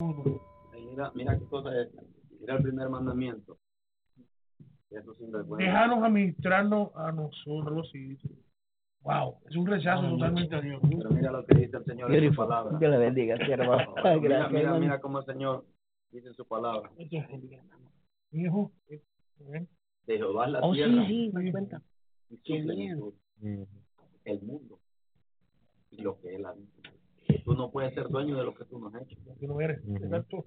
Mira, 0.00 1.10
mira 1.14 1.38
qué 1.38 1.44
cosa 1.46 1.70
es. 1.80 1.88
Mira 2.40 2.56
el 2.56 2.62
primer 2.62 2.88
mandamiento. 2.88 3.58
Eso. 4.90 5.14
Déjanos 5.56 6.02
administrarnos 6.04 6.90
a 6.94 7.10
nosotros. 7.12 7.92
Wow, 9.02 9.38
es 9.48 9.56
un 9.56 9.66
rechazo 9.66 10.08
totalmente 10.08 10.54
a 10.54 10.60
Dios. 10.60 10.80
Pero 10.88 11.10
mira 11.10 11.32
lo 11.32 11.44
que 11.44 11.54
dice 11.56 11.76
el 11.76 11.84
Señor 11.84 12.14
en 12.14 12.30
su 12.30 12.36
palabra. 12.36 12.78
Dios 12.78 12.90
le 12.92 12.98
bendiga, 12.98 13.36
mira, 13.40 13.56
Gracias, 13.56 14.52
mira, 14.52 14.78
mira 14.78 15.00
cómo 15.00 15.18
el 15.18 15.24
Señor 15.26 15.64
dice 16.12 16.28
en 16.28 16.34
su 16.34 16.46
palabra. 16.46 16.90
Hijo, 18.30 18.72
eh, 18.88 19.02
¿eh? 19.52 19.66
De 20.06 20.16
Jehová 20.16 20.46
la 20.46 20.60
Oh, 20.60 20.74
sí, 20.74 20.82
tierra 20.82 21.06
sí, 21.06 21.30
me 21.34 21.42
di 21.42 21.50
cuenta. 21.50 21.82
y 22.30 22.36
su 22.36 22.42
Qué 22.44 22.52
bien. 22.54 22.66
plenitud, 22.66 23.14
el 24.24 24.42
mundo 24.42 24.78
y 25.90 26.02
lo 26.02 26.20
que 26.20 26.34
él 26.36 26.44
ha 26.46 26.54
Tú 27.44 27.54
no 27.54 27.70
puedes 27.70 27.94
ser 27.94 28.08
dueño 28.08 28.36
de 28.36 28.44
lo 28.44 28.54
que 28.54 28.64
tú 28.64 28.78
no 28.78 28.88
has 28.88 29.02
hecho, 29.02 29.16
que 29.38 29.46
no 29.46 29.60
eres. 29.60 29.82
Ujú. 29.84 29.96
Exacto. 29.96 30.44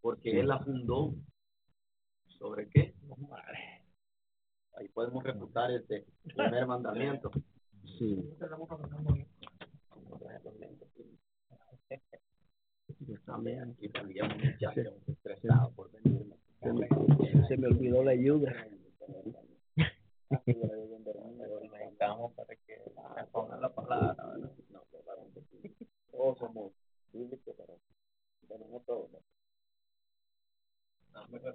porque 0.00 0.40
él 0.40 0.48
la 0.48 0.58
fundó 0.60 1.14
sobre 2.38 2.68
qué. 2.70 2.94
Ahí 4.76 4.88
podemos 4.88 5.22
refutar 5.22 5.70
este 5.70 6.06
primer 6.24 6.66
mandamiento. 6.66 7.30
Sí. 7.98 8.36
Se 16.60 16.72
me, 16.72 16.88
se 17.48 17.56
me 17.56 17.66
olvidó 17.68 18.02
la 18.04 18.12
ayuda. 18.12 18.52
necesitamos 22.00 22.32
para 22.32 22.54
que 22.56 22.82
se 22.84 23.26
ponga 23.32 23.56
la 23.58 23.74
palabra. 23.74 24.26
¿verdad? 24.26 24.52
No, 24.70 24.82
claro 25.04 25.26
que 25.34 25.42
sí. 25.42 25.76
Todos 26.20 26.36
somos 26.36 26.72
bíblicos, 27.14 27.54
pero 27.56 27.78
tenemos 28.46 28.84
todo. 28.84 29.08
¿no? 29.10 29.18
No, 31.18 31.26
pero 31.30 31.54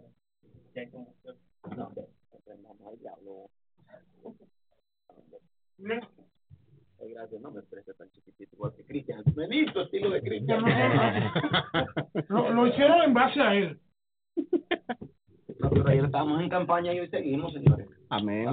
ya 0.74 0.82
hay 0.82 0.90
como 0.90 1.14
que- 1.22 1.76
no, 1.76 1.92
pero 1.94 2.96
diablo. 3.00 3.50
Ay, 7.00 7.14
gracias, 7.14 7.42
no 7.42 7.52
me 7.52 7.60
expreses 7.60 7.96
tan 7.96 8.10
chiquitito, 8.10 8.56
igual 8.56 8.74
que 8.76 8.86
Cristian. 8.86 9.24
Me 9.36 9.48
visto 9.48 9.82
estilo 9.82 10.10
de 10.10 10.22
Cristian. 10.24 10.64
Lo, 12.30 12.50
lo 12.52 12.66
hicieron 12.66 13.04
en 13.04 13.14
base 13.14 13.40
a 13.40 13.54
él. 13.54 13.80
No, 15.60 15.70
pero 15.70 15.88
ayer 15.90 16.06
estábamos 16.06 16.42
en 16.42 16.50
campaña 16.50 16.92
y 16.92 17.02
hoy 17.02 17.10
seguimos, 17.10 17.54
señores. 17.54 17.88
Amén. 18.10 18.48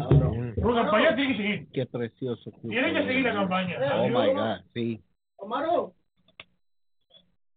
Pero 0.57 0.73
la 0.75 0.83
campaña 0.83 1.17
tiene 1.17 1.37
que 1.39 1.43
seguir. 1.43 1.69
Qué 1.73 1.87
precioso. 1.87 2.51
Tiene 2.69 2.93
que 2.93 3.07
seguir 3.07 3.25
la 3.25 3.33
campaña. 3.33 3.79
Oh 3.99 4.09
my 4.09 4.35
God, 4.35 4.61
sí. 4.75 5.03
Omaro, 5.37 5.95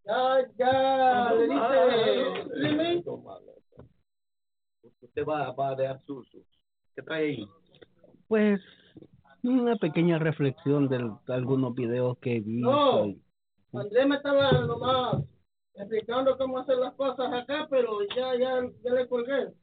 ya, 0.05 0.47
ya 0.57 1.33
le 1.33 1.47
dice. 1.47 3.03
Usted 5.01 5.25
va, 5.25 5.51
va 5.51 5.69
a 5.69 5.75
dejar 5.75 6.01
su, 6.05 6.23
su- 6.25 6.43
¿Qué 6.95 7.01
trae 7.01 7.23
ahí? 7.27 7.47
Pues 8.27 8.61
una 9.43 9.75
pequeña 9.75 10.17
reflexión 10.19 10.87
de 10.87 11.11
algunos 11.27 11.73
videos 11.75 12.17
que 12.19 12.39
visto. 12.39 12.69
No. 12.69 13.79
Andrés 13.79 14.07
me 14.07 14.15
estaba 14.15 14.51
nomás 14.51 15.23
explicando 15.75 16.37
cómo 16.37 16.59
hacer 16.59 16.77
las 16.77 16.93
cosas 16.93 17.33
acá, 17.33 17.67
pero 17.69 17.99
ya, 18.15 18.35
ya, 18.37 18.61
ya 18.83 18.93
le 18.93 19.07
colgué. 19.07 19.53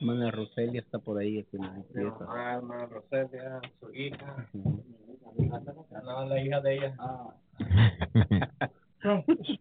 Hermana 0.00 0.30
Roselia 0.30 0.80
está 0.80 0.98
por 0.98 1.18
ahí. 1.18 1.42
que 1.44 1.58
nos 1.58 1.74
empieza. 1.76 2.24
hermana 2.56 2.86
Roselia, 2.86 3.60
su 3.80 3.92
hija. 3.94 4.48
No, 6.04 6.24
la 6.26 6.40
hija 6.40 6.60
de 6.60 6.74
ella. 6.74 6.96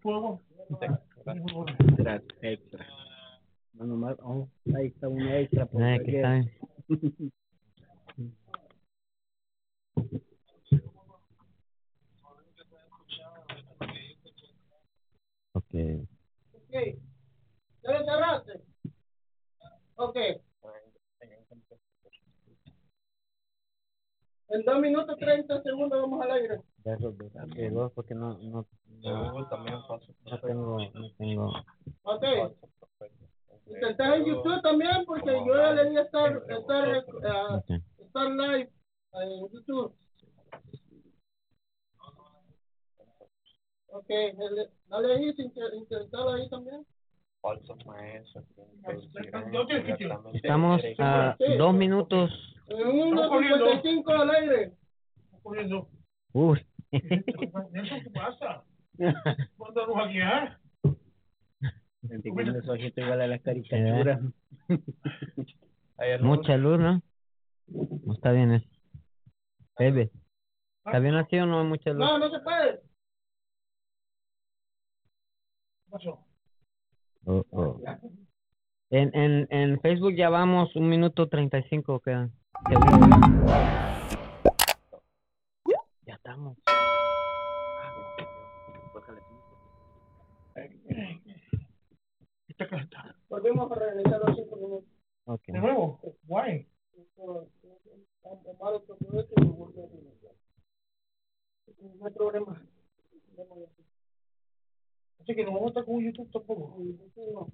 Fuego. 0.02 0.42
Extra, 0.81 2.22
extra. 2.42 2.86
Mano, 3.73 3.95
más- 3.95 4.17
oh, 4.21 4.48
ahí 4.76 4.87
está 4.87 5.08
una 5.10 5.37
extra. 5.39 5.65
por 5.65 5.81
Ah, 5.81 5.93
aquí 5.95 6.11
cualquier- 6.11 6.26
está. 6.26 6.52
Ok. 15.54 15.73
Ok. 16.54 16.73
¿Ya 17.83 17.92
lo 17.92 18.05
cerraste? 18.05 18.61
Ok. 20.02 20.17
En 24.48 24.64
dos 24.66 24.80
minutos 24.80 25.16
treinta 25.17 25.62
segundos 25.62 26.02
vamos 26.02 26.22
al 26.23 26.32
aire. 26.32 26.62
Ya 26.84 26.98
dos 26.98 27.92
porque 27.94 28.16
no, 28.16 28.38
no, 28.40 28.67
no, 28.88 29.34
no 29.34 30.42
tengo, 30.42 30.78
no 30.94 31.11
tengo. 31.17 31.54
Ok. 32.02 32.23
Estás 33.67 34.16
en 34.17 34.26
YouTube 34.26 34.61
también 34.64 35.06
porque 35.06 35.32
yo 35.32 35.56
ya 35.56 35.72
le 35.72 35.90
di 35.92 35.98
a 35.98 36.02
estar, 36.02 36.44
estar, 36.50 37.06
Ok. 37.56 37.70
estar 38.00 38.30
live 38.32 38.72
en 39.14 39.50
YouTube. 39.52 39.95
Ok, 43.94 44.10
dale 44.88 45.14
ahí, 45.14 45.36
intentarlo 45.73 46.32
ahí 46.32 46.50
también. 46.50 46.86
Escucho. 49.70 50.34
Estamos 50.34 50.82
a 51.00 51.36
dos 51.58 51.74
minutos. 51.74 52.32
Uno 52.68 53.30
corriendo. 53.30 53.66
55 53.72 54.12
al 54.12 54.30
aire. 54.32 54.74
Corriendo. 55.42 55.90
Uy. 56.34 56.66
Nelson, 56.92 58.02
¿qué 58.04 58.10
pasa? 58.12 58.64
¿Cuánto 59.58 59.86
luz 59.88 59.98
aquí, 60.06 60.22
ah? 60.22 60.60
Tiene 62.02 62.52
esos 62.52 62.70
ojitos 62.70 63.04
igual 63.04 63.22
a 63.22 63.28
las 63.28 63.42
caricaturas. 63.42 64.22
Mucha 66.22 66.58
luz, 66.58 66.80
¿no? 66.80 67.02
No 67.68 68.14
está 68.14 68.32
bien 68.32 68.54
eso. 68.54 68.68
Bebe. 69.78 70.12
¿Está 70.86 71.00
bien 71.00 71.16
así 71.16 71.38
o 71.38 71.46
no 71.46 71.60
hay 71.62 71.68
mucha 71.68 71.92
luz? 71.92 72.00
No, 72.00 72.18
no 72.18 72.30
se 72.30 72.40
puede. 72.40 72.82
¿Qué 75.86 75.92
pasó? 75.92 76.30
Oh, 77.26 77.45
oh. 77.52 77.80
En, 78.89 79.15
en, 79.15 79.48
en 79.52 79.80
Facebook 79.82 80.15
ya 80.15 80.30
vamos 80.30 80.76
un 80.76 80.89
minuto 80.89 81.30
treinta 81.30 81.59
y 81.59 81.64
cinco 81.70 81.99
quedan. 81.99 82.32
Ya 86.05 86.15
estamos. 86.15 86.58
Volvemos 93.30 93.71
a 93.71 93.76
regresar 93.76 94.20
los 94.26 94.36
cinco 94.36 94.55
minutos. 94.55 94.89
De 95.48 95.60
nuevo, 95.60 95.99
guay. 96.23 96.67
No 101.80 102.05
hay 102.05 102.14
problema. 102.14 102.61
Así 105.21 105.36
que 105.36 105.43
no 105.45 105.52
vamos 105.54 105.67
a 105.67 105.70
estar 105.70 105.86
con 105.86 106.02
YouTube 106.04 106.32
tampoco. 106.32 106.77
No, 106.80 107.32
no. 107.33 107.48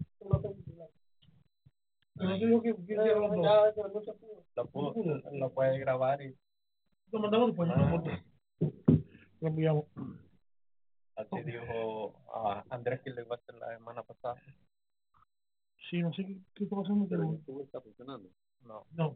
Pero 2.16 2.30
no 2.30 2.40
te 2.40 2.46
digo 2.48 2.62
que 2.62 2.74
no. 2.74 3.44
Lo, 4.56 4.66
pudo- 4.72 5.22
lo 5.34 5.54
puede 5.54 5.80
grabar 5.80 6.22
y 6.22 6.36
Lo 7.12 7.20
mandamos 7.20 7.48
después. 7.50 7.70
no 7.70 7.84
importa. 7.84 8.24
Lo 9.40 9.48
enviamos. 9.50 9.86
así 11.16 11.44
dijo 11.44 12.16
a 12.34 12.64
Andrés 12.70 13.02
que 13.02 13.12
le 13.12 13.22
iba 13.22 13.36
a 13.36 13.38
hacer 13.40 13.56
la 13.56 13.78
semana 13.78 14.04
pasada. 14.04 14.42
Sí, 15.90 16.02
no 16.02 16.12
sé 16.14 16.26
qué, 16.26 16.38
qué 16.56 16.64
está 16.64 16.76
pasando, 16.76 17.08
pero 17.08 17.24
YouTube 17.24 17.64
está 17.64 17.82
funcionando. 17.82 18.30
No, 18.64 18.86
no. 18.94 19.16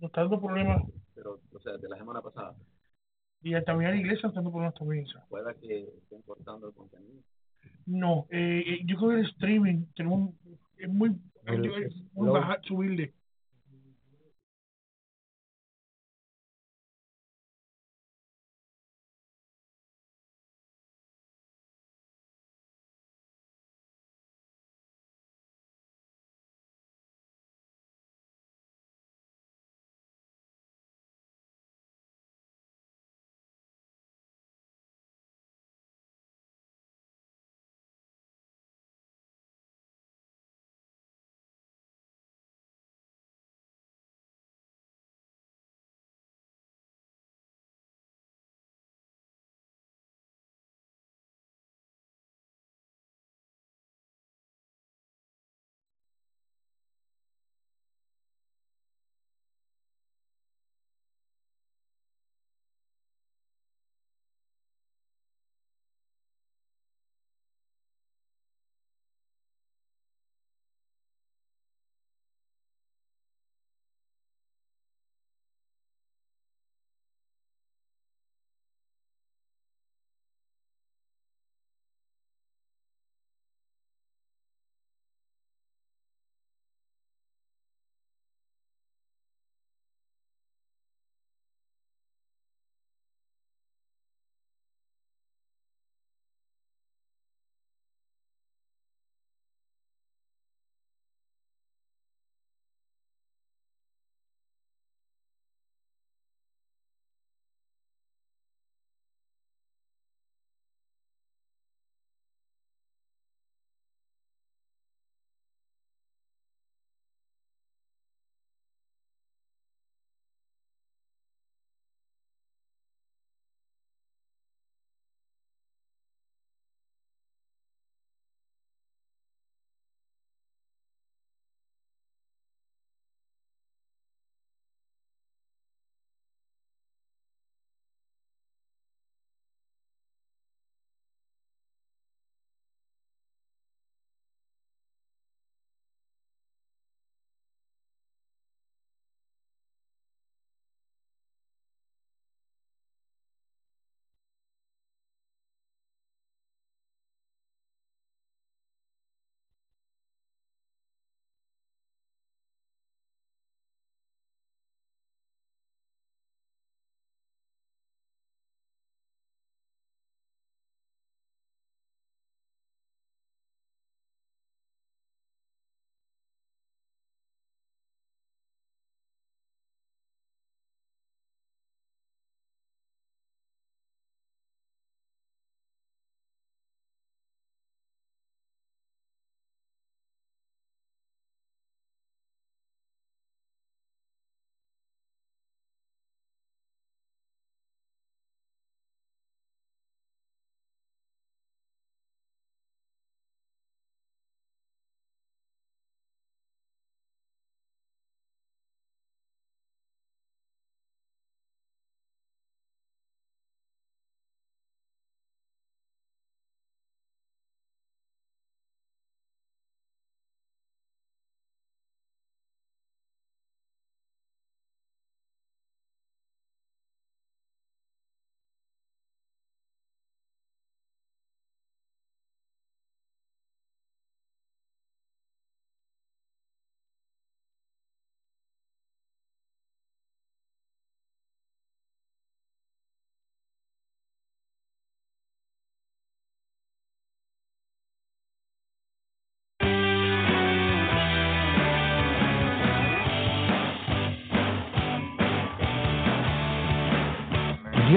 Nos 0.00 0.08
está 0.10 0.22
dando 0.22 0.40
problemas. 0.40 0.82
pero, 1.14 1.40
o 1.52 1.58
sea, 1.60 1.76
de 1.76 1.88
la 1.88 1.96
semana 1.96 2.22
pasada. 2.22 2.54
Y 3.42 3.52
también 3.64 3.90
la 3.92 3.96
iglesia 3.98 4.26
está 4.28 4.36
dando 4.36 4.50
problemas 4.50 4.74
también. 4.74 5.06
Pueda 5.28 5.54
que 5.54 5.80
estén 5.98 6.22
cortando 6.22 6.68
el 6.68 6.74
contenido. 6.74 7.22
No, 7.86 8.26
eh, 8.30 8.62
eh, 8.66 8.80
yo 8.84 8.96
creo 8.96 9.10
que 9.10 9.16
el 9.20 9.26
streaming 9.26 9.84
tenemos 9.96 10.34
es 10.78 10.88
muy, 10.88 11.16
El- 11.46 11.64
es 11.84 11.94
muy 12.12 12.26
lo- 12.26 12.32
baja, 12.34 12.58
subirle. 12.62 13.12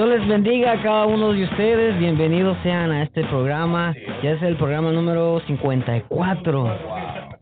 Dios 0.03 0.17
les 0.17 0.27
bendiga 0.27 0.71
a 0.71 0.81
cada 0.81 1.05
uno 1.05 1.31
de 1.31 1.43
ustedes. 1.43 1.95
Bienvenidos 1.99 2.57
sean 2.63 2.91
a 2.91 3.03
este 3.03 3.23
programa. 3.25 3.93
Ya 4.23 4.31
es 4.31 4.41
el 4.41 4.55
programa 4.55 4.91
número 4.91 5.39
54. 5.45 6.75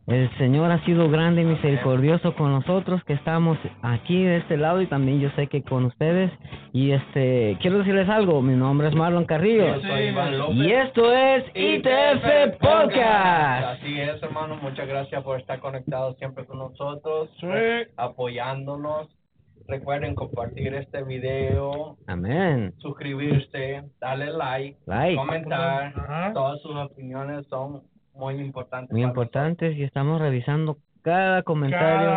El 0.07 0.29
Señor 0.37 0.69
ha 0.69 0.83
sido 0.83 1.09
grande 1.09 1.43
y 1.43 1.45
misericordioso 1.45 2.35
con 2.35 2.51
nosotros 2.51 3.01
que 3.05 3.13
estamos 3.13 3.57
aquí 3.81 4.25
de 4.25 4.37
este 4.39 4.57
lado 4.57 4.81
y 4.81 4.87
también 4.87 5.21
yo 5.21 5.29
sé 5.37 5.47
que 5.47 5.63
con 5.63 5.85
ustedes. 5.85 6.33
Y 6.73 6.91
este 6.91 7.57
quiero 7.61 7.77
decirles 7.77 8.09
algo. 8.09 8.41
Mi 8.41 8.55
nombre 8.57 8.89
es 8.89 8.93
Marlon 8.93 9.23
Carrillo. 9.23 9.75
Yo 9.77 9.81
soy 9.87 10.07
Iván 10.07 10.37
López. 10.37 10.57
Y 10.57 10.71
esto 10.73 11.13
es 11.13 11.45
ITF 11.55 12.57
Podcast. 12.59 13.79
Así 13.79 14.01
es, 14.01 14.21
hermano. 14.21 14.57
Muchas 14.61 14.85
gracias 14.85 15.23
por 15.23 15.39
estar 15.39 15.61
conectados 15.61 16.17
siempre 16.17 16.43
con 16.45 16.59
nosotros, 16.59 17.29
Sí. 17.39 17.47
apoyándonos. 17.95 19.07
Recuerden 19.69 20.15
compartir 20.15 20.73
este 20.73 21.03
video, 21.03 21.95
Amén. 22.07 22.73
suscribirse, 22.79 23.83
darle 24.01 24.31
like, 24.33 24.77
Like. 24.87 25.15
comentar. 25.15 25.93
Ajá. 25.95 26.33
Todas 26.33 26.59
sus 26.61 26.75
opiniones 26.75 27.45
son 27.47 27.83
muy 28.15 28.35
importantes. 28.41 28.91
Muy 28.91 29.03
importantes 29.03 29.77
y 29.77 29.83
estamos 29.83 30.19
revisando 30.19 30.77
cada 31.03 31.43
comentario. 31.43 32.09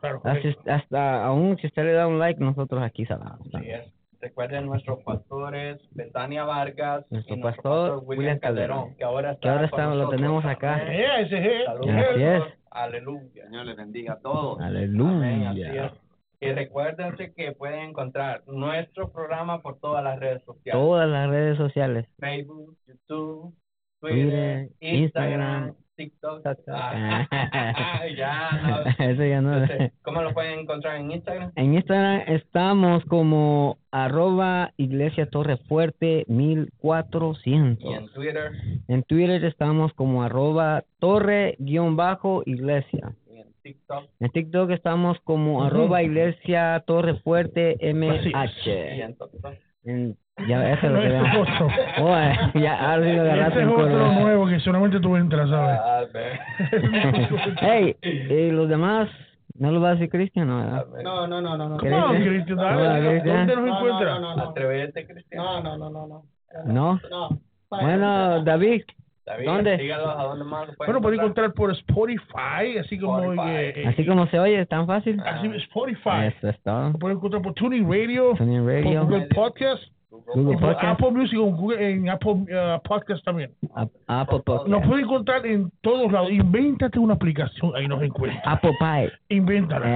Cada- 0.00 0.74
hasta 0.76 1.24
aún 1.24 1.56
si 1.58 1.66
usted 1.66 1.84
le 1.84 1.92
da 1.92 2.06
un 2.06 2.18
like, 2.18 2.42
nosotros 2.42 2.82
aquí 2.82 3.04
sabemos. 3.04 3.40
Así 3.52 3.68
es. 3.70 3.92
Recuerden 4.20 4.66
nuestros 4.66 5.02
pastores, 5.02 5.78
Betania 5.92 6.44
Vargas 6.44 7.04
Nuestro 7.10 7.36
y 7.36 7.40
pastor, 7.42 8.02
William 8.06 8.38
Calderón, 8.38 8.96
que 8.96 9.04
ahora 9.04 9.32
está 9.32 9.40
que 9.40 9.48
ahora 9.48 9.68
con 9.68 9.80
está- 9.80 9.94
lo 9.94 10.08
tenemos 10.08 10.44
acá. 10.44 10.74
Amén. 10.76 11.00
Ese 11.18 11.56
es. 11.58 11.64
Saludos. 11.66 11.88
Así 12.12 12.22
es. 12.22 12.42
Aleluya. 12.70 13.44
Señor 13.44 13.66
les 13.66 13.76
bendiga 13.76 14.12
a 14.14 14.20
todos. 14.20 14.58
Amén, 14.60 14.76
Aleluya. 14.76 15.50
así 15.50 15.78
es. 15.94 16.05
Y 16.40 16.52
recuérdense 16.52 17.32
que 17.32 17.52
pueden 17.52 17.90
encontrar 17.90 18.42
nuestro 18.46 19.10
programa 19.10 19.62
por 19.62 19.78
todas 19.80 20.04
las 20.04 20.18
redes 20.20 20.42
sociales. 20.44 20.80
Todas 20.80 21.08
las 21.08 21.28
redes 21.30 21.56
sociales. 21.56 22.06
Facebook, 22.18 22.76
YouTube, 22.86 23.54
Twitter, 24.00 24.20
Twitter, 24.20 24.68
Instagram, 24.80 25.68
Instagram, 25.68 25.74
TikTok. 25.96 26.46
Ah, 26.68 27.26
ya, 28.16 28.50
no. 28.62 29.04
Eso 29.04 29.24
ya 29.24 29.40
no. 29.40 29.54
Entonces, 29.62 29.92
¿Cómo 30.02 30.22
lo 30.22 30.34
pueden 30.34 30.60
encontrar 30.60 30.96
en 30.96 31.10
Instagram? 31.10 31.52
En 31.56 31.74
Instagram 31.74 32.22
estamos 32.26 33.04
como 33.06 33.78
arroba 33.90 34.72
Iglesia 34.76 35.28
Torre 35.30 35.56
Fuerte 35.68 36.24
Y 36.28 36.32
1400. 36.32 37.94
en 37.94 38.08
Twitter 38.12 38.52
En 38.88 39.02
Twitter 39.04 39.42
estamos 39.44 39.92
como 39.94 40.22
arroba 40.22 40.84
torre 40.98 41.56
guion 41.58 41.96
bajo 41.96 42.42
iglesia. 42.44 43.14
TikTok. 43.66 44.04
En 44.20 44.30
TikTok 44.30 44.70
estamos 44.70 45.18
como 45.24 45.64
arroba 45.64 46.02
iglesia 46.02 46.82
torre 46.86 47.14
fuerte 47.20 47.76
MH. 47.80 48.30
en 49.02 49.16
TikTok. 49.16 49.30
En- 49.84 50.16
ya, 50.46 50.70
eso 50.72 50.86
es 50.86 50.92
lo 50.92 51.00
que 51.00 51.06
ese 51.06 51.16
es 51.16 51.22
vemos. 51.22 51.48
otro. 51.48 51.66
Oye, 52.04 52.62
ya, 52.62 52.92
ahora 52.92 53.04
sí 53.04 53.12
lo 53.16 53.22
agarraste 53.22 53.60
Ese 53.60 53.70
es 53.70 53.78
otro 53.78 54.12
nuevo 54.12 54.46
que 54.46 54.60
solamente 54.60 55.00
tú 55.00 55.16
entras, 55.16 55.48
¿sabes? 55.48 55.80
Ah. 55.82 56.04
Hey, 57.60 57.96
¿y 58.02 58.50
los 58.50 58.68
demás? 58.68 59.08
¿No 59.58 59.70
lo 59.70 59.80
va 59.80 59.88
a 59.88 59.92
decir 59.94 60.10
Cristian? 60.10 60.48
No. 60.48 60.60
No, 61.02 61.26
no, 61.26 61.40
no, 61.40 61.56
no, 61.56 61.68
no. 61.70 61.78
¿Qué 61.78 61.88
No, 61.88 62.12
dice? 62.12 62.28
Cristian. 62.28 62.56
¿Dónde 62.58 63.56
nos 63.56 63.64
No, 63.64 63.76
encuentra? 63.78 64.14
no, 64.14 64.20
no, 64.20 64.36
no. 64.36 64.50
Atrévete, 64.50 65.06
Cristian. 65.06 65.42
No, 65.42 65.62
no, 65.62 65.78
no, 65.78 65.90
no, 65.90 66.06
no. 66.06 66.22
¿No? 66.66 67.00
No. 67.10 67.40
Bueno, 67.70 68.42
David, 68.44 68.82
David, 69.26 69.44
¿Dónde? 69.46 69.76
Sígalos 69.78 70.14
a 70.16 70.22
dónde 70.22 70.44
más 70.44 70.68
lo 70.68 70.74
pueden 70.74 70.76
Bueno, 70.92 71.00
pueden 71.02 71.20
encontrar. 71.20 71.52
por 71.52 71.72
Spotify, 71.72 72.78
así 72.80 72.96
como 72.98 73.18
Spotify. 73.18 73.48
eh, 73.56 73.72
eh, 73.76 73.86
así 73.88 74.06
como 74.06 74.26
se 74.28 74.38
oye, 74.38 74.64
tan 74.66 74.86
fácil. 74.86 75.20
así 75.26 75.48
Spotify. 75.48 76.26
Eso 76.36 76.48
es 76.50 76.60
todo. 76.62 76.90
Lo 76.90 76.98
pueden 76.98 77.16
encontrar 77.18 77.42
por 77.42 77.52
Tuning 77.54 77.90
Radio, 77.90 78.34
Tuning 78.36 78.60
por 78.62 78.72
Radio, 78.72 79.02
Google 79.04 79.26
Podcast, 79.34 79.82
Google 80.34 80.58
Podcast, 80.58 80.84
Apple 80.84 81.10
Music 81.10 81.38
o 81.40 81.44
Google, 81.46 81.90
en 81.90 82.08
Apple 82.08 82.32
uh, 82.32 82.80
Podcast 82.84 83.24
también. 83.24 83.50
Ap- 83.74 83.90
Apple 84.06 84.40
Podcast, 84.46 84.68
Nos 84.68 84.86
pueden 84.86 85.04
encontrar 85.04 85.44
en 85.44 85.70
todos 85.82 86.10
lados. 86.12 86.30
Invéntate 86.30 86.98
una 87.00 87.14
aplicación, 87.14 87.72
ahí 87.76 87.88
nos 87.88 88.02
encuentras. 88.02 88.42
Apple 88.46 88.72
Pie. 88.78 89.10
Invéntala. 89.36 89.86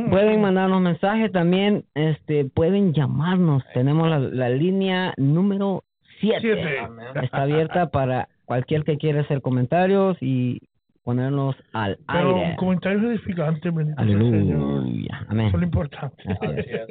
Pueden 0.10 0.42
mandarnos 0.42 0.82
mensajes 0.82 1.32
también, 1.32 1.86
este, 1.96 2.46
pueden 2.46 2.94
llamarnos. 2.94 3.64
Tenemos 3.74 4.10
la, 4.10 4.20
la 4.20 4.50
línea 4.50 5.14
número 5.18 5.84
7. 6.22 6.38
Siete. 6.42 6.80
Amén. 6.80 7.08
Está 7.22 7.42
abierta 7.42 7.90
para 7.90 8.30
cualquier 8.46 8.84
que 8.84 8.98
quiera 8.98 9.22
hacer 9.22 9.42
comentarios 9.42 10.18
y 10.22 10.62
ponernos 11.04 11.56
al 11.74 11.98
Pero 12.08 12.38
aire. 12.38 12.56
comentarios 12.56 13.04
edificantes. 13.04 13.74
Aleluya. 13.98 15.26
Amén. 15.28 15.52
Son 15.52 15.60
lo 15.60 15.66
importante. 15.66 16.24
Así 16.42 16.72
es. 16.72 16.88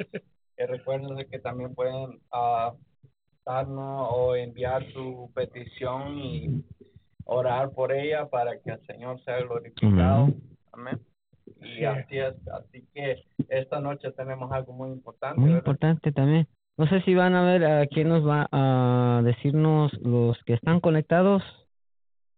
Y 0.57 0.63
recuerden 0.67 1.15
de 1.15 1.25
que 1.25 1.39
también 1.39 1.73
pueden 1.75 2.19
ah, 2.31 2.71
darnos 3.45 4.07
o 4.11 4.35
enviar 4.35 4.85
su 4.93 5.29
petición 5.35 6.17
y 6.17 6.63
orar 7.25 7.71
por 7.71 7.91
ella 7.91 8.27
para 8.29 8.59
que 8.59 8.71
el 8.71 8.85
Señor 8.85 9.19
sea 9.23 9.37
glorificado. 9.41 10.23
Amén. 10.25 10.41
Amén. 10.73 10.99
Y 11.61 11.77
Sí. 11.77 11.85
así 11.85 12.17
es. 12.17 12.35
Así 12.47 12.85
que 12.93 13.23
esta 13.49 13.79
noche 13.79 14.11
tenemos 14.11 14.51
algo 14.51 14.73
muy 14.73 14.89
importante. 14.91 15.39
Muy 15.39 15.49
¿verdad? 15.49 15.59
importante 15.61 16.11
también. 16.11 16.47
No 16.77 16.87
sé 16.87 17.01
si 17.03 17.13
van 17.15 17.35
a 17.35 17.43
ver 17.43 17.63
a 17.65 17.87
quién 17.87 18.09
nos 18.09 18.27
va 18.27 18.47
a 18.51 19.21
decirnos 19.23 19.93
los 20.01 20.37
que 20.43 20.53
están 20.53 20.79
conectados. 20.81 21.41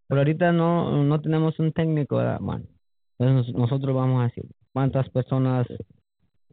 Por 0.07 0.19
ahorita 0.19 0.51
no 0.51 1.03
no 1.03 1.19
tenemos 1.21 1.57
un 1.59 1.71
técnico, 1.73 2.17
¿verdad? 2.17 2.37
Bueno, 2.39 2.65
entonces 3.19 3.53
nos- 3.55 3.61
nosotros 3.69 3.95
vamos 3.95 4.21
a 4.21 4.25
decir 4.25 4.45
cuántas 4.73 5.09
personas 5.09 5.67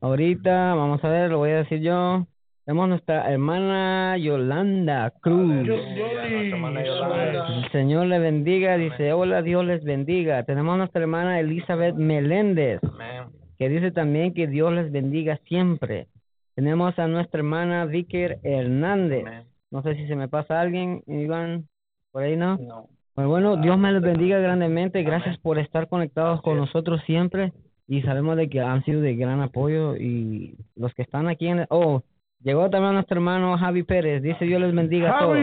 ahorita, 0.01 0.75
vamos 0.75 1.03
a 1.05 1.09
ver, 1.09 1.31
lo 1.31 1.39
voy 1.39 1.51
a 1.51 1.57
decir 1.59 1.81
yo. 1.81 2.27
Tenemos 2.65 2.89
nuestra 2.89 3.31
hermana 3.31 4.17
Yolanda 4.17 5.13
Cruz. 5.21 5.69
El 5.69 7.71
Señor 7.73 8.07
le 8.07 8.19
bendiga, 8.19 8.79
dice, 8.79 9.13
hola, 9.13 9.43
Dios 9.43 9.67
les 9.67 9.85
bendiga. 9.85 10.45
Tenemos 10.45 10.79
nuestra 10.79 11.03
hermana 11.03 11.41
Elizabeth 11.41 11.95
Meléndez 11.95 12.81
Amén. 12.83 13.25
que 13.59 13.69
dice 13.69 13.91
también 13.91 14.33
que 14.33 14.47
Dios 14.47 14.73
les 14.73 14.91
bendiga 14.91 15.39
siempre. 15.47 16.07
Tenemos 16.55 16.99
a 16.99 17.07
nuestra 17.07 17.41
hermana 17.41 17.85
Víker 17.85 18.39
Hernández. 18.43 19.27
Amén. 19.27 19.45
No 19.71 19.83
sé 19.83 19.97
si 19.97 20.07
se 20.07 20.17
me 20.17 20.29
pasa 20.29 20.59
alguien, 20.59 21.03
Iván, 21.07 21.69
por 22.13 22.23
ahí 22.23 22.37
no. 22.37 22.57
No. 22.57 22.89
Pues 23.15 23.27
bueno, 23.27 23.59
Dios 23.59 23.77
me 23.77 23.93
les 23.93 24.01
bendiga 24.01 24.39
grandemente. 24.39 25.03
Gracias 25.03 25.37
por 25.39 25.59
estar 25.59 25.89
conectados 25.89 26.41
con 26.41 26.57
nosotros 26.57 27.03
siempre. 27.05 27.53
Y 27.87 28.01
sabemos 28.03 28.39
de 28.39 28.49
que 28.49 28.61
han 28.61 28.83
sido 28.85 29.03
de 29.03 29.17
gran 29.17 29.43
apoyo. 29.43 29.97
Y 29.97 30.57
los 30.77 30.95
que 30.95 31.03
están 31.03 31.29
aquí 31.29 31.47
en... 31.47 31.67
Oh, 31.69 32.03
llegó 32.45 32.71
también 32.71 32.95
nuestro 32.95 33.17
hermano 33.17 33.59
Javi 33.59 33.83
Pérez. 33.83 34.23
Dice 34.23 34.45
Dios 34.45 34.61
les 34.61 34.75
bendiga 34.75 35.17
a 35.17 35.19
todos. 35.21 35.37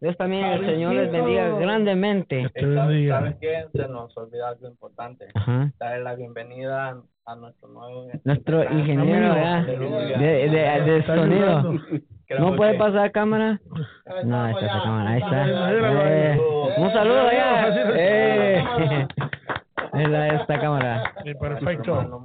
Dios 0.00 0.16
también, 0.16 0.44
el 0.44 0.66
Señor 0.66 0.94
les 0.94 1.10
bendiga 1.10 1.48
grandemente. 1.58 2.48
Te 2.54 2.60
¿Sabes, 2.60 2.86
bendiga. 2.88 3.18
¿Sabes 3.18 3.36
qué? 3.40 3.64
Se 3.72 3.88
nos 3.88 4.16
olvidó 4.16 4.46
algo 4.46 4.68
importante. 4.68 5.26
Ajá. 5.34 5.72
Darle 5.78 6.04
la 6.04 6.14
bienvenida 6.14 7.02
a, 7.26 7.36
nuestro 7.36 7.68
nuevo 7.68 8.08
Nuestro 8.24 8.64
ingeniero. 8.64 9.34
De, 9.34 10.48
de, 10.48 10.82
de 10.82 10.98
Está 10.98 11.16
sonido. 11.16 11.74
¿No 12.38 12.56
puede 12.56 12.74
pasar 12.74 13.10
cámara? 13.12 13.60
Ahí 14.06 14.24
No, 14.24 14.48
estamos 14.48 14.62
esta 14.62 14.66
es 14.66 14.72
ya. 14.72 14.76
la 14.76 14.82
cámara, 14.82 15.10
ahí 15.10 15.22
está. 15.22 15.42
Ahí. 15.66 15.76
Eh, 16.08 16.40
un 16.78 16.92
saludo 16.92 17.28
allá. 17.28 17.92
Eh. 17.94 18.64
cámara. 18.64 19.08
Es 19.92 20.08
la 20.08 20.28
esta 20.28 20.58
cámara. 20.58 21.12
Perfecto. 21.38 22.24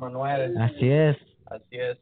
Así 0.58 0.89
es. 0.89 1.17
Así 1.48 1.75
es. 1.77 1.98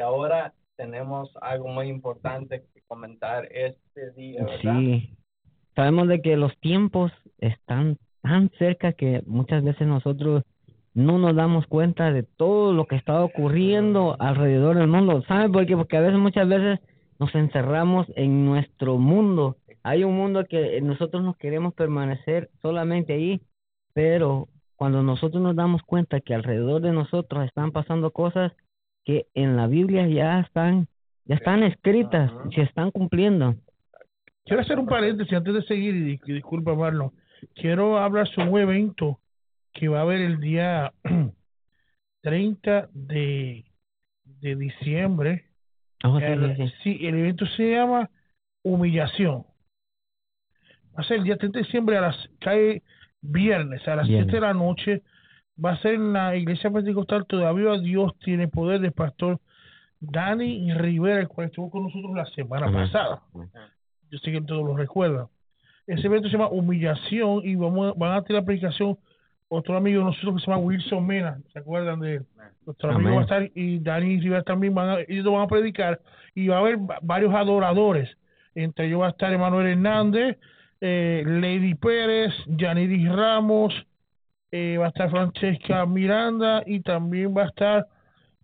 Ahora 0.00 0.54
tenemos 0.76 1.30
algo 1.40 1.68
muy 1.68 1.88
importante 1.88 2.64
que 2.72 2.80
comentar 2.88 3.46
este 3.52 4.12
día, 4.12 4.44
¿verdad? 4.44 4.80
Sí. 4.80 5.16
Sabemos 5.74 6.08
de 6.08 6.20
que 6.22 6.36
los 6.36 6.56
tiempos 6.58 7.12
están 7.38 7.98
tan 8.22 8.50
cerca 8.58 8.92
que 8.92 9.22
muchas 9.26 9.62
veces 9.62 9.86
nosotros 9.86 10.44
no 10.94 11.18
nos 11.18 11.36
damos 11.36 11.66
cuenta 11.66 12.12
de 12.12 12.22
todo 12.22 12.72
lo 12.72 12.86
que 12.86 12.96
está 12.96 13.22
ocurriendo 13.22 14.16
alrededor 14.18 14.76
del 14.76 14.88
mundo. 14.88 15.22
¿Saben 15.22 15.52
por 15.52 15.66
qué? 15.66 15.76
Porque 15.76 15.96
a 15.96 16.00
veces, 16.00 16.18
muchas 16.18 16.48
veces 16.48 16.80
nos 17.18 17.34
encerramos 17.34 18.06
en 18.16 18.44
nuestro 18.44 18.98
mundo. 18.98 19.56
Hay 19.82 20.04
un 20.04 20.16
mundo 20.16 20.44
que 20.48 20.80
nosotros 20.80 21.22
nos 21.22 21.36
queremos 21.36 21.74
permanecer 21.74 22.50
solamente 22.60 23.12
ahí, 23.12 23.40
pero 23.94 24.48
cuando 24.76 25.02
nosotros 25.02 25.42
nos 25.42 25.54
damos 25.54 25.82
cuenta 25.82 26.20
que 26.20 26.34
alrededor 26.34 26.80
de 26.80 26.92
nosotros 26.92 27.44
están 27.44 27.70
pasando 27.70 28.10
cosas 28.10 28.52
que 29.04 29.26
en 29.34 29.56
la 29.56 29.66
Biblia 29.66 30.06
ya 30.08 30.40
están 30.40 30.88
ya 31.24 31.36
están 31.36 31.62
escritas, 31.62 32.30
Ajá. 32.30 32.48
se 32.54 32.62
están 32.62 32.90
cumpliendo. 32.90 33.54
Quiero 34.44 34.62
hacer 34.62 34.78
un 34.78 34.86
paréntesis 34.86 35.32
antes 35.32 35.54
de 35.54 35.62
seguir 35.62 35.94
y 35.94 36.16
dis- 36.16 36.24
disculpa 36.24 36.74
Marlon. 36.74 37.12
Quiero 37.54 37.98
hablar 37.98 38.26
sobre 38.28 38.48
un 38.50 38.58
evento 38.58 39.20
que 39.72 39.86
va 39.88 39.98
a 39.98 40.02
haber 40.02 40.20
el 40.22 40.40
día 40.40 40.92
30 42.22 42.88
de, 42.92 43.64
de 44.24 44.56
diciembre. 44.56 45.44
Oh, 46.04 46.18
sí, 46.18 46.24
El- 46.24 46.56
sí, 46.56 46.66
sí. 46.66 46.74
sí, 46.98 47.06
el 47.06 47.14
evento 47.18 47.46
se 47.46 47.70
llama 47.72 48.10
humillación. 48.64 49.44
Va 50.98 51.02
a 51.02 51.04
ser 51.04 51.18
el 51.18 51.24
día 51.24 51.36
30 51.36 51.58
de 51.58 51.64
diciembre 51.64 51.96
a 51.96 52.00
las 52.02 52.28
cae 52.40 52.82
viernes 53.22 53.86
a 53.86 53.96
las 53.96 54.08
Viernes. 54.08 54.26
7 54.30 54.36
de 54.36 54.40
la 54.40 54.54
noche. 54.54 55.02
Va 55.62 55.72
a 55.72 55.76
ser 55.78 55.94
en 55.94 56.12
la 56.12 56.34
iglesia 56.36 56.70
pentecostal 56.70 57.26
Todavía 57.26 57.78
Dios 57.78 58.12
tiene 58.20 58.48
poder 58.48 58.80
del 58.80 58.92
pastor 58.92 59.38
Dani 60.00 60.72
Rivera, 60.74 61.20
el 61.20 61.28
cual 61.28 61.48
estuvo 61.48 61.70
con 61.70 61.82
nosotros 61.84 62.12
la 62.14 62.24
semana 62.26 62.66
Amén. 62.66 62.82
pasada. 62.84 63.22
Yo 64.10 64.18
sé 64.18 64.32
que 64.32 64.40
todos 64.40 64.64
lo 64.66 64.76
recuerdan. 64.76 65.26
Ese 65.86 66.06
evento 66.06 66.28
se 66.28 66.32
llama 66.36 66.48
Humillación 66.48 67.42
y 67.44 67.54
vamos, 67.56 67.90
a- 67.94 67.98
van 67.98 68.12
a 68.16 68.22
tener 68.22 68.40
la 68.42 68.46
predicación 68.46 68.96
otro 69.48 69.76
amigo 69.76 69.98
de 70.00 70.04
nosotros 70.06 70.36
que 70.36 70.40
se 70.44 70.50
llama 70.50 70.62
Wilson 70.62 71.06
Mena. 71.06 71.38
¿Se 71.52 71.58
acuerdan 71.58 72.00
de 72.00 72.14
él? 72.16 72.26
Nuestro 72.64 72.92
amigo 72.92 73.14
va 73.16 73.20
a 73.20 73.22
estar 73.24 73.50
y 73.54 73.78
Dani 73.80 74.20
Rivera 74.20 74.42
también 74.42 74.74
van 74.74 74.88
a, 74.90 75.00
ellos 75.08 75.24
van 75.24 75.42
a 75.42 75.46
predicar 75.48 76.00
y 76.34 76.48
va 76.48 76.56
a 76.56 76.60
haber 76.60 76.78
va- 76.78 76.98
varios 77.02 77.34
adoradores. 77.34 78.08
Entre 78.54 78.86
ellos 78.86 79.00
va 79.02 79.08
a 79.08 79.10
estar 79.10 79.32
Emanuel 79.32 79.66
Hernández, 79.66 80.38
eh, 80.80 81.24
Lady 81.26 81.74
Pérez, 81.74 82.32
Yanidis 82.46 83.08
Ramos, 83.10 83.74
eh, 84.52 84.76
va 84.78 84.86
a 84.86 84.88
estar 84.88 85.10
Francesca 85.10 85.86
Miranda 85.86 86.62
y 86.66 86.80
también 86.80 87.34
va 87.36 87.44
a 87.44 87.48
estar 87.48 87.86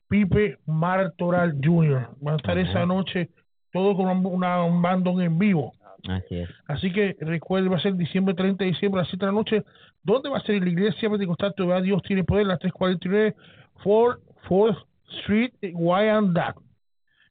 Pipe 0.09 0.59
Martoral 0.67 1.59
Jr. 1.63 2.09
Van 2.21 2.35
a 2.35 2.37
estar 2.37 2.59
esa 2.59 2.87
noche 2.87 3.31
todo 3.73 3.97
con 3.97 4.09
un, 4.09 4.25
una, 4.25 4.63
un 4.63 4.81
bandón 4.81 5.21
en 5.21 5.39
vivo. 5.39 5.73
Así 6.09 6.37
es. 6.37 6.49
Así 6.67 6.93
que 6.93 7.17
recuerde, 7.21 7.69
va 7.69 7.77
a 7.77 7.81
ser 7.81 7.95
diciembre 7.95 8.35
30 8.35 8.65
de 8.65 8.71
diciembre 8.71 9.01
a 9.01 9.03
las 9.03 9.11
7 9.11 9.27
de 9.27 9.33
la 9.33 9.37
noche. 9.37 9.65
¿Dónde 10.03 10.29
va 10.29 10.39
a 10.39 10.43
ser? 10.43 10.63
La 10.63 10.71
iglesia 10.71 11.11
pentecostal 11.11 11.55
todavía 11.55 11.83
Dios 11.83 12.03
tiene 12.03 12.25
poder, 12.25 12.47
la 12.47 12.59
349 12.59 13.35
4 13.83 14.23
4th 14.49 14.85
Street 15.21 15.53
en 15.61 15.73
Wyandotte. 15.75 16.61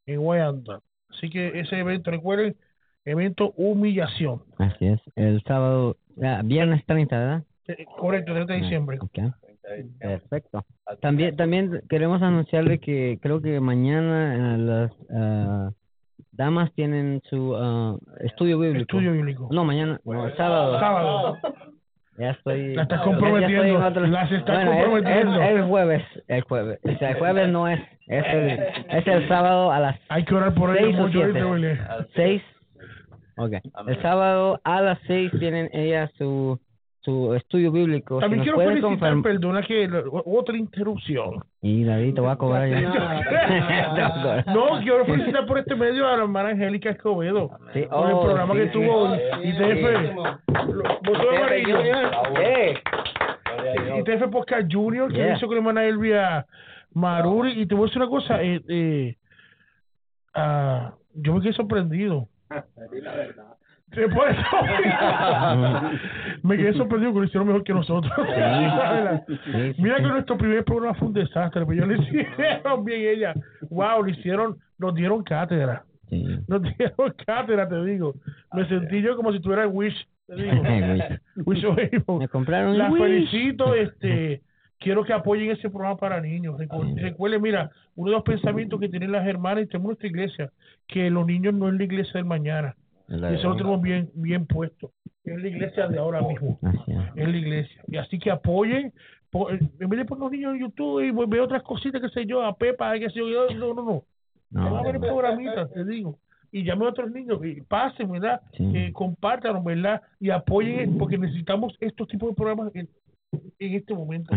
En 0.05 0.20
Wyandotte. 0.20 0.84
Así 1.10 1.29
que 1.29 1.60
ese 1.60 1.79
evento, 1.79 2.12
recuerden, 2.12 2.55
evento 3.05 3.53
humillación. 3.55 4.41
Así 4.58 4.88
es. 4.88 5.00
El 5.15 5.41
sábado, 5.44 5.98
ah, 6.22 6.41
viernes 6.44 6.86
30, 6.86 7.17
¿verdad? 7.17 7.44
Correcto, 7.98 8.34
30 8.34 8.53
de 8.53 8.60
diciembre. 8.60 8.98
Ok. 9.01 9.12
30 9.13 9.38
de 9.41 9.53
diciembre. 9.84 9.98
Perfecto. 10.00 10.65
También, 11.01 11.36
también 11.36 11.81
queremos 11.89 12.22
anunciarle 12.22 12.79
que 12.79 13.17
creo 13.22 13.41
que 13.41 13.60
mañana 13.60 14.55
eh, 14.55 14.57
las 14.60 14.91
ah, 15.13 15.72
damas 16.31 16.72
tienen 16.74 17.22
su 17.29 17.55
ah, 17.55 17.98
estudio 18.22 18.60
bíblico. 18.60 18.81
Estudio 18.98 19.12
bíblico. 19.13 19.50
No, 19.51 19.65
mañana, 19.65 20.00
no, 20.03 20.27
el 20.27 20.36
sábado. 20.38 20.79
Sábado. 20.79 21.38
Ya 22.17 22.29
estoy. 22.31 22.75
La 22.75 22.84
estás 22.84 23.00
ya- 23.00 23.05
ya 23.05 23.12
estoy 23.12 23.22
comprometiendo, 23.22 24.07
las 24.07 24.31
estás 24.31 24.55
Bueno, 24.55 24.72
es- 24.72 24.84
comprometiendo. 24.84 25.41
El 25.41 25.63
jueves, 25.63 26.03
el 26.27 26.41
jueves. 26.43 26.79
O 26.84 26.98
sea, 26.98 27.10
el 27.10 27.17
jueves 27.19 27.50
no 27.50 27.67
es, 27.67 27.79
es 28.07 28.25
el, 28.25 28.50
es 28.89 29.07
el 29.07 29.27
sábado 29.27 29.72
a 29.72 29.79
las 29.79 30.00
Hay 30.07 30.24
que 30.24 30.34
orar 30.34 30.53
por 30.53 30.74
Seis 30.77 30.88
ellos 30.88 31.00
o 31.00 31.03
mucho 31.07 31.24
ahorita, 31.43 32.07
seis. 32.15 32.41
Ok. 33.38 33.53
El 33.88 34.01
sábado 34.01 34.62
a 34.63 34.81
las 34.81 34.98
seis 35.07 35.29
tienen 35.39 35.69
ellas 35.74 36.10
su, 36.17 36.57
su 37.06 37.34
estudio 37.36 37.72
bíblico. 37.72 38.20
También 38.20 38.42
quiero 38.42 38.58
felicitar, 38.58 38.90
confirm- 38.92 39.22
perdona 39.22 39.62
que 39.62 39.88
otra 40.26 40.58
interrupción. 40.58 41.44
Y 41.62 41.84
David, 41.84 42.14
te 42.16 42.22
voy 42.22 42.32
a 42.32 42.36
cobrar. 42.36 42.68
No, 44.48 44.80
quiero 44.82 45.06
felicitar 45.06 45.46
por 45.46 45.60
este 45.60 45.76
medio 45.76 46.08
a 46.08 46.18
la 46.18 46.24
hermana 46.24 46.50
Angélica 46.50 46.90
Escobedo. 46.90 47.52
Sí, 47.74 47.84
Por 47.84 48.08
el 48.08 48.14
oh, 48.14 48.22
programa 48.24 48.54
sí, 48.56 48.60
que 48.60 48.66
sí. 48.66 48.72
tuvo 48.74 49.16
ITF. 49.44 49.86
ITF 54.00 54.30
Podcast 54.32 54.72
Junior 54.72 55.14
que 55.14 55.34
hizo 55.34 55.46
con 55.46 55.56
la 55.56 55.60
hermana 55.60 55.86
Elvia 55.86 56.46
Maruri. 56.94 57.62
Y 57.62 57.68
te 57.68 57.76
voy 57.76 57.84
a 57.84 57.86
decir 57.86 58.02
una 58.02 58.10
cosa. 58.10 58.42
Eh, 58.42 58.62
eh, 58.68 59.16
ah, 60.34 60.94
yo 61.14 61.34
me 61.36 61.42
quedé 61.42 61.54
sorprendido. 61.54 62.28
Sí, 62.92 62.98
por 64.14 64.30
eso. 64.30 64.42
me 66.44 66.58
quedé 66.58 66.74
sorprendido 66.74 67.14
que 67.14 67.20
lo 67.20 67.25
hicieron 67.25 67.48
mejor 67.48 67.64
que 67.64 67.74
nosotros. 67.74 68.12
Mira 69.78 69.96
que 69.98 70.02
nuestro 70.04 70.38
primer 70.38 70.64
programa 70.64 70.94
fue 70.96 71.08
un 71.08 71.14
desastre, 71.14 71.66
pero 71.66 71.84
ellos 71.84 71.88
lo 71.88 72.04
hicieron 72.22 72.86
bien 72.86 73.02
ella. 73.18 73.34
Wow, 73.70 74.04
lo 74.04 74.10
hicieron, 74.10 74.58
nos 74.78 74.94
dieron 74.96 75.24
cátedra. 75.24 75.84
Nos 76.48 76.62
dieron 76.62 77.14
cátedra, 77.25 77.68
te 77.68 77.84
digo. 77.86 78.14
Me 78.54 78.68
sentí 78.68 79.02
yo 79.02 79.16
como 79.16 79.32
si 79.34 79.40
tuviera 79.40 79.64
el 79.64 79.70
Wish, 79.72 80.08
te 80.28 80.36
digo. 80.36 80.62
Wish. 81.46 81.66
Me 82.20 82.28
compraron 82.28 82.72
un 82.72 82.78
Las 82.78 82.94
felicito, 82.94 83.74
este, 83.74 84.42
quiero 84.80 85.04
que 85.04 85.14
apoyen 85.14 85.52
ese 85.52 85.70
programa 85.70 85.98
para 85.98 86.22
niños. 86.22 86.58
Recu- 86.60 86.96
Recuerden, 87.02 87.42
mira, 87.42 87.72
uno 87.96 88.12
de 88.12 88.18
los 88.18 88.24
pensamientos 88.24 88.80
que 88.80 88.90
tienen 88.90 89.12
las 89.12 89.25
hermanas 89.25 89.64
y 89.64 89.68
tenemos 89.68 89.88
nuestra 89.90 90.08
iglesia, 90.08 90.52
que 90.88 91.10
los 91.10 91.25
niños 91.25 91.54
no 91.56 91.70
es 91.70 91.74
la 91.75 91.84
iglesia 91.84 92.14
del 92.14 92.25
mañana. 92.25 92.75
Y 93.32 93.36
eso 93.36 93.50
lo 93.50 93.56
tenemos 93.58 93.82
bien, 93.82 94.10
bien 94.16 94.46
puesto. 94.46 94.92
Es 95.24 95.42
la 95.42 95.48
iglesia 95.48 95.88
de 95.88 95.98
ahora 96.00 96.22
mismo 96.22 96.60
es. 97.16 97.28
la 97.30 97.38
iglesia. 97.38 97.82
Y 97.88 97.98
así 97.98 98.20
que 98.20 98.32
apoyen, 98.32 98.94
po- 99.32 99.50
en 99.50 99.60
vez 99.90 100.00
de 100.00 100.06
poner 100.06 100.22
los 100.24 100.32
niños 100.32 100.54
en 100.56 100.62
YouTube 100.62 101.02
y 101.04 101.12
ver 101.28 101.40
otras 101.42 101.64
cositas, 101.64 102.02
que 102.02 102.10
sé 102.10 102.26
yo, 102.26 102.44
a 102.44 102.56
Pepa, 102.56 102.98
que 103.00 103.10
sé 103.10 103.20
yo, 103.20 103.48
no, 103.56 103.74
no, 103.74 103.84
no. 103.84 104.04
No, 104.52 104.72
Van 104.72 104.76
a 104.76 104.82
ver 104.92 105.00
programitas, 105.00 105.72
te 105.72 105.84
digo. 105.86 106.20
Y 106.52 106.64
llame 106.64 106.86
a 106.86 106.90
otros 106.90 107.12
niños, 107.12 107.44
y 107.44 107.60
pasen, 107.62 108.12
¿verdad? 108.12 108.42
Sí. 108.54 108.72
Que 108.72 108.94
compartan, 108.94 109.62
¿verdad? 109.64 110.02
Y 110.20 110.30
apoyen, 110.30 110.98
porque 110.98 111.18
necesitamos 111.18 111.76
estos 111.82 112.08
tipos 112.08 112.30
de 112.30 112.36
programas 112.36 112.74
en, 112.76 112.88
en 113.60 113.74
este 113.74 113.94
momento. 113.94 114.34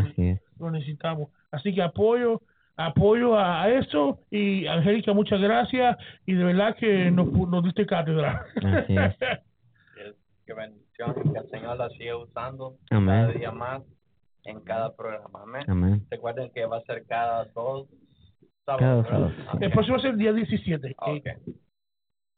Lo 0.58 0.70
necesitamos. 0.70 1.28
Así 1.52 1.72
que 1.74 1.82
apoyo, 1.82 2.40
apoyo 2.78 3.36
a, 3.36 3.62
a 3.64 3.68
eso. 3.70 4.20
Y 4.30 4.66
Angélica, 4.66 5.12
muchas 5.12 5.40
gracias. 5.40 5.98
Y 6.24 6.32
de 6.34 6.44
verdad 6.44 6.74
que 6.76 7.10
nos, 7.10 7.26
pu- 7.26 7.48
nos 7.50 7.62
diste 7.64 7.84
cátedra. 7.84 8.46
Así 8.56 8.96
es. 8.96 9.16
Que- 10.46 10.54
bendición, 10.54 11.12
que 11.14 11.38
el 11.38 11.50
Señor 11.50 11.76
la 11.76 11.90
siga 11.90 12.16
usando 12.16 12.76
Amén. 12.90 13.26
cada 13.26 13.32
día 13.34 13.50
más 13.52 13.82
en 14.44 14.60
cada 14.60 14.96
programa. 14.96 15.42
Amén. 15.42 15.62
Amén. 15.68 16.06
Recuerden 16.10 16.50
que 16.54 16.64
va 16.64 16.78
a 16.78 16.82
ser 16.84 17.04
cada 17.06 17.44
dos 17.54 17.86
Cada 18.64 18.78
sábados. 18.78 19.06
sábado. 19.08 19.32
¿verdad? 19.36 19.62
El 19.62 19.70
próximo 19.72 19.96
es 19.98 20.04
el 20.06 20.16
día 20.16 20.32
17, 20.32 20.94
Ah, 20.98 21.10
eh, 21.12 21.18
ok. 21.18 21.54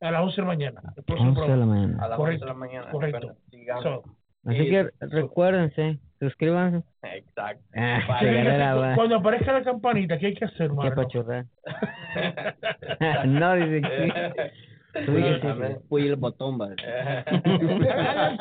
a 0.00 0.10
las 0.10 0.22
11 0.22 0.34
de 0.36 0.42
la 0.42 0.46
mañana. 0.48 0.80
El 0.96 1.04
próximo 1.04 1.30
11 1.30 1.40
de 1.52 1.56
la 1.56 1.66
mañana. 1.66 2.04
A 2.04 2.08
las 2.08 2.16
Correcto, 2.16 2.44
11 2.44 2.44
de 2.44 2.46
la 2.46 2.54
mañana. 2.58 2.90
correcto. 2.90 3.36
So, 3.84 4.02
Así 4.46 4.58
Y- 4.58 4.70
que 4.70 4.90
recuérdense, 5.00 6.00
suscríbanse. 6.20 6.86
Exacto. 7.02 7.64
Ah, 7.74 8.00
Vale. 8.08 8.42
qué. 8.42 8.92
Cuando 8.94 9.16
aparezca 9.16 9.52
la 9.52 9.62
campanita, 9.64 10.18
¿qué 10.18 10.26
hay 10.26 10.34
que 10.34 10.44
hacer, 10.44 10.68
Qué 10.68 10.74
Marlon? 10.74 10.94
pachurra. 10.94 11.46
no, 13.26 13.54
dice 13.56 13.80
que. 13.82 14.52
Fui 15.88 16.06
el 16.08 16.16
botón, 16.16 16.58
va. 16.60 16.70
Aleluya. 17.44 18.34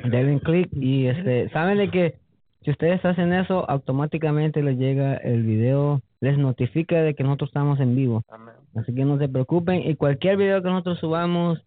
Denle 0.10 0.40
clic 0.40 0.68
y 0.72 1.06
este, 1.06 1.48
saben 1.50 1.78
de 1.78 1.90
que 1.90 2.14
si 2.62 2.70
ustedes 2.72 3.04
hacen 3.04 3.32
eso, 3.32 3.68
automáticamente 3.70 4.62
les 4.62 4.76
llega 4.76 5.14
el 5.16 5.44
video, 5.44 6.02
les 6.20 6.36
notifica 6.36 7.00
de 7.00 7.14
que 7.14 7.22
nosotros 7.22 7.50
estamos 7.50 7.80
en 7.80 7.94
vivo. 7.94 8.22
Amén. 8.28 8.54
Así 8.74 8.94
que 8.94 9.04
no 9.04 9.18
se 9.18 9.28
preocupen 9.28 9.82
y 9.88 9.94
cualquier 9.94 10.36
video 10.36 10.62
que 10.62 10.68
nosotros 10.68 10.98
subamos, 10.98 11.62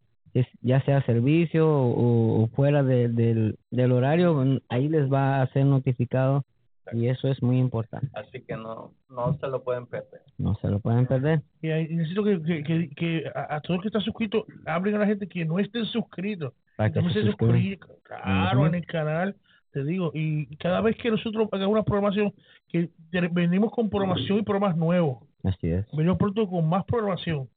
ya 0.61 0.81
sea 0.81 1.01
servicio 1.05 1.67
o, 1.69 2.43
o 2.43 2.47
fuera 2.47 2.83
de- 2.83 3.07
del, 3.09 3.57
del 3.71 3.91
horario, 3.91 4.33
mm, 4.33 4.59
ahí 4.69 4.87
les 4.89 5.11
va 5.11 5.41
a 5.41 5.47
ser 5.47 5.65
notificado 5.65 6.43
y 6.91 7.07
eso 7.07 7.27
es 7.27 7.41
muy 7.43 7.59
importante. 7.59 8.07
Así 8.15 8.41
que 8.41 8.55
no, 8.57 8.91
no 9.09 9.37
se 9.39 9.47
lo 9.47 9.63
pueden 9.63 9.85
perder. 9.85 10.21
No 10.39 10.55
se 10.55 10.67
lo 10.69 10.79
pueden 10.79 11.05
perder. 11.05 11.41
Y 11.61 11.69
ahí 11.69 11.87
necesito 11.93 12.23
que, 12.23 12.41
que, 12.41 12.63
que, 12.63 12.89
que 12.95 13.23
a, 13.35 13.55
a 13.57 13.61
todos 13.61 13.75
los 13.77 13.81
que 13.83 13.87
están 13.89 14.01
suscritos, 14.01 14.43
hablen 14.65 14.95
a 14.95 14.99
la 14.99 15.05
gente 15.05 15.27
que 15.27 15.45
no 15.45 15.59
estén 15.59 15.85
suscritos. 15.85 16.53
Para 16.77 16.89
que 16.89 16.95
También 16.95 17.13
se 17.13 17.23
suscriban. 17.29 17.77
claro, 18.03 18.65
en 18.65 18.73
el 18.75 18.85
canal, 18.87 19.35
te 19.71 19.83
digo. 19.83 20.11
Y 20.15 20.47
cada 20.57 20.81
vez 20.81 20.95
que 20.97 21.11
nosotros 21.11 21.47
hagamos 21.51 21.73
una 21.73 21.83
programación, 21.83 22.33
que 22.69 22.89
venimos 23.31 23.71
con 23.71 23.89
programación 23.89 24.39
y 24.39 24.41
programas 24.43 24.75
nuevos. 24.77 25.19
Así 25.43 25.67
es. 25.69 25.85
Venimos 25.93 26.17
pronto 26.17 26.47
con 26.49 26.67
más 26.67 26.85
programación. 26.85 27.47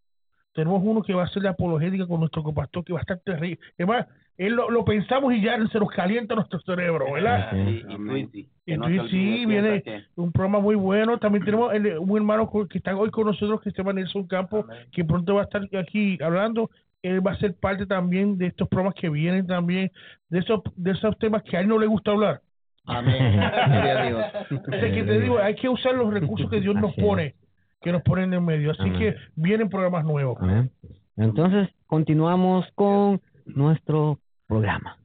Tenemos 0.55 0.83
uno 0.85 1.03
que 1.03 1.15
va 1.15 1.25
a 1.25 1.29
ser 1.29 1.43
de 1.43 1.49
apologética 1.49 2.07
con 2.07 2.21
nuestro 2.21 2.43
copastor, 2.43 2.85
que 2.85 2.93
va 2.93 2.99
a 2.99 3.03
estar 3.03 3.19
terrible. 3.21 3.59
Es 3.79 3.87
más, 3.87 4.07
él 4.37 4.55
lo, 4.55 4.71
lo 4.71 4.85
pensamos 4.85 5.33
y 5.35 5.41
ya 5.43 5.57
se 5.69 5.79
nos 5.79 5.91
calienta 5.91 6.35
nuestro 6.35 6.61
cerebro, 6.61 7.13
¿verdad? 7.13 7.51
Sí. 7.53 7.83
Y, 7.89 7.93
y 7.93 8.77
Twitty. 8.77 9.09
sí, 9.11 9.47
viene- 9.47 9.83
Un 10.17 10.31
programa 10.33 10.61
muy 10.61 10.75
bueno. 10.75 11.19
También 11.19 11.45
tenemos 11.45 11.73
el- 11.75 11.99
un 11.99 12.17
hermano 12.17 12.51
que 12.69 12.79
está 12.79 12.95
hoy 12.97 13.11
con 13.11 13.27
nosotros, 13.27 13.61
que 13.63 13.71
se 13.71 13.79
llama 13.79 13.93
Nelson 13.95 14.27
Campos, 14.27 14.65
Amén. 14.69 14.87
que 14.93 15.05
pronto 15.05 15.35
va 15.37 15.43
a 15.43 15.45
estar 15.45 15.63
aquí 15.79 16.19
hablando. 16.23 16.71
Él 17.03 17.27
va 17.27 17.33
a 17.33 17.37
ser 17.39 17.55
parte 17.55 17.85
también 17.87 18.39
de 18.39 18.47
estos 18.47 18.69
programas 18.69 18.95
que 18.95 19.09
vienen 19.11 19.47
también, 19.47 19.91
de 20.29 20.39
esos, 20.39 20.61
de 20.77 20.93
esos 20.93 21.19
temas 21.19 21.43
que 21.43 21.57
a 21.57 21.61
él 21.61 21.69
no 21.69 21.79
le 21.79 21.87
gusta 21.87 22.13
hablar. 22.13 22.41
Amén. 22.85 23.41
Dios. 24.09 24.25
Es 24.73 24.93
que 24.93 25.03
te 25.05 25.21
digo, 25.21 25.39
hay 25.39 25.55
que 25.55 25.69
usar 25.69 25.95
los 25.95 26.13
recursos 26.13 26.49
que 26.51 26.61
Dios 26.61 26.75
nos 26.75 26.93
Así 26.93 27.01
es. 27.01 27.07
pone, 27.07 27.35
que 27.83 27.93
nos 27.93 28.03
pone 28.03 28.25
en 28.25 28.45
medio. 28.45 28.71
Así 28.73 28.83
Amén. 28.83 28.99
que 28.99 29.17
vienen 29.37 29.69
programas 29.69 30.05
nuevos. 30.05 30.39
Amén. 30.41 30.71
Entonces, 31.17 31.69
continuamos 31.87 32.67
con 32.75 33.21
nuestro 33.47 34.19
programa. 34.47 34.99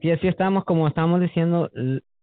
Y 0.00 0.10
así 0.10 0.28
estamos, 0.28 0.64
como 0.64 0.88
estamos 0.88 1.20
diciendo, 1.20 1.70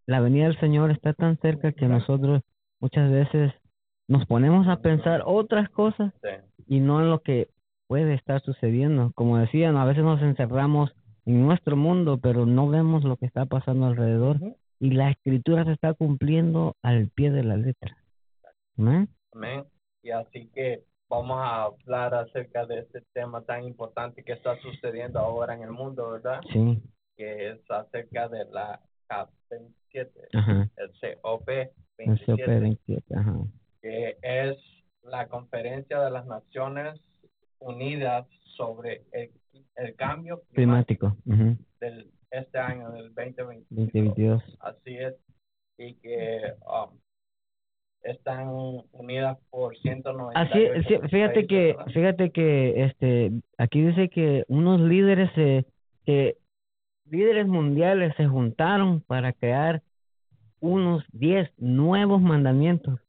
la 0.06 0.20
venida 0.20 0.46
del 0.46 0.60
Señor 0.60 0.92
está 0.92 1.14
tan 1.14 1.38
cerca 1.38 1.72
que 1.72 1.88
nosotros 1.88 2.42
muchas 2.80 3.12
veces 3.12 3.54
nos 4.08 4.26
ponemos 4.26 4.68
a 4.68 4.78
pensar 4.78 5.22
otras 5.26 5.70
cosas 5.70 6.14
y 6.66 6.80
no 6.80 7.02
en 7.02 7.10
lo 7.10 7.20
que 7.20 7.50
puede 7.88 8.14
estar 8.14 8.42
sucediendo. 8.42 9.12
Como 9.16 9.38
decían, 9.38 9.78
a 9.78 9.86
veces 9.86 10.04
nos 10.04 10.22
encerramos 10.22 10.92
en 11.26 11.46
nuestro 11.46 11.76
mundo, 11.76 12.20
pero 12.22 12.46
no 12.46 12.70
vemos 12.70 13.04
lo 13.04 13.18
que 13.18 13.26
está 13.26 13.46
pasando 13.46 13.88
alrededor 13.88 14.38
y 14.80 14.92
la 14.92 15.12
escritura 15.12 15.66
se 15.66 15.74
está 15.74 15.94
cumpliendo 15.94 16.76
al 16.82 17.10
pie 17.10 17.32
de 17.32 17.44
la 17.44 17.58
letra. 17.58 17.98
Amén. 18.78 19.10
Amén. 19.38 19.66
Y 20.02 20.10
así 20.10 20.50
que 20.54 20.84
vamos 21.10 21.38
a 21.40 21.64
hablar 21.64 22.16
acerca 22.16 22.66
de 22.66 22.80
este 22.80 23.02
tema 23.14 23.44
tan 23.44 23.66
importante 23.66 24.24
que 24.24 24.34
está 24.34 24.60
sucediendo 24.62 25.20
ahora 25.20 25.54
en 25.54 25.62
el 25.62 25.72
mundo, 25.72 26.12
¿verdad? 26.12 26.42
Sí, 26.52 26.82
Que 27.16 27.52
es 27.52 27.60
acerca 27.70 28.28
de 28.30 28.46
la 28.46 28.82
COP27, 29.10 30.10
ajá. 30.34 30.70
el 30.78 31.22
COP 31.22 31.50
El 31.50 31.70
COP 31.70 31.78
27, 31.98 32.60
27, 32.60 33.16
ajá. 33.16 33.36
que 33.82 34.18
es 34.22 34.58
la 35.04 35.28
conferencia 35.28 36.02
de 36.02 36.12
las 36.12 36.26
Naciones 36.26 37.00
Unidas 37.60 38.28
sobre 38.56 39.04
el, 39.12 39.32
el 39.76 39.96
cambio 39.96 40.42
climático 40.52 41.16
Climático, 41.24 41.58
del 41.80 42.12
este 42.32 42.58
año, 42.58 42.92
del 42.92 43.14
2022. 43.14 43.66
2022. 43.70 44.44
Así 44.60 44.98
es. 44.98 45.16
Y 45.78 45.94
que 45.96 46.54
um, 46.66 46.98
están 48.12 48.48
unidas 48.92 49.38
por 49.50 49.76
198 49.78 50.40
Así, 50.40 50.88
sí, 50.88 51.08
fíjate 51.10 51.34
países, 51.34 51.48
que, 51.48 51.74
¿verdad? 51.76 51.86
fíjate 51.94 52.32
que, 52.32 52.84
este, 52.84 53.32
aquí 53.58 53.82
dice 53.82 54.10
que 54.10 54.44
unos 54.48 54.80
líderes 54.82 55.32
se, 55.34 55.66
que 56.06 56.38
líderes 57.10 57.48
mundiales 57.48 58.14
se 58.18 58.28
juntaron 58.28 59.02
para 59.02 59.34
crear 59.34 59.82
unos 60.60 61.04
10 61.12 61.50
nuevos 61.58 62.22
mandamientos, 62.22 63.00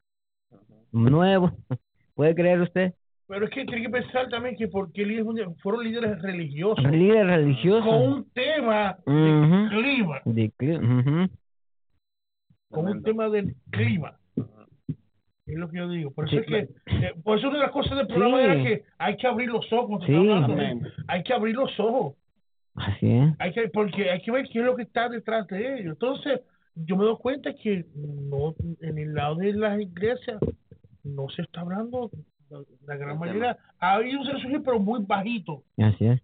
nuevos. 0.92 1.52
¿Puede 2.14 2.34
creer 2.34 2.60
usted? 2.60 2.94
Pero 3.28 3.44
es 3.44 3.50
que 3.50 3.64
tiene 3.66 3.82
que 3.82 3.90
pensar 3.90 4.28
también 4.28 4.56
que 4.56 4.68
porque 4.68 5.04
líderes 5.04 5.26
mundiales 5.26 5.60
fueron 5.62 5.84
líderes 5.84 6.20
religiosos 6.22 6.82
Líderes 6.90 7.22
con 7.22 7.34
religiosos. 7.34 7.94
un 7.94 8.30
tema 8.30 8.98
de 9.06 9.12
Ujú. 9.12 9.68
clima, 9.68 10.20
De 10.24 10.50
cli- 10.58 10.78
ujú. 11.28 11.34
con 12.70 12.88
un 12.88 13.02
tema 13.02 13.28
del 13.28 13.54
clima. 13.70 14.18
Es 15.48 15.56
lo 15.56 15.68
que 15.68 15.78
yo 15.78 15.88
digo. 15.88 16.10
Por 16.10 16.26
eso 16.26 16.36
Sí, 16.36 16.38
es 16.40 16.46
que, 16.46 16.58
eh, 17.06 17.14
por 17.24 17.38
eso 17.38 17.48
una 17.48 17.58
de 17.58 17.62
las 17.64 17.72
cosas 17.72 17.96
del 17.96 18.06
programa 18.06 18.38
Sí. 18.38 18.44
era 18.44 18.62
que 18.62 18.82
hay 18.98 19.16
que 19.16 19.26
abrir 19.26 19.48
los 19.48 19.72
ojos. 19.72 20.04
Sí. 20.04 20.12
estaba 20.12 20.36
hablando, 20.36 20.52
Amén. 20.52 20.86
Hay 21.08 21.22
que 21.22 21.32
abrir 21.32 21.54
los 21.56 21.80
ojos. 21.80 22.14
Así 22.74 23.10
es. 23.10 23.34
Hay 23.38 23.52
que, 23.52 23.68
porque 23.68 24.10
hay 24.10 24.20
que 24.20 24.30
ver 24.30 24.46
qué 24.52 24.58
es 24.60 24.64
lo 24.64 24.76
que 24.76 24.82
está 24.82 25.08
detrás 25.08 25.46
de 25.48 25.80
ellos. 25.80 25.92
Entonces, 25.94 26.40
yo 26.74 26.96
me 26.96 27.04
doy 27.04 27.16
cuenta 27.16 27.52
que 27.54 27.84
no, 27.96 28.54
en 28.80 28.98
el 28.98 29.14
lado 29.14 29.36
de 29.36 29.52
las 29.54 29.80
iglesias 29.80 30.38
no 31.02 31.28
se 31.30 31.42
está 31.42 31.62
hablando, 31.62 32.10
la, 32.50 32.60
la 32.86 32.96
gran 32.96 33.12
El 33.14 33.18
mayoría, 33.18 33.58
ha 33.80 33.94
habido 33.94 34.20
un 34.20 34.26
resurgir, 34.26 34.62
pero 34.62 34.78
muy 34.78 35.02
bajito. 35.02 35.62
Así 35.78 36.06
es. 36.06 36.20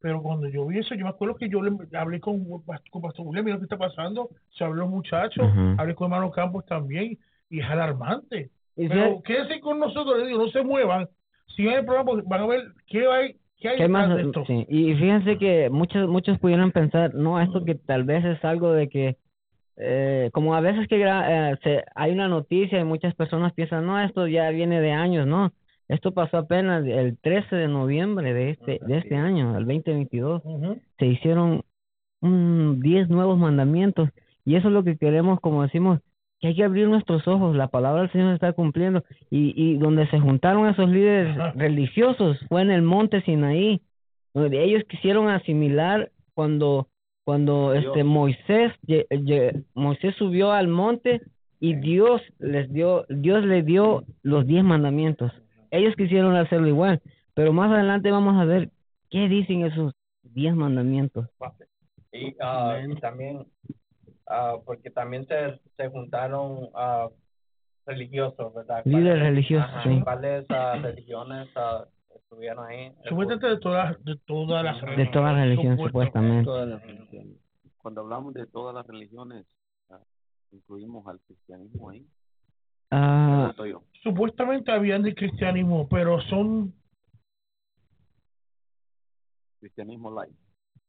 Pero 0.00 0.22
cuando 0.22 0.48
yo 0.48 0.66
vi 0.66 0.78
eso, 0.78 0.94
yo 0.94 1.04
me 1.04 1.10
acuerdo 1.10 1.36
que 1.36 1.48
yo 1.48 1.62
le 1.62 1.72
hablé 1.98 2.20
con, 2.20 2.44
con 2.44 3.02
Pastor 3.02 3.26
William, 3.26 3.44
mira 3.44 3.56
lo 3.56 3.60
que 3.60 3.64
está 3.64 3.78
pasando, 3.78 4.28
se 4.50 4.62
habló 4.62 4.82
los 4.82 4.90
muchachos, 4.90 5.44
hablé 5.78 5.94
con 5.94 6.12
hermano 6.12 6.30
Campos 6.30 6.64
también, 6.66 7.18
y 7.50 7.60
es 7.60 7.66
alarmante. 7.66 8.50
Pero 8.76 9.22
quédense 9.22 9.60
con 9.60 9.78
nosotros, 9.78 10.18
les 10.18 10.28
digo, 10.28 10.38
no 10.40 10.48
se 10.48 10.62
muevan, 10.62 11.08
sigan 11.56 11.76
el 11.76 11.84
programa, 11.84 12.10
porque 12.10 12.28
van 12.28 12.42
a 12.42 12.46
ver 12.46 12.60
qué 12.86 13.06
hay, 13.06 13.36
qué 13.58 13.70
hay 13.70 13.76
¿Qué 13.78 13.88
más? 13.88 14.14
de 14.14 14.22
esto. 14.22 14.44
Sí, 14.46 14.66
Y 14.68 14.94
fíjense 14.94 15.38
que 15.38 15.70
muchos 15.70 16.08
muchos 16.08 16.38
pudieran 16.38 16.72
pensar, 16.72 17.14
no, 17.14 17.40
esto 17.40 17.64
que 17.64 17.74
tal 17.74 18.04
vez 18.04 18.24
es 18.24 18.44
algo 18.44 18.72
de 18.72 18.88
que, 18.88 19.16
eh, 19.78 20.30
como 20.34 20.54
a 20.54 20.60
veces 20.60 20.88
que 20.88 21.02
eh, 21.02 21.56
se, 21.62 21.84
hay 21.94 22.12
una 22.12 22.28
noticia 22.28 22.78
y 22.78 22.84
muchas 22.84 23.14
personas 23.14 23.54
piensan, 23.54 23.86
no, 23.86 23.98
esto 23.98 24.26
ya 24.26 24.50
viene 24.50 24.80
de 24.82 24.92
años, 24.92 25.26
no, 25.26 25.52
esto 25.88 26.12
pasó 26.12 26.38
apenas 26.38 26.84
el 26.84 27.16
13 27.18 27.56
de 27.56 27.68
noviembre 27.68 28.34
de 28.34 28.50
este 28.50 28.78
de 28.82 28.98
este 28.98 29.14
año, 29.16 29.56
el 29.56 29.64
2022, 29.64 30.42
Ujú. 30.44 30.80
se 30.98 31.06
hicieron 31.06 31.62
un 32.20 32.80
10 32.80 33.08
nuevos 33.08 33.38
mandamientos 33.38 34.10
y 34.44 34.56
eso 34.56 34.68
es 34.68 34.74
lo 34.74 34.84
que 34.84 34.98
queremos, 34.98 35.40
como 35.40 35.62
decimos, 35.62 36.00
que 36.40 36.48
hay 36.48 36.54
que 36.54 36.64
abrir 36.64 36.88
nuestros 36.88 37.26
ojos, 37.26 37.56
la 37.56 37.68
palabra 37.68 38.02
del 38.02 38.12
Señor 38.12 38.30
se 38.30 38.34
está 38.34 38.52
cumpliendo 38.52 39.02
y, 39.30 39.54
y 39.56 39.78
donde 39.78 40.06
se 40.08 40.20
juntaron 40.20 40.68
esos 40.68 40.88
líderes 40.88 41.36
Ajá. 41.36 41.52
religiosos 41.56 42.38
fue 42.48 42.62
en 42.62 42.70
el 42.70 42.82
monte 42.82 43.22
Sinaí, 43.22 43.80
donde 44.34 44.62
ellos 44.62 44.82
quisieron 44.88 45.28
asimilar 45.28 46.10
cuando 46.34 46.88
cuando 47.24 47.74
este 47.74 48.04
Moisés 48.04 48.72
Moisés 49.74 50.14
subió 50.16 50.52
al 50.52 50.68
monte 50.68 51.20
y 51.58 51.74
Dios 51.74 52.22
les 52.38 52.72
dio 52.72 53.04
Dios 53.08 53.44
le 53.44 53.62
dio 53.62 54.04
los 54.22 54.46
diez 54.46 54.62
mandamientos. 54.62 55.32
Ellos 55.72 55.96
quisieron 55.96 56.36
hacerlo 56.36 56.68
igual, 56.68 57.02
pero 57.34 57.52
más 57.52 57.72
adelante 57.72 58.12
vamos 58.12 58.40
a 58.40 58.44
ver 58.44 58.70
qué 59.10 59.28
dicen 59.28 59.64
esos 59.64 59.92
diez 60.22 60.54
mandamientos. 60.54 61.26
Y 62.12 62.36
ah, 62.40 62.78
también, 63.00 63.44
ah, 64.28 64.56
porque 64.64 64.90
también 64.90 65.26
se, 65.26 65.60
se 65.76 65.88
juntaron 65.88 66.70
ah, 66.74 67.08
religiosos, 67.86 68.54
¿verdad? 68.54 68.82
Líderes 68.84 69.04
¿Cuáles- 69.06 69.22
religiosos, 69.22 69.82
sí. 69.84 70.00
¿Cuáles 70.02 70.46
ah, 70.50 70.78
religiones 70.82 71.48
estuvieron 72.14 72.66
ahí? 72.66 72.92
Supuestamente 73.08 73.46
de 73.46 73.58
todas, 73.58 74.04
de 74.04 74.16
todas 74.26 74.64
las 74.64 74.80
De 74.96 75.06
todas 75.06 75.34
las 75.34 75.44
religiones 75.44 75.80
supuestamente. 75.80 76.44
Todas 76.44 76.68
las 76.68 76.82
religiones. 76.82 77.36
Cuando 77.78 78.00
hablamos 78.00 78.34
de 78.34 78.46
todas 78.46 78.74
las 78.74 78.86
religiones, 78.86 79.46
incluimos 80.50 81.06
al 81.06 81.20
cristianismo 81.20 81.90
ahí. 81.90 82.06
Ah. 82.90 83.52
Supuestamente 84.02 84.70
habían 84.72 85.02
del 85.02 85.14
cristianismo, 85.14 85.88
pero 85.88 86.20
son, 86.22 86.72
Cristianismo 89.60 90.10
light. 90.10 90.34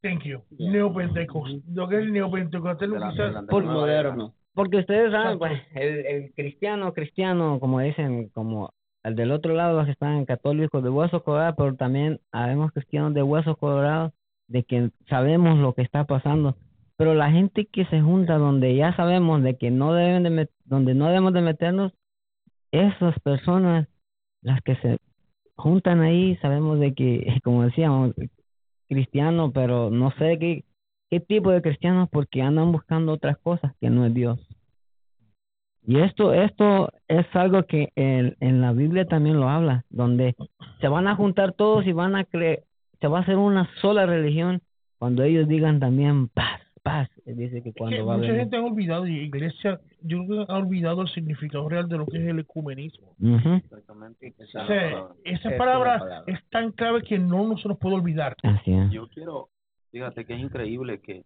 Thank 0.02 0.24
you, 0.24 0.42
neopentecostal. 0.58 1.62
Lo 1.74 1.88
que 1.88 1.96
es 1.98 2.02
el 2.04 2.14
neopentecostal, 2.14 3.46
Por. 3.50 3.64
Moderno. 3.66 4.34
porque 4.54 4.78
ustedes 4.78 5.12
saben, 5.12 5.38
pues, 5.40 5.62
el, 5.76 6.06
el 6.06 6.34
cristiano, 6.34 6.94
cristiano, 6.94 7.60
como 7.60 7.80
dicen, 7.80 8.30
como 8.30 8.72
el 9.04 9.16
del 9.16 9.32
otro 9.32 9.54
lado, 9.54 9.76
los 9.78 9.86
que 9.86 9.92
están 9.92 10.26
católicos 10.26 10.84
de 10.84 10.90
hueso 10.90 11.24
colorado, 11.24 11.56
pero 11.56 11.76
también 11.76 12.20
habemos 12.32 12.72
cristianos 12.72 13.14
de 13.14 13.24
hueso 13.24 13.56
colorado, 13.56 14.14
de 14.48 14.64
que 14.64 14.90
sabemos 15.10 15.58
lo 15.60 15.74
que 15.74 15.82
está 15.82 16.06
pasando. 16.06 16.56
Pero 16.98 17.14
la 17.14 17.30
gente 17.32 17.66
que 17.66 17.86
se 17.86 18.02
junta 18.02 18.38
donde 18.38 18.76
ya 18.76 18.96
sabemos 18.96 19.44
de 19.44 19.56
que 19.58 19.70
no 19.72 19.94
deben 19.94 20.24
de 20.24 20.30
met- 20.32 20.50
donde 20.66 20.94
no 20.96 21.08
debemos 21.08 21.32
de 21.34 21.42
meternos, 21.42 21.94
esas 22.72 23.18
personas, 23.20 23.88
las 24.42 24.62
que 24.62 24.76
se 24.78 24.98
juntan 25.56 26.02
ahí, 26.02 26.36
sabemos 26.38 26.80
de 26.80 26.94
que, 26.94 27.26
como 27.44 27.64
decíamos, 27.64 28.14
cristiano, 28.88 29.52
pero 29.52 29.90
no 29.90 30.12
sé 30.12 30.38
qué, 30.40 30.64
qué 31.10 31.20
tipo 31.20 31.52
de 31.52 31.62
cristianos 31.62 32.10
porque 32.10 32.42
andan 32.42 32.72
buscando 32.72 33.14
otras 33.14 33.38
cosas 33.38 33.74
que 33.80 33.90
no 33.90 34.06
es 34.06 34.14
Dios. 34.14 34.40
Y 35.86 36.00
esto, 36.00 36.34
esto 36.34 36.92
es 37.08 37.26
algo 37.34 37.64
que 37.64 37.94
en 37.96 38.62
la 38.62 38.74
Biblia 38.74 39.06
también 39.06 39.40
lo 39.40 39.48
habla, 39.48 39.86
donde 39.90 40.36
se 40.82 40.88
van 40.90 41.08
a 41.08 41.16
juntar 41.16 41.54
todos 41.54 41.88
y 41.88 41.94
van 41.94 42.18
a 42.18 42.26
creer, 42.26 42.66
se 43.00 43.08
va 43.08 43.20
a 43.20 43.22
hacer 43.22 43.38
una 43.38 43.70
sola 43.80 44.06
religión 44.06 44.62
cuando 45.00 45.24
ellos 45.24 45.48
digan 45.48 45.80
también 45.80 46.28
paz, 46.28 46.60
paz. 46.88 47.10
Dice 47.26 47.62
que 47.62 47.70
Es 47.70 47.76
que 47.76 47.80
cuando 47.80 48.12
a 48.12 48.18
mucha 48.18 48.28
venir. 48.28 48.40
gente 48.42 48.58
ha 48.58 48.62
olvidado, 48.64 49.08
y 49.08 49.16
iglesia, 49.20 49.80
yo 50.02 50.26
creo 50.26 50.46
que 50.46 50.52
ha 50.52 50.58
olvidado 50.58 51.02
el 51.02 51.08
significado 51.10 51.68
real 51.70 51.88
de 51.90 51.98
lo 51.98 52.06
que 52.06 52.18
es 52.18 52.28
el 52.28 52.40
ecumenismo. 52.40 53.16
Exactamente. 53.56 54.34
Esa 54.38 54.64
O 54.64 54.68
sea, 54.68 54.68
palabra. 54.68 55.16
esa 55.24 55.32
Esa 55.38 55.48
es 55.50 55.52
la 55.52 55.58
palabra 55.58 56.00
palabra. 56.00 56.34
es 56.34 56.50
tan 56.50 56.72
clave 56.72 57.02
que 57.04 57.20
no, 57.20 57.48
no 57.48 57.58
se 57.58 57.68
nos 57.68 57.78
puede 57.78 57.96
olvidar. 57.96 58.36
Así 58.44 58.72
es. 58.74 58.92
Yo 58.92 59.08
quiero, 59.10 59.50
fíjate 59.92 60.26
que 60.26 60.34
es 60.34 60.40
increíble 60.40 61.00
que, 61.02 61.24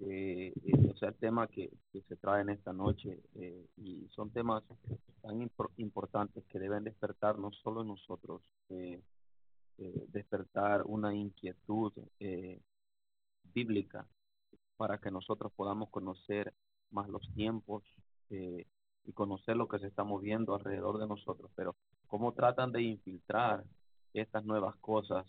eh, 0.00 0.52
o 0.92 0.96
sea, 0.96 1.08
el 1.10 1.14
tema 1.14 1.46
que, 1.46 1.70
que 1.92 2.00
se 2.02 2.16
trae 2.16 2.42
en 2.42 2.50
esta 2.50 2.72
noche, 2.72 3.20
eh, 3.36 3.64
y 3.78 4.06
son 4.10 4.30
temas 4.30 4.62
tan 5.22 5.40
impor- 5.40 5.70
importantes 5.78 6.44
que 6.50 6.58
deben 6.58 6.84
despertar 6.84 7.38
no 7.38 7.50
solo 7.52 7.84
nosotros, 7.84 8.42
eh, 8.70 9.00
eh, 9.78 10.04
despertar 10.12 10.82
una 10.84 11.14
inquietud 11.14 11.92
eh, 12.20 12.60
bíblica 13.52 14.06
para 14.76 14.98
que 14.98 15.10
nosotros 15.10 15.52
podamos 15.54 15.90
conocer 15.90 16.52
más 16.90 17.08
los 17.08 17.28
tiempos 17.34 17.82
eh, 18.30 18.66
y 19.04 19.12
conocer 19.12 19.56
lo 19.56 19.68
que 19.68 19.78
se 19.78 19.86
está 19.86 20.04
moviendo 20.04 20.54
alrededor 20.54 20.98
de 20.98 21.06
nosotros, 21.06 21.50
pero 21.54 21.76
cómo 22.06 22.32
tratan 22.32 22.72
de 22.72 22.82
infiltrar 22.82 23.64
estas 24.12 24.44
nuevas 24.44 24.76
cosas 24.76 25.26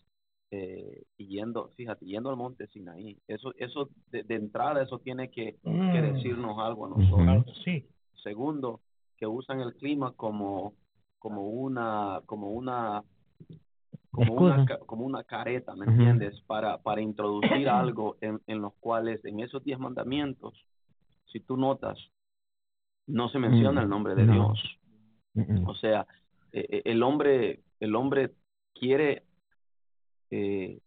eh, 0.52 1.04
y 1.18 1.28
yendo, 1.28 1.70
fíjate, 1.76 2.06
yendo 2.06 2.30
al 2.30 2.38
monte 2.38 2.68
Sinaí, 2.68 3.18
eso, 3.28 3.54
eso 3.58 3.90
de, 4.12 4.24
de 4.24 4.36
entrada, 4.36 4.84
eso 4.84 5.00
tiene 5.00 5.30
que, 5.30 5.58
que 5.64 6.02
Mm. 6.02 6.14
decirnos 6.14 6.60
algo 6.60 6.86
a 6.86 6.90
nosotros. 6.90 7.62
Sí. 7.64 7.86
Segundo, 8.24 8.80
que 9.18 9.28
usan 9.28 9.60
el 9.62 9.74
clima 9.76 10.14
como, 10.14 10.74
como 11.20 11.50
una, 11.50 12.22
como 12.26 12.52
una, 12.52 13.04
como 14.16 14.34
una, 14.34 14.66
como 14.86 15.06
una 15.06 15.24
careta, 15.24 15.76
¿me 15.76 15.86
entiendes? 15.86 16.40
Para, 16.48 16.78
para 16.78 17.02
introducir 17.02 17.70
algo 17.70 18.18
en, 18.22 18.42
en 18.48 18.62
los 18.62 18.74
cuales, 18.76 19.24
en 19.26 19.40
esos 19.42 19.64
diez 19.64 19.78
mandamientos, 19.78 20.54
si 21.26 21.40
tú 21.42 21.58
notas, 21.58 21.98
no 23.08 23.30
se 23.30 23.40
menciona 23.40 23.82
el 23.82 23.90
nombre 23.90 24.16
de. 24.16 24.26
Dios. 24.26 24.80
Mm, 25.34 25.62
mm. 25.62 25.68
O 25.68 25.76
sea, 25.76 26.08
eh, 26.52 26.66
eh, 26.70 26.82
el 26.86 27.04
hombre, 27.04 27.62
el 27.80 27.96
hombre 27.96 28.32
quiere 28.74 29.24
eh, 30.32 30.80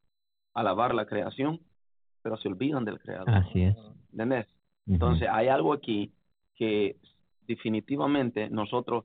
alabar 0.54 0.94
la 0.94 1.06
creación, 1.06 1.60
pero 2.22 2.36
se 2.38 2.48
olvidan 2.48 2.84
del 2.84 2.98
creador. 2.98 3.30
Así 3.30 3.62
es. 3.62 3.76
¿Entendés? 4.12 4.46
Entonces, 4.86 5.28
hay 5.30 5.48
algo 5.48 5.74
aquí 5.74 6.12
que 6.54 6.96
definitivamente 7.46 8.48
nosotros, 8.48 9.04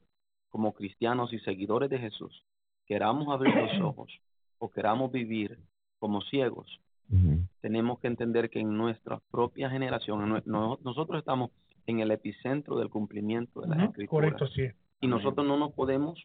como 0.50 0.74
cristianos 0.74 1.34
y 1.34 1.40
seguidores 1.40 1.90
de 1.90 2.00
Jesús, 2.00 2.46
queramos 2.86 3.28
abrir 3.34 3.56
los 3.56 3.72
ojos 3.82 4.12
o 4.60 4.70
queramos 4.70 5.12
vivir 5.12 5.60
como 6.00 6.22
ciegos, 6.22 6.80
Ujú. 7.10 7.40
tenemos 7.62 8.00
que 8.00 8.08
entender 8.08 8.50
que 8.50 8.60
en 8.60 8.76
nuestra 8.78 9.20
propia 9.32 9.70
generación, 9.70 10.42
no- 10.46 10.80
nosotros 10.84 11.20
estamos 11.20 11.52
en 11.86 12.00
el 12.00 12.12
epicentro 12.12 12.78
del 12.78 12.90
cumplimiento 12.90 13.62
de 13.62 13.68
las 13.68 13.78
Ujú, 13.80 13.88
escrituras. 13.88 14.34
Correcto, 14.34 14.48
sí. 14.48 14.68
Y 15.02 15.08
nosotros 15.08 15.46
no 15.46 15.58
nos 15.58 15.74
podemos 15.74 16.22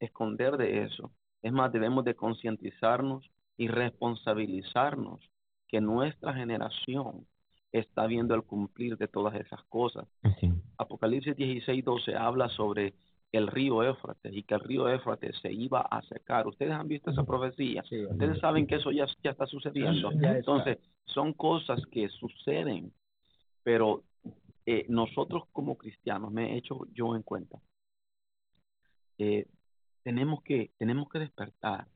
esconder 0.00 0.56
de 0.56 0.82
eso. 0.84 1.10
Es 1.42 1.52
más, 1.52 1.72
debemos 1.72 2.04
de 2.04 2.14
concientizarnos 2.14 3.30
y 3.56 3.68
responsabilizarnos 3.68 5.20
que 5.68 5.80
nuestra 5.80 6.34
generación 6.34 7.26
está 7.72 8.06
viendo 8.06 8.34
el 8.34 8.42
cumplir 8.42 8.96
de 8.98 9.08
todas 9.08 9.34
esas 9.34 9.62
cosas. 9.64 10.06
Así. 10.22 10.52
Apocalipsis 10.76 11.34
16, 11.36 11.84
12 11.84 12.14
habla 12.14 12.48
sobre 12.50 12.94
el 13.32 13.46
río 13.46 13.82
Éufrates 13.82 14.32
y 14.34 14.42
que 14.42 14.54
el 14.54 14.60
río 14.60 14.88
Éufrates 14.88 15.36
se 15.40 15.50
iba 15.50 15.80
a 15.80 16.02
secar. 16.02 16.46
¿Ustedes 16.46 16.72
han 16.72 16.86
visto 16.86 17.10
esa 17.10 17.24
profecía? 17.24 17.82
Sí, 17.88 18.04
Ustedes 18.04 18.38
saben 18.38 18.66
que 18.66 18.76
eso 18.76 18.90
ya, 18.90 19.06
ya 19.24 19.30
está 19.30 19.46
sucediendo. 19.46 20.10
Sí, 20.12 20.18
ya 20.20 20.28
está. 20.28 20.38
Entonces, 20.38 20.78
son 21.06 21.32
cosas 21.32 21.80
que 21.90 22.08
suceden, 22.10 22.92
pero 23.62 24.02
eh, 24.66 24.84
nosotros 24.88 25.44
como 25.52 25.76
cristianos, 25.76 26.30
me 26.30 26.52
he 26.52 26.58
hecho 26.58 26.86
yo 26.92 27.16
en 27.16 27.22
cuenta, 27.22 27.58
eh, 29.18 29.46
tenemos 30.02 30.42
que 30.42 30.70
tenemos 30.78 31.08
que 31.08 31.18
despertar, 31.18 31.86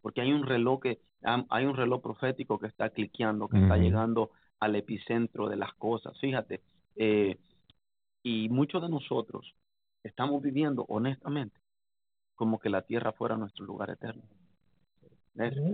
porque 0.00 0.20
hay 0.20 0.32
un 0.32 0.44
reloj 0.44 0.80
que 0.80 1.00
hay 1.22 1.64
un 1.64 1.76
reloj 1.76 2.00
profético 2.00 2.58
que 2.58 2.68
está 2.68 2.90
cliqueando, 2.90 3.48
que 3.48 3.58
está 3.58 3.76
llegando 3.76 4.30
al 4.60 4.76
epicentro 4.76 5.48
de 5.48 5.56
las 5.56 5.72
cosas. 5.74 6.18
Fíjate, 6.20 6.60
eh, 6.96 7.36
y 8.22 8.48
muchos 8.48 8.82
de 8.82 8.88
nosotros 8.88 9.54
estamos 10.08 10.42
viviendo 10.42 10.84
honestamente 10.88 11.56
como 12.34 12.58
que 12.58 12.70
la 12.70 12.82
tierra 12.82 13.12
fuera 13.12 13.36
nuestro 13.36 13.64
lugar 13.64 13.90
eterno. 13.90 14.22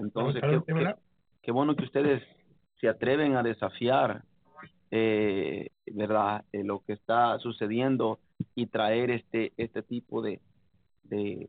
Entonces, 0.00 0.42
qué, 0.42 0.56
qué- 0.66 0.72
qué 1.42 1.52
bueno 1.52 1.74
que 1.76 1.84
ustedes 1.84 2.22
se 2.80 2.88
atreven 2.88 3.36
a 3.36 3.42
desafiar, 3.42 4.22
eh, 4.90 5.70
¿verdad?, 5.86 6.44
Eh, 6.52 6.64
lo 6.64 6.80
que 6.80 6.94
está 6.94 7.38
sucediendo 7.38 8.18
y 8.54 8.66
traer 8.66 9.10
este, 9.10 9.52
este 9.56 9.82
tipo 9.82 10.22
de, 10.22 10.40
de, 11.04 11.48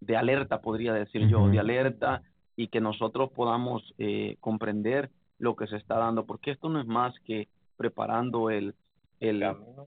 de 0.00 0.16
alerta, 0.16 0.60
podría 0.60 0.92
decir 0.94 1.22
yo, 1.28 1.48
de 1.52 1.58
alerta 1.60 2.22
y 2.56 2.68
que 2.68 2.80
nosotros 2.80 3.30
podamos 3.32 3.82
eh, 3.98 4.36
comprender 4.40 5.10
lo 5.38 5.56
que 5.56 5.66
se 5.66 5.76
está 5.76 5.96
dando, 5.98 6.24
porque 6.26 6.52
esto 6.52 6.68
no 6.68 6.80
es 6.80 6.86
más 6.86 7.14
que 7.24 7.48
preparando 7.76 8.50
el, 8.50 8.74
el, 9.20 9.42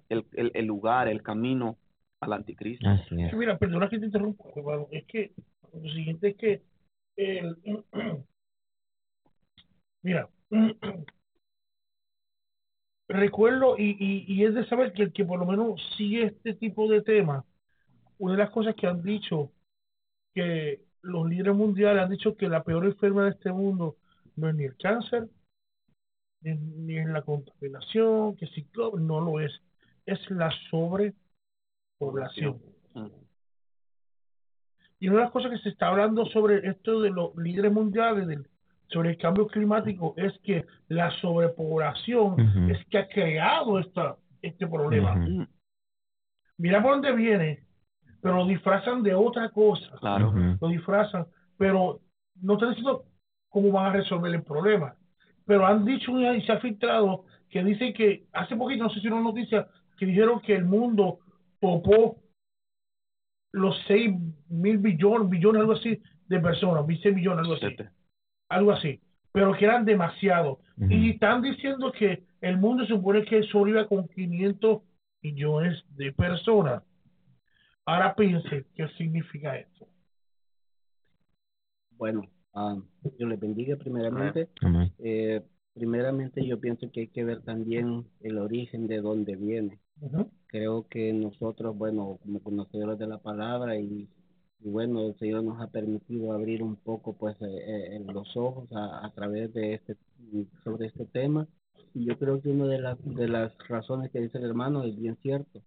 el, 0.10 0.26
el- 0.34 0.52
el 0.54 0.66
lugar, 0.66 1.08
el 1.08 1.22
camino 1.24 1.78
al 2.22 2.34
anticristo. 2.34 2.88
Así 2.88 3.22
es. 3.22 3.32
Sí, 3.32 3.36
mira, 3.36 3.58
perdona 3.58 3.90
que 3.90 4.00
te 4.00 4.06
interrumpa, 4.06 4.44
hermano. 4.56 4.88
Es 4.92 5.06
que 5.06 5.34
lo 5.74 5.90
siguiente 5.92 6.30
es 6.30 6.36
que 6.38 6.62
el, 7.16 7.58
mira, 10.04 10.30
recuerdo 13.10 13.78
y, 13.78 13.96
y, 14.00 14.26
y 14.28 14.46
es 14.46 14.54
de 14.54 14.66
saber 14.68 14.94
que 14.94 15.04
el 15.04 15.14
que 15.14 15.26
por 15.26 15.40
lo 15.40 15.46
menos 15.46 15.82
sigue 15.98 16.24
este 16.24 16.54
tipo 16.54 16.90
de 16.90 17.02
temas, 17.02 17.46
una 18.18 18.34
de 18.34 18.40
las 18.40 18.50
cosas 18.50 18.76
que 18.76 18.88
han 18.88 19.04
dicho 19.04 19.52
que 20.34 20.82
los 21.02 21.28
líderes 21.28 21.56
mundiales 21.56 22.04
han 22.04 22.10
dicho 22.10 22.36
que 22.36 22.50
la 22.50 22.64
peor 22.64 22.86
enfermedad 22.86 23.26
de 23.26 23.32
este 23.32 23.52
mundo 23.52 23.98
no 24.36 24.50
es 24.50 24.56
ni 24.56 24.66
el 24.66 24.78
cáncer, 24.78 25.30
ni, 26.42 26.56
ni 26.56 26.98
es 26.98 27.08
la 27.08 27.22
contaminación, 27.22 28.36
que 28.36 28.48
si 28.48 28.68
no 28.76 29.22
lo 29.22 29.40
es, 29.40 29.52
es 30.06 30.20
la 30.30 30.52
sobrepoblación. 30.70 31.27
Mm. 32.94 33.08
Y 35.00 35.08
una 35.10 35.18
de 35.18 35.24
las 35.26 35.32
cosas 35.32 35.52
que 35.52 35.58
se 35.60 35.70
está 35.70 35.88
hablando 35.90 36.26
sobre 36.28 36.68
esto 36.68 37.02
de 37.02 37.12
los 37.12 37.36
líderes 37.36 37.72
mundiales, 37.72 38.28
del- 38.28 38.48
sobre 38.88 39.12
el 39.12 39.18
cambio 39.18 39.48
climático, 39.48 40.14
es 40.18 40.34
que 40.40 40.66
la 40.88 41.12
sobrepoblación 41.20 42.70
es 42.72 42.86
que 42.88 42.98
ha 42.98 43.08
creado 43.08 43.80
esta, 43.80 44.16
este 44.42 44.66
problema. 44.68 45.16
Mm, 45.16 45.48
Mira 46.60 46.82
por 46.82 46.94
dónde 46.94 47.12
viene, 47.12 47.64
pero 48.22 48.38
lo 48.38 48.46
disfrazan 48.48 49.04
de 49.04 49.14
otra 49.14 49.50
cosa. 49.50 49.92
Claro. 50.00 50.34
Lo 50.60 50.68
disfrazan, 50.70 51.28
pero 51.58 52.00
no 52.42 52.54
están 52.54 52.70
diciendo 52.70 53.06
cómo 53.50 53.72
van 53.72 53.88
a 53.88 53.92
resolver 53.98 54.34
el 54.34 54.42
problema. 54.42 54.96
Pero 55.46 55.68
han 55.68 55.86
dicho 55.86 56.12
y 56.20 56.42
se 56.42 56.52
ha 56.52 56.60
filtrado 56.60 57.26
que 57.50 57.64
dicen 57.64 57.94
que 57.94 58.26
hace 58.34 58.56
poquito, 58.56 58.84
no 58.86 58.90
sé 58.90 59.00
si 59.02 59.08
una 59.08 59.22
noticia, 59.22 59.68
que 59.98 60.06
dijeron 60.08 60.40
que 60.42 60.56
el 60.56 60.66
mundo 60.66 61.20
topó 61.60 62.18
los 63.52 63.76
6 63.88 64.14
mil 64.50 64.78
billones, 64.78 65.30
billones, 65.30 65.62
algo 65.62 65.74
así, 65.74 66.02
de 66.28 66.40
personas, 66.40 66.86
6 66.88 67.16
millones, 67.16 67.40
algo 67.40 67.54
así, 67.54 67.66
Siete. 67.68 67.90
algo 68.50 68.72
así, 68.72 69.02
pero 69.32 69.54
que 69.54 69.66
eran 69.66 69.86
demasiados. 69.86 70.60
Ujú. 70.78 70.92
Y 70.92 71.12
están 71.12 71.42
diciendo 71.42 71.92
que 71.92 72.24
el 72.42 72.58
mundo 72.58 72.84
se 72.86 72.94
supone 72.94 73.26
que 73.26 73.44
sobrevive 73.44 73.88
con 73.88 74.08
500 74.08 74.82
millones 75.22 75.84
de 75.96 76.12
personas. 76.12 76.84
Ahora 77.86 78.16
piense 78.16 78.66
qué 78.76 78.88
significa 78.98 79.58
esto. 79.58 79.88
Bueno, 81.92 82.30
ah, 82.54 82.78
yo 83.18 83.28
les 83.28 83.40
bendiga 83.40 83.76
primeramente. 83.78 84.50
Eh, 85.00 85.42
primeramente 85.78 86.46
yo 86.46 86.60
pienso 86.60 86.92
que 86.92 87.02
hay 87.02 87.08
que 87.08 87.24
ver 87.24 87.42
también 87.42 88.06
el 88.22 88.38
origen 88.40 88.88
de 88.88 89.02
dónde 89.02 89.36
viene. 89.36 89.80
Creo 90.48 90.88
que 90.88 91.14
nosotros, 91.14 91.78
bueno, 91.78 92.20
como 92.24 92.40
conocedores 92.42 92.98
de 93.00 93.08
la 93.08 93.20
palabra 93.20 93.80
y, 93.80 94.08
y 94.60 94.70
bueno, 94.70 95.06
el 95.08 95.18
Señor 95.20 95.44
nos 95.44 95.62
ha 95.62 95.68
permitido 95.68 96.34
abrir 96.34 96.64
un 96.64 96.76
poco 96.76 97.14
pues 97.14 97.36
eh, 97.42 97.46
eh, 97.46 97.96
en 97.96 98.08
los 98.08 98.36
ojos 98.36 98.68
a, 98.74 99.06
a 99.06 99.12
través 99.12 99.54
de 99.54 99.76
este 99.76 99.96
sobre 100.64 100.88
este 100.88 101.06
tema. 101.06 101.48
Y 101.94 102.06
yo 102.06 102.18
creo 102.18 102.42
que 102.42 102.50
una 102.50 102.66
de 102.68 102.80
las 102.80 102.98
de 103.04 103.28
las 103.28 103.52
razones 103.68 104.12
que 104.12 104.22
dice 104.22 104.40
el 104.40 104.46
hermano 104.46 104.84
es 104.84 104.96
bien 104.96 105.18
cierto, 105.22 105.62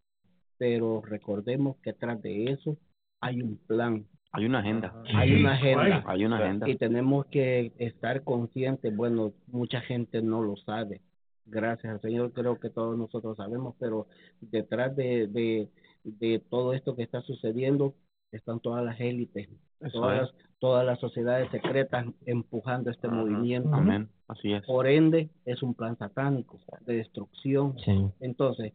pero 0.59 1.03
recordemos 1.03 1.77
que 1.79 1.91
atrás 1.91 2.21
de 2.23 2.45
eso 2.53 2.77
hay 3.21 3.43
un 3.43 3.57
plan, 3.57 4.07
Hay 4.33 4.45
una 4.47 4.61
agenda. 4.61 4.95
hay 5.15 5.35
una 5.35 5.53
agenda. 5.55 5.83
hay. 5.83 6.03
Hay 6.07 6.25
una 6.25 6.39
agenda. 6.39 6.69
Y 6.69 6.77
tenemos 6.77 7.27
que 7.27 7.73
estar 7.79 8.23
conscientes, 8.23 8.95
bueno, 8.97 9.33
mucha 9.49 9.81
gente 9.81 10.23
no 10.23 10.43
lo 10.43 10.57
sabe. 10.57 11.01
Gracias 11.47 11.93
al 11.93 12.01
Señor, 12.01 12.33
creo 12.33 12.61
que 12.61 12.71
todos 12.71 12.97
nosotros 12.97 13.37
sabemos, 13.37 13.75
pero 13.81 14.07
detrás 14.41 14.95
de, 14.95 15.27
de, 15.27 15.69
de 16.05 16.39
todo 16.49 16.75
esto 16.75 16.95
que 16.95 17.03
está 17.03 17.23
sucediendo 17.23 17.95
están 18.31 18.61
todas 18.61 18.85
las 18.85 19.01
élites, 19.01 19.49
Eso 19.81 20.01
todas, 20.01 20.29
es. 20.29 20.35
todas 20.61 20.87
las 20.87 21.01
sociedades 21.01 21.51
secretas 21.51 22.07
empujando 22.25 22.91
este 22.91 23.09
Ajá. 23.09 23.17
movimiento. 23.17 23.75
Amén. 23.75 24.09
Así 24.29 24.53
es. 24.53 24.65
Por 24.65 24.87
ende, 24.87 25.29
es 25.45 25.61
un 25.65 25.75
plan 25.75 25.99
satánico 25.99 26.61
de 26.87 26.99
destrucción. 26.99 27.77
Sí. 27.85 28.09
Entonces, 28.21 28.73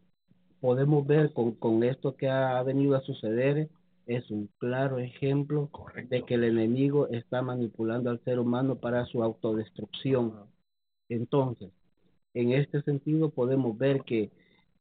podemos 0.60 1.06
ver 1.06 1.32
con, 1.32 1.52
con 1.52 1.82
esto 1.82 2.14
que 2.14 2.28
ha 2.28 2.62
venido 2.62 2.94
a 2.96 3.00
suceder, 3.00 3.70
es 4.06 4.30
un 4.30 4.48
claro 4.58 4.98
ejemplo 4.98 5.70
de 6.08 6.22
que 6.22 6.34
el 6.34 6.44
enemigo 6.44 7.08
está 7.08 7.42
manipulando 7.42 8.10
al 8.10 8.22
ser 8.24 8.38
humano 8.38 8.76
para 8.76 9.04
su 9.06 9.22
autodestrucción. 9.22 10.32
Entonces, 11.08 11.72
en 12.34 12.52
este 12.52 12.82
sentido 12.82 13.30
podemos 13.30 13.76
ver 13.76 14.02
que 14.02 14.30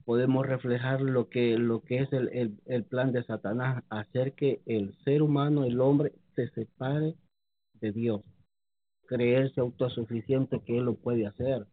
podemos 0.06 0.46
reflejar 0.46 1.02
lo 1.02 1.30
que 1.30 1.58
lo 1.58 1.82
que 1.82 2.00
es 2.00 2.14
el, 2.14 2.30
el, 2.30 2.60
el 2.66 2.84
plan 2.84 3.12
de 3.12 3.24
Satanás, 3.24 3.84
hacer 3.90 4.34
que 4.34 4.62
el 4.68 4.96
ser 5.04 5.24
humano, 5.24 5.64
el 5.64 5.82
hombre, 5.82 6.14
se 6.36 6.50
separe 6.50 7.16
de 7.82 7.92
Dios, 7.92 8.22
creerse 9.08 9.60
autosuficiente 9.62 10.60
que 10.60 10.78
él 10.78 10.86
lo 10.86 10.96
puede 10.96 11.26
hacer. 11.26 11.66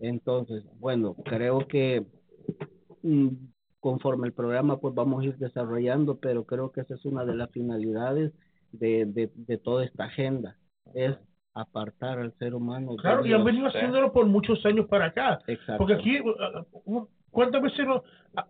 Entonces, 0.00 0.64
bueno, 0.78 1.14
creo 1.24 1.66
que 1.66 2.06
mm, 3.02 3.28
conforme 3.84 4.26
el 4.26 4.32
programa 4.32 4.78
pues 4.78 4.94
vamos 4.94 5.20
a 5.20 5.26
ir 5.26 5.36
desarrollando, 5.36 6.16
pero 6.16 6.44
creo 6.44 6.72
que 6.72 6.80
esa 6.80 6.94
es 6.94 7.04
una 7.04 7.26
de 7.26 7.34
las 7.34 7.50
finalidades 7.50 8.32
de, 8.72 9.04
de, 9.04 9.30
de 9.34 9.58
toda 9.58 9.84
esta 9.84 10.04
agenda, 10.04 10.56
es 10.94 11.14
apartar 11.52 12.18
al 12.18 12.32
ser 12.38 12.54
humano. 12.54 12.96
Claro, 12.96 13.26
y 13.26 13.34
han 13.34 13.44
venido 13.44 13.66
haciéndolo 13.66 14.10
por 14.10 14.24
muchos 14.24 14.64
años 14.64 14.86
para 14.86 15.04
acá. 15.08 15.38
Exacto. 15.46 15.76
Porque 15.76 15.92
aquí, 15.92 16.18
uh, 16.18 16.64
uh, 16.86 17.06
¿cuántas 17.30 17.60
veces 17.60 17.86
no? 17.86 18.02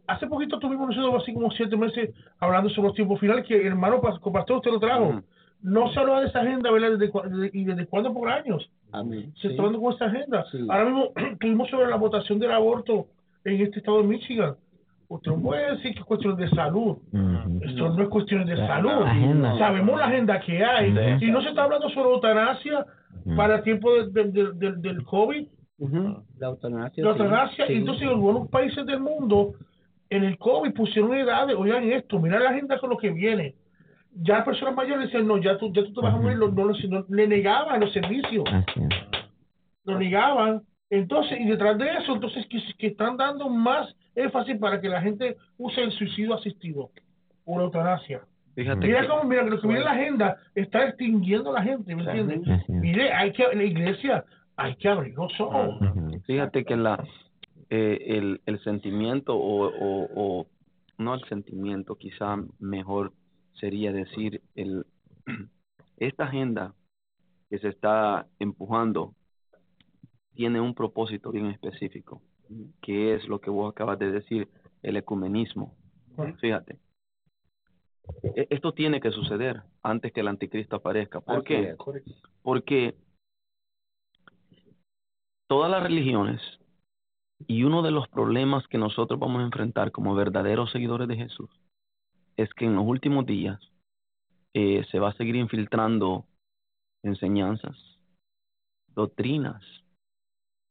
Hace 0.07 0.29
poquito 0.29 0.61
tuvimos 0.61 0.87
nosotros 0.91 1.25
así 1.25 1.35
como 1.35 1.51
siete 1.51 1.77
meses 1.77 2.15
hablando 2.39 2.71
sobre 2.71 2.89
los 2.91 2.95
tiempos 2.97 3.19
finales, 3.19 3.45
que 3.45 3.57
el 3.61 3.67
hermano 3.67 4.01
Pastor 4.01 4.59
usted 4.59 4.71
lo 4.71 4.79
trajo. 4.79 5.21
No 5.63 5.93
se 5.93 5.99
hablaba 5.99 6.21
de 6.21 6.29
esa 6.29 6.43
agenda, 6.43 6.71
¿verdad? 6.71 6.97
Desde, 6.97 7.51
y 7.53 7.65
desde 7.65 7.87
cuándo 7.87 8.15
por 8.15 8.29
años 8.29 8.71
Amén. 8.93 9.33
se 9.35 9.41
Sí. 9.41 9.49
está 9.49 9.63
hablando 9.63 9.81
con 9.81 9.95
esa 9.95 10.05
agenda. 10.05 10.45
Sí. 10.53 10.59
Ahora 10.69 10.85
mismo 10.85 11.13
tuvimos 11.41 11.69
sobre 11.71 11.89
la 11.91 11.97
votación 11.97 12.39
del 12.39 12.53
aborto 12.53 13.09
en 13.45 13.61
este 13.61 13.81
estado 13.81 13.99
de 14.01 14.05
Michigan. 14.09 14.55
Usted 15.09 15.31
no 15.33 15.41
puede 15.43 15.71
decir 15.73 15.93
que 15.95 16.01
es 16.01 16.05
cuestión 16.05 16.37
de 16.37 16.49
salud. 16.51 16.99
Ujú. 17.13 17.61
Esto 17.63 17.89
no 17.95 18.03
es 18.03 18.09
cuestión 18.09 18.45
de 18.47 18.57
salud. 18.57 18.91
Agenda. 19.05 19.59
Sabemos 19.59 19.99
la 19.99 20.07
agenda 20.07 20.41
que 20.41 20.65
hay. 20.65 20.91
Y 21.21 21.31
no 21.31 21.43
se 21.43 21.49
está 21.51 21.65
hablando 21.65 21.89
sobre 21.91 22.11
eutanasia 22.11 22.87
para 23.37 23.57
el 23.57 23.63
tiempo 23.63 23.93
de- 23.93 24.11
de- 24.11 24.31
de- 24.33 24.53
del- 24.55 24.81
del 24.83 25.05
COVID. 25.05 25.47
La 26.39 26.47
eutanasia. 26.49 27.05
La 27.05 27.15
sí. 27.15 27.19
eutanasia. 27.21 27.67
Sí. 27.67 27.73
Entonces, 27.75 28.03
en 28.03 28.09
algunos 28.11 28.49
países 28.49 28.85
del 28.87 29.01
mundo, 29.01 29.55
en 30.11 30.25
el 30.25 30.39
COVID 30.39 30.73
pusieron 30.75 31.15
edades. 31.15 31.57
Oigan 31.59 31.85
esto, 31.93 32.19
mira 32.21 32.39
la 32.39 32.51
agenda 32.51 32.79
con 32.79 32.91
lo 32.91 32.97
que 32.99 33.11
viene. 33.11 33.55
Ya 34.17 34.37
las 34.37 34.45
personas 34.45 34.77
mayores 34.77 35.07
decían, 35.07 35.27
no, 35.27 35.39
ya 35.39 35.59
tú, 35.59 35.73
ya 35.73 35.83
tú 35.85 35.93
te 35.93 36.01
vas 36.01 36.15
a 36.15 36.19
morir. 36.19 36.39
No, 36.39 36.49
no, 36.49 36.71
no, 36.89 37.05
le 37.09 37.27
negaban 37.27 37.81
los 37.81 37.93
servicios. 37.93 38.45
Lo 39.85 39.99
negaban. 39.99 40.63
Entonces, 40.95 41.41
y 41.41 41.47
detrás 41.47 41.77
de 41.77 41.91
eso, 41.93 42.15
entonces, 42.15 42.47
que, 42.47 42.63
que 42.79 42.87
están 42.89 43.17
dando 43.17 43.49
más 43.49 43.95
énfasis 44.15 44.59
para 44.59 44.81
que 44.81 44.89
la 44.89 45.03
gente 45.03 45.37
use 45.59 45.83
el 45.83 45.91
suicidio 45.91 46.35
asistido 46.35 46.91
o 47.45 47.59
la 47.59 47.65
eutanasia. 47.65 48.23
Fíjate 48.55 48.87
Mira 48.87 49.01
que, 49.01 49.09
cómo, 49.09 49.25
mira, 49.25 49.43
lo 49.43 49.61
que 49.61 49.67
viene 49.67 49.81
en 49.81 49.87
la 49.87 49.91
agenda 49.91 50.37
está 50.55 50.87
extinguiendo 50.87 51.51
a 51.51 51.55
la 51.55 51.63
gente, 51.63 51.97
¿me 51.97 52.05
entiendes? 52.05 52.69
Mire, 52.69 53.13
hay 53.13 53.33
que, 53.33 53.45
la 53.53 53.65
iglesia, 53.65 54.25
hay 54.57 54.77
que 54.77 54.89
abrir 54.89 55.15
los 55.15 55.33
ojos. 55.41 55.81
Fíjate 56.27 56.65
que 56.65 56.77
la 56.77 57.05
eh, 57.71 57.99
el, 58.07 58.41
el 58.47 58.63
sentimiento 58.63 59.35
o, 59.35 59.67
o, 59.67 60.09
o 60.15 60.47
no 60.99 61.15
el 61.15 61.25
sentimiento, 61.25 61.97
quizá 61.97 62.37
mejor 62.61 63.13
sería 63.55 63.91
decir 63.91 64.43
el 64.55 64.87
esta 65.97 66.25
agenda 66.25 66.73
que 67.51 67.59
se 67.59 67.69
está 67.69 68.27
empujando 68.39 69.15
tiene 70.35 70.61
un 70.61 70.75
propósito 70.75 71.31
bien 71.31 71.47
específico, 71.47 72.23
que 72.83 73.15
es 73.15 73.27
lo 73.29 73.41
que 73.41 73.51
vos 73.51 73.71
acabas 73.71 73.99
de 73.99 74.11
decir, 74.11 74.49
el 74.83 74.97
ecumenismo. 74.97 75.75
Fíjate. 76.41 76.79
E- 78.37 78.47
Esto 78.51 78.73
tiene 78.73 79.01
que 79.01 79.11
suceder 79.11 79.63
antes 79.83 80.13
que 80.13 80.21
el 80.21 80.29
anticristo 80.29 80.77
aparezca. 80.77 81.21
¿Por 81.21 81.45
qué? 81.45 81.77
Porque 82.43 82.97
todas 85.49 85.71
las 85.71 85.83
religiones 85.83 86.41
y 87.47 87.65
uno 87.65 87.83
de 87.83 87.91
los 87.91 88.09
problemas 88.09 88.67
que 88.69 88.79
nosotros 88.79 89.19
vamos 89.19 89.41
a 89.41 89.45
enfrentar 89.45 89.93
como 89.93 90.15
verdaderos 90.15 90.71
seguidores 90.71 91.09
de 91.09 91.17
Jesús 91.17 91.51
es 92.37 92.53
que 92.55 92.65
en 92.65 92.75
los 92.75 92.85
últimos 92.85 93.27
días 93.27 93.61
eh, 94.55 94.85
se 94.91 94.99
va 94.99 95.11
a 95.11 95.17
seguir 95.17 95.37
infiltrando 95.37 96.27
enseñanzas, 97.03 97.77
doctrinas 98.95 99.63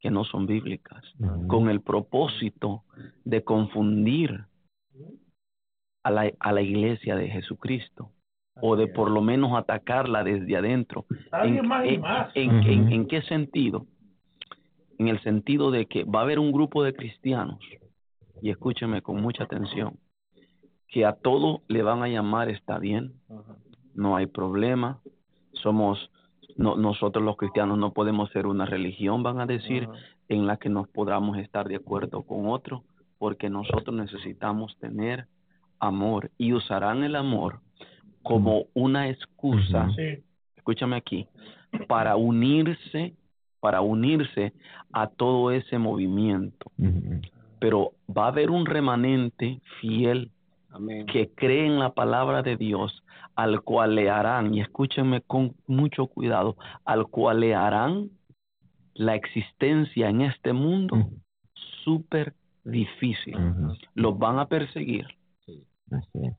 que 0.04 0.12
no 0.12 0.26
son 0.26 0.46
bíblicas, 0.46 1.02
con 1.48 1.70
el 1.70 1.80
propósito 1.80 2.84
de 3.24 3.42
confundir 3.42 4.44
a 6.04 6.12
la, 6.12 6.30
a 6.40 6.52
la 6.52 6.62
iglesia 6.62 7.16
de 7.16 7.30
Jesucristo 7.30 8.12
o 8.62 8.76
de 8.76 8.88
por 8.88 9.10
lo 9.10 9.22
menos 9.22 9.58
atacarla 9.58 10.26
desde 10.26 10.58
adentro. 10.58 11.06
Alguien 11.32 11.64
¿En, 11.64 11.68
más 11.70 11.86
y 11.86 11.94
en- 11.94 12.02
más. 12.02 12.32
en 12.36 13.08
qué 13.08 13.22
sentido? 13.22 13.88
En 14.98 15.08
el 15.08 15.22
sentido 15.22 15.72
de 15.72 15.86
que 15.86 16.04
va 16.04 16.20
a 16.20 16.24
haber 16.24 16.38
un 16.38 16.52
grupo 16.52 16.84
de 16.84 16.94
cristianos, 16.94 17.60
y 18.42 18.50
escúcheme 18.50 19.02
con 19.02 19.22
mucha 19.22 19.46
atención, 19.46 19.98
que 20.90 21.06
a 21.06 21.14
todo 21.14 21.62
le 21.70 21.82
van 21.82 22.04
a 22.04 22.10
llamar 22.10 22.50
está 22.50 22.78
bien, 22.78 23.14
no 23.94 24.18
hay 24.18 24.26
problema, 24.26 25.00
somos, 25.54 26.12
no, 26.56 26.76
nosotros 26.76 27.24
los 27.24 27.38
cristianos 27.38 27.78
no 27.78 27.94
podemos 27.94 28.30
ser 28.32 28.48
una 28.48 28.66
religión, 28.66 29.24
van 29.24 29.40
a 29.40 29.46
decir, 29.46 29.88
en 30.30 30.46
la 30.46 30.58
que 30.58 30.70
nos 30.70 30.88
podamos 30.88 31.38
estar 31.38 31.68
de 31.68 31.76
acuerdo 31.76 32.24
con 32.24 32.48
otro, 32.48 32.84
porque 33.18 33.50
nosotros 33.50 33.96
necesitamos 33.96 34.78
tener 34.80 35.28
amor 35.80 36.32
y 36.38 36.54
usarán 36.54 37.04
el 37.04 37.16
amor 37.16 37.60
como 38.22 38.66
una 38.74 39.10
excusa. 39.10 39.90
Sí. 39.96 40.24
escúchame 40.56 40.96
aquí, 40.96 41.28
para 41.88 42.16
unirse, 42.16 43.14
para 43.60 43.82
unirse 43.82 44.54
a 44.92 45.08
todo 45.08 45.52
ese 45.52 45.78
movimiento. 45.78 46.72
Pero 47.60 47.92
va 48.10 48.26
a 48.26 48.30
haber 48.30 48.50
un 48.50 48.66
remanente 48.66 49.62
fiel 49.80 50.32
Amén. 50.74 51.06
que 51.06 51.30
cree 51.36 51.66
en 51.66 51.80
la 51.80 51.94
palabra 51.94 52.42
de 52.42 52.58
Dios, 52.58 53.04
al 53.36 53.62
cual 53.62 53.96
le 53.96 54.10
harán, 54.10 54.54
y 54.54 54.62
escúchenme 54.62 55.22
con 55.22 55.56
mucho 55.68 56.08
cuidado, 56.08 56.56
al 56.86 57.08
cual 57.08 57.40
le 57.42 57.56
harán 57.56 58.10
la 58.96 59.16
existencia 59.16 60.10
en 60.10 60.22
este 60.22 60.54
mundo 60.54 61.10
súper 61.84 62.34
difícil. 62.64 63.36
Ujú. 63.36 63.74
Los 63.96 64.18
van 64.18 64.40
a 64.40 64.48
perseguir, 64.48 65.06
Así 65.92 66.20
es. 66.24 66.34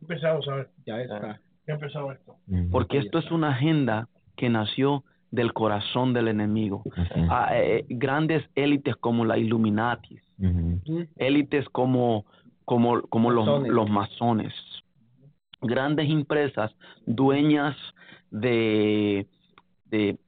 Empezamos 0.00 0.48
a 0.48 0.54
ver, 0.56 0.70
Ya 0.86 1.00
está. 1.00 1.40
ya 1.66 1.74
esto. 1.74 2.36
Porque 2.70 2.98
esto 2.98 3.18
es 3.18 3.30
una 3.30 3.50
agenda 3.50 4.08
que 4.36 4.48
nació 4.48 5.04
del 5.30 5.52
corazón 5.52 6.14
del 6.14 6.28
enemigo. 6.28 6.82
Así 6.96 7.20
es. 7.20 7.28
a, 7.30 7.58
eh, 7.60 7.84
grandes 7.88 8.42
élites 8.54 8.96
como 8.96 9.24
la 9.24 9.36
Illuminati, 9.38 10.18
Ujú. 10.38 11.06
élites 11.16 11.68
como, 11.68 12.24
como, 12.68 13.00
como 13.08 13.30
los, 13.30 13.46
Masones. 13.46 13.72
los 13.72 13.90
masones, 13.90 14.54
grandes 15.62 16.10
empresas 16.10 16.70
dueñas 17.06 17.74
de, 18.30 19.26
de, 19.86 20.18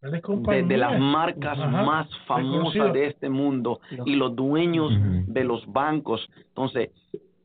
de, 0.00 0.76
las 0.76 1.00
marcas 1.00 1.58
Ajá. 1.58 1.82
más 1.82 2.08
famosas 2.28 2.92
de 2.92 3.08
este 3.08 3.28
mundo 3.28 3.80
y 4.06 4.14
los 4.14 4.36
dueños 4.36 4.92
de 5.26 5.42
los 5.42 5.66
bancos. 5.66 6.24
Entonces, 6.50 6.90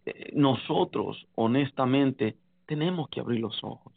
eh, 0.06 0.32
nosotros, 0.36 1.26
honestamente, 1.34 2.36
tenemos 2.68 3.10
que 3.10 3.22
abrir 3.22 3.40
los 3.40 3.58
ojos 3.64 3.92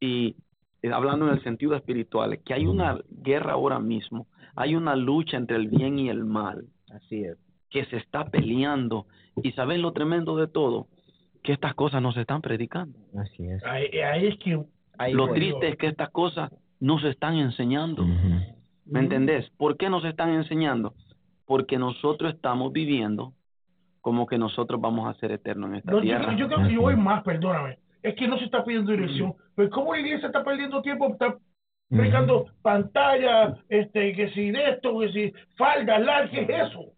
y 0.00 0.36
eh, 0.82 0.92
hablando 0.92 1.28
en 1.28 1.32
el 1.32 1.42
sentido 1.42 1.74
espiritual, 1.76 2.38
que 2.44 2.52
hay 2.52 2.66
una 2.66 2.98
guerra 3.08 3.54
ahora 3.54 3.78
mismo, 3.78 4.26
hay 4.54 4.76
una 4.76 4.94
lucha 4.94 5.38
entre 5.38 5.56
el 5.56 5.68
bien 5.68 5.98
y 5.98 6.10
el 6.10 6.26
mal 6.26 6.66
Así 6.94 7.24
es. 7.24 7.36
Que 7.74 7.84
se 7.86 7.96
está 7.96 8.26
peleando 8.26 9.06
y 9.42 9.50
saben 9.50 9.82
lo 9.82 9.92
tremendo 9.92 10.36
de 10.36 10.46
todo, 10.46 10.86
que 11.42 11.52
estas 11.52 11.74
cosas 11.74 12.00
no 12.00 12.12
se 12.12 12.20
están 12.20 12.40
predicando. 12.40 12.96
Así 13.18 13.44
es. 13.44 13.64
Ahí, 13.64 13.86
ahí 13.98 14.28
es 14.28 14.38
que 14.38 14.62
Ahí 14.96 15.12
lo 15.12 15.32
triste 15.32 15.70
es 15.70 15.76
que 15.76 15.88
estas 15.88 16.10
cosas 16.10 16.52
no 16.78 17.00
se 17.00 17.08
están 17.08 17.34
enseñando. 17.34 18.04
Ujú. 18.04 18.40
¿Me 18.86 19.00
entendés? 19.00 19.50
¿Por 19.56 19.76
qué 19.76 19.90
no 19.90 20.00
se 20.00 20.10
están 20.10 20.30
enseñando? 20.30 20.94
Porque 21.46 21.76
nosotros 21.76 22.32
estamos 22.32 22.72
viviendo 22.72 23.32
como 24.00 24.24
que 24.26 24.38
nosotros 24.38 24.80
vamos 24.80 25.08
a 25.08 25.18
ser 25.18 25.32
eternos 25.32 25.70
en 25.70 25.76
esta 25.76 25.90
No, 25.90 25.96
yo, 25.98 26.02
tierra. 26.02 26.36
yo 26.36 26.46
creo 26.46 26.68
que 26.68 26.74
yo 26.74 26.80
voy 26.82 26.94
más, 26.94 27.24
perdóname. 27.24 27.78
Es 28.04 28.14
que 28.14 28.28
no 28.28 28.38
se 28.38 28.44
está 28.44 28.62
pidiendo 28.64 28.92
dirección. 28.92 29.34
Pues 29.56 29.68
cómo 29.70 29.94
la 29.94 30.00
iglesia 30.00 30.26
está 30.28 30.44
perdiendo 30.44 30.80
tiempo, 30.80 31.08
está 31.08 31.36
predicando 31.88 32.46
pantalla, 32.62 33.56
este, 33.68 34.12
que 34.12 34.30
si 34.30 34.52
de 34.52 34.70
esto, 34.70 34.96
que 35.00 35.08
si 35.10 35.32
falda, 35.56 35.98
larga, 35.98 36.30
¿qué 36.30 36.42
es 36.42 36.68
eso? 36.68 36.93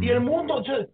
Y 0.00 0.08
el 0.08 0.20
mundo, 0.20 0.56
o 0.56 0.64
sea, 0.64 0.86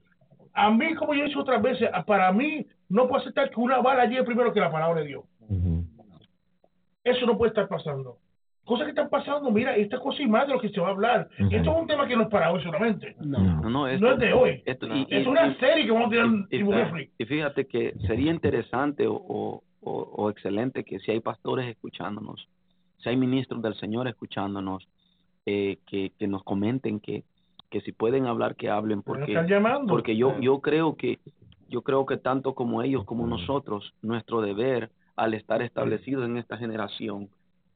a 0.53 0.71
mí, 0.71 0.95
como 0.95 1.15
yo 1.15 1.23
he 1.23 1.27
dicho 1.27 1.41
otras 1.41 1.61
veces, 1.63 1.89
a- 1.93 2.05
para 2.05 2.33
mí 2.33 2.67
no 2.89 3.09
puedo 3.09 3.21
aceptar 3.21 3.51
que 3.51 3.61
una 3.61 3.81
bala 3.81 4.07
llegue 4.07 4.25
primero 4.25 4.53
que 4.53 4.61
la 4.61 4.71
palabra 4.71 5.01
de 5.01 5.07
Dios. 5.09 5.25
Eso 7.03 7.27
no 7.27 7.37
puede 7.37 7.51
estar 7.51 7.69
pasando. 7.69 8.19
Cosas 8.65 8.85
que 8.87 8.91
están 8.91 9.11
pasando, 9.11 9.51
mira, 9.51 9.77
esta 9.77 9.99
cosa 9.99 10.23
y 10.23 10.27
más 10.27 10.47
de 10.47 10.55
lo 10.55 10.61
que 10.61 10.71
se 10.71 10.81
va 10.81 10.89
a 10.89 10.93
hablar. 10.93 11.29
Esto 11.39 11.71
es 11.71 11.81
un 11.83 11.87
tema 11.87 12.09
que 12.09 12.17
no 12.17 12.23
es 12.23 12.29
para 12.29 12.51
hoy 12.51 12.63
solamente. 12.63 13.15
No. 13.21 13.39
No, 13.39 13.69
no, 13.71 13.87
esto- 13.89 14.07
No 14.07 14.13
es 14.15 14.19
de 14.19 14.33
hoy. 14.33 14.63
esto- 14.65 14.87
y- 14.87 15.07
Es 15.11 15.27
y- 15.27 15.29
una 15.29 15.49
y- 15.49 15.55
serie 15.57 15.85
que 15.85 15.91
vamos 15.91 16.07
a 16.07 16.11
tener 16.11 16.25
en 16.25 16.47
y, 16.51 16.57
en 16.61 17.11
y 17.19 17.25
fíjate 17.27 17.67
que 17.67 17.95
sería 18.07 18.31
interesante 18.33 19.07
o, 19.07 19.17
o, 19.17 19.63
o- 19.83 19.93
o 20.17 20.31
excelente 20.31 20.83
que 20.83 20.99
si 21.01 21.11
hay 21.11 21.21
pastores 21.21 21.67
escuchándonos, 21.69 22.49
si 22.99 23.11
hay 23.11 23.17
ministros 23.19 23.61
del 23.61 23.75
Señor 23.75 24.09
escuchándonos, 24.09 24.89
eh, 25.45 25.77
que, 25.87 26.13
que 26.19 26.27
nos 26.27 26.43
comenten 26.43 27.01
que, 27.01 27.23
que 27.71 27.81
si 27.81 27.93
pueden 27.93 28.27
hablar, 28.27 28.57
que 28.57 28.71
hablen, 28.71 29.03
porque, 29.03 29.33
están 29.33 29.49
llamando. 29.49 29.93
porque 29.93 30.17
yo, 30.17 30.39
yo 30.41 30.61
creo 30.61 30.97
que 30.97 31.19
yo 31.69 31.83
creo 31.83 32.07
que 32.07 32.17
tanto 32.17 32.55
como 32.55 32.83
ellos 32.83 33.05
como 33.05 33.27
nosotros, 33.27 33.95
nuestro 34.03 34.41
deber 34.41 34.91
al 35.17 35.35
estar 35.35 35.63
establecidos 35.63 36.25
en 36.25 36.37
esta 36.37 36.57
generación 36.57 37.29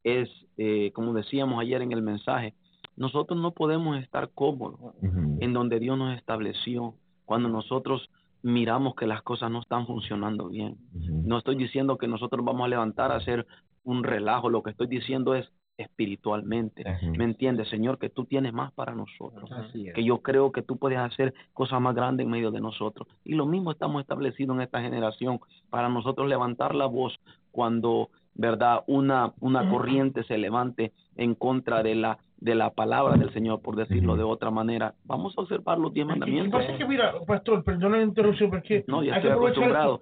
es, 0.03 0.29
eh, 0.57 0.91
como 0.93 1.13
decíamos 1.13 1.59
ayer 1.61 1.81
en 1.81 1.91
el 1.91 2.01
mensaje, 2.01 2.53
nosotros 2.95 3.39
no 3.39 3.51
podemos 3.51 3.97
estar 3.97 4.29
cómodos 4.33 4.93
en 5.01 5.53
donde 5.53 5.79
Dios 5.79 5.97
nos 5.97 6.17
estableció, 6.17 6.95
cuando 7.25 7.49
nosotros 7.49 8.09
miramos 8.41 8.95
que 8.95 9.07
las 9.07 9.21
cosas 9.21 9.51
no 9.51 9.59
están 9.61 9.85
funcionando 9.85 10.49
bien. 10.49 10.77
No 10.93 11.37
estoy 11.37 11.55
diciendo 11.55 11.97
que 11.97 12.07
nosotros 12.07 12.43
vamos 12.43 12.65
a 12.65 12.69
levantar 12.69 13.11
a 13.11 13.17
hacer 13.17 13.45
un 13.83 14.03
relajo, 14.03 14.49
lo 14.49 14.63
que 14.63 14.71
estoy 14.71 14.87
diciendo 14.87 15.35
es 15.35 15.49
espiritualmente. 15.79 16.83
¿Me 17.17 17.23
entiendes, 17.23 17.69
Señor? 17.69 17.97
Que 17.97 18.09
tú 18.09 18.25
tienes 18.25 18.53
más 18.53 18.71
para 18.73 18.93
nosotros. 18.93 19.49
Así 19.51 19.87
es. 19.87 19.93
Que 19.93 20.03
yo 20.03 20.19
creo 20.19 20.51
que 20.51 20.61
tú 20.61 20.77
puedes 20.77 20.99
hacer 20.99 21.33
cosas 21.53 21.79
más 21.79 21.95
grandes 21.95 22.25
en 22.25 22.31
medio 22.31 22.51
de 22.51 22.59
nosotros. 22.59 23.07
Y 23.23 23.33
lo 23.33 23.45
mismo 23.45 23.71
estamos 23.71 24.01
establecidos 24.01 24.57
en 24.57 24.61
esta 24.61 24.81
generación 24.81 25.39
para 25.69 25.87
nosotros 25.87 26.27
levantar 26.27 26.75
la 26.75 26.85
voz 26.85 27.17
cuando, 27.51 28.09
¿verdad? 28.35 28.83
Una, 28.87 29.33
una 29.39 29.69
corriente 29.69 30.23
se 30.25 30.37
levante 30.37 30.91
en 31.19 31.35
contra 31.35 31.83
de 31.83 31.95
la 31.95 32.17
de 32.41 32.55
la 32.55 32.69
palabra 32.69 33.17
del 33.17 33.33
Señor, 33.33 33.61
por 33.61 33.75
decirlo 33.75 34.15
de 34.15 34.23
otra 34.23 34.49
manera, 34.49 34.93
vamos 35.03 35.37
a 35.37 35.41
observar 35.41 35.77
los 35.77 35.93
diez 35.93 36.07
Lo 36.07 36.13
que 36.13 36.19
mandamientos. 36.21 36.57
pasa 36.57 36.71
es 36.71 36.77
que, 36.77 36.85
mira, 36.85 37.13
pastor, 37.27 37.65
perdona 37.65 37.97
la 37.97 38.03
interrupción, 38.03 38.49
porque 38.49 38.85
No, 38.87 39.03
ya 39.03 39.15
hay 39.15 39.21
que 39.21 39.27
estoy 39.27 39.49
aprovechar 39.51 39.75
acostumbrado. 39.75 39.99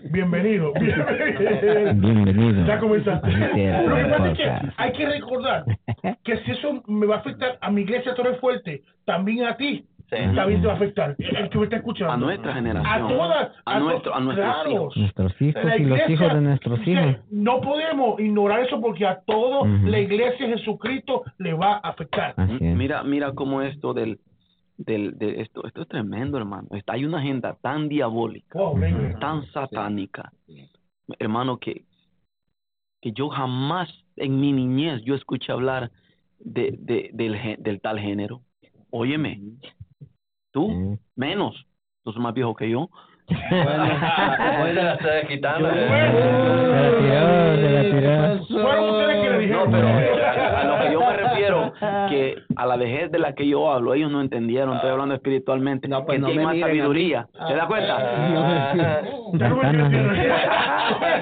Bienvenido. 0.10 0.72
Bienvenido. 1.94 2.66
Ya 2.66 2.78
comenzaste. 2.80 3.28
Lo 3.30 3.96
que 3.96 4.04
pasa 4.04 4.30
es 4.32 4.38
que 4.38 4.50
hay 4.78 4.92
que 4.92 5.06
recordar 5.06 5.64
que 6.24 6.36
si 6.38 6.50
eso 6.52 6.82
me 6.86 7.06
va 7.06 7.16
a 7.16 7.18
afectar 7.18 7.58
a 7.60 7.70
mi 7.70 7.82
iglesia 7.82 8.14
Torre 8.14 8.36
Fuerte, 8.36 8.82
también 9.04 9.44
a 9.44 9.56
ti, 9.58 9.84
Sí. 10.10 10.16
también 10.34 10.60
te 10.60 10.66
va 10.66 10.72
a 10.72 10.76
afectar. 10.76 11.16
El 11.18 11.48
que 11.50 11.58
me 11.58 11.64
está 11.64 11.76
escuchando. 11.76 12.12
a 12.12 12.16
nuestra 12.16 12.50
A 12.50 12.54
generación, 12.54 13.08
todas. 13.08 13.52
a, 13.64 13.74
to- 13.78 13.84
nuestro, 13.84 14.14
a 14.14 14.20
nuestros 14.20 14.46
claro. 14.54 14.70
hijos. 14.72 14.96
Nuestros 14.96 15.42
hijos 15.42 15.64
La 15.64 15.76
y 15.76 15.84
los 15.84 16.10
hijos 16.10 16.34
de 16.34 16.40
nuestros 16.40 16.86
hijos. 16.86 17.16
No 17.30 17.60
podemos 17.60 18.18
ignorar 18.20 18.60
eso 18.60 18.80
porque 18.80 19.06
a 19.06 19.20
todo 19.20 19.66
la 19.66 19.98
iglesia 20.00 20.46
de 20.48 20.58
Jesucristo 20.58 21.22
le 21.38 21.54
va 21.54 21.74
a 21.74 21.90
afectar. 21.90 22.34
Mira, 22.60 23.02
mira 23.04 23.32
cómo 23.32 23.62
esto 23.62 23.94
del, 23.94 24.18
del, 24.76 25.16
de 25.16 25.42
esto, 25.42 25.64
esto 25.66 25.82
es 25.82 25.88
tremendo, 25.88 26.38
hermano. 26.38 26.66
Está, 26.72 26.94
hay 26.94 27.04
una 27.04 27.18
agenda 27.18 27.56
tan 27.62 27.88
diabólica, 27.88 28.58
baby. 28.58 29.14
tan 29.20 29.46
satánica, 29.52 30.32
hermano, 31.18 31.58
que, 31.58 31.82
que 33.00 33.12
yo 33.12 33.28
jamás 33.28 33.88
en 34.16 34.40
mi 34.40 34.52
niñez 34.52 35.02
yo 35.04 35.14
escuché 35.14 35.52
hablar 35.52 35.90
de, 36.40 36.74
de, 36.80 37.10
del, 37.12 37.38
del 37.58 37.80
tal 37.80 37.98
género. 38.00 38.40
Óyeme, 38.90 39.40
tú 40.52 40.68
Sí. 40.96 41.02
menos, 41.16 41.66
tú 42.04 42.12
sos 42.12 42.22
más 42.22 42.34
viejo 42.34 42.54
que 42.54 42.68
yo. 42.70 42.88
Bueno, 43.28 43.86
se 44.66 44.72
la 44.74 44.92
estoy 44.94 45.26
quitando. 45.28 45.70
Se 45.70 45.76
la 45.76 46.12
tiró, 46.98 47.56
se 47.56 47.70
la 47.70 47.82
tiró. 47.82 48.60
Fueron 48.62 48.90
ustedes 48.90 49.22
que 49.22 49.30
le 49.30 49.38
dijeron. 49.38 49.64
No, 49.64 49.70
pero 49.70 49.88
a, 49.88 50.60
a 50.60 50.64
lo 50.64 50.78
que 50.84 50.92
yo 50.92 51.00
me 51.00 51.16
refiero, 51.16 51.72
que 52.08 52.36
a 52.56 52.66
la 52.66 52.76
vejez 52.76 53.12
de 53.12 53.18
la 53.20 53.32
que 53.34 53.46
yo 53.46 53.70
hablo, 53.72 53.94
ellos 53.94 54.10
no 54.10 54.20
entendieron, 54.20 54.74
estoy 54.74 54.90
hablando 54.90 55.14
espiritualmente, 55.14 55.86
No, 55.86 56.04
pues 56.04 56.16
que 56.16 56.20
no 56.22 56.26
tienen 56.26 56.44
me 56.46 56.52
más 56.54 56.60
sabiduría. 56.60 57.28
¿Te 57.46 57.54
das 57.54 57.66
cuenta? 57.66 57.98
No 58.28 58.44
me 59.32 59.38
Ventanas. 59.38 59.92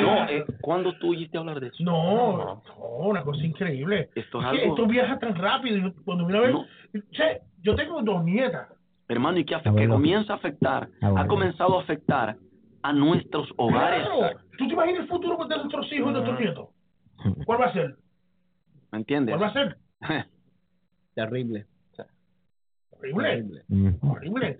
No, 0.00 0.28
eh, 0.28 0.44
¿cuándo 0.60 0.92
tú 0.98 1.10
oíste 1.10 1.38
hablar 1.38 1.60
de 1.60 1.68
eso? 1.68 1.76
No, 1.82 2.36
no, 2.36 2.62
una 3.00 3.22
cosa 3.22 3.44
increíble. 3.44 4.08
Esto 4.14 4.40
es 4.40 4.46
algo- 4.46 4.62
esto 4.64 4.86
viaja 4.86 5.18
tan 5.18 5.34
rápido. 5.34 5.92
Cuando 6.04 6.24
mira 6.26 6.38
a 6.38 6.42
ver, 6.42 6.52
No. 6.52 6.64
che, 7.12 7.40
yo 7.64 7.74
tengo 7.74 8.00
dos 8.02 8.22
nietas. 8.24 8.68
Hermano, 9.08 9.38
y 9.38 9.44
que, 9.44 9.54
afe- 9.56 9.70
Ah, 9.70 9.74
que 9.76 9.88
comienza 9.88 10.32
a 10.34 10.36
afectar, 10.36 10.88
ha 11.02 11.26
comenzado 11.26 11.78
a 11.78 11.82
afectar 11.82 12.36
a 12.82 12.92
nuestros 12.92 13.48
hogares. 13.56 14.06
Claro. 14.06 14.38
¿Tú 14.56 14.66
te 14.68 14.72
imaginas 14.74 15.00
el 15.02 15.08
futuro 15.08 15.44
de 15.46 15.56
nuestros 15.56 15.92
hijos 15.92 16.10
y 16.10 16.12
nuestros 16.12 16.38
nietos? 16.40 16.68
¿Cuál 17.44 17.60
va 17.60 17.64
a 17.66 17.72
ser? 17.72 17.96
¿Me 18.92 18.98
entiendes? 18.98 19.36
¿Cuál 19.36 19.48
va 19.48 19.50
a 19.50 19.52
ser? 19.52 19.76
Terrible. 21.14 21.66
Horrible. 22.90 23.24
terrible. 23.68 23.98
Horrible. 24.02 24.58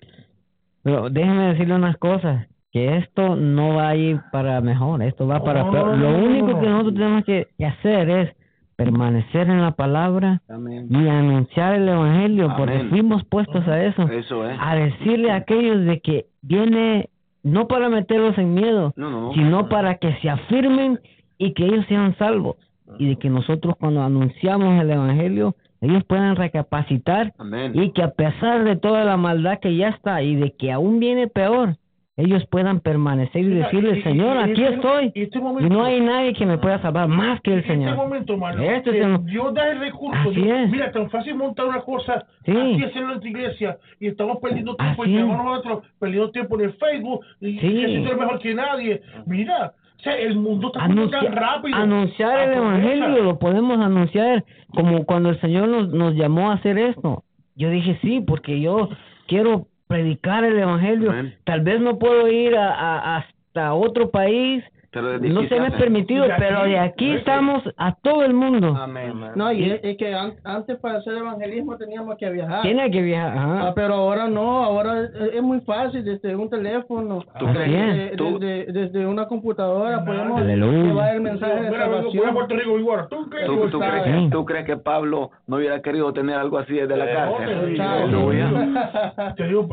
Pero 0.82 1.08
déjeme 1.10 1.48
decirle 1.52 1.74
unas 1.76 1.96
cosas, 1.96 2.46
que 2.70 2.96
esto 2.98 3.36
no 3.36 3.74
va 3.76 3.88
a 3.90 3.96
ir 3.96 4.20
para 4.32 4.60
mejor, 4.60 5.02
esto 5.02 5.26
va 5.26 5.42
para 5.42 5.62
No, 5.62 5.70
peor. 5.70 5.96
Lo 5.96 6.18
único 6.18 6.60
que 6.60 6.66
nosotros 6.68 6.94
tenemos 6.94 7.24
que 7.24 7.48
hacer 7.64 8.10
es 8.10 8.36
permanecer 8.76 9.48
en 9.48 9.60
la 9.62 9.72
palabra 9.72 10.42
Amén. 10.48 10.86
y 10.90 11.08
anunciar 11.08 11.74
el 11.74 11.88
evangelio, 11.88 12.52
porque 12.56 12.84
fuimos 12.90 13.24
puestos 13.24 13.66
a 13.68 13.82
eso, 13.84 14.02
Eso 14.08 14.48
es. 14.48 14.56
a 14.60 14.74
decirle 14.74 15.30
a 15.30 15.36
aquellos 15.36 15.84
de 15.84 16.00
que 16.00 16.26
viene 16.42 17.08
no 17.42 17.66
para 17.68 17.88
meterlos 17.88 18.36
en 18.38 18.54
miedo, 18.54 18.92
No, 18.96 19.10
no, 19.10 19.20
no. 19.28 19.32
sino 19.34 19.68
para 19.68 19.96
que 19.96 20.14
se 20.22 20.30
afirmen 20.30 20.98
y 21.38 21.52
que 21.52 21.64
ellos 21.66 21.84
sean 21.88 22.16
salvos 22.16 22.56
y 22.98 23.08
de 23.08 23.16
que 23.16 23.28
nosotros 23.30 23.74
cuando 23.78 24.02
anunciamos 24.02 24.80
el 24.80 24.90
evangelio 24.90 25.54
ellos 25.80 26.02
puedan 26.04 26.36
recapacitar 26.36 27.32
Amén. 27.38 27.72
y 27.74 27.90
que 27.92 28.02
a 28.02 28.10
pesar 28.12 28.64
de 28.64 28.76
toda 28.76 29.04
la 29.04 29.16
maldad 29.18 29.58
que 29.60 29.76
ya 29.76 29.88
está 29.88 30.22
y 30.22 30.34
de 30.36 30.52
que 30.52 30.72
aún 30.72 30.98
viene 31.00 31.26
peor, 31.28 31.76
ellos 32.16 32.46
puedan 32.46 32.78
permanecer 32.80 33.42
y 33.42 33.48
decirle, 33.54 34.00
Señor, 34.04 34.38
aquí 34.38 34.62
este- 34.62 34.74
estoy. 34.76 35.12
y 35.16 35.22
este 35.22 35.40
no 35.40 35.84
hay 35.84 36.00
nadie 36.00 36.32
que 36.32 36.46
me 36.46 36.58
pueda 36.58 36.80
salvar 36.80 37.08
más 37.08 37.40
que 37.40 37.52
el 37.54 37.58
este 37.60 37.72
Señor. 37.72 37.96
momento, 37.96 38.34
hermano, 38.34 38.62
Este 38.62 38.90
es 38.90 39.04
el- 39.04 39.24
Dios 39.26 39.52
da 39.52 39.68
el 39.70 39.80
recurso. 39.80 40.20
Así 40.30 40.40
Dios- 40.40 40.58
es. 40.60 40.70
Mira, 40.70 40.92
tan 40.92 41.10
fácil 41.10 41.34
montar 41.34 41.66
una 41.66 41.80
cosa, 41.80 42.24
Sí. 42.44 42.52
así 42.52 42.84
hacerlo 42.84 43.14
en 43.14 43.20
tu 43.20 43.26
iglesia, 43.26 43.78
y 43.98 44.06
estamos 44.06 44.38
perdiendo 44.40 44.76
tiempo, 44.76 45.02
Así 45.02 45.10
y 45.12 45.16
es. 45.16 45.26
nosotros 45.26 45.82
perdiendo 45.98 46.30
tiempo 46.30 46.54
en 46.60 46.64
el 46.66 46.72
Facebook, 46.74 47.20
y 47.40 47.52
Sí. 47.52 47.58
que 47.58 47.82
eres 47.84 48.16
mejor 48.16 48.38
que 48.38 48.54
nadie. 48.54 49.02
Mira, 49.26 49.72
o 49.98 50.02
sea, 50.04 50.16
el 50.16 50.36
mundo 50.36 50.68
está 50.68 50.80
cambiando 50.80 51.10
tan 51.10 51.26
Anuncia- 51.26 51.40
rápido. 51.40 51.76
anunciar 51.76 52.48
el 52.48 52.58
evangelio 52.58 53.08
lo 53.24 53.38
podemos 53.40 53.78
anunciar 53.80 54.44
como 54.72 55.04
cuando 55.04 55.30
el 55.30 55.40
Señor 55.40 55.66
nos, 55.68 55.88
nos 55.92 56.14
llamó 56.14 56.50
a 56.50 56.54
hacer 56.54 56.78
esto. 56.78 57.24
Yo 57.56 57.70
dije 57.70 57.98
sí, 58.02 58.20
porque 58.24 58.60
yo 58.60 58.88
quiero 59.26 59.66
predicar 59.86 60.44
el 60.44 60.58
evangelio. 60.58 61.10
Amén. 61.10 61.34
Tal 61.44 61.60
vez 61.62 61.80
no 61.80 61.98
puedo 61.98 62.28
ir 62.28 62.56
a, 62.56 62.72
a- 62.74 63.16
hasta 63.18 63.74
otro 63.74 64.10
país, 64.10 64.64
Pero 65.02 65.18
no 65.18 65.42
se 65.48 65.54
me 65.60 65.66
ha 65.66 65.68
hace. 65.68 65.78
permitido, 65.78 66.26
pero 66.38 66.64
de 66.64 66.78
aquí 66.78 67.12
estamos 67.12 67.62
a 67.76 67.94
todo 67.96 68.24
el 68.24 68.34
mundo. 68.34 68.76
Amén. 68.76 69.12
No, 69.34 69.50
y 69.52 69.70
es, 69.70 69.80
es 69.82 69.96
que 69.96 70.14
an- 70.14 70.34
antes 70.44 70.78
para 70.78 70.98
hacer 70.98 71.14
evangelismo 71.16 71.76
teníamos 71.76 72.16
que 72.16 72.30
viajar. 72.30 72.62
Tiene 72.62 72.90
que 72.90 73.02
viajar. 73.02 73.34
Ah, 73.36 73.60
ajá. 73.60 73.74
pero 73.74 73.94
ahora 73.94 74.28
no, 74.28 74.62
ahora 74.64 75.00
es, 75.02 75.10
es 75.34 75.42
muy 75.42 75.60
fácil 75.62 76.04
desde 76.04 76.34
un 76.36 76.48
teléfono, 76.48 77.24
¿Tú 77.38 77.48
es. 77.48 77.54
desde, 77.54 78.16
¿Tú- 78.16 78.38
desde, 78.38 78.72
desde 78.72 79.06
una 79.06 79.26
computadora 79.26 80.04
podemos 80.04 80.40
Aleluya. 80.40 80.82
llevar 80.84 81.14
el 81.14 81.20
mensaje 81.20 81.62
de 81.62 81.70
salvación. 81.70 82.34
Puerto 82.34 82.54
Rico 82.56 82.78
igual. 82.78 83.06
¿Tú 83.08 83.28
crees 83.30 83.46
¿Tú, 83.46 83.62
que 83.62 83.68
tú 83.68 83.78
crees, 83.80 84.04
Sí. 84.04 84.28
tú 84.30 84.44
crees 84.44 84.64
que 84.66 84.76
Pablo 84.76 85.30
no 85.46 85.56
hubiera 85.56 85.80
querido 85.82 86.12
tener 86.12 86.36
algo 86.36 86.58
así 86.58 86.74
desde 86.74 86.96
la 86.96 87.04
Eh, 87.10 87.14
cárcel? 87.14 87.56
no, 87.56 87.74
te- 87.76 87.82
Aleluya. 87.82 89.34
Te 89.36 89.44
digo, 89.48 89.66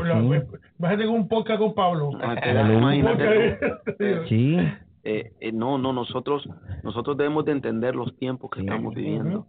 imagínate 0.80 1.05
con 1.05 1.15
un 1.15 1.28
podcast 1.28 1.59
con 1.59 1.74
Pablo. 1.74 2.09
Ah. 2.22 2.36
Sí. 4.28 4.57
Eh, 5.03 5.31
eh, 5.39 5.51
no, 5.51 5.77
no, 5.77 5.93
nosotros, 5.93 6.47
nosotros 6.83 7.17
debemos 7.17 7.45
de 7.45 7.53
entender 7.53 7.95
los 7.95 8.15
tiempos 8.17 8.51
que 8.51 8.61
estamos 8.61 8.93
viviendo. 8.93 9.47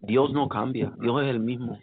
Dios 0.00 0.32
no 0.32 0.48
cambia, 0.48 0.92
Dios 1.00 1.22
es 1.22 1.28
el 1.28 1.40
mismo. 1.40 1.78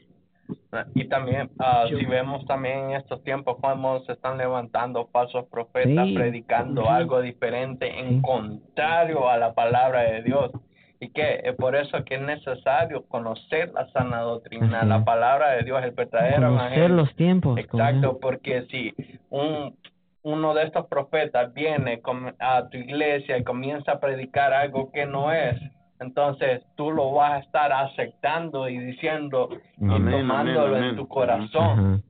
Y 0.94 1.06
también, 1.06 1.50
ah, 1.60 1.86
si 1.88 2.06
vemos 2.06 2.46
también 2.46 2.90
en 2.90 2.92
estos 2.98 3.24
tiempos 3.24 3.58
cómo 3.62 4.02
se 4.02 4.12
están 4.12 4.38
levantando 4.38 5.08
falsos 5.08 5.46
profetas 5.48 6.08
Sí. 6.08 6.14
predicando 6.14 6.90
algo 6.90 7.22
diferente 7.22 8.00
en 8.00 8.22
contrario 8.22 9.28
a 9.30 9.38
la 9.38 9.54
palabra 9.54 10.02
de 10.02 10.22
Dios. 10.24 10.52
Y 11.00 11.10
que 11.10 11.42
es 11.44 11.56
por 11.56 11.76
eso 11.76 12.04
que 12.06 12.16
es 12.16 12.22
necesario 12.22 13.04
conocer 13.08 13.72
la 13.74 13.88
sana 13.92 14.20
doctrina, 14.22 14.84
la 14.86 15.04
palabra 15.04 15.52
de 15.52 15.64
Dios, 15.64 15.84
el 15.84 15.92
verdadero 15.92 16.48
Conocer 16.48 16.68
evangelio. 16.74 16.96
los 16.96 17.16
tiempos. 17.16 17.60
Exacto, 17.60 18.20
porque 18.22 18.66
si 18.70 18.94
un 19.30 19.76
uno 20.26 20.56
de 20.56 20.64
estos 20.64 20.88
profetas 20.88 21.54
viene 21.54 22.02
a 22.40 22.68
tu 22.68 22.78
iglesia 22.78 23.38
y 23.38 23.44
comienza 23.44 23.94
a 23.94 24.00
predicar 24.00 24.54
algo 24.54 24.92
que 24.92 25.06
no 25.06 25.32
es, 25.32 25.56
entonces 26.00 26.64
tú 26.76 26.90
lo 26.92 27.14
vas 27.14 27.34
a 27.34 27.40
estar 27.40 27.72
aceptando 27.72 28.68
y 28.68 28.80
diciendo 28.80 29.50
y 29.78 29.88
tomándolo 29.88 30.78
amén, 30.78 30.90
en 30.90 30.96
tu 30.96 31.08
corazón. 31.08 32.04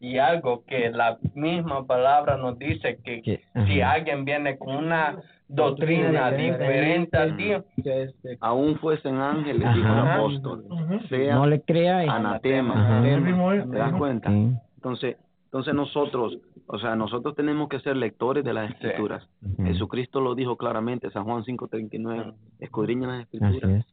Y 0.00 0.16
algo 0.16 0.64
que 0.64 0.90
la 0.90 1.18
misma 1.34 1.84
palabra 1.84 2.38
nos 2.38 2.58
dice 2.58 3.00
que 3.04 3.42
si 3.66 3.82
alguien 3.82 4.24
viene 4.24 4.56
con 4.56 4.74
una 4.74 5.18
doctrina 5.46 6.30
diferente 6.30 7.18
a 7.18 7.36
ti, 7.36 7.52
Que 7.82 8.04
este, 8.04 8.38
Aún 8.40 8.78
fuesen 8.78 9.16
ángeles, 9.16 9.74
dijo 9.74 9.92
el 9.92 9.98
apóstol, 9.98 10.64
sea 11.10 11.34
No 11.34 11.46
le 11.46 11.62
anatema. 12.08 12.74
Ajá. 12.74 13.62
¿Te 13.70 13.76
das 13.76 13.92
cuenta? 13.92 14.30
Entonces, 14.30 15.16
entonces 15.48 15.74
nosotros, 15.74 16.38
o 16.68 16.78
sea, 16.78 16.94
nosotros 16.96 17.34
tenemos 17.34 17.68
que 17.68 17.80
ser 17.80 17.96
lectores 17.96 18.44
de 18.44 18.52
las 18.54 18.70
escrituras. 18.70 19.26
Ujú. 19.42 19.64
Jesucristo 19.64 20.20
lo 20.20 20.34
dijo 20.34 20.56
claramente, 20.56 21.10
San 21.10 21.24
Juan 21.24 21.42
5:39, 21.44 22.34
escudriñan 22.60 23.10
las 23.10 23.22
escrituras. 23.22 23.70
es. 23.80 23.86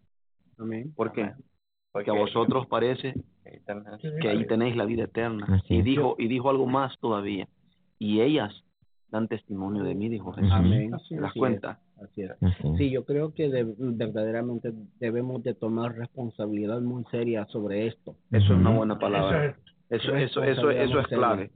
Amén. 0.60 0.94
¿Por 0.96 1.12
qué? 1.12 1.24
porque 1.26 1.44
Porque 1.92 2.12
a 2.12 2.14
vosotros 2.14 2.68
parece 2.68 3.14
que 4.22 4.30
ahí 4.30 4.46
tenéis 4.48 4.76
la 4.76 4.86
vida 4.86 5.04
eterna. 5.06 5.46
Así 5.50 5.76
Y 5.76 5.82
dijo, 5.82 6.16
y 6.20 6.28
dijo 6.28 6.50
algo 6.50 6.66
más 6.68 6.98
todavía. 7.00 7.48
Y 8.00 8.22
ellas 8.22 8.54
dan 9.10 9.28
testimonio 9.30 9.84
de 9.84 9.96
mí, 9.96 10.10
dijo 10.10 10.34
Jesús. 10.34 10.52
Amén. 10.52 10.88
¿Te 10.88 10.92
das 10.92 11.02
Así 11.04 11.16
es. 11.16 11.34
cuenta? 11.40 11.80
Así 12.04 12.22
es. 12.24 12.32
Así 12.32 12.68
es. 12.68 12.78
Sí, 12.78 12.90
yo 12.90 13.06
creo 13.06 13.34
que 13.34 13.50
de- 13.50 13.74
verdaderamente 13.78 14.74
debemos 15.00 15.42
de 15.44 15.54
tomar 15.54 15.96
responsabilidad 15.96 16.82
muy 16.82 17.06
seria 17.06 17.46
sobre 17.46 17.88
esto, 17.88 18.16
Eso 18.32 18.46
es 18.54 18.60
una 18.60 18.72
buena 18.72 19.00
palabra. 19.00 19.56
Eso 19.90 20.16
Eso, 20.16 20.44
eso, 20.44 20.70
eso, 20.72 21.00
es 21.00 21.08
clave. 21.08 21.52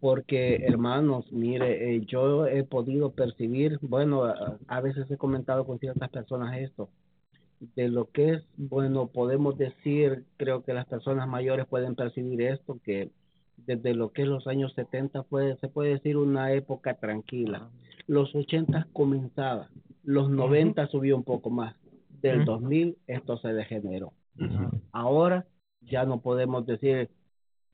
Porque 0.00 0.64
hermanos, 0.66 1.30
mire, 1.32 1.96
eh, 1.96 2.00
yo 2.06 2.46
he 2.46 2.64
podido 2.64 3.12
percibir, 3.12 3.78
bueno, 3.82 4.24
a, 4.24 4.58
a 4.66 4.80
veces 4.80 5.10
he 5.10 5.16
comentado 5.16 5.64
con 5.66 5.78
ciertas 5.78 6.10
personas 6.10 6.56
esto, 6.58 6.88
de 7.76 7.88
lo 7.88 8.10
que 8.10 8.34
es, 8.34 8.42
bueno, 8.56 9.06
podemos 9.08 9.56
decir, 9.56 10.24
creo 10.36 10.62
que 10.64 10.74
las 10.74 10.86
personas 10.86 11.28
mayores 11.28 11.66
pueden 11.66 11.94
percibir 11.94 12.42
esto, 12.42 12.78
que 12.84 13.10
desde 13.56 13.94
lo 13.94 14.10
que 14.12 14.22
es 14.22 14.28
los 14.28 14.46
años 14.46 14.72
70 14.74 15.22
fue, 15.24 15.56
se 15.60 15.68
puede 15.68 15.90
decir 15.90 16.16
una 16.16 16.52
época 16.52 16.94
tranquila. 16.94 17.70
Los 18.06 18.34
80 18.34 18.88
comenzaba, 18.92 19.70
los 20.02 20.28
90 20.28 20.86
subió 20.88 21.16
un 21.16 21.24
poco 21.24 21.50
más. 21.50 21.74
del 22.20 22.38
Ujú. 22.40 22.52
2000 22.52 22.96
esto 23.06 23.36
se 23.38 23.48
degeneró. 23.52 24.12
Ahora 24.92 25.46
ya 25.82 26.04
no 26.04 26.20
podemos 26.20 26.66
decir, 26.66 27.10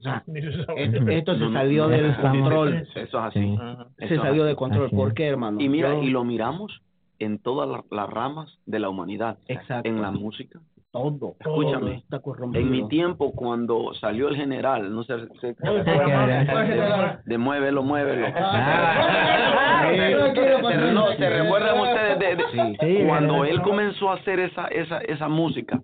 se 0.00 1.18
esto, 1.18 1.36
se 1.38 1.52
salió 1.52 1.82
no, 1.84 1.88
del 1.90 2.16
control, 2.16 2.74
Eso 2.94 2.98
es 3.00 3.14
así. 3.14 3.58
Se 3.98 4.16
salió 4.16 4.42
así. 4.44 4.48
de 4.50 4.56
control. 4.56 4.86
Así 4.86 4.96
¿Por 4.96 5.14
qué, 5.14 5.26
hermano? 5.28 5.60
Y 5.60 5.68
mira, 5.68 5.90
Yo- 5.94 6.02
y 6.02 6.10
lo 6.10 6.24
miramos 6.24 6.80
en 7.18 7.38
todas 7.38 7.68
la- 7.68 7.84
las 7.90 8.08
ramas 8.08 8.58
de 8.66 8.78
la 8.78 8.88
humanidad. 8.88 9.38
Exacto. 9.48 9.88
En 9.88 10.00
la 10.02 10.10
música. 10.10 10.58
todo, 10.92 11.36
Escúchame, 11.38 11.78
todo 11.80 11.90
está 11.92 12.18
corrompido. 12.18 12.64
En 12.64 12.70
mi 12.72 12.88
tiempo, 12.88 13.30
cuando 13.32 13.94
salió 13.94 14.28
el 14.28 14.34
general, 14.34 14.92
no 14.92 15.04
sé, 15.04 15.14
programa- 15.40 17.20
de 17.24 17.38
muévelo, 17.38 17.84
muévelo. 17.84 18.26
Ah. 18.34 19.88
Se, 19.94 20.92
no, 20.92 21.08
¿se 21.16 21.30
recuerdan 21.30 21.78
ustedes 21.80 22.18
de, 22.18 22.36
de- 22.36 22.76
Sí, 22.80 23.04
cuando 23.06 23.44
él 23.44 23.62
comenzó 23.62 24.10
a 24.10 24.14
hacer 24.14 24.40
esa, 24.40 24.66
esa, 24.68 24.98
esa 24.98 25.28
música? 25.28 25.80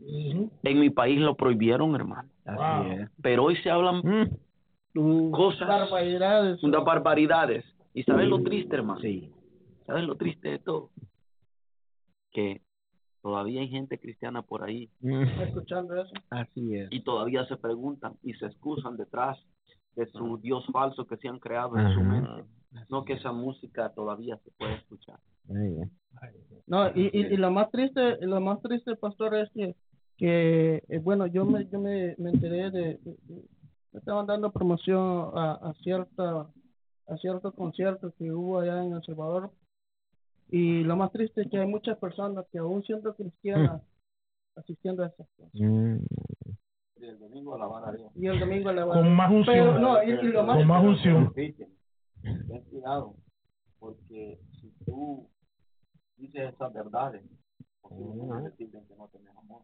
En 0.65 0.81
mi 0.81 0.91
país 0.91 1.21
lo 1.21 1.35
prohibieron, 1.37 1.95
hermano. 1.95 2.29
Así 2.47 2.57
Wow. 2.57 2.93
es. 2.93 3.11
Pero 3.23 3.45
hoy 3.45 3.57
se 3.57 3.71
hablan 3.71 4.03
Mm. 4.95 5.31
cosas, 5.31 5.69
Barbaridades. 5.69 6.63
unas 6.63 6.85
barbaridades. 6.85 7.65
¿Y 7.93 8.03
sabes 8.05 8.29
lo 8.29 8.43
triste, 8.43 8.77
hermano? 8.77 9.01
Sí. 9.01 9.31
¿Sabes 9.87 10.05
lo 10.05 10.17
triste 10.17 10.49
de 10.51 10.59
todo? 10.59 10.91
Que 12.33 12.61
todavía 13.23 13.61
hay 13.61 13.69
gente 13.69 13.99
cristiana 13.99 14.43
por 14.43 14.63
ahí 14.63 14.89
Mm. 15.01 15.23
Escuchando 15.43 16.01
eso. 16.01 16.13
Así 16.31 16.75
es. 16.77 16.89
y 16.93 17.01
todavía 17.01 17.45
se 17.47 17.57
preguntan 17.57 18.15
y 18.23 18.35
se 18.35 18.47
excusan 18.47 18.97
detrás 18.97 19.39
de 19.97 20.07
su 20.07 20.39
Dios 20.39 20.65
falso 20.73 21.07
que 21.07 21.17
se 21.17 21.29
han 21.29 21.39
creado 21.39 21.77
en 21.79 21.93
su 21.95 22.01
mente. 22.01 22.45
No 22.91 23.05
que 23.05 23.15
esa 23.15 23.33
música 23.33 23.89
todavía 23.95 24.37
se 24.45 24.51
puede 24.53 24.75
escuchar. 24.75 25.19
No, 26.67 26.89
y, 26.95 27.11
y, 27.13 27.27
y 27.33 27.37
lo 27.37 27.51
más 27.51 27.71
triste, 27.71 28.19
lo 28.27 28.41
más 28.41 28.61
triste, 28.61 28.97
pastor, 28.97 29.35
es 29.37 29.51
que, 29.53 29.75
que 30.17 30.83
eh, 30.89 30.99
bueno, 30.99 31.27
yo 31.27 31.45
me, 31.45 31.67
yo 31.67 31.79
me, 31.79 32.15
me 32.19 32.31
enteré 32.31 32.71
de, 32.71 32.99
de- 32.99 33.19
de- 33.23 33.45
me 33.93 33.99
estaban 34.01 34.27
dando 34.27 34.53
promoción 34.53 35.31
a, 35.35 35.53
a 35.53 35.75
cierta, 35.83 36.47
a 37.09 37.17
ciertos 37.19 37.55
conciertos 37.55 38.13
que 38.19 38.31
hubo 38.33 38.59
allá 38.61 38.85
en 38.85 38.93
El 38.93 39.03
Salvador. 39.03 39.51
Y 40.49 40.85
lo 40.85 40.97
más 40.97 41.11
triste 41.13 41.43
es 41.43 41.51
que 41.51 41.59
hay 41.59 41.67
muchas 41.67 41.99
personas 41.99 42.47
que 42.53 42.59
aún 42.59 42.83
siendo 42.85 43.15
cristianas 43.17 43.83
asistiendo 44.55 45.03
a 45.03 45.09
esas 45.09 45.27
cosas. 45.37 45.55
Mm. 45.55 45.97
Y 46.99 47.05
el 47.05 47.19
domingo 47.19 47.55
a 47.63 47.93
Dios. 47.93 48.11
Y 48.15 48.27
el 48.27 48.41
domingo 48.41 48.73
la 48.73 48.87
Con 48.87 49.15
más 49.15 49.31
unción. 49.31 49.57
Pero 49.57 49.79
no, 49.79 50.03
y, 50.03 50.11
y 50.11 50.23
lo 50.29 50.45
más 50.45 50.57
Con 50.59 50.67
más 50.67 50.85
unción. 50.85 51.33
Ten 51.35 52.65
cuidado, 52.71 53.15
porque 53.79 54.41
si 54.61 54.71
tú 54.85 55.29
dices 56.17 56.55
esas 56.55 56.73
verdades, 56.73 57.23
posiblemente 57.83 58.51
decirte 58.51 58.83
que 58.89 58.97
no 58.97 59.09
tenés 59.09 59.37
amor. 59.37 59.63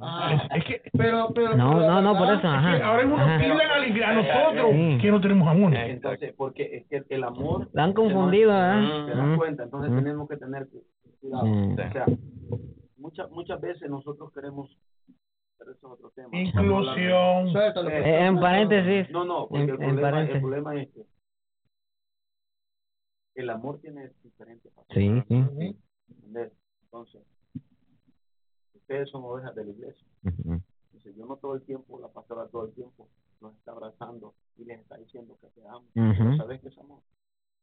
Ah, 0.00 0.48
Es, 0.54 0.58
es 0.58 0.64
que, 0.64 0.90
pero, 0.96 1.32
pero, 1.34 1.56
No, 1.56 1.74
pero 1.74 1.86
no, 1.88 2.02
no, 2.02 2.16
por 2.18 2.28
eso, 2.28 2.38
es 2.38 2.44
ajá. 2.44 2.76
que 2.78 2.82
ahora 2.84 3.02
mismo 3.02 3.18
nos 3.18 3.26
ajá. 3.28 3.38
tildan 3.40 3.70
a, 3.70 4.08
a 4.08 4.14
nosotros 4.14 4.70
Sí. 4.72 4.98
que 5.02 5.10
no 5.10 5.20
tenemos 5.20 5.48
amor. 5.48 5.74
Entonces, 5.74 6.34
porque 6.36 6.86
es 6.90 7.04
que 7.06 7.14
el 7.14 7.24
amor... 7.24 7.68
La 7.72 7.84
han 7.84 7.92
confundido, 7.92 8.50
¿Te 8.52 8.56
¿eh? 8.56 9.14
das 9.16 9.26
Mm. 9.26 9.36
cuenta? 9.36 9.62
Entonces 9.64 9.90
Mm. 9.90 9.96
tenemos 9.96 10.28
que 10.28 10.36
tener 10.36 10.68
cu- 10.68 10.84
cuidado. 11.20 11.46
Mm. 11.46 11.72
O 11.72 11.76
sea, 11.92 12.06
muchas 12.96 13.30
muchas 13.30 13.60
veces 13.60 13.90
nosotros 13.90 14.32
queremos... 14.32 14.70
Pero 15.58 15.72
eso 15.72 15.86
es 15.86 15.92
otro 15.92 16.10
tema. 16.10 16.28
Inclusión. 16.32 17.48
Eh, 17.92 18.26
en 18.26 18.40
paréntesis. 18.40 19.10
No, 19.12 19.24
no, 19.24 19.46
porque 19.48 19.64
En- 19.64 19.70
el, 19.70 19.76
problema, 19.76 20.20
el 20.22 20.40
problema 20.40 20.76
es 20.80 20.88
que 20.92 21.02
el 23.34 23.50
amor 23.50 23.80
tiene 23.80 24.10
diferentes 24.22 24.72
facetas. 24.74 24.96
Sí, 24.96 25.22
sí. 25.28 25.76
Entonces, 26.84 27.22
ustedes 28.92 29.10
son 29.10 29.24
ovejas 29.24 29.54
de 29.54 29.64
la 29.64 29.70
iglesia. 29.70 30.06
Ujú. 30.24 30.60
Dice, 30.92 31.14
yo 31.14 31.26
no 31.26 31.36
todo 31.36 31.54
el 31.54 31.62
tiempo, 31.62 31.98
la 31.98 32.08
pastora 32.08 32.46
todo 32.48 32.66
el 32.66 32.72
tiempo 32.74 33.08
los 33.40 33.54
está 33.56 33.72
abrazando 33.72 34.34
y 34.56 34.64
les 34.64 34.80
está 34.80 34.96
diciendo 34.98 35.36
que 35.40 35.48
te 35.48 35.66
amo. 35.66 35.86
Ujú. 35.96 36.36
¿Sabes 36.36 36.60
qué 36.60 36.68
es 36.68 36.78
amor? 36.78 37.00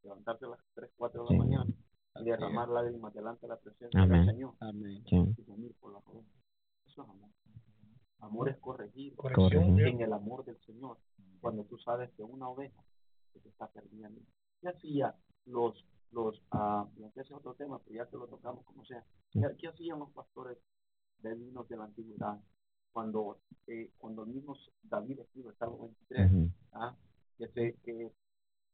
Levantarse 0.04 0.46
a 0.46 0.50
las 0.50 0.60
3, 0.76 0.92
4 0.98 1.22
de 1.24 1.28
Sí. 1.28 1.34
la 1.34 1.40
mañana 1.40 1.74
y 2.16 2.24
derramar 2.24 2.68
lágrimas 2.70 3.14
delante 3.14 3.42
de 3.46 3.48
la 3.50 3.60
presencia 3.60 4.02
Amén. 4.02 4.26
del 4.26 4.34
Señor 4.36 4.54
Amén. 4.60 5.04
Sí. 5.08 5.16
y 5.38 5.44
venir 5.44 5.74
por 5.80 5.92
la 5.94 6.00
ovejas. 6.00 6.32
Eso 6.88 7.04
es 7.04 7.10
amor. 7.10 7.30
Amor 8.22 8.50
es 8.50 8.58
corregir. 8.58 9.16
Correcto. 9.16 9.50
en 9.52 10.02
el 10.02 10.12
amor 10.14 10.44
del 10.44 10.60
Señor. 10.62 10.98
Cuando 11.40 11.64
tú 11.66 11.78
sabes 11.78 12.10
que 12.18 12.24
una 12.24 12.50
oveja 12.50 12.84
que 13.34 13.40
te 13.40 13.50
está 13.50 13.68
perdiendo. 13.68 14.20
¿Qué 14.60 14.68
hacía 14.68 15.16
los, 15.46 15.86
los, 16.12 16.36
y 16.98 17.04
ese 17.06 17.22
es 17.22 17.32
otro 17.32 17.54
tema, 17.54 17.80
pero 17.86 18.04
ya 18.04 18.10
te 18.10 18.18
lo 18.18 18.28
tocamos 18.28 18.66
como 18.66 18.84
sea. 18.84 19.06
¿Qué, 19.32 19.40
qué 19.58 19.68
hacían 19.70 20.00
los 20.00 20.10
pastores 20.12 20.58
beduinos 21.22 21.68
de 21.68 21.78
la 21.78 21.86
antigüedad? 21.86 22.40
Cuando, 22.92 23.40
eh, 23.68 23.92
cuando 23.98 24.24
el 24.24 24.30
mismo 24.30 24.56
David 24.84 25.20
escribe 25.20 25.50
el 25.50 25.58
Salmo 25.58 25.78
23, 26.10 26.32
Ujú. 26.32 26.52
¿ah? 26.74 26.96
que, 27.38 27.48
se, 27.50 27.76
que 27.84 28.12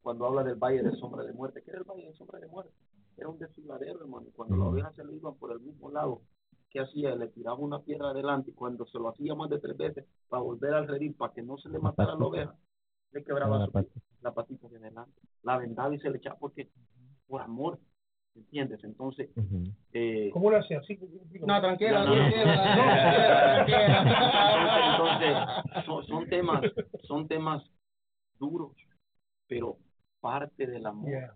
cuando 0.01 0.25
habla 0.25 0.43
del 0.43 0.55
valle 0.55 0.83
de 0.83 0.95
sombra 0.97 1.23
de 1.23 1.33
muerte, 1.33 1.61
¿qué 1.63 1.71
era 1.71 1.79
el 1.79 1.85
valle 1.85 2.07
de 2.07 2.13
sombra 2.13 2.39
de 2.39 2.47
muerte? 2.47 2.71
Era 3.17 3.29
un 3.29 3.39
desfiladero, 3.39 4.01
hermano. 4.01 4.27
Cuando 4.35 4.55
las 4.57 4.67
ovejas 4.67 4.95
se 4.95 5.05
le 5.05 5.15
iban 5.15 5.35
por 5.35 5.51
el 5.51 5.59
mismo 5.59 5.89
lado, 5.89 6.21
¿qué 6.69 6.81
hacía? 6.81 7.15
Le 7.15 7.29
tiraba 7.29 7.57
una 7.57 7.81
piedra 7.81 8.09
adelante 8.09 8.51
y 8.51 8.53
cuando 8.53 8.85
se 8.85 8.99
lo 8.99 9.09
hacía 9.09 9.35
más 9.35 9.49
de 9.49 9.59
tres 9.59 9.77
veces 9.77 10.05
para 10.27 10.43
volver 10.43 10.73
al 10.73 10.87
redil, 10.87 11.13
para 11.13 11.33
que 11.33 11.41
no 11.41 11.57
se 11.57 11.69
le 11.69 11.79
matara 11.79 12.13
a 12.13 12.17
la 12.17 12.25
oveja, 12.25 12.55
le 13.11 13.23
quebraba 13.23 13.59
La 13.59 13.85
la 14.21 14.33
patita 14.33 14.67
de 14.67 14.77
adelante, 14.77 15.21
la 15.43 15.57
vendaba 15.57 15.93
y 15.93 15.99
se 15.99 16.09
le 16.09 16.17
echaba 16.17 16.37
porque 16.37 16.69
por 17.27 17.41
amor, 17.41 17.79
¿entiendes? 18.35 18.83
Entonces, 18.83 19.29
eh, 19.93 20.29
¿Cómo 20.33 20.51
lo 20.51 20.57
hacía? 20.57 20.79
Así. 20.79 20.99
No, 21.45 21.61
tranquila, 21.61 22.05
No, 22.05 22.15
no, 22.15 22.23
no. 22.23 22.31
tranquila, 23.65 24.83
entonces, 24.91 25.85
son, 25.85 26.05
son 26.05 26.29
temas, 26.29 26.61
son 27.03 27.27
temas 27.27 27.63
duros, 28.39 28.73
pero 29.47 29.77
parte 30.19 30.67
del 30.67 30.85
amor. 30.85 31.09
Yeah. 31.09 31.35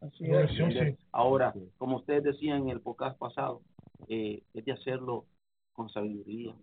Así 0.00 0.24
es. 0.24 0.30
Corrección, 0.30 0.72
sí. 0.72 0.96
Ahora, 1.12 1.54
como 1.78 1.96
ustedes 1.96 2.22
decían 2.22 2.62
en 2.62 2.68
el 2.70 2.80
podcast 2.80 3.18
pasado, 3.18 3.62
eh, 4.08 4.42
es 4.54 4.64
de 4.64 4.72
hacerlo 4.72 5.26
con 5.72 5.88
sabiduría, 5.88 6.54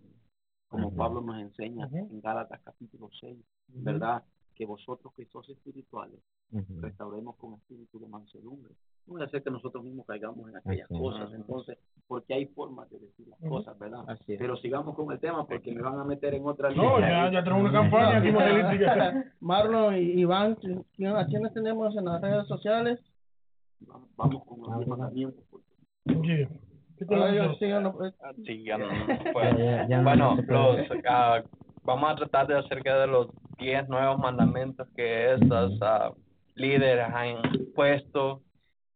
como. 0.68 0.94
Pablo 0.94 1.20
nos 1.20 1.40
enseña 1.40 1.88
en 1.92 2.20
Gálatas 2.20 2.60
capítulo 2.62 3.10
6, 3.20 3.36
¿verdad? 3.68 4.22
Que 4.54 4.64
vosotros 4.66 5.12
que 5.14 5.26
sois 5.26 5.48
espirituales, 5.48 6.20
restauremos 6.80 7.36
con 7.36 7.54
espíritu 7.54 7.98
de 7.98 8.06
mansedumbre. 8.06 8.74
No 9.06 9.14
voy 9.14 9.22
a 9.22 9.26
hacer 9.26 9.42
que 9.42 9.50
nosotros 9.50 9.82
mismos 9.82 10.06
caigamos 10.06 10.48
en 10.48 10.56
aquellas 10.56 10.84
Así 10.84 10.94
es. 10.94 11.00
cosas, 11.00 11.32
entonces, 11.34 11.78
porque 12.06 12.34
hay 12.34 12.46
formas 12.46 12.88
de 12.90 12.98
decir 13.00 13.26
las 13.28 13.38
cosas, 13.40 13.78
¿verdad? 13.78 14.04
Así 14.08 14.34
es. 14.34 14.38
Pero 14.38 14.56
sigamos 14.58 14.94
con 14.94 15.10
el 15.10 15.18
tema 15.18 15.46
porque 15.46 15.72
me 15.72 15.82
van 15.82 15.98
a 15.98 16.04
meter 16.04 16.34
en 16.34 16.46
otra 16.46 16.70
No, 16.70 16.98
línea. 16.98 17.26
ya, 17.26 17.32
ya 17.32 17.44
tenemos 17.44 17.70
una 17.70 17.80
campaña 17.80 18.18
aquí. 18.18 18.30
Marlon 19.40 19.96
y 19.96 20.20
Iván, 20.20 20.56
¿quién- 20.96 21.16
¿a 21.16 21.26
quiénes 21.26 21.52
tenemos 21.54 21.96
en 21.96 22.04
las 22.04 22.20
redes 22.20 22.46
sociales? 22.46 23.00
Vamos, 23.80 24.08
vamos 24.16 24.44
con 24.44 24.60
los 24.60 24.86
mandamientos. 24.86 25.44
porque 25.50 25.66
Yeah. 26.06 26.48
¿Qué 26.98 27.04
te 27.06 27.14
Ah, 27.14 27.30
pues. 27.30 27.58
Ya 27.60 27.80
no, 27.80 27.92
no 27.92 28.92
Ya, 29.34 29.56
ya, 29.56 29.88
ya 29.88 29.96
no 29.98 30.02
bueno, 30.04 30.36
puede. 30.46 30.86
los, 30.88 30.98
ah, 31.08 31.42
vamos 31.84 32.10
a 32.10 32.14
tratar 32.16 32.46
de 32.46 32.58
acerca 32.58 32.98
de 33.00 33.06
los 33.06 33.28
10 33.58 33.88
nuevos 33.88 34.18
mandamientos 34.18 34.86
que 34.94 35.34
estos 35.34 35.78
ah, 35.82 36.12
líderes 36.54 37.06
han 37.12 37.36
puesto. 37.74 38.42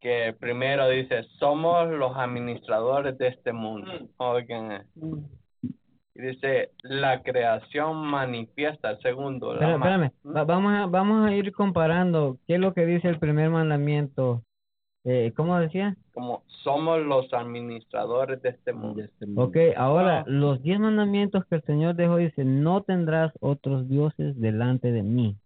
Que 0.05 0.35
primero 0.39 0.87
dice, 0.91 1.23
somos 1.39 1.89
los 1.89 2.15
administradores 2.15 3.17
de 3.17 3.29
este 3.29 3.55
mundo. 3.55 3.91
Oigan, 4.19 4.73
eh. 4.73 4.83
y 6.15 6.21
dice, 6.21 6.73
la 6.83 7.23
creación 7.23 7.97
manifiesta. 8.05 8.91
El 8.91 8.99
segundo, 9.01 9.55
espérame, 9.55 10.11
Va- 10.27 10.45
vamos, 10.45 10.75
a, 10.75 10.85
vamos 10.85 11.27
a 11.27 11.35
ir 11.35 11.53
comparando 11.53 12.37
qué 12.47 12.57
es 12.57 12.61
lo 12.61 12.75
que 12.75 12.85
dice 12.85 13.09
el 13.09 13.19
primer 13.19 13.49
mandamiento. 13.49 14.43
Eh, 15.07 15.33
¿Cómo 15.35 15.59
decía? 15.59 15.97
como 16.13 16.43
somos 16.63 17.01
los 17.01 17.33
administradores 17.33 18.43
de 18.43 18.51
este 18.51 18.75
mundo. 18.75 18.97
De 19.01 19.05
este 19.07 19.25
mundo. 19.25 19.43
Ok, 19.45 19.57
ahora 19.75 20.23
los 20.27 20.63
diez 20.63 20.79
mandamientos 20.79 21.47
que 21.47 21.55
el 21.57 21.63
Señor 21.63 21.95
dejó 21.95 22.19
dice, 22.19 22.45
no 22.45 22.83
tendrás 22.83 23.33
otros 23.41 23.89
dioses 23.89 24.39
delante 24.39 24.93
de 24.93 25.03
mí. 25.03 25.37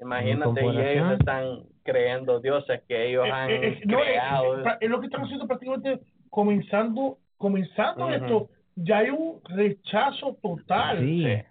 Imagínate, 0.00 0.64
y 0.64 0.78
ellos 0.78 1.12
están 1.18 1.58
creyendo 1.82 2.40
dioses 2.40 2.80
que 2.88 3.08
ellos 3.10 3.26
han 3.30 3.50
Eh, 3.50 3.68
eh, 3.68 3.80
no, 3.84 3.98
eh, 3.98 4.02
creado. 4.02 4.60
eh, 4.60 4.76
es 4.80 4.90
lo 4.90 5.00
que 5.00 5.06
están 5.06 5.22
haciendo 5.22 5.46
prácticamente 5.46 6.00
comenzando, 6.30 7.18
comenzando 7.36 8.10
esto, 8.10 8.48
ya 8.76 8.98
hay 8.98 9.10
un 9.10 9.40
rechazo 9.48 10.36
total. 10.42 10.98
Sí, 11.00 11.24
sí. 11.24 11.42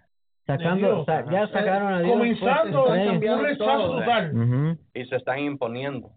sacando, 0.46 0.86
Dios. 0.94 1.06
sa- 1.06 1.30
ya 1.30 1.46
sacaron 1.46 1.92
a 1.92 2.00
Dios. 2.00 2.10
Comenzando 2.12 2.86
fuerte, 2.86 3.28
un 3.30 3.42
rechazo 3.44 3.64
todo. 3.86 3.98
total. 4.00 4.78
Y 4.94 5.04
se 5.04 5.16
están 5.16 5.38
imponiendo. 5.38 6.10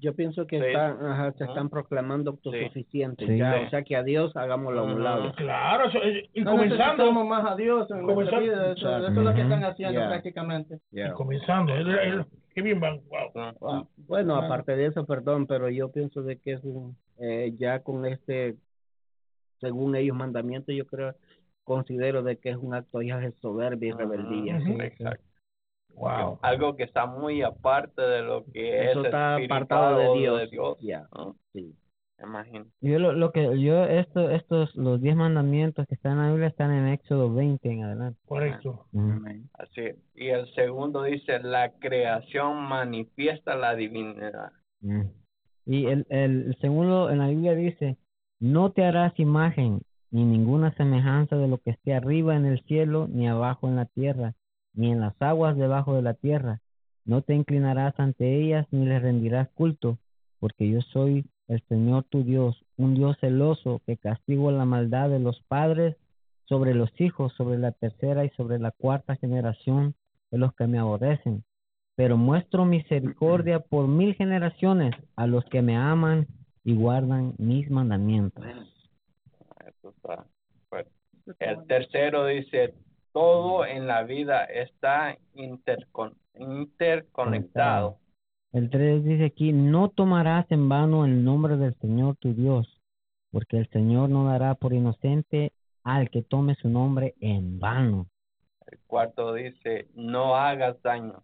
Yo 0.00 0.14
pienso 0.14 0.46
que 0.46 0.58
Sí. 0.58 0.66
están, 0.66 1.04
ajá, 1.04 1.32
se 1.32 1.44
están 1.44 1.68
proclamando 1.68 2.30
autosuficientes. 2.30 3.28
Sí. 3.28 3.36
Ya, 3.36 3.58
Sí. 3.58 3.64
o 3.66 3.70
sea 3.70 3.82
que 3.82 3.96
a 3.96 4.02
Dios 4.02 4.34
hagámoslo 4.36 4.80
a 4.80 4.82
un 4.84 5.04
lado. 5.04 5.32
Claro, 5.36 5.88
eso, 5.88 5.98
eh, 6.02 6.28
y 6.32 6.40
No 6.40 6.52
comenzando, 6.52 7.12
más 7.12 7.50
a 7.52 7.54
Dios 7.56 7.90
en 7.90 8.02
nuestra 8.02 8.14
Comenzando- 8.14 8.40
vida. 8.40 8.72
Eso, 8.72 8.96
eso 8.96 9.06
es 9.08 9.14
lo 9.14 9.34
que 9.34 9.40
están 9.42 9.64
haciendo 9.64 9.98
Yeah. 10.00 10.08
prácticamente. 10.08 10.78
y 10.92 11.10
comenzando, 11.10 11.72
qué 12.54 12.62
bien 12.62 12.80
van, 12.80 13.00
wow. 13.08 13.54
Ah, 13.70 13.84
Bueno, 14.08 14.36
aparte 14.36 14.74
de 14.74 14.86
eso, 14.86 15.04
perdón, 15.06 15.46
pero 15.46 15.68
yo 15.68 15.92
pienso 15.92 16.22
de 16.22 16.38
que 16.38 16.52
es 16.54 16.64
un, 16.64 16.96
eh, 17.18 17.52
ya 17.58 17.80
con 17.80 18.06
este 18.06 18.56
según 19.60 19.94
ellos 19.94 20.16
mandamientos, 20.16 20.74
yo 20.74 20.86
creo, 20.86 21.14
considero 21.64 22.22
de 22.22 22.38
que 22.38 22.48
es 22.50 22.56
un 22.56 22.74
acto 22.74 23.02
ya 23.02 23.18
de 23.18 23.32
soberbia 23.32 23.90
y 23.90 23.92
rebeldía. 23.92 24.56
Ujú, 24.56 24.80
Exacto. 24.80 25.22
Wow. 25.94 26.38
Algo 26.42 26.76
que 26.76 26.84
está 26.84 27.06
muy 27.06 27.42
aparte 27.42 28.00
de 28.00 28.22
lo 28.22 28.44
que 28.52 28.90
Eso 28.90 29.00
es 29.00 29.06
está 29.06 29.36
apartado 29.36 29.98
de 29.98 30.18
Dios. 30.18 30.40
de 30.40 30.46
Dios. 30.46 30.78
Ya, 30.80 31.06
¿no? 31.14 31.36
sí. 31.52 31.74
Imagino. 32.22 32.66
Yo 32.82 32.98
lo, 32.98 33.12
lo 33.12 33.32
que 33.32 33.58
yo 33.60 33.84
esto 33.84 34.28
estos 34.28 34.74
los 34.76 35.00
diez 35.00 35.16
mandamientos 35.16 35.86
que 35.86 35.94
están 35.94 36.12
en 36.12 36.18
la 36.18 36.28
Biblia 36.30 36.48
están 36.48 36.70
en 36.70 36.88
Éxodo 36.88 37.32
20 37.32 37.66
en 37.70 37.84
adelante. 37.84 38.20
Correcto. 38.26 38.84
Ujú. 38.92 39.22
Así. 39.54 39.82
Y 40.14 40.28
el 40.28 40.52
segundo 40.54 41.02
dice, 41.02 41.38
la 41.38 41.72
creación 41.78 42.62
manifiesta 42.62 43.56
la 43.56 43.74
divinidad. 43.74 44.52
Mm. 44.82 45.04
Y 45.64 45.86
el, 45.86 46.06
el, 46.10 46.46
el 46.48 46.58
segundo 46.60 47.10
en 47.10 47.18
la 47.20 47.28
Biblia 47.28 47.54
dice, 47.54 47.96
no 48.38 48.70
te 48.72 48.84
harás 48.84 49.18
imagen 49.18 49.80
ni 50.10 50.24
ninguna 50.24 50.74
semejanza 50.74 51.36
de 51.36 51.48
lo 51.48 51.58
que 51.58 51.70
esté 51.70 51.94
arriba 51.94 52.36
en 52.36 52.44
el 52.44 52.60
cielo, 52.64 53.06
ni 53.08 53.28
abajo 53.28 53.68
en 53.68 53.76
la 53.76 53.86
tierra, 53.86 54.34
ni 54.72 54.92
en 54.92 55.00
las 55.00 55.14
aguas 55.20 55.56
debajo 55.56 55.94
de 55.94 56.02
la 56.02 56.14
tierra. 56.14 56.60
No 57.04 57.22
te 57.22 57.34
inclinarás 57.34 57.98
ante 57.98 58.40
ellas 58.40 58.66
ni 58.70 58.86
les 58.86 59.02
rendirás 59.02 59.48
culto, 59.50 59.98
porque 60.38 60.68
yo 60.68 60.80
soy 60.80 61.24
el 61.48 61.62
Señor 61.68 62.04
tu 62.04 62.22
Dios, 62.22 62.64
un 62.76 62.94
Dios 62.94 63.16
celoso 63.20 63.80
que 63.86 63.96
castigo 63.96 64.50
la 64.50 64.64
maldad 64.64 65.10
de 65.10 65.18
los 65.18 65.40
padres 65.48 65.96
sobre 66.44 66.74
los 66.74 66.90
hijos, 67.00 67.32
sobre 67.34 67.58
la 67.58 67.72
tercera 67.72 68.24
y 68.24 68.30
sobre 68.30 68.58
la 68.58 68.70
cuarta 68.70 69.16
generación 69.16 69.94
de 70.30 70.38
los 70.38 70.54
que 70.54 70.66
me 70.66 70.78
aborrecen 70.78 71.44
pero 72.00 72.16
muestro 72.16 72.64
misericordia 72.64 73.60
por 73.60 73.86
mil 73.86 74.14
generaciones 74.14 74.94
a 75.16 75.26
los 75.26 75.44
que 75.50 75.60
me 75.60 75.76
aman 75.76 76.26
y 76.64 76.74
guardan 76.74 77.34
mis 77.36 77.70
mandamientos. 77.70 78.42
El 81.38 81.66
tercero 81.66 82.24
dice, 82.24 82.72
todo 83.12 83.64
en 83.66 83.86
la 83.86 84.02
vida 84.04 84.44
está 84.44 85.16
intercon- 85.34 86.14
interconectado. 86.34 87.98
El 88.52 88.68
3 88.70 89.04
dice 89.04 89.26
aquí, 89.26 89.52
no 89.52 89.90
tomarás 89.90 90.50
en 90.50 90.68
vano 90.68 91.04
el 91.04 91.24
nombre 91.24 91.56
del 91.56 91.74
Señor 91.76 92.16
tu 92.16 92.34
Dios, 92.34 92.80
porque 93.30 93.58
el 93.58 93.68
Señor 93.70 94.10
no 94.10 94.24
dará 94.24 94.54
por 94.54 94.72
inocente 94.72 95.52
al 95.84 96.10
que 96.10 96.22
tome 96.22 96.56
su 96.56 96.68
nombre 96.68 97.14
en 97.20 97.60
vano. 97.60 98.06
El 98.66 98.78
cuarto 98.86 99.34
dice, 99.34 99.88
no 99.94 100.36
hagas 100.36 100.80
daño. 100.82 101.22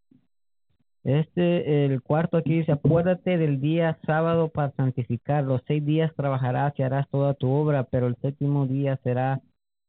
Este, 1.04 1.84
el 1.84 2.02
cuarto 2.02 2.36
aquí 2.36 2.58
dice, 2.58 2.72
acuérdate 2.72 3.38
del 3.38 3.60
día 3.60 3.96
sábado 4.06 4.48
para 4.48 4.72
santificar. 4.72 5.44
Los 5.44 5.62
seis 5.66 5.84
días 5.84 6.12
trabajarás 6.16 6.76
y 6.78 6.82
harás 6.82 7.08
toda 7.10 7.34
tu 7.34 7.48
obra, 7.48 7.84
pero 7.84 8.08
el 8.08 8.16
séptimo 8.16 8.66
día 8.66 8.96
será 9.04 9.40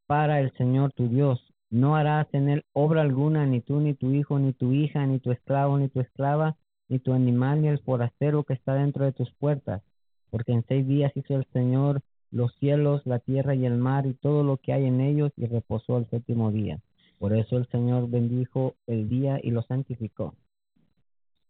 para 0.05 0.39
el 0.41 0.51
Señor 0.57 0.91
tu 0.93 1.07
Dios. 1.07 1.43
No 1.69 1.95
harás 1.95 2.27
en 2.33 2.49
él 2.49 2.63
obra 2.73 3.01
alguna, 3.01 3.45
ni 3.45 3.61
tú, 3.61 3.79
ni 3.79 3.93
tu 3.93 4.11
hijo, 4.11 4.39
ni 4.39 4.53
tu 4.53 4.71
hija, 4.71 5.05
ni 5.05 5.19
tu 5.19 5.31
esclavo, 5.31 5.77
ni 5.77 5.89
tu 5.89 5.99
esclava, 5.99 6.55
ni 6.87 6.99
tu 6.99 7.13
animal, 7.13 7.61
ni 7.61 7.67
el 7.67 7.79
forastero 7.79 8.43
que 8.43 8.53
está 8.53 8.73
dentro 8.73 9.03
de 9.03 9.11
tus 9.11 9.31
puertas. 9.33 9.81
Porque 10.29 10.53
en 10.53 10.65
seis 10.67 10.87
días 10.87 11.11
hizo 11.15 11.35
el 11.35 11.45
Señor 11.51 12.01
los 12.31 12.53
cielos, 12.55 13.01
la 13.05 13.19
tierra 13.19 13.55
y 13.55 13.65
el 13.65 13.77
mar 13.77 14.05
y 14.05 14.13
todo 14.13 14.43
lo 14.43 14.57
que 14.57 14.73
hay 14.73 14.85
en 14.85 15.01
ellos, 15.01 15.31
y 15.35 15.45
reposó 15.45 15.97
el 15.97 16.09
séptimo 16.09 16.51
día. 16.51 16.79
Por 17.19 17.33
eso 17.33 17.57
el 17.57 17.67
Señor 17.67 18.09
bendijo 18.09 18.75
el 18.85 19.09
día 19.09 19.39
y 19.41 19.51
lo 19.51 19.61
santificó. 19.63 20.35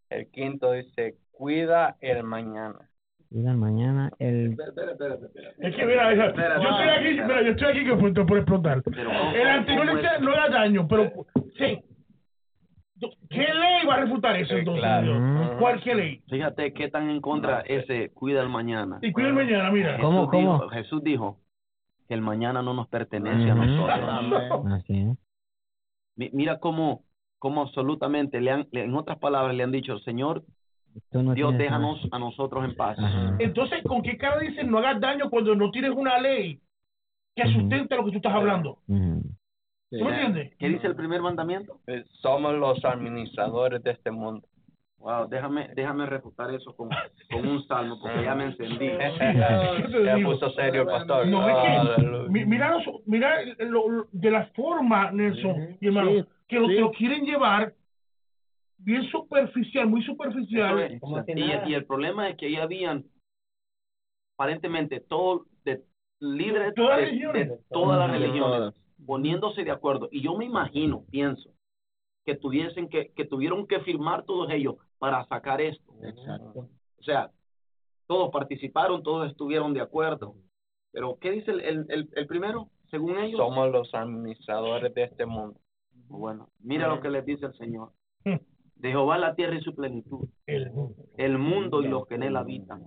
El 0.10 0.28
quinto 0.28 0.72
dice, 0.72 1.18
cuida 1.32 1.98
el 2.00 2.24
mañana. 2.24 2.90
Digan 3.30 3.60
mañana 3.60 4.12
el 4.20 4.52
Espera, 4.52 4.92
espera, 4.92 5.16
espera. 5.16 5.50
Es 5.58 5.76
que 5.76 5.86
mira, 5.86 6.10
mira, 6.10 6.62
yo 6.62 6.70
estoy 6.70 6.90
aquí, 6.90 7.22
mira, 7.22 7.42
yo 7.42 7.52
estoy 7.52 7.68
aquí 7.68 7.86
que 7.86 7.96
punto 7.96 8.26
por 8.26 8.38
explotar. 8.38 8.84
El 8.86 9.48
anterior 9.48 9.86
¿cómo 9.86 9.98
dice 9.98 10.16
es? 10.16 10.22
no 10.22 10.32
da 10.32 10.50
daño, 10.50 10.88
pero 10.88 11.12
sí. 11.58 11.80
¿Qué 13.30 13.54
ley 13.54 13.86
va 13.86 13.96
a 13.96 14.00
refutar 14.02 14.36
eso 14.38 14.56
entonces? 14.56 14.82
claro. 14.82 15.58
¿Cuál 15.60 15.82
qué 15.82 15.96
ley? 15.96 16.24
Fíjate 16.30 16.74
qué 16.74 16.90
tan 16.90 17.10
en 17.10 17.22
contra 17.22 17.62
ese 17.62 18.10
cuida 18.12 18.42
el 18.42 18.50
mañana. 18.50 19.00
Y 19.02 19.12
cuida 19.12 19.28
el 19.28 19.34
mañana, 19.34 19.70
mira. 19.72 20.00
¿Cómo, 20.00 20.28
Jesús 20.28 20.32
cómo? 20.32 20.54
Dijo, 20.54 20.70
Jesús 20.70 21.04
dijo 21.04 21.40
que 22.08 22.14
el 22.14 22.22
mañana 22.22 22.62
no 22.62 22.74
nos 22.74 22.88
pertenece 22.88 23.52
a 23.52 23.56
nosotros. 23.56 24.66
Así 24.72 25.06
Mira 26.16 26.60
cómo, 26.60 27.04
cómo 27.38 27.62
absolutamente 27.62 28.42
le 28.42 28.52
han, 28.52 28.68
en 28.72 28.96
otras 28.96 29.20
palabras 29.20 29.56
le 29.56 29.64
han 29.64 29.72
dicho, 29.72 30.00
Señor, 30.00 30.44
no 31.12 31.34
Dios 31.34 31.58
déjanos 31.58 31.98
nada. 32.06 32.10
a 32.12 32.20
nosotros 32.20 32.66
en 32.66 32.76
paz. 32.76 32.98
Ajá. 33.00 33.36
Entonces, 33.40 33.84
¿con 33.84 34.02
qué 34.02 34.18
cara 34.18 34.40
dicen 34.40 34.70
no 34.72 34.78
hagas 34.80 35.00
daño 35.00 35.30
cuando 35.30 35.56
no 35.56 35.72
tienes 35.72 35.92
una 35.92 36.20
ley 36.20 36.60
que 37.36 37.44
Ujú. 37.44 37.60
sustente 37.62 37.96
lo 37.96 38.06
que 38.06 38.12
tú 38.12 38.18
estás 38.18 38.34
hablando? 38.34 38.80
Ujú. 38.88 39.22
¿Tú 39.90 40.04
me 40.04 40.12
entiendes? 40.12 40.54
¿Qué 40.60 40.68
dice 40.68 40.88
el 40.88 40.96
primer 40.96 41.22
mandamiento? 41.22 41.80
Eh, 41.88 42.04
Somos 42.22 42.54
los 42.56 42.84
administradores 42.84 43.82
de 43.84 43.92
este 43.92 44.12
mundo. 44.12 44.46
Wow, 45.00 45.28
déjame, 45.30 45.70
déjame 45.76 46.08
refutar 46.08 46.52
eso 46.54 46.76
con, 46.76 46.90
con 47.32 47.48
un 47.48 47.66
salmo, 47.68 48.00
porque 48.02 48.24
ya 48.24 48.34
me 48.36 48.46
encendí. 48.46 48.90
Se 49.92 50.24
puso 50.24 50.50
serio 50.52 50.82
el 50.82 50.88
pastor. 50.88 51.28
No, 51.28 51.48
es 51.48 51.56
que, 51.56 52.46
mira, 52.46 52.72
los- 52.72 53.02
mira 53.06 53.38
lo- 53.60 53.88
lo- 53.90 54.08
de 54.12 54.32
la 54.32 54.46
forma, 54.48 55.12
Nelson, 55.12 55.78
y 55.80 55.88
hermano, 55.88 56.12
Sí, 56.12 56.26
que 56.48 56.60
lo, 56.60 56.68
sí. 56.68 56.76
te 56.76 56.82
lo 56.82 56.92
quieren 56.92 57.26
llevar 57.26 57.74
bien 58.78 59.04
superficial, 59.10 59.88
muy 59.88 60.04
superficial. 60.04 60.80
Es. 60.80 61.02
Y, 61.36 61.72
y 61.72 61.74
el 61.74 61.86
problema 61.86 62.30
es 62.30 62.38
que 62.38 62.48
ahí 62.48 62.56
habían 62.56 63.06
aparentemente 64.36 65.00
todo 65.00 65.46
de 65.64 65.84
líderes 66.20 66.74
Todas 66.76 66.98
de, 66.98 67.06
religiones. 67.06 67.50
de 67.50 67.60
todas 67.70 68.00
las 68.00 68.12
religiones 68.12 68.74
poniéndose 69.06 69.64
de 69.64 69.72
acuerdo. 69.72 70.10
Y 70.12 70.22
yo 70.22 70.36
me 70.36 70.46
imagino, 70.46 71.04
pienso, 71.12 71.50
que 72.26 72.36
tuviesen 72.36 72.90
que, 72.90 73.12
que 73.14 73.26
tuvieron 73.26 73.68
que 73.68 73.80
firmar 73.82 74.24
todos 74.24 74.50
ellos 74.52 74.76
para 74.98 75.26
sacar 75.28 75.62
esto. 75.62 75.94
Exacto. 76.04 76.70
O 77.00 77.04
sea, 77.04 77.32
todos 78.08 78.32
participaron, 78.32 79.04
todos 79.04 79.30
estuvieron 79.30 79.74
de 79.74 79.82
acuerdo. 79.82 80.36
Pero, 80.92 81.18
¿qué 81.20 81.32
dice 81.32 81.52
el, 81.52 81.62
el, 81.62 81.86
el, 81.90 82.10
el 82.16 82.28
primero? 82.28 82.70
Según 82.90 83.18
ellos. 83.20 83.38
Somos 83.38 83.72
los 83.72 83.94
administradores 83.94 84.94
de 84.94 85.04
este 85.04 85.26
mundo. 85.26 85.60
Bueno, 86.08 86.50
mira 86.60 86.88
lo 86.88 87.02
que 87.02 87.10
les 87.10 87.26
dice 87.26 87.46
el 87.46 87.54
Señor. 87.54 87.92
De 88.80 88.90
Jehová 88.92 89.18
la 89.18 89.36
tierra 89.36 89.56
y 89.56 89.62
su 89.62 89.74
plenitud, 89.76 90.28
El- 90.46 90.72
el 91.18 91.38
mundo 91.38 91.82
y 91.82 91.88
los 91.88 92.06
que 92.08 92.16
en 92.16 92.24
él 92.24 92.36
habitan. 92.38 92.84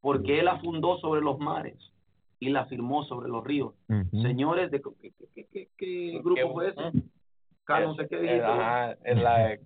Porque 0.00 0.38
él 0.38 0.44
la 0.46 0.58
fundó 0.60 0.98
sobre 0.98 1.20
los 1.20 1.38
mares 1.38 1.76
y 2.40 2.48
la 2.50 2.66
firmó 2.66 3.04
sobre 3.04 3.28
los 3.28 3.44
ríos. 3.44 3.74
Ujú. 3.88 4.22
Señores, 4.22 4.70
de, 4.70 4.80
¿qué, 4.80 4.90
qué, 5.00 5.26
qué, 5.34 5.46
qué- 5.52 5.68
qué 5.76 6.20
grupo 6.22 6.52
fue 6.52 6.68
ese? 6.68 6.92
Sé 6.92 8.08
qué 8.08 8.16
Es- 8.16 8.22
dijiste. 8.22 8.42
ajá, 8.44 8.96
en 9.04 9.24
la 9.24 9.58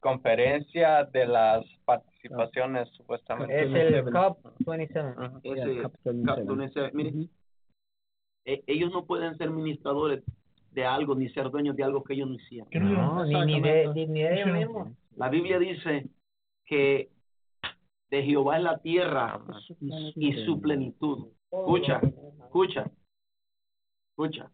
conferencia 0.00 1.04
de 1.04 1.26
las 1.26 1.64
participaciones 1.84 2.88
supuestamente. 2.90 3.62
Es 3.62 3.74
el 3.74 4.12
COP 4.12 4.38
27. 4.66 5.08
Ujú. 5.10 5.40
Ese 5.54 5.82
Captain 5.82 6.22
Captain 6.24 6.46
Seven. 6.46 6.60
ese- 6.62 6.90
mire, 6.96 7.28
e- 8.44 8.62
ellos 8.66 8.90
no 8.92 9.04
pueden 9.06 9.36
ser 9.38 9.48
administradores 9.48 10.24
de 10.72 10.84
algo 10.84 11.14
ni 11.14 11.28
ser 11.30 11.50
dueños 11.50 11.74
de 11.76 11.84
algo 11.84 12.02
que 12.04 12.14
ellos 12.14 12.28
no 12.28 12.34
hicieron. 12.34 12.68
no- 12.80 13.16
No, 13.16 13.24
ni, 13.24 13.34
ni 13.46 13.60
de, 13.60 13.88
ni, 13.94 14.06
ni 14.06 14.22
de 14.22 14.34
ellos 14.34 14.46
mismos. 14.58 14.88
La 15.16 15.28
Biblia 15.28 15.58
dice 15.58 16.06
que 16.66 17.10
de 18.10 18.22
Jehová 18.22 18.56
es 18.58 18.62
la 18.62 18.78
tierra 18.78 19.40
y 19.80 20.32
su 20.44 20.60
plenitud. 20.60 21.28
Escucha, 21.50 22.00
escucha, 22.44 22.90
escucha. 24.10 24.50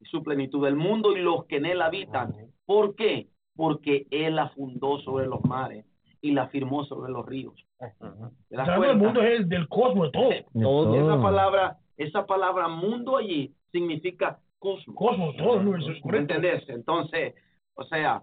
Y 0.00 0.04
su 0.06 0.22
plenitud, 0.22 0.66
el 0.66 0.76
mundo 0.76 1.16
y 1.16 1.20
los 1.22 1.46
que 1.46 1.56
en 1.56 1.66
él 1.66 1.80
habitan. 1.82 2.34
¿Por 2.66 2.94
qué? 2.94 3.28
Porque 3.56 4.06
él 4.10 4.36
la 4.36 4.50
fundó 4.50 4.98
sobre 5.00 5.26
los 5.26 5.42
mares 5.44 5.86
y 6.20 6.32
la 6.32 6.48
firmó 6.48 6.84
sobre 6.84 7.10
los 7.10 7.24
ríos. 7.24 7.54
Ujú. 7.80 8.30
¿Te 8.48 8.56
das 8.56 8.66
Todo 8.66 8.84
el 8.84 8.96
mundo 8.98 9.22
es 9.22 9.40
el 9.40 9.48
del 9.48 9.68
cosmos, 9.68 10.12
todo. 10.12 10.30
Todo. 10.52 10.94
Esa 10.94 11.22
palabra, 11.22 11.78
esa 11.96 12.26
palabra 12.26 12.68
mundo 12.68 13.16
allí 13.16 13.54
significa 13.72 14.38
cosmos. 14.58 14.96
Cosmos, 14.96 15.36
todo 15.36 15.54
el 15.54 15.60
universo. 15.68 15.88
¿Me 15.90 16.00
correcto. 16.00 16.34
entendés? 16.34 16.68
Entonces, 16.68 17.34
o 17.74 17.84
sea, 17.84 18.22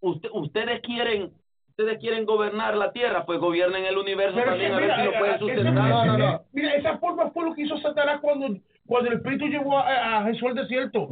usted, 0.00 0.28
ustedes 0.32 0.80
quieren 0.82 1.32
ustedes 1.78 1.98
quieren 1.98 2.24
gobernar 2.24 2.74
la 2.74 2.90
tierra, 2.92 3.26
pues 3.26 3.38
gobiernen 3.38 3.84
el 3.84 3.98
universo 3.98 4.34
Pero 4.34 4.54
es 4.54 4.60
que 4.62 4.68
también 4.70 4.72
a 4.72 4.76
ver 4.76 4.84
mira, 4.86 4.96
si 4.96 5.04
lo 5.04 5.10
eh, 5.12 5.18
pueden 5.18 5.34
eh, 5.34 5.38
sustentar. 5.38 5.66
esa- 5.88 6.04
No, 6.06 6.06
no, 6.06 6.18
no. 6.18 6.42
Mira, 6.52 6.74
esa 6.74 6.98
forma 6.98 7.30
fue 7.32 7.44
lo 7.44 7.54
que 7.54 7.62
hizo 7.62 7.76
Satanás 7.78 8.20
cuando, 8.22 8.46
cuando 8.86 9.10
el 9.10 9.16
Espíritu 9.18 9.46
llevó 9.46 9.76
a, 9.78 10.18
a 10.20 10.22
Jesús 10.24 10.48
al 10.48 10.54
desierto. 10.54 11.08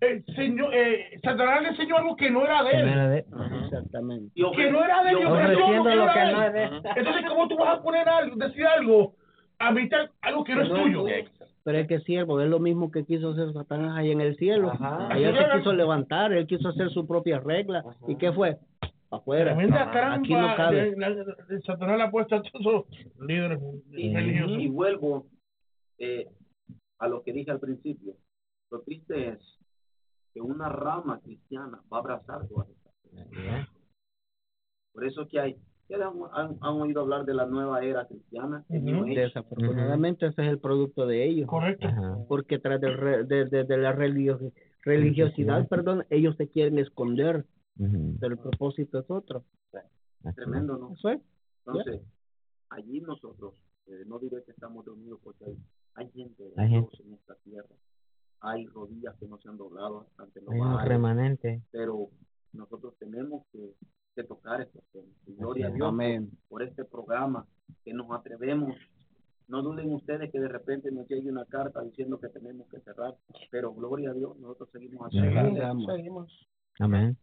El 0.00 0.24
señor, 0.34 0.70
eh, 0.74 1.20
Satanás 1.22 1.60
le 1.60 1.68
enseñó 1.68 1.98
algo 1.98 2.16
que 2.16 2.30
no 2.30 2.44
era 2.46 2.62
de 2.62 2.70
él. 2.70 3.24
Exactamente. 3.64 4.40
No 4.40 4.54
era 4.84 5.02
de 5.02 5.10
algo 5.10 5.22
lo 5.22 5.36
que 5.36 5.76
no 5.76 5.90
era 5.90 6.50
de 6.50 6.64
él. 6.64 6.82
Entonces, 6.96 7.24
¿cómo 7.28 7.48
tú 7.48 7.56
vas 7.58 7.78
a 7.78 7.82
poner 7.82 8.08
algo, 8.08 8.36
decir 8.36 8.66
algo, 8.66 9.16
a 9.58 9.72
mitad 9.72 10.10
algo 10.20 10.44
que 10.44 10.54
no 10.54 10.62
es 10.62 10.68
tuyo? 10.68 11.04
Pero 11.64 11.78
es 11.78 11.88
que 11.88 11.98
siervo, 12.00 12.40
es 12.40 12.48
lo 12.48 12.60
mismo 12.60 12.90
que 12.92 13.04
quiso 13.04 13.30
hacer 13.30 13.52
Satanás 13.52 13.96
ahí 13.96 14.12
en 14.12 14.20
el 14.20 14.36
cielo. 14.36 14.70
Ajá. 14.70 15.08
Allá 15.08 15.32
se 15.52 15.58
quiso 15.58 15.72
levantar, 15.72 16.32
él 16.32 16.46
quiso 16.46 16.68
hacer 16.68 16.90
su 16.90 17.06
propia 17.06 17.40
regla. 17.40 17.84
¿Y 18.06 18.16
qué 18.16 18.32
fue? 18.32 18.58
Afuera. 19.10 19.54
Tremenda 19.54 19.82
Ajá. 19.82 20.14
Aquí 20.14 20.32
no 20.34 20.54
cabe. 20.56 20.94
la- 20.96 21.60
Satanás 21.64 21.96
le 21.96 22.02
ha 22.04 22.10
puesto 22.10 22.36
a 22.36 22.42
todos 22.42 22.64
los 22.64 23.26
líderes 23.28 23.60
y, 23.92 24.14
religiosos. 24.14 24.58
y 24.58 24.68
vuelvo 24.68 25.26
eh, 25.98 26.28
a 26.98 27.08
lo 27.08 27.22
que 27.22 27.32
dije 27.32 27.50
al 27.50 27.60
principio, 27.60 28.14
lo 28.70 28.80
triste 28.82 29.28
es 29.30 29.38
que 30.34 30.40
una 30.40 30.68
rama 30.68 31.20
cristiana 31.20 31.80
va 31.92 31.96
a 31.96 32.00
abrazar 32.00 32.46
todas 32.48 32.68
estas 32.68 32.92
cosas. 33.02 33.68
Por 34.92 35.04
eso 35.04 35.26
que 35.28 35.40
hay, 35.40 35.56
¿ustedes 35.88 36.02
han, 36.02 36.14
han- 36.32 36.56
han 36.60 36.74
oído 36.80 37.00
hablar 37.02 37.24
de 37.24 37.34
la 37.34 37.46
nueva 37.46 37.82
era 37.82 38.06
cristiana? 38.06 38.64
New 38.68 39.04
Age? 39.04 39.14
Desafortunadamente 39.20 40.26
ese 40.26 40.42
es 40.42 40.48
el 40.48 40.58
producto 40.58 41.06
de 41.06 41.24
ellos. 41.24 41.48
Correcto. 41.48 41.86
Ajá. 41.86 42.18
Porque 42.28 42.58
tras 42.58 42.80
de, 42.80 42.90
re- 42.94 43.24
de, 43.24 43.44
de- 43.46 43.64
de 43.64 43.76
la 43.78 43.92
religio- 43.92 44.52
religiosidad, 44.84 45.66
perdón, 45.68 46.04
ellos 46.10 46.36
se 46.36 46.48
quieren 46.48 46.78
esconder, 46.78 47.44
pero 48.20 48.34
el 48.34 48.38
propósito 48.38 48.98
es 48.98 49.10
otro. 49.10 49.44
Tremendo, 50.34 50.76
¿no? 50.76 50.92
Eso 50.94 51.10
es. 51.10 51.20
Entonces, 51.66 52.00
allí 52.70 53.00
nosotros, 53.00 53.54
eh, 53.86 54.02
no 54.06 54.18
diré 54.18 54.42
que 54.44 54.50
estamos 54.50 54.84
reunidos 54.84 55.20
porque 55.22 55.44
hay, 55.44 55.56
hay 55.94 56.10
gente 56.10 56.42
de 56.56 56.66
Dios 56.68 56.88
en 57.04 57.14
esta 57.14 57.34
tierra. 57.44 57.68
Hay 58.40 58.66
rodillas 58.66 59.14
que 59.18 59.26
no 59.26 59.38
se 59.38 59.48
han 59.48 59.56
doblado 59.56 60.08
ante 60.18 60.40
los 60.42 60.52
Hay 60.52 60.88
remanentes. 60.88 61.62
pero 61.70 62.08
nosotros 62.52 62.94
tenemos 62.98 63.44
que, 63.52 63.72
que 64.16 64.24
tocar 64.24 64.60
estos 64.60 64.82
temas. 64.92 65.14
Y 65.26 65.34
gloria 65.36 65.66
a. 65.68 65.70
Dios 65.70 65.78
por- 65.80 65.88
Amén. 65.88 66.30
por 66.48 66.62
este 66.64 66.84
programa 66.84 67.46
que 67.84 67.92
nos 67.94 68.10
atrevemos. 68.10 68.74
No 69.46 69.62
duden 69.62 69.92
ustedes 69.92 70.32
que 70.32 70.40
de 70.40 70.48
repente 70.48 70.90
nos 70.90 71.06
llegue 71.06 71.30
una 71.30 71.44
carta 71.44 71.80
diciendo 71.82 72.18
que 72.18 72.28
tenemos 72.30 72.68
que 72.68 72.80
cerrar, 72.80 73.14
pero 73.52 73.72
gloria 73.72 74.10
a 74.10 74.14
Dios, 74.14 74.36
nosotros 74.38 74.70
seguimos. 74.72 75.12
Sigamos. 75.12 75.86
Seguimos. 75.86 76.48
Amén. 76.80 77.16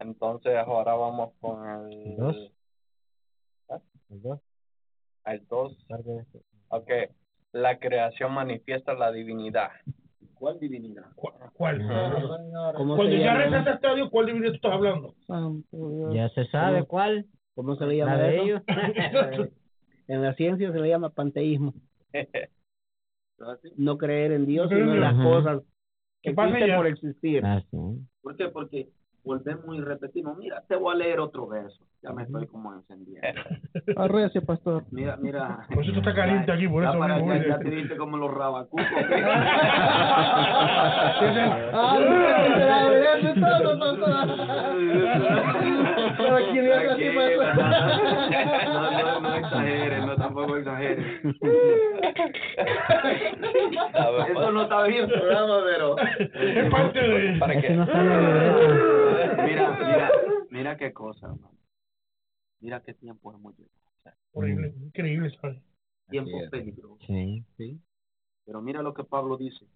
Entonces 0.00 0.56
ahora 0.56 0.94
vamos 0.94 1.32
con 1.40 1.64
el 1.90 2.16
Dos. 2.16 2.36
El 4.10 4.22
dos. 4.22 4.40
El 5.24 5.46
2. 5.46 5.84
Parte 5.88 6.10
de 6.10 6.18
esto. 6.20 6.38
Ok. 6.68 6.90
La 7.52 7.78
creación 7.78 8.32
manifiesta 8.32 8.94
la 8.94 9.10
divinidad. 9.12 9.70
¿Cuál 10.38 10.58
divinidad? 10.60 11.06
¿Cuál? 11.14 11.34
cuál? 11.54 11.86
¿Cómo 12.76 12.96
Cuando 12.96 13.16
se 13.16 13.18
ya 13.20 13.34
resaltaste 13.34 13.86
a 13.86 13.94
Dios, 13.94 14.10
¿cuál 14.10 14.26
divinidad 14.26 14.50
tú 14.50 14.56
estás 14.56 14.72
hablando? 14.72 15.14
Ya 16.12 16.28
se 16.30 16.46
sabe 16.48 16.78
¿Cómo? 16.80 16.88
cuál. 16.88 17.26
¿Cómo 17.54 17.76
se 17.76 17.86
le 17.86 17.96
llama 17.96 18.16
La 18.16 18.22
de 18.24 18.34
eso? 18.34 18.44
ellos. 18.44 18.62
En 20.08 20.22
la 20.22 20.34
ciencia 20.34 20.70
se 20.70 20.78
le 20.78 20.88
llama 20.88 21.10
panteísmo. 21.10 21.74
No 23.76 23.98
creer 23.98 24.32
en 24.32 24.46
Dios, 24.46 24.68
sino 24.68 24.94
en 24.94 25.00
las 25.00 25.14
cosas 25.14 25.62
que 26.22 26.30
existen 26.30 26.76
por 26.76 26.86
existir. 26.86 27.44
Así. 27.44 27.76
¿Por 28.22 28.36
qué? 28.36 28.48
Porque 28.48 28.88
volvemos 29.26 29.76
y 29.76 29.80
repetimos. 29.80 30.38
Mira, 30.38 30.62
te 30.68 30.76
voy 30.76 30.94
a 30.94 30.98
leer 30.98 31.18
otro 31.20 31.46
verso. 31.48 31.82
Ya 32.02 32.12
me 32.12 32.22
estoy 32.22 32.46
como 32.46 32.72
encendiendo. 32.72 33.26
Arrecia, 33.96 34.40
pastor. 34.40 34.84
Mira, 34.92 35.16
mira. 35.16 35.66
Por 35.74 35.82
eso 35.82 35.92
tú 35.92 35.98
estás 35.98 36.14
caliente 36.14 36.52
aquí, 36.52 36.68
por 36.68 36.82
Ya, 36.84 36.90
eso 36.90 36.98
para- 36.98 37.18
ya- 37.20 37.46
ya 37.48 37.58
te 37.58 37.70
viste 37.70 37.96
como 37.96 38.16
los 38.16 38.32
rabacucos. 38.32 38.86
No, 47.46 48.90
no, 48.90 49.20
no 49.20 49.34
exageres, 49.36 50.06
no 50.06 50.16
tampoco 50.16 50.56
exageres. 50.56 51.04
Eso 54.28 54.52
no 54.52 54.62
está 54.62 54.82
bien 54.84 55.04
el 55.04 55.10
programa, 55.10 55.58
pero 55.64 55.96
Es 55.98 56.70
parte 56.70 57.00
de... 57.00 57.38
¿Para 57.38 57.60
qué? 57.60 57.68
Mira, 59.46 59.70
mira, 59.78 60.10
mira 60.50 60.76
qué 60.76 60.92
cosa, 60.92 61.26
hermano. 61.26 61.56
Mira 62.60 62.82
qué 62.82 62.94
tiempo 62.94 63.32
hemos 63.32 63.56
llegado. 63.56 63.76
Horrible, 64.32 64.74
increíble, 64.78 65.30
¿sabes? 65.40 65.62
Tiempo 66.08 66.38
peligroso. 66.50 67.04
Sí. 67.06 67.80
Pero 68.44 68.62
mira 68.62 68.82
lo 68.82 68.94
que 68.94 69.04
Pablo 69.04 69.36
dice. 69.36 69.66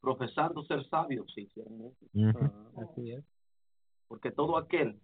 Profesando 0.00 0.62
ser 0.64 0.86
sabios, 0.88 1.32
hicieron 1.36 1.80
eso. 1.82 2.06
Ujú. 2.12 2.80
Así 2.82 3.12
es. 3.12 3.24
Porque 4.08 4.30
todo 4.30 4.56
aquel, 4.56 5.00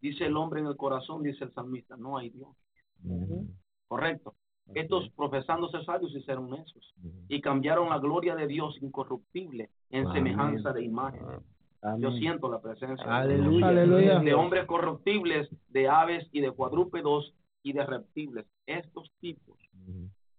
dice 0.00 0.26
el 0.26 0.36
hombre 0.36 0.60
en 0.60 0.66
el 0.66 0.76
corazón, 0.76 1.22
dice 1.22 1.44
el 1.44 1.52
salmista, 1.52 1.96
no 1.96 2.16
hay 2.16 2.30
Dios. 2.30 2.56
Correcto. 3.88 4.34
Estos 4.74 5.10
profesando 5.10 5.68
ser 5.68 5.84
sabios 5.84 6.14
hicieron 6.14 6.48
necios 6.48 6.94
Ujú. 7.02 7.24
y 7.28 7.40
cambiaron 7.40 7.90
la 7.90 7.98
gloria 7.98 8.34
de 8.36 8.46
Dios 8.46 8.78
incorruptible 8.80 9.70
en 9.90 10.10
semejanza 10.12 10.72
de 10.72 10.84
imagen. 10.84 11.26
Yo 11.98 12.12
siento 12.12 12.48
la 12.48 12.60
presencia 12.60 13.04
de 13.04 13.10
Aleluya. 13.10 13.48
Dios. 13.50 13.62
Aleluya. 13.64 14.18
de 14.20 14.34
hombres 14.34 14.66
corruptibles, 14.66 15.48
de 15.68 15.88
aves 15.88 16.28
y 16.30 16.40
de 16.40 16.52
cuadrúpedos 16.52 17.34
y 17.62 17.72
de 17.72 17.84
reptiles. 17.84 18.46
Estos 18.66 19.10
tipos 19.20 19.58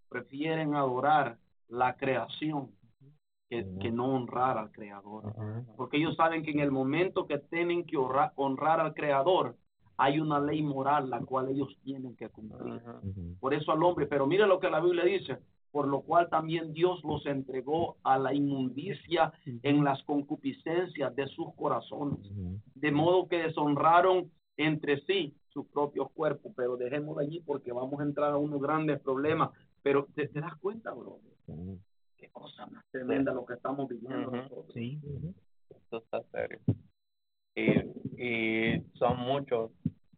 prefieren 0.10 0.76
adorar 0.76 1.38
la 1.68 1.96
creación 1.98 2.72
que, 3.50 3.68
que 3.82 3.92
no 3.92 4.14
honrar 4.16 4.58
al 4.58 4.72
creador. 4.72 5.34
Porque 5.76 5.98
ellos 5.98 6.16
saben 6.16 6.44
que 6.44 6.52
en 6.52 6.60
el 6.60 6.72
momento 6.72 7.28
que 7.28 7.40
tienen 7.40 7.86
que 7.86 7.98
honrar, 7.98 8.32
honrar 8.36 8.80
al 8.80 8.94
creador, 8.94 9.58
hay 9.98 10.20
una 10.20 10.40
ley 10.40 10.62
moral 10.62 11.10
la 11.10 11.20
cual 11.20 11.50
ellos 11.50 11.76
tienen 11.84 12.16
que 12.16 12.30
cumplir. 12.30 12.82
Por 13.40 13.54
eso 13.54 13.72
al 13.72 13.84
hombre, 13.84 14.06
pero 14.06 14.26
mire 14.28 14.48
lo 14.48 14.60
que 14.60 14.70
la 14.70 14.80
Biblia 14.80 15.04
dice, 15.04 15.40
por 15.74 15.88
lo 15.88 16.02
cual 16.02 16.30
también 16.30 16.72
Dios 16.72 17.04
los 17.04 17.26
entregó 17.26 17.98
a 18.04 18.20
la 18.20 18.32
inmundicia 18.32 19.34
en 19.64 19.84
las 19.84 20.04
concupiscencias 20.04 21.16
de 21.16 21.26
sus 21.30 21.52
corazones, 21.56 22.20
de 22.76 22.92
modo 22.92 23.28
que 23.28 23.40
deshonraron 23.40 24.32
entre 24.56 25.02
sí 25.02 25.36
su 25.50 25.66
propio 25.66 26.10
cuerpo, 26.10 26.54
pero 26.56 26.78
dejémoslo 26.78 27.22
allí 27.22 27.40
porque 27.40 27.72
vamos 27.72 28.00
a 28.00 28.04
entrar 28.04 28.32
a 28.34 28.38
unos 28.38 28.62
grandes 28.62 29.00
problemas, 29.02 29.50
pero 29.82 30.06
¿te, 30.14 30.28
te 30.28 30.42
das 30.42 30.56
cuenta, 30.58 30.92
bro? 30.94 31.18
Qué 32.18 32.30
cosa 32.30 32.68
más 32.68 32.86
tremenda 32.92 33.34
lo 33.34 33.44
que 33.44 33.56
estamos 33.56 33.90
viviendo 33.90 34.28
Ujú. 34.28 34.36
nosotros. 34.36 34.74
Sí. 34.76 35.00
Esto 35.72 35.98
está 35.98 36.22
serio. 36.32 36.60
Y, 37.56 38.24
y 38.24 38.82
son 38.94 39.18
muchos 39.22 39.72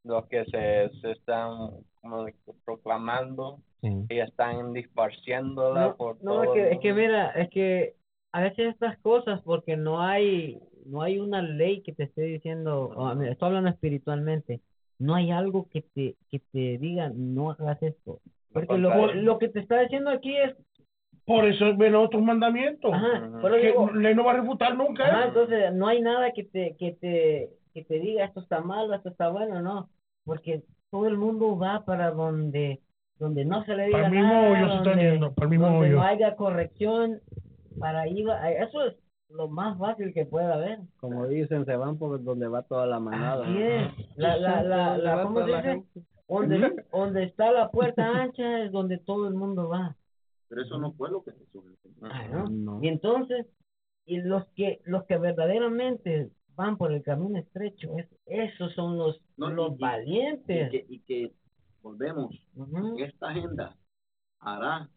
los 0.03 0.25
que 0.27 0.43
se, 0.45 0.89
se 0.99 1.11
están 1.11 1.69
como 2.01 2.25
proclamando 2.65 3.59
Sí. 3.85 4.05
y 4.15 4.19
están 4.19 4.73
disparciéndola 4.73 5.81
No, 5.87 5.95
por 5.95 6.23
no, 6.23 6.31
todo 6.33 6.43
es 6.43 6.49
que, 6.53 6.71
es 6.73 6.79
que 6.79 6.93
mira, 6.93 7.29
es 7.31 7.49
que 7.49 7.95
a 8.33 8.41
veces 8.41 8.73
estas 8.73 8.97
cosas, 8.99 9.41
porque 9.43 9.77
no 9.77 10.01
hay, 10.01 10.59
no 10.85 11.01
hay 11.01 11.19
una 11.19 11.41
ley 11.41 11.81
que 11.81 11.93
te 11.93 12.03
esté 12.03 12.23
diciendo, 12.23 12.91
oh, 12.95 13.15
mira, 13.15 13.31
estoy 13.31 13.47
hablando 13.47 13.69
espiritualmente, 13.69 14.61
no 14.99 15.15
hay 15.15 15.31
algo 15.31 15.67
que 15.69 15.81
te, 15.81 16.15
que 16.29 16.39
te 16.51 16.77
diga, 16.77 17.11
no 17.13 17.51
hagas 17.51 17.81
esto. 17.83 18.19
Porque 18.51 18.77
lo, 18.77 19.13
lo 19.13 19.37
que 19.37 19.49
te 19.49 19.59
está 19.59 19.81
diciendo 19.81 20.09
aquí 20.09 20.35
es, 20.35 20.55
Por 21.25 21.45
eso 21.45 21.75
ven 21.75 21.95
otros 21.95 22.21
mandamientos. 22.21 22.93
ajá, 22.93 23.29
pero 23.41 23.55
que 23.55 23.67
digo, 23.67 23.91
ley 23.91 24.15
no 24.15 24.23
va 24.25 24.31
a 24.33 24.37
refutar 24.41 24.75
nunca. 24.77 25.05
¿eh? 25.05 25.11
ajá, 25.11 25.25
entonces 25.27 25.73
no 25.73 25.87
hay 25.87 26.01
nada 26.01 26.31
que 26.31 26.43
te, 26.43 26.75
que 26.77 26.91
te, 26.93 27.49
que 27.73 27.83
te 27.83 27.99
diga 27.99 28.25
esto 28.25 28.39
está 28.41 28.61
malo, 28.61 28.93
esto 28.93 29.09
está 29.09 29.29
bueno, 29.29 29.61
no, 29.61 29.89
porque 30.23 30.63
todo 30.91 31.07
el 31.07 31.17
mundo 31.17 31.57
va 31.57 31.83
para 31.83 32.11
donde, 32.11 32.79
donde 33.19 33.45
no 33.45 33.63
se 33.65 33.75
le 33.75 33.85
diga 33.85 33.97
Para 33.97 34.07
el 34.07 34.13
mismo 34.13 34.33
nada, 34.33 34.49
hoyo 34.49 34.55
se 34.67 34.75
están 34.77 34.83
donde- 34.83 35.11
yendo, 35.11 35.33
para 35.33 35.45
el 35.45 35.49
mismo 35.49 35.65
donde 35.67 35.87
hoyo. 35.87 35.95
no 35.97 36.03
haya 36.03 36.35
corrección, 36.35 37.21
para 37.79 38.01
ahí 38.01 38.23
va, 38.23 38.51
eso 38.51 38.85
es 38.85 38.95
lo 39.29 39.47
más 39.47 39.77
fácil 39.77 40.13
que 40.13 40.25
puede 40.25 40.51
haber. 40.51 40.79
Como 40.99 41.27
dicen, 41.27 41.65
se 41.65 41.75
van 41.75 41.97
por 41.97 42.23
donde 42.23 42.47
va 42.47 42.61
toda 42.63 42.85
la 42.85 42.99
manada. 42.99 43.43
Así 43.45 43.57
es. 43.61 44.17
La, 44.17 44.37
la, 44.37 44.63
la, 44.63 44.97
la, 44.97 45.23
¿cómo 45.23 45.45
se 45.45 45.55
dice? 45.55 45.83
Donde, 46.27 46.83
donde 46.91 47.23
está 47.23 47.51
la 47.51 47.69
puerta 47.69 48.05
ancha 48.21 48.63
es 48.63 48.71
donde 48.71 48.97
todo 48.97 49.27
el 49.27 49.33
mundo 49.33 49.69
va. 49.69 49.95
Pero 50.47 50.61
eso 50.61 50.77
no 50.77 50.91
fue 50.93 51.09
lo 51.09 51.23
que 51.23 51.31
Jesús 51.31 51.63
enseñó. 51.65 52.07
Ah, 52.11 52.27
¿no? 52.31 52.49
No. 52.49 52.79
Y 52.83 52.87
entonces, 52.87 53.47
y 54.05 54.21
los 54.21 54.45
que 54.55 54.79
los 54.85 55.03
que 55.05 55.17
verdaderamente 55.17 56.29
van 56.55 56.77
por 56.77 56.91
el 56.93 57.01
camino 57.01 57.37
estrecho, 57.39 57.97
es, 57.97 58.07
esos 58.27 58.73
son 58.73 58.97
los, 58.97 59.19
No, 59.37 59.49
los 59.49 59.71
y- 59.73 59.81
valientes. 59.81 60.67
Y 60.67 60.71
que, 60.71 60.85
y 60.87 60.99
que 60.99 61.31
volvemos, 61.85 62.35
esta 62.97 63.29
agenda 63.29 63.77
hará 64.39 64.89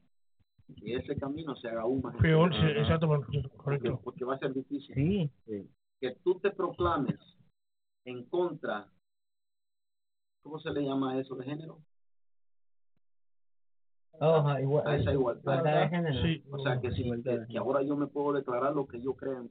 que 0.81 0.97
ese 0.97 1.17
camino 1.17 1.55
se 1.57 1.69
haga 1.69 1.83
aún 1.83 2.01
más 2.01 2.17
Peor, 2.17 2.53
sí, 2.55 2.61
exacto, 2.63 3.07
porque, 3.07 4.25
va 4.25 4.35
a 4.35 4.39
ser 4.39 4.55
difícil 4.55 4.95
Sí. 4.95 5.71
que 6.01 6.17
tú 6.25 6.41
te 6.41 6.51
proclames 6.51 7.19
en 8.05 8.25
contra 8.25 8.91
¿cómo 10.43 10.59
se 10.61 10.71
le 10.71 10.83
llama 10.83 11.19
eso 11.21 11.35
de 11.37 11.45
género? 11.45 11.79
Igual, 14.61 14.87
A 14.89 14.97
esa 14.97 15.13
igualdad. 15.13 15.61
igualdad 15.61 15.81
de 15.83 15.89
género. 15.91 16.23
Sí. 16.23 16.45
O 16.51 16.59
sea, 16.61 16.81
que, 16.81 16.91
si, 16.93 17.05
que, 17.23 17.47
que 17.49 17.59
ahora 17.59 17.83
yo 17.83 17.97
me 17.97 18.07
puedo 18.09 18.33
declarar 18.33 18.75
lo 18.75 18.89
que 18.89 19.01
yo 19.01 19.15
creo 19.15 19.39
en. 19.39 19.51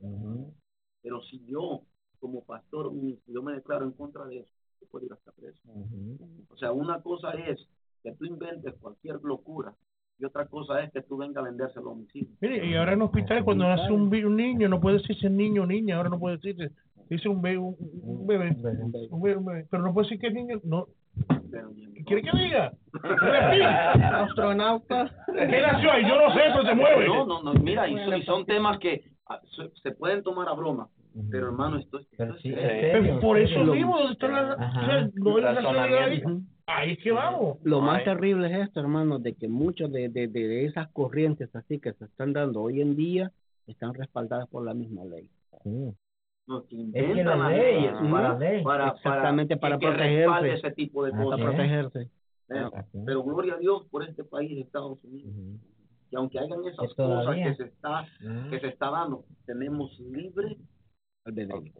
Ujú. 0.00 0.54
Pero 1.02 1.20
si 1.22 1.44
yo, 1.44 1.82
como 2.18 2.42
pastor, 2.44 2.90
yo 3.26 3.42
me 3.42 3.52
declaro 3.52 3.84
en 3.84 3.92
contra 3.92 4.24
de 4.24 4.40
eso, 4.40 4.50
puedo 4.90 5.06
ir 5.06 5.12
hasta 5.12 5.32
preso. 5.32 5.60
Ujú. 5.66 6.18
O 6.50 6.56
sea, 6.56 6.72
una 6.72 7.00
cosa 7.02 7.30
es 7.32 7.66
que 8.02 8.12
tú 8.12 8.24
inventes 8.24 8.74
cualquier 8.80 9.16
locura 9.22 9.74
y 10.18 10.24
otra 10.24 10.46
cosa 10.46 10.80
es 10.82 10.92
que 10.92 11.02
tú 11.02 11.16
vengas 11.16 11.42
a 11.44 11.46
vendérselo 11.48 11.92
a 11.92 11.94
mis 11.96 12.14
hijos. 12.14 12.32
Mire, 12.40 12.66
y 12.66 12.74
ahora 12.74 12.92
en 12.92 13.02
hospitales 13.02 13.44
cuando 13.44 13.64
nace 13.66 13.90
un, 13.92 14.02
un 14.14 14.36
niño, 14.36 14.68
no 14.68 14.80
puede 14.80 14.98
decirse 14.98 15.28
niño 15.30 15.62
o 15.62 15.66
niña, 15.66 15.96
ahora 15.96 16.08
no 16.10 16.18
puede 16.18 16.36
decirse, 16.36 16.70
Dice 17.10 17.28
un 17.28 17.42
bebé, 17.42 17.58
un, 17.58 17.76
un 18.02 18.26
bebé, 18.26 18.50
un 18.56 18.62
bebé, 19.22 19.36
un 19.36 19.44
bebé. 19.44 19.66
Pero 19.70 19.82
no 19.82 19.92
puede 19.92 20.06
decir 20.06 20.18
que 20.18 20.28
es 20.28 20.32
niño, 20.34 20.60
no. 20.64 20.86
¿Qué 21.94 22.04
quiere 22.04 22.22
que 22.22 22.38
diga? 22.38 22.72
Astronauta. 24.22 25.10
¿Qué 25.26 25.60
nació 25.60 25.92
ahí? 25.92 26.02
Yo 26.08 26.16
no 26.16 26.32
sé, 26.34 26.40
pero 26.52 26.64
se 26.64 26.74
mueve. 26.74 27.06
No, 27.08 27.26
no, 27.26 27.42
no, 27.42 27.54
mira, 27.54 27.88
y, 27.88 27.96
son- 28.04 28.16
y 28.16 28.22
son 28.22 28.46
temas 28.46 28.78
que 28.78 29.04
ah, 29.28 29.40
se 29.82 29.90
pueden 29.92 30.22
tomar 30.22 30.48
a 30.48 30.52
broma, 30.54 30.88
pero 31.30 31.46
hermano, 31.46 31.78
esto 31.78 31.98
es... 31.98 32.06
Pero 32.16 32.30
esto 32.34 32.42
sí, 32.42 32.48
es- 32.50 32.56
es 32.58 32.62
Pero 32.64 33.02
serio, 33.04 33.20
por 33.20 33.38
es 33.38 33.50
eso 33.50 33.58
serio. 33.60 33.74
mismo, 33.74 33.96
¿dónde 33.98 34.12
está 34.12 34.28
la, 34.28 34.52
Ajá. 34.52 34.80
o 34.80 34.86
sea, 34.86 35.10
no 35.14 35.36
hay 35.36 35.42
racionalidad 35.42 36.04
ahí? 36.04 36.92
Es 36.92 36.98
que 37.00 37.12
vamos. 37.12 37.58
Lo 37.64 37.80
más 37.80 37.98
Ay. 37.98 38.04
terrible 38.04 38.46
es 38.50 38.68
esto, 38.68 38.80
hermano, 38.80 39.18
de 39.18 39.34
que 39.34 39.48
muchos 39.48 39.90
de, 39.92 40.08
de, 40.08 40.28
de 40.28 40.64
esas 40.64 40.88
corrientes 40.92 41.54
así 41.54 41.78
que 41.80 41.92
se 41.92 42.04
están 42.04 42.32
dando 42.32 42.62
hoy 42.62 42.80
en 42.80 42.96
día 42.96 43.30
están 43.66 43.94
respaldadas 43.94 44.48
por 44.48 44.64
la 44.64 44.72
misma 44.74 45.04
ley. 45.04 45.28
Sí. 45.64 45.92
no, 46.46 46.62
que 46.64 46.68
que 46.70 46.76
inventan 46.76 47.24
la 47.26 47.36
las 47.36 47.50
ley, 47.50 47.74
leyes 47.74 47.92
la 47.92 48.10
para, 48.10 48.38
ley. 48.38 48.62
para, 48.64 48.88
Exactamente, 48.88 49.56
para 49.56 49.78
que 49.78 49.86
protegerse. 49.86 50.52
ese 50.54 50.70
tipo 50.72 51.04
de 51.04 51.10
Para 51.12 51.24
cosas. 51.24 51.38
Es. 51.40 51.44
protegerse. 51.46 52.00
¿eh? 52.00 52.68
Así 52.74 52.98
es. 52.98 53.04
Pero 53.06 53.22
gloria 53.22 53.54
a 53.54 53.58
Dios 53.58 53.86
por 53.90 54.02
este 54.04 54.24
país, 54.24 54.64
Estados 54.64 54.98
Unidos. 55.04 55.30
Ujú. 55.34 55.58
Y 56.10 56.16
aunque 56.16 56.38
hagan 56.38 56.64
esas 56.66 56.88
Que 56.90 57.02
cosas 57.02 57.34
que 57.36 57.54
se 57.54 57.62
está 57.64 58.04
que 58.50 58.60
se 58.60 58.66
está 58.68 58.90
dando, 58.90 59.24
tenemos 59.46 59.98
libre 60.00 60.56
Albedrío. 61.24 61.72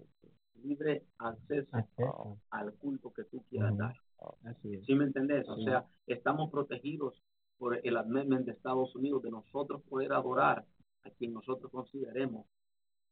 libre 0.62 1.02
acceso 1.18 1.68
Acceso. 1.76 2.38
al 2.50 2.72
culto 2.74 3.12
que 3.12 3.24
tú 3.24 3.42
quieras 3.50 3.76
dar. 3.76 3.96
Así 4.44 4.74
es. 4.74 4.84
¿Sí 4.86 4.94
me 4.94 5.04
entendés? 5.04 5.48
O 5.48 5.56
Sí. 5.56 5.64
sea, 5.64 5.84
estamos 6.06 6.50
protegidos 6.50 7.20
por 7.58 7.80
el 7.84 7.96
amendment 7.96 8.46
de 8.46 8.52
Estados 8.52 8.94
Unidos 8.94 9.22
de 9.24 9.30
nosotros 9.32 9.82
poder 9.88 10.12
adorar 10.12 10.64
a 11.04 11.10
quien 11.10 11.32
nosotros 11.32 11.70
consideremos 11.72 12.46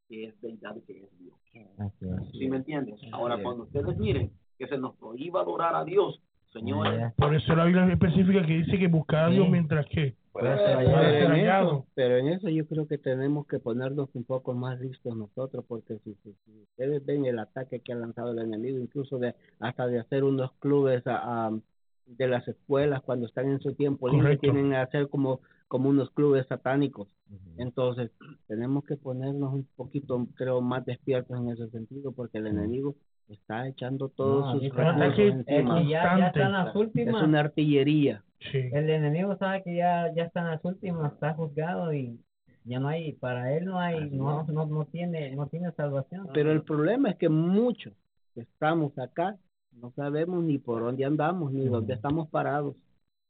que 0.08 0.26
es 0.26 0.40
deidad 0.40 0.76
y 0.76 0.82
que 0.82 1.04
es 1.04 1.18
Dios. 1.18 1.36
Así 1.78 2.04
es. 2.04 2.30
¿Sí 2.38 2.48
me 2.48 2.58
entiendes? 2.58 3.00
Ahora, 3.12 3.42
cuando 3.42 3.64
ustedes 3.64 3.96
miren 3.98 4.32
que 4.58 4.68
se 4.68 4.78
nos 4.78 4.94
prohíba 4.96 5.40
adorar 5.40 5.74
a 5.74 5.84
Dios, 5.84 6.20
señores. 6.52 7.12
Por 7.14 7.34
eso 7.34 7.54
la 7.56 7.64
Biblia 7.64 7.92
específica 7.92 8.46
que 8.46 8.58
dice 8.58 8.78
que 8.78 8.86
buscar 8.88 9.24
a 9.24 9.30
Dios 9.30 9.46
Sí. 9.46 9.50
mientras 9.50 9.86
que 9.86 10.14
Puede 10.32 10.56
ser. 10.58 11.26
hallado. 11.26 11.86
Pero 11.94 12.16
en, 12.18 12.28
eso, 12.28 12.48
yo 12.48 12.66
creo 12.66 12.86
que 12.86 12.98
tenemos 12.98 13.46
que 13.46 13.58
ponernos 13.58 14.08
un 14.14 14.24
poco 14.24 14.54
más 14.54 14.80
listos 14.80 15.16
nosotros, 15.16 15.64
porque 15.66 15.98
si, 16.04 16.14
si, 16.22 16.32
si 16.44 16.60
ustedes 16.62 17.04
ven 17.04 17.26
el 17.26 17.38
ataque 17.38 17.80
que 17.80 17.92
ha 17.92 17.96
lanzado 17.96 18.30
el 18.32 18.38
enemigo, 18.38 18.78
incluso 18.78 19.18
de 19.18 19.34
hasta 19.58 19.86
de 19.86 19.98
hacer 19.98 20.22
unos 20.24 20.52
clubes 20.60 21.06
a- 21.06 21.46
a- 21.48 21.58
de 22.06 22.26
las 22.28 22.46
escuelas 22.48 23.02
cuando 23.02 23.26
están 23.26 23.48
en 23.48 23.60
su 23.60 23.74
tiempo 23.74 24.08
libre, 24.08 24.36
tienen 24.38 24.70
que 24.70 24.76
hacer 24.76 25.08
como, 25.08 25.40
como 25.68 25.88
unos 25.88 26.10
clubes 26.10 26.46
satánicos. 26.46 27.08
Entonces, 27.56 28.10
tenemos 28.48 28.84
que 28.84 28.96
ponernos 28.96 29.52
un 29.52 29.66
poquito, 29.76 30.26
creo, 30.34 30.60
más 30.60 30.84
despiertos 30.86 31.38
en 31.38 31.50
ese 31.50 31.68
sentido, 31.70 32.12
porque 32.12 32.38
el 32.38 32.46
enemigo 32.46 32.94
está 33.28 33.68
echando 33.68 34.08
todos 34.08 34.46
No, 34.46 34.52
sus 34.60 34.74
recursos 34.74 35.18
es 35.18 35.34
Es 35.46 35.64
ya, 35.88 36.18
ya 36.18 36.26
están 36.28 36.52
las 36.52 36.68
Es 36.68 36.74
últimas. 36.76 37.22
una 37.22 37.40
artillería. 37.40 38.24
Sí. 38.40 38.70
El 38.72 38.88
enemigo 38.88 39.36
sabe 39.36 39.62
que 39.62 39.76
ya, 39.76 40.12
ya 40.14 40.24
están 40.24 40.46
las 40.50 40.64
últimas, 40.64 41.12
está 41.12 41.34
juzgado 41.34 41.92
y 41.92 42.18
ya 42.64 42.78
no 42.80 42.88
hay, 42.88 43.12
para 43.12 43.54
él 43.54 43.66
no 43.66 43.78
hay, 43.78 44.10
no, 44.10 44.44
no, 44.44 44.66
no 44.66 44.84
tiene, 44.86 45.34
no 45.34 45.46
tiene 45.46 45.70
salvación. 45.72 46.28
Pero 46.32 46.50
el 46.52 46.62
problema 46.62 47.10
es 47.10 47.16
que 47.16 47.28
muchos 47.28 47.92
que 48.34 48.40
estamos 48.40 48.98
acá 48.98 49.36
no 49.72 49.92
sabemos 49.92 50.42
ni 50.42 50.58
por 50.58 50.80
dónde 50.82 51.04
andamos, 51.04 51.52
ni 51.52 51.66
dónde 51.66 51.94
estamos 51.94 52.28
parados. 52.30 52.76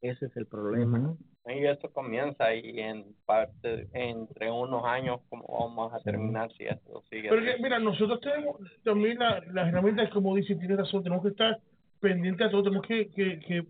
Ese 0.01 0.25
es 0.25 0.37
el 0.37 0.47
problema. 0.47 0.97
Ujú. 0.97 1.17
Y 1.47 1.65
esto 1.65 1.91
comienza 1.91 2.53
y 2.53 2.79
en 2.79 3.15
parte, 3.25 3.87
entre 3.93 4.49
unos 4.51 4.83
años, 4.85 5.21
como 5.29 5.45
vamos 5.47 5.93
a 5.93 5.99
terminar 5.99 6.51
si 6.53 6.65
esto 6.65 7.03
sigue. 7.09 7.29
Pero 7.29 7.41
que, 7.41 7.51
así? 7.51 7.63
mira, 7.63 7.79
nosotros 7.79 8.19
tenemos 8.21 8.57
también 8.83 9.19
la- 9.19 9.41
las 9.51 9.67
herramientas, 9.67 10.09
como 10.11 10.35
dice, 10.35 10.55
tiene 10.55 10.75
razón, 10.75 11.03
tenemos 11.03 11.23
que 11.23 11.29
estar 11.29 11.59
pendientes 11.99 12.47
a 12.47 12.51
todo, 12.51 12.63
tenemos 12.63 12.85
que, 12.85 13.09
que, 13.09 13.39
que 13.39 13.65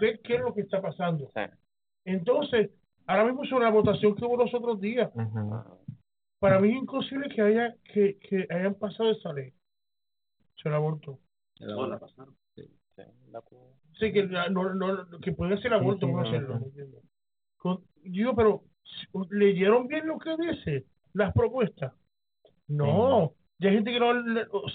ver 0.00 0.20
qué 0.22 0.34
es 0.36 0.40
lo 0.40 0.54
que 0.54 0.62
está 0.62 0.80
pasando. 0.80 1.30
Sí. 1.34 1.40
Entonces, 2.04 2.70
ahora 3.06 3.24
mismo 3.24 3.44
sobre 3.44 3.64
la 3.64 3.70
votación 3.70 4.14
que 4.14 4.24
hubo 4.24 4.36
los 4.36 4.52
otros 4.54 4.80
días, 4.80 5.10
para 6.38 6.58
mí 6.60 6.70
es 6.70 6.76
imposible 6.76 7.28
que 7.28 7.40
haya 7.42 7.74
que, 7.84 8.18
que 8.18 8.46
hayan 8.50 8.74
pasado 8.74 9.10
esa 9.10 9.32
ley 9.32 9.52
sobre 10.54 10.74
el 10.76 10.82
aborto. 10.82 11.18
no 11.60 11.86
la 11.86 11.98
pasaron. 11.98 12.34
Sí, 12.54 12.62
la- 13.30 13.42
Sí, 13.98 14.12
que, 14.12 14.24
la- 14.26 14.48
no, 14.48 14.74
no, 14.74 15.06
que 15.20 15.32
pueden 15.32 15.56
hacer 15.56 15.72
aborto, 15.72 16.06
sí, 16.06 16.12
no 16.12 16.22
no, 16.22 16.28
hacerlo. 16.28 16.60
digo, 18.02 18.34
pero 18.34 18.62
¿leyeron 19.30 19.86
bien 19.86 20.06
lo 20.06 20.18
que 20.18 20.36
dice? 20.36 20.86
Las 21.12 21.32
propuestas. 21.32 21.92
No, 22.68 23.34
ya 23.58 23.68
hay 23.68 23.76
gente 23.76 23.92
que 23.92 24.00
no, 24.00 24.12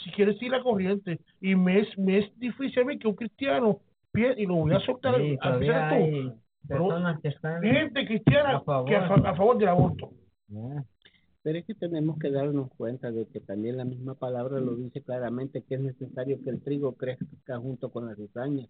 si 0.03 0.11
quiere 0.11 0.34
seguir 0.34 0.51
la 0.51 0.63
corriente. 0.63 1.20
Y 1.41 1.55
me 1.55 1.80
es, 1.80 1.97
me 1.97 2.20
es 2.20 2.39
difícil 2.39 2.80
a 2.84 2.86
mí 2.86 2.99
que 2.99 3.07
un 3.07 3.15
cristiano 3.15 3.82
piense, 4.11 4.41
y 4.41 4.45
lo 4.45 4.55
voy 4.55 4.73
a 4.73 4.79
soltar, 4.79 5.15
Sí, 5.17 5.37
a 5.41 5.57
tú, 5.57 5.63
hay 5.71 6.33
personas 6.67 7.21
que 7.21 7.27
están 7.29 7.61
gente 7.61 8.05
cristiana 8.05 8.57
a 8.57 8.61
favor. 8.61 8.89
que 8.89 8.95
a, 8.95 9.07
fa- 9.07 9.29
a 9.29 9.35
favor 9.35 9.57
del 9.57 9.67
aborto. 9.69 10.11
Pero 11.43 11.59
es 11.59 11.65
que 11.65 11.75
tenemos 11.75 12.17
que 12.19 12.29
darnos 12.29 12.69
cuenta 12.75 13.09
de 13.11 13.25
que 13.27 13.39
también 13.39 13.77
la 13.77 13.85
misma 13.85 14.15
palabra 14.15 14.59
lo 14.59 14.75
dice 14.75 15.01
claramente 15.01 15.61
que 15.63 15.75
es 15.75 15.81
necesario 15.81 16.41
que 16.43 16.49
el 16.49 16.61
trigo 16.61 16.93
crezca 16.93 17.57
junto 17.57 17.89
con 17.89 18.05
la 18.07 18.15
cizaña. 18.15 18.67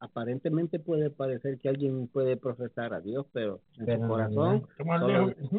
Aparentemente 0.00 0.78
puede 0.78 1.10
parecer 1.10 1.58
que 1.58 1.68
alguien 1.68 2.08
puede 2.08 2.36
profesar 2.36 2.92
a 2.94 3.00
Dios, 3.00 3.26
pero 3.32 3.60
en 3.78 3.86
Pero 3.86 4.02
su 4.02 4.08
corazón 4.08 4.66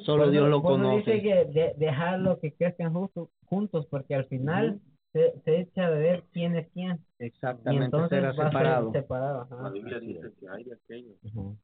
solo, 0.03 0.29
Dios 0.29 0.47
lo 0.49 0.61
conoce. 0.61 1.11
dice 1.11 1.21
que 1.23 1.45
de, 1.45 1.73
dejarlo 1.77 2.39
que 2.39 2.53
crezcan 2.53 2.93
justo- 2.93 3.29
juntos, 3.45 3.87
porque 3.87 4.13
al 4.15 4.25
final 4.25 4.79
se, 5.13 5.39
se 5.43 5.59
echa 5.61 5.89
de 5.89 5.99
ver 5.99 6.23
quién 6.31 6.55
es 6.55 6.69
quién. 6.71 7.03
Y 7.19 7.25
Exactamente, 7.25 7.85
entonces 7.85 8.09
será 8.09 8.29
a 8.29 8.33
separado. 8.33 8.91
separado. 8.91 9.41
ajá. 9.41 9.61
La 9.63 9.69
Biblia 9.69 9.99
dice 9.99 10.31
que 10.39 10.47
hay 10.49 10.63
de 10.63 10.73
aquellos 10.75 11.17
Ujú. 11.23 11.57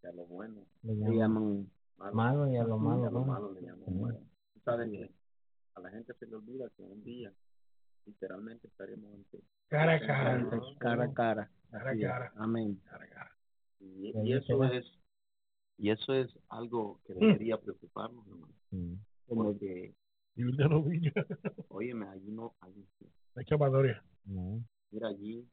que 0.00 0.08
a 0.08 0.12
lo 0.12 0.26
bueno 0.26 0.64
Le 0.82 0.94
Le 0.94 1.16
llaman 1.16 1.18
llaman 1.18 1.70
malo, 1.98 2.14
malo 2.14 2.48
y 2.52 2.56
a 2.56 2.64
lo 2.64 2.68
y 2.68 2.78
a 2.78 2.78
malo. 2.78 3.04
lo 3.04 3.10
bueno. 3.10 3.26
malo 3.32 3.52
le 3.52 3.60
llaman 3.62 3.84
bueno. 3.98 4.18
Que 4.64 5.10
a 5.74 5.80
la 5.80 5.90
gente 5.90 6.14
se 6.14 6.26
le 6.26 6.36
olvida 6.36 6.68
que 6.76 6.82
un 6.82 7.02
día 7.04 7.32
literalmente 8.06 8.66
estaremos 8.66 9.14
ante 9.14 9.38
Cara 9.68 9.94
a 9.94 10.00
cara. 10.00 10.32
ante- 10.34 10.58
cara 10.78 11.04
a 11.04 11.12
cara. 11.14 11.50
Cara 11.70 11.90
a 11.90 11.92
Así 11.92 12.02
es. 12.02 12.08
cara. 12.10 12.32
Amén. 12.36 12.80
Y, 13.78 14.08
Y 14.08 14.12
y 14.28 14.32
eso 14.32 14.64
es 14.64 14.84
y 15.78 15.90
eso 15.90 16.12
es 16.12 16.28
algo 16.50 17.00
que 17.06 17.14
debería 17.14 17.56
preocuparnos, 17.58 18.26
hermano. 18.28 18.52
Mm. 18.70 18.94
Porque, 19.28 19.94
Y 20.36 20.56
de 20.56 20.68
rodillas. 20.68 21.14
óyeme, 21.68 22.08
allí 22.08 22.30
no, 22.30 22.54
allí, 22.60 22.86
Hay 23.34 23.42
escapatoria. 23.42 24.02
No. 24.24 24.62
mira 24.90 25.08
allí, 25.08 25.46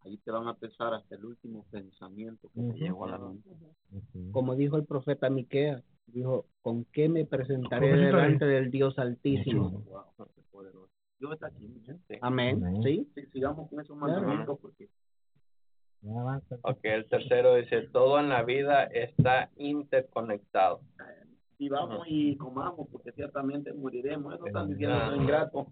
allí 0.00 0.16
te 0.18 0.30
van 0.30 0.48
a 0.48 0.54
pesar 0.54 0.94
hasta 0.94 1.14
el 1.14 1.24
último 1.24 1.64
pensamiento 1.70 2.48
que 2.48 2.60
te 2.60 2.66
Ujú. 2.66 2.76
llegó 2.76 3.04
a 3.04 3.10
la 3.10 3.18
mente. 3.18 3.48
Ujú. 3.92 4.32
Como 4.32 4.56
dijo 4.56 4.76
el 4.76 4.84
profeta 4.84 5.30
Miqueas, 5.30 5.82
dijo, 6.06 6.46
¿con 6.62 6.84
qué 6.86 7.08
me 7.08 7.24
presentaré 7.24 7.90
¿Con 7.90 7.98
qué 7.98 8.04
te 8.04 8.06
delante 8.06 8.44
del 8.44 8.70
Dios 8.70 8.98
Altísimo? 8.98 9.70
Wow. 9.70 10.28
Dios 11.18 11.32
está 11.32 11.46
aquí. 11.46 11.68
Sí. 11.86 12.18
Amén. 12.20 12.62
Amén. 12.64 12.82
¿Sí? 12.82 13.08
Sí, 13.14 13.26
sigamos 13.32 13.70
con 13.70 13.80
esos 13.80 13.96
mandamientos 13.96 14.58
porque. 14.60 14.88
Ok, 16.62 16.80
el 16.82 17.08
tercero 17.08 17.54
dice, 17.54 17.88
todo 17.88 18.20
en 18.20 18.28
la 18.28 18.42
vida 18.42 18.84
está 18.84 19.50
interconectado. 19.56 20.82
Vivamos 21.58 22.04
y 22.08 22.36
comamos 22.36 22.88
porque 22.90 23.12
ciertamente 23.12 23.72
moriremos. 23.72 24.34
Eso 24.34 24.46
están 24.46 24.68
diciendo 24.68 24.98
los 24.98 25.16
ingratos. 25.16 25.66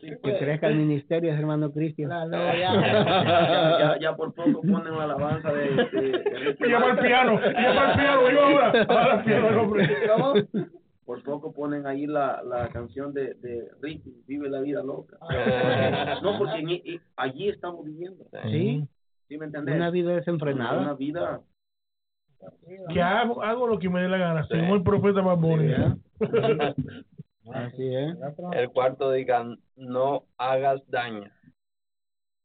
Sí, 0.00 0.08
Que 0.22 0.38
crezca 0.38 0.68
el 0.68 0.76
ministerio, 0.76 1.32
hermano 1.32 1.72
Cristian. 1.72 2.10
ya, 2.30 2.54
ya, 2.54 3.98
ya 3.98 4.14
por 4.16 4.34
poco 4.34 4.60
ponen 4.60 4.94
la 4.96 5.04
alabanza 5.04 5.52
de, 5.52 5.70
de, 5.70 6.00
de 6.10 6.38
Ricky 6.38 6.64
Y 6.66 6.68
llama 6.68 6.86
al 6.86 6.92
Martin. 6.92 7.06
piano, 7.06 7.40
y 7.40 7.62
llama 7.62 7.88
al 7.90 7.98
piano, 7.98 8.30
yo 8.30 8.40
ahora. 8.42 8.86
Ahora 8.88 9.12
al 9.14 9.24
piano, 9.24 9.48
el 9.48 9.58
hombre. 9.58 9.88
Por 11.06 11.22
poco 11.24 11.52
ponen 11.52 11.86
ahí 11.86 12.06
la, 12.06 12.42
la 12.44 12.68
canción 12.68 13.12
de, 13.14 13.34
de 13.34 13.68
Ricky, 13.80 14.22
Vive 14.28 14.48
la 14.50 14.60
vida 14.60 14.82
loca. 14.82 15.16
Ah. 15.22 16.20
No, 16.22 16.38
porque 16.38 16.58
en- 16.58 16.68
en- 16.70 17.00
allí 17.16 17.48
estamos 17.48 17.84
viviendo. 17.84 18.24
Sí, 18.44 18.86
¿Sí 19.28 19.38
me 19.38 19.46
entendés? 19.46 19.74
una 19.76 19.90
vida 19.90 20.08
Una 20.10 20.16
desenfrenada. 20.16 20.94
vida. 20.94 21.40
Que 22.92 23.02
hago, 23.02 23.42
hago 23.42 23.66
lo 23.66 23.78
que 23.78 23.88
me 23.88 24.02
dé 24.02 24.08
la 24.08 24.18
gana, 24.18 24.46
según 24.46 24.70
el 24.76 24.82
profeta 24.82 25.22
más 25.22 25.38
bonito. 25.40 25.96
Así 27.52 27.94
es. 27.94 28.16
El 28.52 28.70
cuarto 28.70 29.10
diga, 29.12 29.44
no 29.76 30.24
hagas 30.38 30.80
daño. 30.88 31.24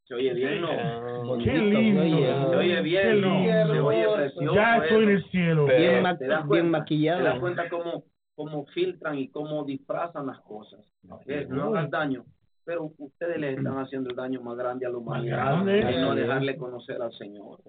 Se 0.08 0.14
oye 0.14 0.34
bien, 0.34 0.62
¿no? 0.62 1.24
Bonito, 1.26 1.52
Qué 1.52 1.58
lindo. 1.58 2.02
se 2.04 2.56
oye. 2.58 2.82
Bien, 2.82 3.22
¿no? 3.22 3.40
lindo. 3.40 3.74
Se 3.74 3.80
oye 3.80 4.08
precioso. 4.16 4.56
Ya 4.56 4.78
estoy 4.78 5.04
en 5.04 5.10
el 5.10 5.24
cielo. 5.32 5.66
Pero- 5.66 5.80
Bien, 5.80 6.04
ma- 6.04 6.18
¿Te 6.18 6.28
das 6.28 6.38
bien 6.40 6.48
cuenta? 6.48 6.62
¿Te 6.62 6.72
das 6.72 6.82
maquillado. 6.82 7.40
cuenta 7.40 7.70
cómo, 7.70 8.04
cómo 8.36 8.66
filtran 8.68 9.18
y 9.18 9.30
cómo 9.30 9.64
disfrazan 9.64 10.28
las 10.28 10.40
cosas? 10.42 10.80
Eh, 11.26 11.48
no 11.50 11.66
hagan 11.70 11.90
daño. 11.90 12.26
Pero 12.66 12.92
ustedes 12.98 13.38
le 13.40 13.54
están 13.54 13.78
haciendo 13.78 14.10
el 14.10 14.16
daño 14.16 14.42
más 14.42 14.58
grande 14.58 14.86
a 14.88 14.90
la 14.90 14.98
humanidad 14.98 15.38
grande. 15.38 15.84
al 15.84 16.02
no 16.02 16.16
dejarle 16.16 16.56
conocer 16.58 17.00
al 17.02 17.12
Señor. 17.14 17.60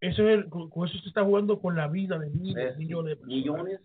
Eso 0.00 0.28
es 0.28 0.38
el- 0.38 0.48
con 0.48 0.86
eso 0.86 0.98
se 0.98 1.08
está 1.08 1.24
jugando 1.24 1.60
con 1.60 1.76
la 1.76 1.88
vida 1.88 2.18
de 2.18 2.30
miles, 2.30 2.76
millones 2.76 3.10
de 3.10 3.16
personas. 3.16 3.34
Millones 3.36 3.80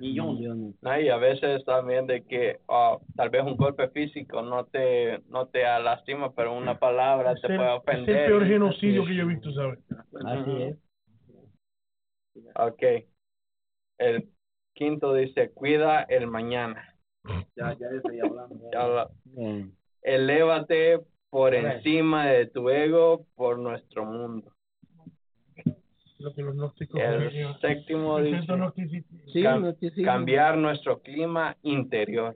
Millones. 0.00 0.38
millones. 0.38 0.74
Y 1.04 1.08
a 1.08 1.16
veces 1.16 1.64
también 1.64 2.06
de 2.06 2.22
que 2.24 2.60
ah, 2.68 2.98
tal 3.16 3.30
vez 3.30 3.42
un 3.42 3.56
golpe 3.56 3.88
físico 3.88 4.40
no 4.42 4.66
te 4.66 5.18
no 5.28 5.48
te 5.48 5.62
lastima, 5.62 6.32
pero 6.34 6.56
una 6.56 6.78
palabra 6.78 7.32
Es 7.32 7.40
te 7.40 7.48
el, 7.48 7.56
puede 7.56 7.68
es 7.68 7.74
el 7.74 7.78
ofender. 7.80 8.26
peor 8.26 8.46
genocidio 8.46 9.04
que 9.04 9.14
yo 9.16 9.22
he 9.22 9.26
visto, 9.26 9.52
¿sabes? 9.52 9.80
Así 10.24 10.62
es. 10.62 10.76
Ok. 12.54 12.82
El 13.98 14.28
quinto 14.74 15.14
dice, 15.14 15.50
cuida 15.50 16.02
el 16.02 16.26
mañana. 16.28 16.94
Ya, 17.56 17.72
ya 17.76 17.88
estoy 17.96 18.20
hablando. 18.20 18.70
Ya 18.72 18.86
la-. 18.86 19.10
Elévate 20.02 21.00
por 21.30 21.54
encima 21.54 22.26
de 22.26 22.46
tu 22.46 22.70
ego 22.70 23.26
por 23.34 23.58
nuestro 23.58 24.04
mundo. 24.04 24.52
Lo 26.18 26.34
que 26.34 26.42
los 26.42 26.54
gnósticos 26.54 27.00
El 27.00 27.54
séptimo 27.60 28.18
dice. 28.22 28.40
Sí, 29.32 29.42
Cam- 29.42 30.04
cambiar 30.04 30.56
nuestro 30.56 31.00
clima 31.00 31.56
interior. 31.62 32.34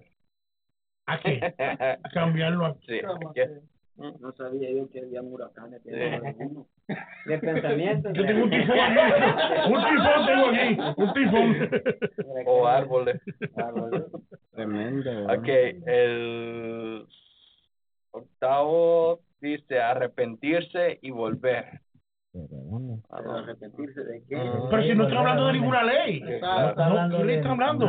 ¿A 1.07 1.19
qué? 1.19 1.55
A 1.59 2.09
cambiarlo 2.13 2.67
a 2.67 2.75
Sí, 2.87 3.01
No 3.97 4.33
sabía 4.33 4.71
yo 4.71 4.89
que 4.91 5.01
había 5.01 5.23
huracanes. 5.23 5.83
que 5.83 5.91
Sí. 5.91 6.97
De 7.27 7.39
pensamiento. 7.39 8.13
Yo 8.13 8.27
tengo 8.27 8.45
un 8.45 8.51
tifón. 8.51 8.79
Un 9.69 9.85
tifón 9.85 10.27
tengo 10.27 10.47
aquí. 10.47 11.01
Un 11.01 11.13
tifón. 11.15 11.71
o 12.47 12.67
árboles. 12.67 13.21
Tremendo. 14.53 15.11
Ok, 15.33 15.49
el 15.87 17.07
octavo 18.11 19.21
dice 19.41 19.81
arrepentirse 19.81 20.99
y 21.03 21.11
volver. 21.11 21.81
Pero 22.33 23.33
arrepentirse 23.33 24.05
de 24.05 24.25
qué. 24.25 24.37
Pero 24.71 24.83
si 24.83 24.95
no 24.95 25.03
estoy 25.05 25.17
hablando 25.19 25.47
de 25.47 25.53
ninguna 25.55 25.83
ley. 25.83 26.21
No, 26.21 27.19
¿Qué 27.19 27.25
ley 27.25 27.37
está 27.37 27.51
hablando? 27.51 27.87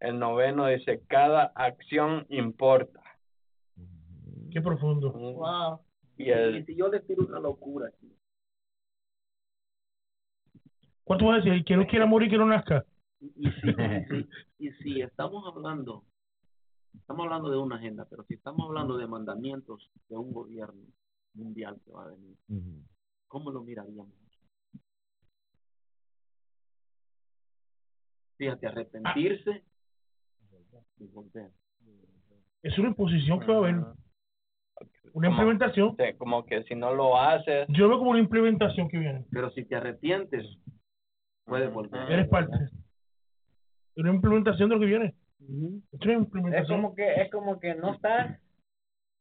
El 0.00 0.18
noveno 0.18 0.66
dice 0.66 1.02
cada 1.06 1.44
acción 1.54 2.26
importa. 2.28 3.00
Qué 4.50 4.60
profundo. 4.60 5.12
Wow. 5.12 5.80
Y 6.18 6.62
si 6.64 6.76
yo 6.76 6.88
le 6.88 7.00
tiro 7.00 7.24
una 7.26 7.38
locura 7.40 7.88
aquí, 7.88 8.12
¿Cuánto 11.04 11.26
vas 11.26 11.40
a 11.40 11.44
decir? 11.44 11.64
Que 11.64 11.76
no 11.76 11.86
quiera 11.86 12.04
morir, 12.04 12.28
que 12.28 12.36
no 12.38 12.46
nazca. 12.46 12.84
y, 13.20 13.48
si, 13.48 13.68
y 13.68 14.04
si- 14.08 14.28
y 14.58 14.70
si 14.82 15.00
estamos 15.02 15.44
hablando, 15.46 16.04
estamos 16.98 17.24
hablando 17.24 17.48
de 17.50 17.58
una 17.58 17.76
agenda, 17.76 18.06
pero 18.10 18.24
si 18.24 18.34
estamos 18.34 18.66
hablando 18.66 18.96
de 18.96 19.06
mandamientos 19.06 19.88
de 20.08 20.16
un 20.16 20.32
gobierno 20.32 20.82
mundial 21.34 21.78
que 21.84 21.92
va 21.92 22.04
a 22.06 22.08
venir, 22.08 22.36
¿cómo 23.28 23.50
lo 23.50 23.62
miraríamos? 23.62 24.08
Fíjate, 28.38 28.66
arrepentirse 28.66 29.62
y 30.98 31.06
volver. 31.06 31.50
Es 32.62 32.78
una 32.78 32.88
imposición 32.88 33.40
que 33.40 33.46
va 33.46 33.54
a 33.54 33.58
haber. 33.58 33.74
Una 35.12 35.28
Como- 35.28 35.30
implementación. 35.30 35.96
como 36.18 36.44
que 36.44 36.62
si 36.64 36.74
no 36.74 36.94
lo 36.94 37.18
haces, 37.18 37.66
Yo 37.70 37.88
veo 37.88 37.98
como 37.98 38.10
una 38.10 38.18
implementación 38.20 38.88
que 38.88 38.98
viene. 38.98 39.24
Pero 39.30 39.50
si 39.52 39.64
te 39.64 39.76
arrepientes, 39.76 40.44
puedes 41.44 41.72
volver. 41.72 42.10
Eres 42.12 42.28
parte. 42.28 42.54
Es 42.56 44.02
una 44.02 44.12
implementación 44.12 44.68
de 44.68 44.74
lo 44.74 44.80
que 44.80 44.86
viene. 44.86 45.14
Es 45.40 45.48
una 46.02 46.12
Es 46.12 46.18
implementación. 46.18 46.82
como 46.82 46.94
que, 46.94 47.14
es 47.22 47.30
como 47.30 47.58
que 47.58 47.74
no 47.74 47.94
estás, 47.94 48.38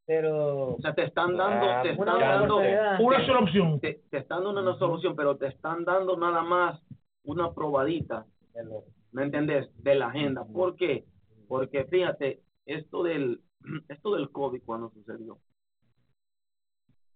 pero 0.05 0.75
O 0.75 0.81
sea, 0.81 0.93
te 0.93 1.03
están 1.03 1.35
dando, 1.35 1.65
Ah, 1.69 1.81
te 1.83 1.91
una 1.93 2.13
están 2.13 2.19
dando. 2.19 2.57
Una 3.03 3.25
sola 3.25 3.39
opción. 3.39 3.79
te, 3.79 4.01
te 4.09 4.17
están 4.19 4.43
dando 4.43 4.61
una 4.61 4.77
solución, 4.77 5.15
pero 5.15 5.37
te 5.37 5.47
están 5.47 5.83
dando 5.85 6.15
nada 6.17 6.43
más 6.43 6.81
una 7.23 7.53
probadita, 7.53 8.25
¿me 9.11 9.23
entendés? 9.23 9.67
De 9.83 9.95
la 9.95 10.07
agenda. 10.07 10.45
¿Por 10.45 10.75
qué? 10.75 11.05
Porque 11.47 11.85
fíjate, 11.85 12.41
esto 12.65 13.03
del, 13.03 13.41
esto 13.89 14.15
del 14.15 14.29
COVID 14.29 14.61
cuando 14.63 14.89
sucedió, 14.91 15.39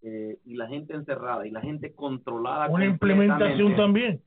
eh, 0.01 0.39
y 0.45 0.55
la 0.55 0.67
gente 0.67 0.93
encerrada 0.95 1.45
y 1.45 1.51
la 1.51 1.61
gente 1.61 1.93
controlada. 1.93 2.69
Una 2.69 2.85
implementación 2.85 3.75
también. 3.75 4.23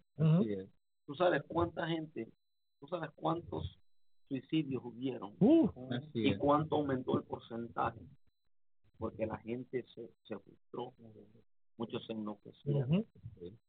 Es. 0.46 0.68
¿Tú 1.06 1.14
sabes 1.14 1.42
cuánta 1.48 1.86
gente, 1.88 2.28
tú 2.78 2.86
sabes 2.86 3.10
cuántos 3.16 3.78
suicidios 4.28 4.82
hubieron 4.84 5.32
Uh, 5.40 5.68
y 6.14 6.36
cuánto 6.36 6.76
aumentó 6.76 7.16
el 7.18 7.24
porcentaje? 7.24 7.98
Porque 9.02 9.26
la 9.26 9.36
gente 9.38 9.84
se, 9.96 10.08
se 10.22 10.38
frustró, 10.38 10.94
muchos 11.76 12.06
se 12.06 12.12
enloquecieron. 12.12 12.88
ujú. 12.88 13.06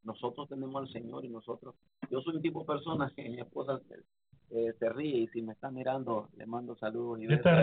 nosotros 0.03 0.47
tenemos 0.47 0.75
al 0.75 0.87
Señor 0.89 1.25
y 1.25 1.29
nosotros, 1.29 1.73
yo 2.11 2.21
soy 2.21 2.35
un 2.35 2.43
tipo 2.43 2.59
de 2.59 2.67
persona 2.67 3.11
que 3.15 3.27
mi 3.27 3.39
esposa 3.39 3.81
eh, 4.51 4.73
se 4.77 4.89
ríe 4.89 5.21
y 5.21 5.27
si 5.29 5.41
me 5.41 5.53
está 5.53 5.71
mirando 5.71 6.29
le 6.37 6.45
mando 6.45 6.75
saludos 6.75 7.19
y 7.19 7.25
está 7.33 7.55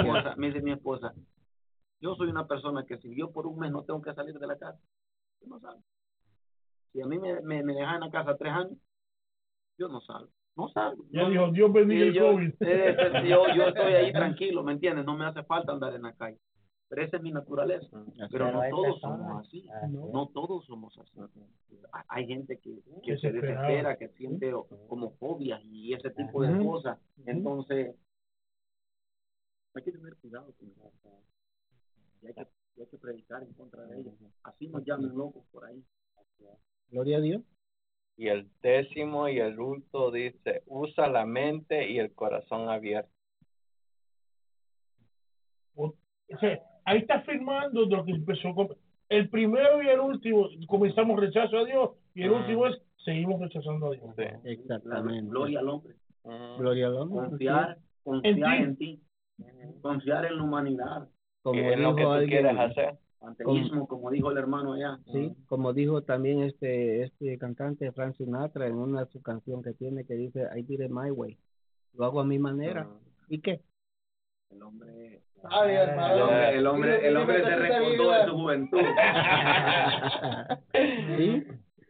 esposa, 0.00 0.36
me 0.38 0.46
dice 0.46 0.62
mi 0.62 0.72
esposa, 0.72 1.14
yo 2.00 2.14
soy 2.14 2.28
una 2.30 2.46
persona 2.46 2.86
que 2.86 2.96
si 2.96 3.14
yo 3.14 3.30
por 3.30 3.46
un 3.46 3.58
mes 3.58 3.70
no 3.70 3.84
tengo 3.84 4.00
que 4.00 4.14
salir 4.14 4.38
de 4.38 4.46
la 4.46 4.56
casa, 4.56 4.80
yo 5.42 5.48
no 5.48 5.60
salgo. 5.60 5.82
Si 6.94 7.02
a 7.02 7.06
mí 7.06 7.18
me, 7.18 7.42
me, 7.42 7.62
me 7.62 7.74
dejan 7.74 7.96
en 7.96 8.00
la 8.00 8.10
casa 8.10 8.38
tres 8.38 8.54
años, 8.54 8.78
yo 9.76 9.88
no 9.88 10.00
salgo, 10.00 10.32
no. 10.66 11.04
Ya 11.10 11.22
No- 11.22 11.30
dijo, 11.30 11.50
Dios 11.52 11.72
bendiga 11.72 12.04
el 12.06 12.12
yo, 12.14 12.32
COVID. 12.32 12.54
eh, 12.60 12.96
yo, 13.28 13.44
yo 13.54 13.68
estoy 13.68 13.92
ahí 13.94 14.12
tranquilo, 14.12 14.62
¿me 14.62 14.72
entiendes? 14.72 15.04
No 15.04 15.16
me 15.16 15.24
hace 15.26 15.42
falta 15.44 15.72
andar 15.72 15.94
en 15.94 16.02
la 16.02 16.12
calle. 16.14 16.38
Pero 16.90 17.02
esa 17.02 17.16
es 17.18 17.22
mi 17.22 17.30
naturaleza. 17.32 18.02
Pero 18.30 18.50
no 18.50 18.60
hay 18.62 18.70
todos 18.70 19.00
somos 19.00 19.46
así. 19.46 19.68
No 20.12 20.28
todos 20.28 20.64
somos 20.66 20.98
así. 20.98 21.20
Ha- 21.92 22.04
Hay 22.08 22.26
gente 22.26 22.58
que, 22.58 22.80
que 23.02 23.18
se 23.18 23.30
desespera, 23.32 23.96
que 23.98 24.08
siente 24.10 24.52
o- 24.54 24.66
como 24.88 25.10
fobias 25.16 25.60
y 25.64 25.92
ese 25.92 26.10
tipo 26.10 26.42
de 26.42 26.64
cosas. 26.64 26.98
Entonces, 27.26 27.94
hay 29.74 29.82
que 29.82 29.92
tener 29.92 30.16
cuidado 30.16 30.52
con 30.58 30.70
eso. 30.70 30.90
Y 32.22 32.26
hay 32.26 32.34
que, 32.34 32.46
y 32.76 32.80
hay 32.80 32.86
que 32.88 32.98
predicar 32.98 33.42
en 33.42 33.52
contra 33.52 33.84
de 33.86 34.00
ellos. 34.00 34.14
Así 34.42 34.68
nos 34.68 34.82
llaman 34.84 35.14
locos 35.16 35.44
por 35.52 35.64
ahí. 35.66 35.84
Gloria 36.90 37.18
a 37.18 37.20
Dios. 37.20 37.42
Y 38.18 38.26
el 38.28 38.48
décimo 38.62 39.28
y 39.28 39.38
el 39.38 39.58
último 39.60 40.10
dice, 40.10 40.62
usa 40.66 41.08
la 41.08 41.24
mente 41.24 41.88
y 41.88 41.98
el 42.00 42.12
corazón 42.12 42.68
abierto. 42.68 43.08
O 45.76 45.94
sea, 46.40 46.58
ahí 46.84 46.98
está 46.98 47.22
firmando 47.22 47.86
lo 47.86 48.04
que 48.04 48.10
empezó 48.10 48.54
con 48.54 48.68
el 49.08 49.30
primero 49.30 49.82
y 49.82 49.88
el 49.88 50.00
último 50.00 50.48
comenzamos 50.66 51.18
rechazo 51.18 51.58
a 51.58 51.64
Dios 51.64 51.90
y 52.14 52.22
el 52.24 52.30
Ujú. 52.32 52.40
último 52.40 52.66
es 52.66 52.82
seguimos 53.04 53.40
rechazando 53.40 53.86
a 53.86 53.90
Dios 53.92 54.10
Sí. 54.16 54.24
Exactamente. 54.44 55.30
gloria 55.30 55.60
al 55.60 55.68
hombre. 55.68 55.94
Ujú. 56.24 56.56
Gloria 56.58 56.86
al 56.88 56.94
hombre. 56.96 57.28
Confiar, 57.30 57.78
confiar 58.02 58.56
En 58.56 58.64
en 58.64 58.76
ti. 58.76 59.00
Confiar 59.80 60.24
en 60.26 60.36
la 60.36 60.42
humanidad. 60.42 61.08
Como 61.42 61.60
Y 61.60 61.64
es 61.64 61.78
lo 61.78 61.94
que 61.94 62.00
dijo 62.02 62.18
tú 62.20 62.26
quieres 62.26 62.50
alguien, 62.50 62.58
hacer. 62.58 62.98
Panteísmo, 63.20 63.88
como 63.88 64.10
dijo 64.10 64.30
el 64.30 64.38
hermano 64.38 64.74
allá. 64.74 64.98
sí, 65.12 65.34
como 65.46 65.72
dijo 65.72 66.02
también 66.02 66.42
este 66.42 67.02
este 67.02 67.38
cantante 67.38 67.90
Frank 67.92 68.16
Sinatra 68.16 68.66
en 68.66 68.76
una 68.76 69.04
de 69.04 69.10
sus 69.10 69.22
canciones 69.22 69.64
que 69.64 69.72
tiene 69.74 70.04
que 70.04 70.14
dice 70.14 70.48
I 70.56 70.62
did 70.62 70.80
it 70.80 70.90
my 70.90 71.10
way. 71.10 71.38
Lo 71.94 72.04
hago 72.04 72.20
a 72.20 72.24
mi 72.24 72.38
manera. 72.38 72.88
¿Y 73.28 73.40
qué? 73.40 73.60
El 74.50 74.62
hombre, 74.62 75.20
Ay, 75.44 75.74
el 75.74 75.90
hombre, 75.90 76.58
el 76.58 76.66
hombre, 76.66 77.08
el 77.08 77.16
hombre 77.16 77.44
se 77.44 77.56
recordó 77.56 78.12
de 78.12 78.24
su 78.26 78.32
juventud. 78.32 78.78
sí, 81.16 81.44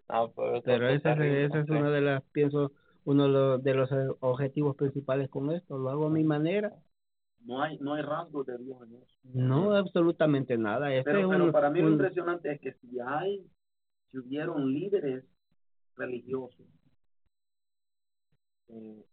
No, 0.08 0.32
pero 0.36 0.62
pero 0.62 0.88
está 0.88 1.12
esa, 1.12 1.26
esa 1.26 1.60
es 1.60 1.70
una 1.70 1.90
de 1.90 2.00
las 2.00 2.22
pienso 2.32 2.72
uno 3.04 3.24
de 3.24 3.28
los, 3.30 3.62
de 3.62 3.74
los 3.74 3.90
eh, 3.92 4.08
objetivos 4.20 4.76
principales 4.76 5.30
con 5.30 5.50
esto. 5.52 5.78
Lo 5.78 5.88
hago 5.88 6.06
a 6.06 6.10
mi 6.10 6.24
manera. 6.24 6.72
No 7.44 7.62
hay, 7.62 7.78
no 7.78 7.94
hay 7.94 8.02
rasgos 8.02 8.46
de 8.46 8.58
Dios 8.58 8.76
en 8.82 8.94
eso. 8.96 9.14
No 9.34 9.74
absolutamente 9.74 10.56
nada. 10.58 10.92
Este 10.94 11.10
Pero, 11.10 11.20
es 11.20 11.28
pero 11.28 11.44
un- 11.46 11.52
para 11.52 11.70
mí 11.70 11.80
lo 11.80 11.88
impresionante 11.90 12.52
es 12.52 12.60
que 12.60 12.72
si 12.74 12.98
hay, 13.00 13.46
si 14.10 14.18
hubieron 14.18 14.72
líderes 14.72 15.24
religiosos, 15.96 16.66
eh, 18.68 19.04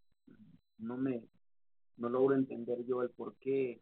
no 0.80 0.98
me, 0.98 1.24
no 1.98 2.10
logro 2.10 2.36
entender 2.36 2.86
yo 2.86 3.02
el 3.04 3.10
por 3.12 3.36
qué, 3.38 3.82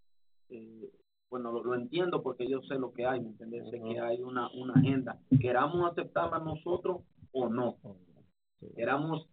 eh, 0.50 0.92
bueno, 1.30 1.52
lo, 1.52 1.64
lo 1.64 1.74
entiendo 1.76 2.22
porque 2.22 2.48
yo 2.48 2.62
sé 2.62 2.76
lo 2.76 2.94
que 2.94 3.06
hay, 3.06 3.22
¿me 3.22 3.30
entiendes? 3.30 3.70
Sé 3.72 3.82
que 3.82 4.00
hay 4.00 4.22
una, 4.22 4.50
una 4.52 4.74
agenda, 4.74 5.20
queramos 5.42 5.92
aceptarla 5.92 6.40
nosotros 6.40 7.02
o 7.32 7.50
no, 7.50 7.78
queramos 8.76 9.28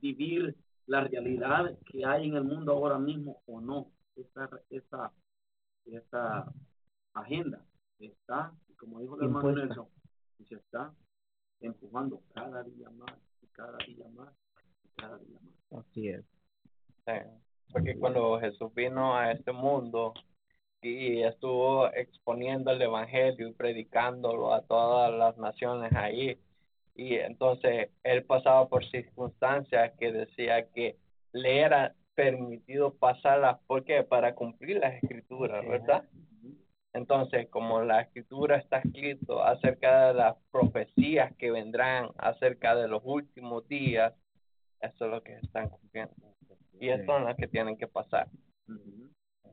vivir 0.00 0.54
la 0.86 1.04
realidad 1.04 1.76
que 1.86 2.04
hay 2.04 2.28
en 2.28 2.36
el 2.36 2.44
mundo 2.44 2.72
ahora 2.72 2.98
mismo 2.98 3.42
o 3.46 3.60
no, 3.60 3.90
esa, 4.16 4.48
esa, 4.70 5.12
esa 5.86 6.52
agenda 7.14 7.64
está, 7.98 8.52
como 8.78 9.00
dijo 9.00 9.16
el 9.16 9.24
hermano. 9.26 9.52
Nelson, 9.52 9.86
y 10.38 10.44
se 10.44 10.56
está 10.56 10.92
empujando 11.60 12.20
cada 12.34 12.62
día 12.64 12.90
más, 12.90 13.14
y 13.42 13.46
cada 13.48 13.78
día 13.86 14.08
más, 14.14 14.34
y 14.84 14.88
cada 15.00 15.18
día 15.18 15.38
más. 15.40 15.84
Así 15.84 16.08
es. 16.08 16.24
Sí, 17.06 17.12
Porque 17.72 17.98
cuando 17.98 18.38
Jesús 18.40 18.72
vino 18.74 19.16
a 19.16 19.32
este 19.32 19.52
mundo 19.52 20.14
y 20.80 21.22
estuvo 21.22 21.86
exponiendo 21.94 22.72
el 22.72 22.82
evangelio 22.82 23.48
y 23.48 23.52
predicándolo 23.52 24.52
a 24.52 24.62
todas 24.62 25.12
las 25.12 25.36
naciones 25.38 25.92
ahí, 25.94 26.38
Y 26.94 27.14
entonces 27.14 27.90
él 28.02 28.24
pasaba 28.24 28.68
por 28.68 28.84
circunstancias 28.84 29.92
que 29.98 30.12
decía 30.12 30.68
que 30.72 30.98
le 31.32 31.60
era 31.60 31.94
permitido 32.14 32.94
pasarlas, 32.94 33.58
¿por 33.66 33.84
qué? 33.84 34.02
Para 34.02 34.34
cumplir 34.34 34.78
las 34.78 34.94
escrituras, 35.02 35.66
¿verdad? 35.66 36.04
Entonces, 36.94 37.48
como 37.48 37.82
la 37.82 38.02
escritura 38.02 38.58
está 38.58 38.78
escrito 38.78 39.42
acerca 39.42 40.08
de 40.08 40.14
las 40.14 40.36
profecías 40.50 41.34
que 41.36 41.50
vendrán 41.50 42.10
acerca 42.18 42.74
de 42.74 42.86
los 42.86 43.02
últimos 43.04 43.66
días, 43.66 44.14
eso 44.80 45.04
es 45.06 45.10
lo 45.10 45.22
que 45.22 45.36
están 45.36 45.70
cumpliendo. 45.70 46.14
Y 46.78 46.90
eso 46.90 47.04
son 47.06 47.24
las 47.24 47.36
que 47.36 47.48
tienen 47.48 47.78
que 47.78 47.86
pasar. 47.86 48.28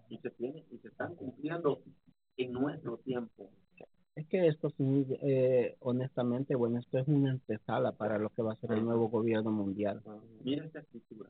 Y 0.10 0.18
se 0.18 0.32
tiene 0.32 0.66
y 0.72 0.80
se 0.80 0.90
están 0.90 1.16
cumpliendo 1.16 1.82
en 2.36 2.52
nuestro 2.52 2.98
tiempo. 2.98 3.50
Es 4.16 4.28
que 4.28 4.48
esto, 4.48 4.70
sí, 4.72 5.06
eh, 5.22 5.78
honestamente, 5.80 6.56
bueno, 6.56 6.80
esto 6.80 6.98
es 6.98 7.08
una 7.08 7.32
antesala 7.32 7.94
para 7.94 8.18
lo 8.18 8.30
que 8.32 8.42
va 8.42 8.54
a 8.54 8.58
ser 8.58 8.74
el 8.74 8.84
nuevo 8.84 9.08
gobierno 9.08 9.50
mundial. 9.52 10.02
Mira 10.44 10.66
esta 10.66 10.80
escritura. 10.80 11.30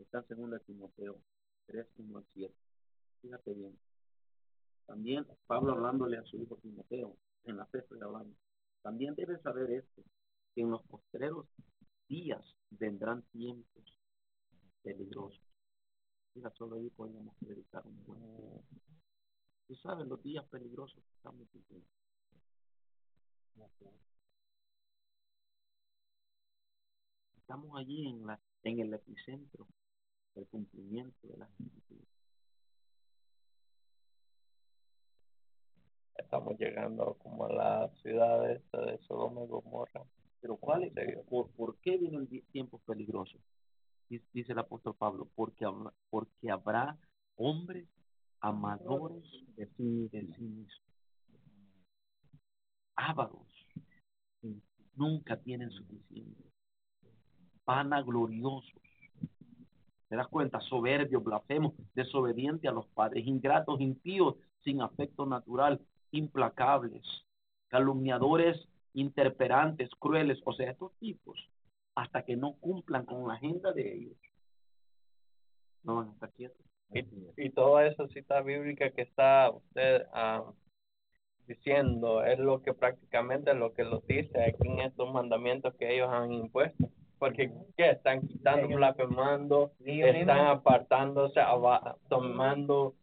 Está 0.00 0.24
en 0.30 0.50
2 0.50 0.62
Timoteo 0.64 1.20
3, 1.66 1.86
1 1.98 2.18
al 2.18 2.26
7. 2.32 2.54
Fíjate 3.20 3.54
bien. 3.54 3.78
También 4.86 5.26
Pablo 5.46 5.72
hablándole 5.72 6.16
a 6.16 6.24
su 6.24 6.38
hijo 6.38 6.56
Timoteo, 6.56 7.16
en 7.44 7.56
la 7.58 7.66
fe 7.66 7.78
estoy 7.78 8.00
hablando. 8.00 8.34
También 8.82 9.14
debes 9.14 9.40
saber 9.42 9.70
esto, 9.70 10.02
que 10.54 10.62
en 10.62 10.70
los 10.70 10.82
postreros 10.86 11.46
días 12.08 12.42
vendrán 12.70 13.22
tiempos 13.30 13.84
peligrosos. 14.82 15.40
Mira, 16.34 16.50
solo 16.56 16.76
ahí 16.76 16.88
podemos 16.90 17.36
predicar 17.36 17.86
un 17.86 18.04
buen. 18.04 18.22
Tú 19.68 19.76
sabes 19.76 20.06
los 20.08 20.22
días 20.22 20.44
peligrosos 20.48 21.04
que 21.04 21.16
estamos 21.16 21.46
viviendo. 21.52 21.86
Estamos 27.36 27.78
allí 27.78 28.08
en 28.08 28.26
la 28.26 28.40
en 28.62 28.80
el 28.80 28.92
epicentro 28.94 29.66
cumplimiento 30.46 31.28
de 31.28 31.36
las. 31.38 31.50
Estamos 36.16 36.58
llegando 36.58 37.14
como 37.14 37.46
a 37.46 37.52
la 37.52 37.88
ciudad 38.02 38.50
esta 38.50 38.80
de 38.82 38.98
Sodoma 38.98 39.42
y 39.42 39.46
Gomorra. 39.48 40.04
Pero 40.40 40.56
¿cuál 40.56 40.84
es, 40.84 40.92
por, 41.28 41.50
por 41.50 41.76
qué 41.78 41.96
vienen 41.98 42.28
tiempos 42.52 42.80
peligrosos? 42.82 43.40
Dice, 44.08 44.52
el 44.52 44.58
apóstol 44.58 44.94
Pablo, 44.96 45.28
porque 45.34 45.64
habrá, 45.64 45.92
porque 46.08 46.50
habrá 46.50 46.98
hombres 47.36 47.88
amadores 48.40 49.24
de 49.56 49.66
sí, 49.76 50.08
de 50.08 50.26
sí 50.34 50.42
mismos, 50.42 50.82
ávaros, 52.96 53.46
nunca 54.96 55.36
tienen 55.40 55.70
suficiente, 55.70 56.50
vanagloriosos, 57.64 58.82
¿te 60.10 60.16
das 60.16 60.26
cuenta? 60.26 60.60
Soberbios, 60.60 61.22
blasfemos, 61.22 61.72
desobedientes 61.94 62.68
a 62.68 62.74
los 62.74 62.86
padres, 62.88 63.24
ingratos, 63.26 63.80
impíos, 63.80 64.34
sin 64.64 64.82
afecto 64.82 65.24
natural, 65.24 65.80
implacables, 66.10 67.02
calumniadores, 67.68 68.68
interperantes, 68.92 69.88
crueles, 70.00 70.40
o 70.44 70.52
sea, 70.52 70.72
estos 70.72 70.92
tipos, 70.98 71.38
hasta 71.94 72.24
que 72.24 72.36
no 72.36 72.54
cumplan 72.54 73.06
con 73.06 73.28
la 73.28 73.34
agenda 73.34 73.72
de 73.72 73.94
ellos, 73.94 74.16
no 75.84 75.94
van 75.94 76.08
a 76.08 76.12
estar 76.12 76.32
quietos. 76.32 76.66
Y, 76.92 77.06
y 77.36 77.50
toda 77.50 77.86
esa 77.86 78.08
cita 78.08 78.40
bíblica 78.42 78.90
que 78.90 79.02
está 79.02 79.48
usted 79.50 80.06
ah, 80.12 80.52
diciendo 81.46 82.24
es 82.24 82.40
lo 82.40 82.62
que 82.62 82.74
prácticamente 82.74 83.54
lo 83.54 83.72
que 83.74 83.84
lo 83.84 84.00
dice 84.00 84.42
aquí 84.42 84.66
en 84.66 84.80
estos 84.80 85.12
mandamientos 85.12 85.72
que 85.76 85.94
ellos 85.94 86.08
han 86.10 86.32
impuesto. 86.32 86.90
Porque 87.20 87.52
¿qué? 87.76 87.90
están 87.90 88.26
quitando, 88.26 88.66
blasfemando, 88.66 89.72
están 89.84 90.46
apartándose, 90.46 91.38
tomando 92.08 92.94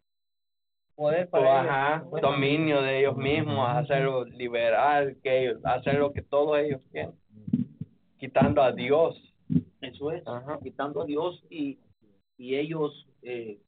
Poder 0.95 1.29
para 1.29 1.61
ajá, 1.61 2.05
dominio 2.19 2.81
de 2.81 3.01
ellos 3.01 3.15
mismos, 3.15 3.69
hacerlo 3.69 4.25
liberal, 4.25 5.15
que 5.21 5.43
ellos, 5.43 5.63
hacer 5.63 5.99
lo 5.99 6.11
que 6.11 6.23
todos 6.23 6.57
ellos 6.57 6.81
quieren, 6.91 7.13
quitando 8.17 8.63
a 8.63 8.71
Dios. 8.71 9.15
Eso 9.79 10.11
es, 10.11 10.25
Ajá. 10.25 10.57
quitando 10.63 11.03
a 11.03 11.05
Dios 11.05 11.43
y, 11.51 11.77
y 12.35 12.55
ellos, 12.55 13.07
eh, 13.21 13.59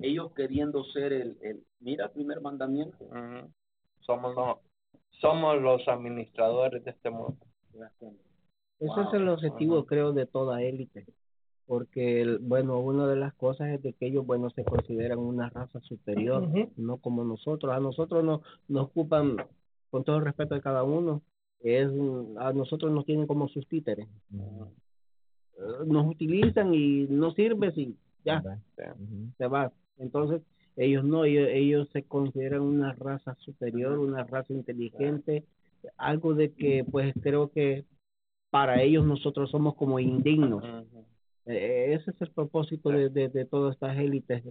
ellos 0.00 0.32
queriendo 0.32 0.82
ser 0.84 1.12
el, 1.12 1.36
el, 1.42 1.62
mira, 1.80 2.06
el 2.06 2.12
primer 2.12 2.40
mandamiento. 2.40 3.06
Somos 4.00 4.34
los, 4.34 4.56
somos 5.20 5.60
los 5.60 5.86
administradores 5.86 6.82
de 6.82 6.92
este 6.92 7.10
mundo. 7.10 7.44
¿te 7.70 7.78
das 7.78 7.92
cuenta? 7.98 8.31
Ese 8.82 8.94
Wow. 8.94 9.08
es 9.08 9.14
el 9.14 9.28
objetivo, 9.28 9.86
creo, 9.86 10.12
de 10.12 10.26
toda 10.26 10.60
élite. 10.60 11.06
Porque, 11.66 12.38
bueno, 12.40 12.80
una 12.80 13.06
de 13.06 13.14
las 13.14 13.32
cosas 13.34 13.68
es 13.68 13.82
de 13.82 13.92
que 13.92 14.06
ellos, 14.08 14.26
bueno, 14.26 14.50
se 14.50 14.64
consideran 14.64 15.20
una 15.20 15.48
raza 15.50 15.78
superior, 15.80 16.48
no 16.76 16.96
como 16.96 17.22
nosotros. 17.22 17.72
A 17.72 17.78
nosotros 17.78 18.24
nos, 18.24 18.40
nos 18.66 18.86
ocupan, 18.86 19.36
con 19.90 20.02
todo 20.02 20.16
el 20.16 20.24
respeto 20.24 20.56
de 20.56 20.60
cada 20.60 20.82
uno, 20.82 21.22
es 21.60 21.88
a 22.38 22.52
nosotros 22.52 22.90
nos 22.90 23.06
tienen 23.06 23.28
como 23.28 23.46
sus 23.48 23.68
títeres. 23.68 24.08
Nos 25.86 26.06
utilizan 26.08 26.74
y 26.74 27.06
no 27.08 27.30
sirves 27.34 27.78
y 27.78 27.96
ya, 28.24 28.42
se 29.38 29.46
va. 29.46 29.70
Entonces, 29.98 30.42
ellos 30.76 31.04
no, 31.04 31.24
ellos, 31.24 31.48
ellos 31.52 31.88
se 31.92 32.02
consideran 32.02 32.62
una 32.62 32.94
raza 32.94 33.36
superior, 33.36 34.00
una 34.00 34.24
raza 34.24 34.52
inteligente, 34.52 35.44
algo 35.96 36.34
de 36.34 36.50
que 36.50 36.84
pues 36.90 37.14
creo 37.22 37.52
que 37.52 37.84
para 38.52 38.82
ellos 38.82 39.04
nosotros 39.06 39.50
somos 39.50 39.74
como 39.76 39.98
indignos. 39.98 40.62
Ujú. 40.62 41.04
Eh, 41.46 41.94
ese 41.94 42.10
es 42.12 42.20
el 42.20 42.30
propósito 42.30 42.90
de, 42.90 43.08
de, 43.08 43.28
de 43.30 43.44
todas 43.46 43.74
estas 43.74 43.96
élites 43.98 44.44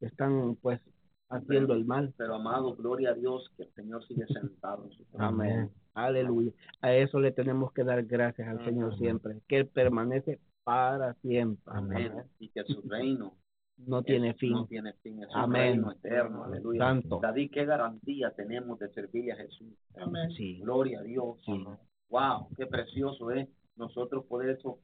que 0.00 0.06
están 0.06 0.56
pues 0.56 0.80
haciendo 1.28 1.74
el 1.74 1.84
mal. 1.84 2.12
Pero 2.16 2.34
amado, 2.36 2.74
gloria 2.74 3.10
a 3.10 3.14
Dios 3.14 3.52
que 3.56 3.64
el 3.64 3.72
Señor 3.74 4.04
sigue 4.06 4.26
sentado 4.26 4.84
en 4.86 4.90
su. 4.92 5.04
Amén. 5.18 5.70
Aleluya. 5.94 6.52
A 6.80 6.92
eso 6.94 7.20
le 7.20 7.32
tenemos 7.32 7.72
que 7.72 7.84
dar 7.84 8.02
gracias 8.04 8.48
al 8.48 8.64
Señor 8.64 8.96
siempre, 8.98 9.40
que 9.46 9.58
Él 9.58 9.66
permanece 9.68 10.40
para 10.64 11.14
siempre. 11.22 11.62
Amén. 11.66 12.12
Y 12.38 12.48
que 12.48 12.64
su 12.64 12.80
reino 12.88 13.34
No 13.78 14.02
tiene 14.02 14.30
es- 14.30 14.36
fin. 14.38 14.52
No 14.52 14.66
tiene 14.66 14.92
fin, 15.02 15.22
es 15.22 15.28
un 15.28 15.36
Amén. 15.36 15.62
reino 15.74 15.92
eterno. 15.92 16.44
Aleluya. 16.44 16.80
Santo. 16.80 17.20
David, 17.22 17.50
¿qué 17.52 17.64
garantía 17.66 18.30
tenemos 18.32 18.78
de 18.78 18.88
servirle 18.88 19.32
a 19.32 19.36
Jesús? 19.36 19.72
Amén. 19.98 20.30
Sí. 20.32 20.58
Gloria 20.60 21.00
a 21.00 21.02
Dios. 21.02 21.36
Sí. 21.44 21.64
Wow, 22.08 22.48
qué 22.56 22.66
precioso 22.66 23.30
es 23.30 23.48
nosotros 23.76 24.24
poder, 24.26 24.50
eso, 24.50 24.78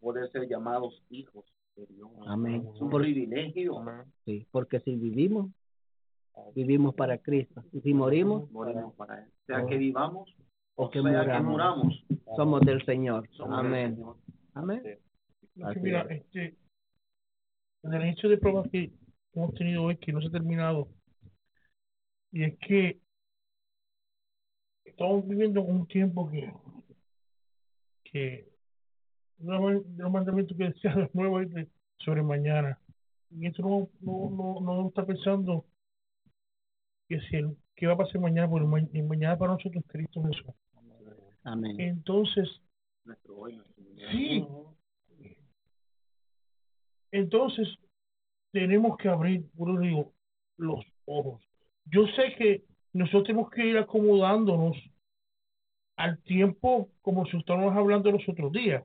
poder 0.00 0.30
ser 0.30 0.48
llamados 0.48 1.02
hijos 1.10 1.44
de 1.76 1.86
Dios. 1.86 2.10
Amén. 2.26 2.68
Es 2.74 2.80
un 2.80 2.90
privilegio. 2.90 3.78
Amén. 3.78 4.04
sí, 4.24 4.46
porque 4.50 4.80
si 4.80 4.94
vivimos, 4.96 5.50
vivimos 6.54 6.94
para 6.94 7.18
Cristo. 7.18 7.64
Y 7.72 7.80
si 7.80 7.94
morimos, 7.94 8.50
Morimos 8.50 8.94
para 8.94 9.22
Él. 9.22 9.30
Sea 9.46 9.64
que 9.66 9.76
vivamos 9.76 10.34
o 10.74 10.90
que 10.90 11.02
sea 11.02 11.20
que 11.22 11.40
muramos, 11.42 11.44
muramos. 11.44 12.04
somos 12.36 12.60
del 12.60 12.84
Señor. 12.84 13.28
somos 13.32 13.56
del 13.62 13.66
Amén. 13.66 13.94
Señor. 13.94 14.16
Amén. 14.54 14.98
Mira, 15.82 16.02
es. 16.02 16.22
este, 16.22 16.56
en 17.82 17.94
el 17.94 18.06
inicio 18.06 18.28
de 18.28 18.38
pruebas 18.38 18.68
que 18.70 18.92
hemos 19.32 19.54
tenido 19.54 19.84
hoy, 19.84 19.96
que 19.96 20.12
no 20.12 20.20
se 20.20 20.28
ha 20.28 20.30
terminado, 20.30 20.88
y 22.32 22.44
es 22.44 22.58
que 22.58 23.00
estamos 24.84 25.26
viviendo 25.26 25.62
un 25.62 25.86
tiempo 25.86 26.30
que, 26.30 26.52
que 28.16 28.48
los 29.38 30.10
mandamientos 30.10 30.56
que 30.56 30.64
decía 30.64 30.94
de 31.12 31.68
sobre 31.98 32.22
mañana, 32.22 32.78
y 33.30 33.46
esto 33.46 33.62
no, 33.62 33.88
no, 34.00 34.30
no, 34.30 34.60
no 34.60 34.88
está 34.88 35.04
pensando 35.04 35.64
que 37.08 37.20
si 37.22 37.36
el, 37.36 37.56
qué 37.74 37.86
va 37.86 37.94
a 37.94 37.98
pasar 37.98 38.20
mañana, 38.20 38.48
porque 38.48 38.66
mañana 39.02 39.38
para 39.38 39.52
nosotros 39.52 39.84
es 39.84 39.90
Cristo 39.90 40.22
Jesús. 40.22 40.54
Amén. 41.44 41.78
Entonces. 41.80 42.48
Sí. 44.10 44.46
Entonces, 47.12 47.68
tenemos 48.52 48.96
que 48.98 49.08
abrir, 49.08 49.48
por 49.56 49.70
eso 49.70 49.80
digo, 49.80 50.12
los 50.56 50.84
ojos. 51.06 51.42
Yo 51.86 52.06
sé 52.08 52.34
que 52.36 52.64
nosotros 52.92 53.24
tenemos 53.24 53.50
que 53.50 53.66
ir 53.66 53.78
acomodándonos 53.78 54.76
al 55.96 56.18
tiempo 56.22 56.90
como 57.02 57.26
si 57.26 57.36
estábamos 57.36 57.74
hablando 57.74 58.12
los 58.12 58.28
otros 58.28 58.52
días, 58.52 58.84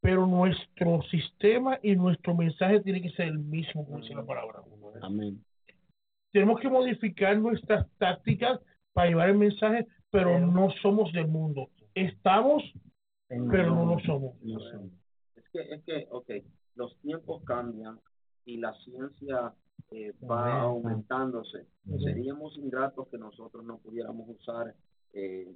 pero 0.00 0.26
nuestro 0.26 1.02
sistema 1.02 1.78
y 1.82 1.94
nuestro 1.94 2.34
mensaje 2.34 2.80
tiene 2.80 3.02
que 3.02 3.10
ser 3.10 3.28
el 3.28 3.38
mismo, 3.38 3.84
como 3.84 3.98
dice 3.98 4.14
la 4.14 4.24
palabra. 4.24 4.60
Amén. 5.02 5.44
Tenemos 6.32 6.60
que 6.60 6.68
modificar 6.68 7.36
nuestras 7.38 7.88
tácticas 7.98 8.60
para 8.92 9.08
llevar 9.08 9.28
el 9.28 9.38
mensaje, 9.38 9.86
pero 10.10 10.40
no 10.40 10.70
somos 10.82 11.12
del 11.12 11.28
mundo. 11.28 11.68
Estamos, 11.94 12.62
pero 13.28 13.74
no 13.74 13.86
lo 13.86 14.00
somos. 14.00 14.42
No 14.42 14.58
somos. 14.58 14.92
Es 15.36 15.44
que, 15.52 15.60
es 15.60 15.84
que, 15.84 16.06
ok, 16.10 16.30
los 16.74 16.98
tiempos 17.00 17.44
cambian 17.44 18.00
y 18.44 18.56
la 18.56 18.72
ciencia 18.84 19.54
eh, 19.90 20.12
va 20.28 20.62
aumentándose. 20.62 21.66
Seríamos 22.02 22.56
ingratos 22.56 23.08
que 23.08 23.18
nosotros 23.18 23.64
no 23.64 23.78
pudiéramos 23.78 24.28
usar 24.28 24.74
eh, 25.12 25.54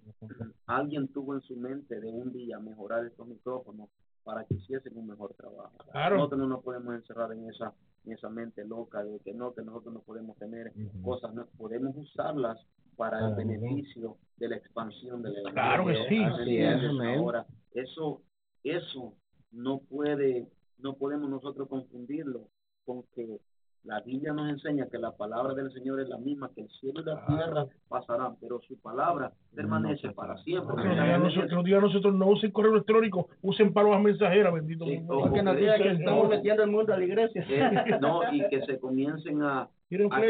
alguien 0.66 1.09
tuvo 1.09 1.34
en 1.34 1.42
su 1.42 1.57
mente 1.57 2.00
de 2.00 2.09
un 2.11 2.32
día 2.32 2.59
mejorar 2.59 3.04
estos 3.04 3.26
micrófonos 3.26 3.88
para 4.24 4.44
que 4.44 4.54
hiciesen 4.54 4.96
un 4.96 5.07
mejor 5.07 5.34
trabajo. 5.34 5.76
Claro. 5.92 6.16
Nosotros 6.16 6.40
no 6.40 6.48
nos 6.48 6.62
podemos 6.62 6.94
encerrar 6.94 7.32
en 7.32 7.48
esa 7.48 7.72
en 8.07 8.12
esa 8.12 8.28
mente 8.28 8.64
loca 8.64 9.02
de 9.02 9.18
que 9.20 9.34
no, 9.34 9.52
que 9.52 9.62
nosotros 9.62 9.92
no 9.92 10.00
podemos 10.00 10.36
tener 10.38 10.72
cosas, 11.02 11.35
no, 11.35 11.47
podemos 11.59 11.97
usarlas 11.97 12.59
para 12.97 13.28
el 13.28 13.35
beneficio 13.35 14.16
de 14.36 14.48
la 14.48 14.56
expansión 14.56 15.22
del 15.22 15.36
evangelio. 15.39 15.52
Claro 15.52 15.86
que 15.86 16.09
sí. 16.09 16.22
Así 16.22 16.40
es, 16.59 16.72
¿Entiendes? 16.72 16.90
amén. 16.90 17.18
Ahora, 17.18 17.47
eso, 17.74 18.22
eso 18.64 19.14
no 19.51 19.81
puede, 19.81 20.48
no 20.78 20.94
podemos 20.94 21.28
nosotros 21.28 21.68
confundirlo 21.68 22.48
con 22.85 23.02
que 23.14 23.40
la 23.86 24.00
Biblia 24.00 24.32
nos 24.32 24.50
enseña 24.50 24.86
que 24.90 24.98
la 24.98 25.12
palabra 25.12 25.54
del 25.54 25.72
Señor 25.72 26.00
es 26.00 26.08
la 26.08 26.18
misma, 26.18 26.50
que 26.54 26.62
el 26.62 26.68
cielo 26.70 27.00
y 27.00 27.04
la 27.04 27.24
tierra 27.26 27.66
pasarán, 27.88 28.36
pero 28.40 28.60
su 28.60 28.76
palabra 28.80 29.32
permanece 29.54 30.10
para 30.10 30.36
siempre. 30.38 30.74
Que 30.76 30.88
nos 30.88 30.96
digan 31.04 31.22
nosotros, 31.22 31.48
que 31.48 31.54
nos 31.54 31.64
digan 31.64 31.80
nosotros, 31.82 32.14
no 32.14 32.26
usen 32.28 32.50
correo 32.50 32.72
electrónico, 32.72 33.28
usen 33.42 33.72
palomas 33.72 34.02
mensajeras, 34.02 34.52
bendito. 34.52 34.84
Sí, 34.84 34.90
Dios. 34.98 35.04
o- 35.08 35.20
Porque 35.20 35.42
nos 35.42 35.56
diga 35.56 35.76
que 35.76 35.82
estamos 36.00 36.28
metiendo 36.28 36.62
el 36.64 36.70
mundo 36.70 36.92
a 36.92 36.98
la 36.98 37.04
iglesia. 37.04 37.46
Eh, 37.48 37.70
no, 38.00 38.20
y 38.34 38.48
que 38.48 38.62
se 38.66 38.78
comiencen 38.80 39.42
a, 39.42 39.68
a- 40.12 40.20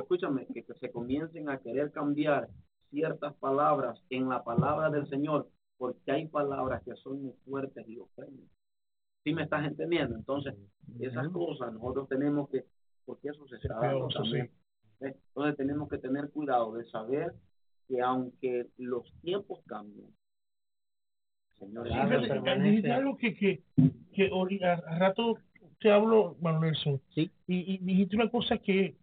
escúchame, 0.00 0.46
que, 0.52 0.62
que 0.64 0.74
se 0.74 0.90
comiencen 0.90 1.48
a 1.48 1.58
querer 1.58 1.90
cambiar 1.92 2.48
ciertas 2.90 3.34
palabras 3.34 3.98
en 4.10 4.28
la 4.28 4.42
palabra 4.44 4.90
del 4.90 5.06
Señor, 5.08 5.46
porque 5.78 6.12
hay 6.12 6.26
palabras 6.28 6.82
que 6.82 6.94
son 6.96 7.22
muy 7.22 7.32
fuertes 7.44 7.88
y 7.88 7.98
ofenden. 7.98 8.48
¿Sí 9.24 9.32
me 9.32 9.42
estás 9.44 9.64
entendiendo? 9.66 10.16
Entonces, 10.16 10.54
esas 11.00 11.28
cosas 11.28 11.72
nosotros 11.72 12.08
tenemos 12.08 12.48
que, 12.50 12.64
porque 13.04 13.28
eso 13.28 13.46
se 13.48 13.56
está 13.56 13.74
dando 13.78 14.08
Eso 14.08 14.22
también. 14.22 14.50
¿ves? 15.00 15.16
Entonces 15.28 15.56
tenemos 15.56 15.88
que 15.88 15.98
tener 15.98 16.30
cuidado 16.30 16.72
de 16.74 16.84
saber 16.86 17.32
que 17.88 18.00
aunque 18.00 18.66
los 18.78 19.12
tiempos 19.20 19.60
cambien, 19.66 20.08
Señor, 21.58 21.86
Sí, 21.88 21.94
dijiste 22.62 22.90
algo 22.92 23.16
que, 23.16 23.34
que, 23.36 23.62
que 24.12 24.30
a, 24.64 24.76
rato 24.98 25.38
te 25.80 25.90
hablo, 25.90 26.36
Manuel 26.40 26.72
Nelson. 26.72 27.00
Sí. 27.14 27.30
Y, 27.46 27.74
y 27.74 27.78
dijiste 27.78 28.16
una 28.16 28.30
cosa 28.30 28.58
que, 28.58 28.96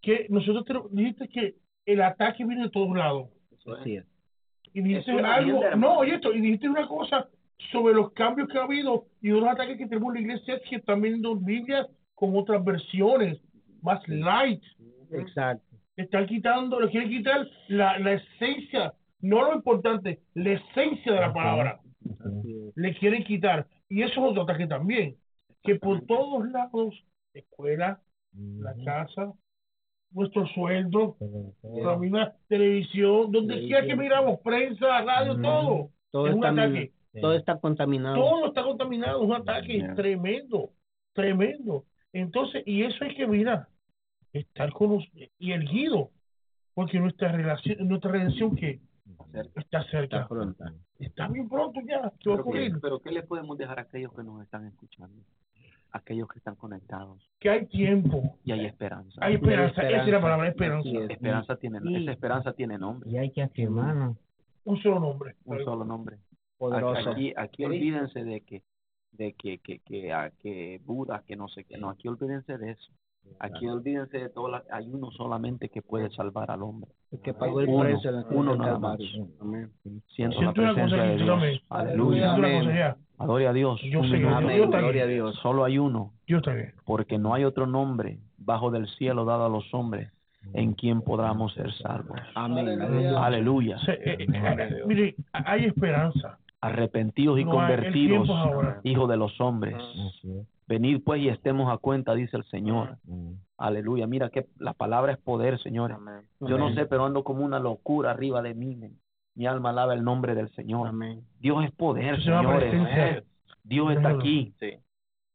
que 0.00 0.26
nosotros 0.28 0.64
tenemos- 0.66 0.88
dijiste 0.90 1.28
que 1.28 1.56
el 1.86 2.02
ataque 2.02 2.44
viene 2.44 2.64
de 2.64 2.70
todos 2.70 2.94
lados. 2.94 3.28
eso 3.52 3.76
es. 3.78 4.04
Y 4.74 4.80
dijiste 4.82 5.12
Es 5.12 5.18
una 5.18 5.34
algo, 5.34 5.60
no, 5.76 5.98
oye 5.98 6.14
esto, 6.14 6.32
y 6.32 6.40
dijiste 6.40 6.68
una 6.68 6.86
cosa 6.86 7.28
sobre 7.70 7.94
los 7.94 8.12
cambios 8.12 8.48
que 8.48 8.58
ha 8.58 8.64
habido 8.64 9.06
y 9.20 9.30
unos 9.30 9.50
ataques 9.50 9.78
que 9.78 9.86
tenemos 9.86 10.14
en 10.14 10.26
la 10.26 10.32
iglesia 10.32 10.60
que 10.68 10.76
están 10.76 11.00
viendo 11.00 11.36
Biblias 11.36 11.86
con 12.14 12.36
otras 12.36 12.64
versiones, 12.64 13.38
más 13.82 14.06
light. 14.08 14.62
Exacto. 15.10 15.64
Están 15.96 16.26
quitando, 16.26 16.80
le 16.80 16.90
quieren 16.90 17.10
quitar 17.10 17.46
la, 17.68 17.98
la 17.98 18.14
esencia, 18.14 18.94
no 19.20 19.42
lo 19.42 19.54
importante, 19.54 20.20
la 20.34 20.52
esencia 20.52 21.12
de 21.12 21.20
la 21.20 21.32
palabra. 21.32 21.80
Le 22.74 22.94
quieren 22.94 23.24
quitar. 23.24 23.66
Y 23.88 24.02
eso 24.02 24.12
es 24.12 24.30
otro 24.30 24.42
ataque 24.42 24.66
también. 24.66 25.16
Que 25.62 25.76
por 25.76 26.04
todos 26.06 26.48
lados, 26.50 26.94
escuela, 27.34 28.00
la 28.32 28.74
casa, 28.84 29.32
nuestro 30.12 30.46
sueldo, 30.48 31.16
la 31.62 31.96
misma 31.96 32.32
televisión, 32.48 33.30
donde 33.30 33.60
quiera 33.60 33.86
que 33.86 33.96
miramos, 33.96 34.40
prensa, 34.40 35.02
radio, 35.02 35.40
todo. 35.40 35.90
Todo 36.10 36.26
es 36.26 36.34
un 36.34 36.44
está, 36.44 36.92
todo 37.20 37.34
está 37.34 37.58
contaminado. 37.58 38.16
Todo 38.16 38.46
está 38.46 38.62
contaminado, 38.62 39.20
un 39.22 39.34
ataque 39.34 39.86
tremendo, 39.96 40.70
tremendo. 41.12 41.84
Entonces, 42.12 42.62
y 42.66 42.82
eso 42.82 43.04
hay 43.04 43.14
que 43.14 43.26
mirar, 43.26 43.68
estar 44.32 44.72
con 44.72 44.90
los, 44.94 45.04
y 45.38 45.52
el 45.52 45.68
guido, 45.68 46.10
porque 46.74 46.98
nuestra 47.00 47.32
relación, 47.32 47.86
nuestra 47.88 48.12
redención 48.12 48.54
que 48.56 48.80
está 49.56 49.82
cerca, 49.84 50.16
Está 50.18 50.28
pronto. 50.28 50.64
está 50.98 51.28
bien 51.28 51.48
pronto 51.48 51.80
ya, 51.80 51.86
¿qué 51.86 51.96
va 52.00 52.06
a 52.06 52.12
Pero, 52.22 52.34
¿qué, 52.36 52.40
ocurrir? 52.40 52.80
pero 52.80 52.98
¿qué 53.00 53.10
le 53.12 53.22
podemos 53.22 53.56
dejar 53.58 53.78
a 53.78 53.82
aquellos 53.82 54.12
que 54.14 54.22
nos 54.22 54.42
están 54.42 54.66
escuchando? 54.66 55.22
Aquellos 55.94 56.26
que 56.28 56.38
están 56.38 56.54
conectados. 56.56 57.22
Que 57.38 57.50
hay 57.50 57.66
tiempo, 57.66 58.38
Y 58.44 58.52
hay 58.52 58.64
esperanza. 58.66 59.18
hay 59.22 59.34
esperanza, 59.34 59.82
esa 59.82 60.02
es 60.04 60.08
la 60.08 60.20
palabra, 60.22 60.48
esperanza, 60.48 60.88
es. 60.88 61.10
Esperanza 61.10 61.56
tiene, 61.56 61.78
Y- 61.84 62.02
esa 62.02 62.12
esperanza 62.12 62.52
tiene 62.54 62.78
nombre, 62.78 63.10
Y 63.10 63.16
hay 63.18 63.30
que 63.30 63.42
afirmarlo. 63.42 64.16
un 64.64 64.76
solo 64.82 65.00
nombre. 65.00 65.34
un 65.44 65.62
solo 65.64 65.84
nombre. 65.84 66.16
Poderoso. 66.70 67.10
Aquí, 67.10 67.32
aquí 67.36 67.64
olvídense 67.64 68.22
de 68.22 68.40
que, 68.42 68.62
de 69.12 69.32
que, 69.32 69.58
que, 69.58 69.80
que, 69.80 70.12
a- 70.12 70.30
que 70.42 70.80
Buda, 70.84 71.24
que 71.26 71.34
no 71.34 71.48
sé 71.48 71.64
qué, 71.64 71.76
no, 71.76 71.90
aquí 71.90 72.06
olvídense 72.06 72.56
de 72.56 72.70
eso. 72.70 72.92
Aquí 73.40 73.66
olvídense 73.68 74.18
de 74.18 74.28
todo, 74.28 74.48
la- 74.48 74.62
hay 74.70 74.88
uno 74.88 75.10
solamente 75.10 75.68
que 75.68 75.82
puede 75.82 76.08
salvar 76.10 76.52
al 76.52 76.62
hombre. 76.62 76.90
El 77.10 77.20
que 77.20 77.34
pagó 77.34 77.60
el 77.60 77.68
Uno, 77.68 77.80
precio 77.84 78.10
la 78.12 78.24
uno 78.30 78.52
del 78.52 78.60
nada 78.60 78.78
más. 78.78 79.00
Amén. 79.40 79.70
Siento 80.14 80.40
la 80.42 80.52
Siento 80.52 80.60
una 80.62 80.74
presencia 80.74 80.84
cosa 80.98 81.02
de 81.02 81.16
Dios. 81.16 81.28
también. 81.28 81.60
Aleluya. 81.68 82.34
Amén. 82.34 82.94
Adore 83.18 83.46
a 83.48 83.52
Dios. 83.52 83.80
Yo 83.82 84.02
sé 84.04 84.16
está 84.16 84.78
Gloria 84.80 85.02
a 85.02 85.06
Dios. 85.06 85.34
Solo 85.42 85.64
hay 85.64 85.78
uno, 85.78 86.12
está 86.28 86.54
bien. 86.54 86.74
porque 86.84 87.18
no 87.18 87.34
hay 87.34 87.44
otro 87.44 87.66
nombre 87.66 88.18
bajo 88.38 88.70
del 88.70 88.86
cielo 88.88 89.24
dado 89.24 89.46
a 89.46 89.48
los 89.48 89.72
hombres 89.74 90.10
en 90.54 90.74
quien 90.74 91.02
podamos 91.02 91.54
ser 91.54 91.72
salvos. 91.74 92.18
Amén. 92.34 92.68
Aleluya. 92.80 93.24
Aleluya. 93.24 93.78
Se- 93.78 93.92
eh, 93.92 94.16
eh, 94.20 94.82
mire, 94.86 95.14
hay 95.32 95.66
esperanza. 95.66 96.38
Arrepentidos 96.62 97.38
y 97.38 97.44
No 97.44 97.50
convertidos, 97.50 98.28
hijos 98.84 99.08
de 99.08 99.16
los 99.16 99.38
hombres. 99.40 99.76
Venid 100.66 101.02
pues 101.04 101.20
y 101.20 101.28
estemos 101.28 101.70
a 101.70 101.76
cuenta, 101.76 102.14
dice 102.14 102.36
el 102.36 102.44
Señor. 102.44 102.96
Aleluya. 103.58 104.06
Mira 104.06 104.30
que 104.30 104.46
la 104.58 104.72
palabra 104.72 105.12
es 105.12 105.18
poder, 105.18 105.60
señores. 105.60 105.98
Yo 106.40 106.56
no 106.56 106.72
sé, 106.74 106.86
pero 106.86 107.04
ando 107.04 107.24
como 107.24 107.44
una 107.44 107.58
locura 107.58 108.12
arriba 108.12 108.42
de 108.42 108.54
mí. 108.54 108.78
Mi 109.34 109.46
alma 109.46 109.70
alaba 109.70 109.94
el 109.94 110.04
nombre 110.04 110.34
del 110.34 110.50
Señor. 110.50 110.88
Amén. 110.88 111.22
Dios 111.40 111.64
es 111.64 111.72
poder, 111.72 112.14
Eso 112.14 112.22
señores. 112.22 113.24
Dios 113.64 113.92
está 113.92 114.10
aquí. 114.10 114.54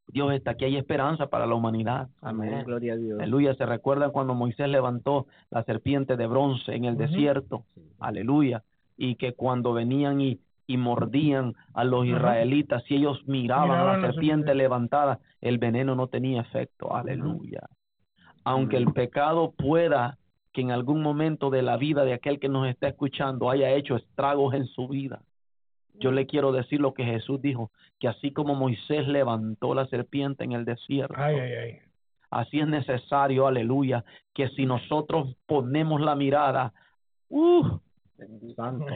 Dios 0.08 0.32
está 0.32 0.52
aquí. 0.52 0.64
Hay 0.64 0.76
esperanza 0.76 1.26
para 1.26 1.46
la 1.46 1.54
humanidad. 1.54 2.08
Amén. 2.22 2.64
Gloria 2.64 2.94
a 2.94 2.96
Dios. 2.96 3.20
Aleluya. 3.20 3.54
¿Se 3.54 3.66
recuerdan 3.66 4.12
cuando 4.12 4.34
Moisés 4.34 4.68
levantó 4.68 5.26
la 5.50 5.62
serpiente 5.64 6.16
de 6.16 6.26
bronce 6.26 6.74
en 6.74 6.84
el 6.84 6.96
desierto? 6.96 7.64
Aleluya. 7.98 8.62
Y 8.96 9.16
que 9.16 9.34
cuando 9.34 9.72
venían 9.72 10.20
y, 10.20 10.40
y 10.68 10.76
mordían 10.76 11.54
a 11.72 11.82
los 11.82 12.06
israelitas, 12.06 12.84
si 12.84 12.96
ellos 12.96 13.26
miraban, 13.26 13.70
a 13.70 13.72
Miraban 13.72 13.86
la 13.86 14.06
la 14.06 14.12
serpiente 14.12 14.46
serpiente. 14.48 14.54
levantada, 14.54 15.18
el 15.40 15.58
veneno 15.58 15.96
no 15.96 16.08
tenía 16.08 16.42
efecto. 16.42 16.94
Aleluya. 16.94 17.62
Aunque 18.44 18.76
el 18.76 18.92
pecado 18.92 19.54
pueda 19.56 20.18
que 20.52 20.60
en 20.60 20.70
algún 20.70 21.02
momento 21.02 21.48
de 21.48 21.62
la 21.62 21.78
vida 21.78 22.04
de 22.04 22.12
aquel 22.12 22.38
que 22.38 22.50
nos 22.50 22.68
está 22.68 22.88
escuchando 22.88 23.50
haya 23.50 23.70
hecho 23.70 23.96
estragos 23.96 24.54
en 24.54 24.66
su 24.66 24.88
vida. 24.88 25.22
Yo 25.94 26.12
le 26.12 26.26
quiero 26.26 26.52
decir 26.52 26.80
lo 26.80 26.92
que 26.92 27.04
Jesús 27.04 27.40
dijo, 27.40 27.70
que 27.98 28.08
así 28.08 28.30
como 28.30 28.54
Moisés 28.54 29.08
levantó 29.08 29.74
la 29.74 29.86
serpiente 29.86 30.44
en 30.44 30.52
el 30.52 30.64
desierto, 30.64 31.14
Ay, 31.16 31.36
ay, 31.36 31.52
ay. 31.52 31.78
Así 32.30 32.60
es 32.60 32.68
necesario, 32.68 33.46
aleluya, 33.46 34.04
que 34.34 34.50
si 34.50 34.66
nosotros 34.66 35.34
ponemos 35.46 36.02
la 36.02 36.14
mirada, 36.14 36.74
uh, 37.30 37.78
Santo. 38.54 38.86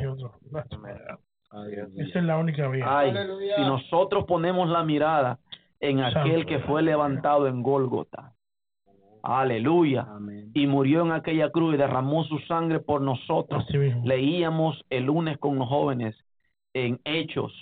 Aleluya. 1.53 2.05
Esa 2.05 2.19
es 2.19 2.25
la 2.25 2.39
única 2.39 2.67
vía. 2.69 2.85
ay, 2.89 3.13
si 3.57 3.63
nosotros 3.63 4.25
ponemos 4.25 4.69
la 4.69 4.83
mirada 4.85 5.39
en 5.81 6.01
aquel 6.01 6.33
Santo. 6.41 6.47
que 6.47 6.59
fue 6.61 6.83
levantado 6.83 7.47
en 7.47 7.63
Gólgota, 7.63 8.33
aleluya, 9.23 10.07
Amén. 10.09 10.51
y 10.55 10.67
murió 10.67 11.03
en 11.03 11.13
aquella 11.13 11.51
cruz 11.51 11.75
y 11.75 11.79
derramó 11.79 12.25
su 12.25 12.39
sangre 12.41 12.81
por 12.81 13.01
nosotros. 13.01 13.65
Leíamos 14.05 14.83
el 14.91 15.05
lunes 15.05 15.39
con 15.39 15.59
los 15.59 15.69
jóvenes 15.69 16.17
en 16.75 17.01
Hechos, 17.05 17.53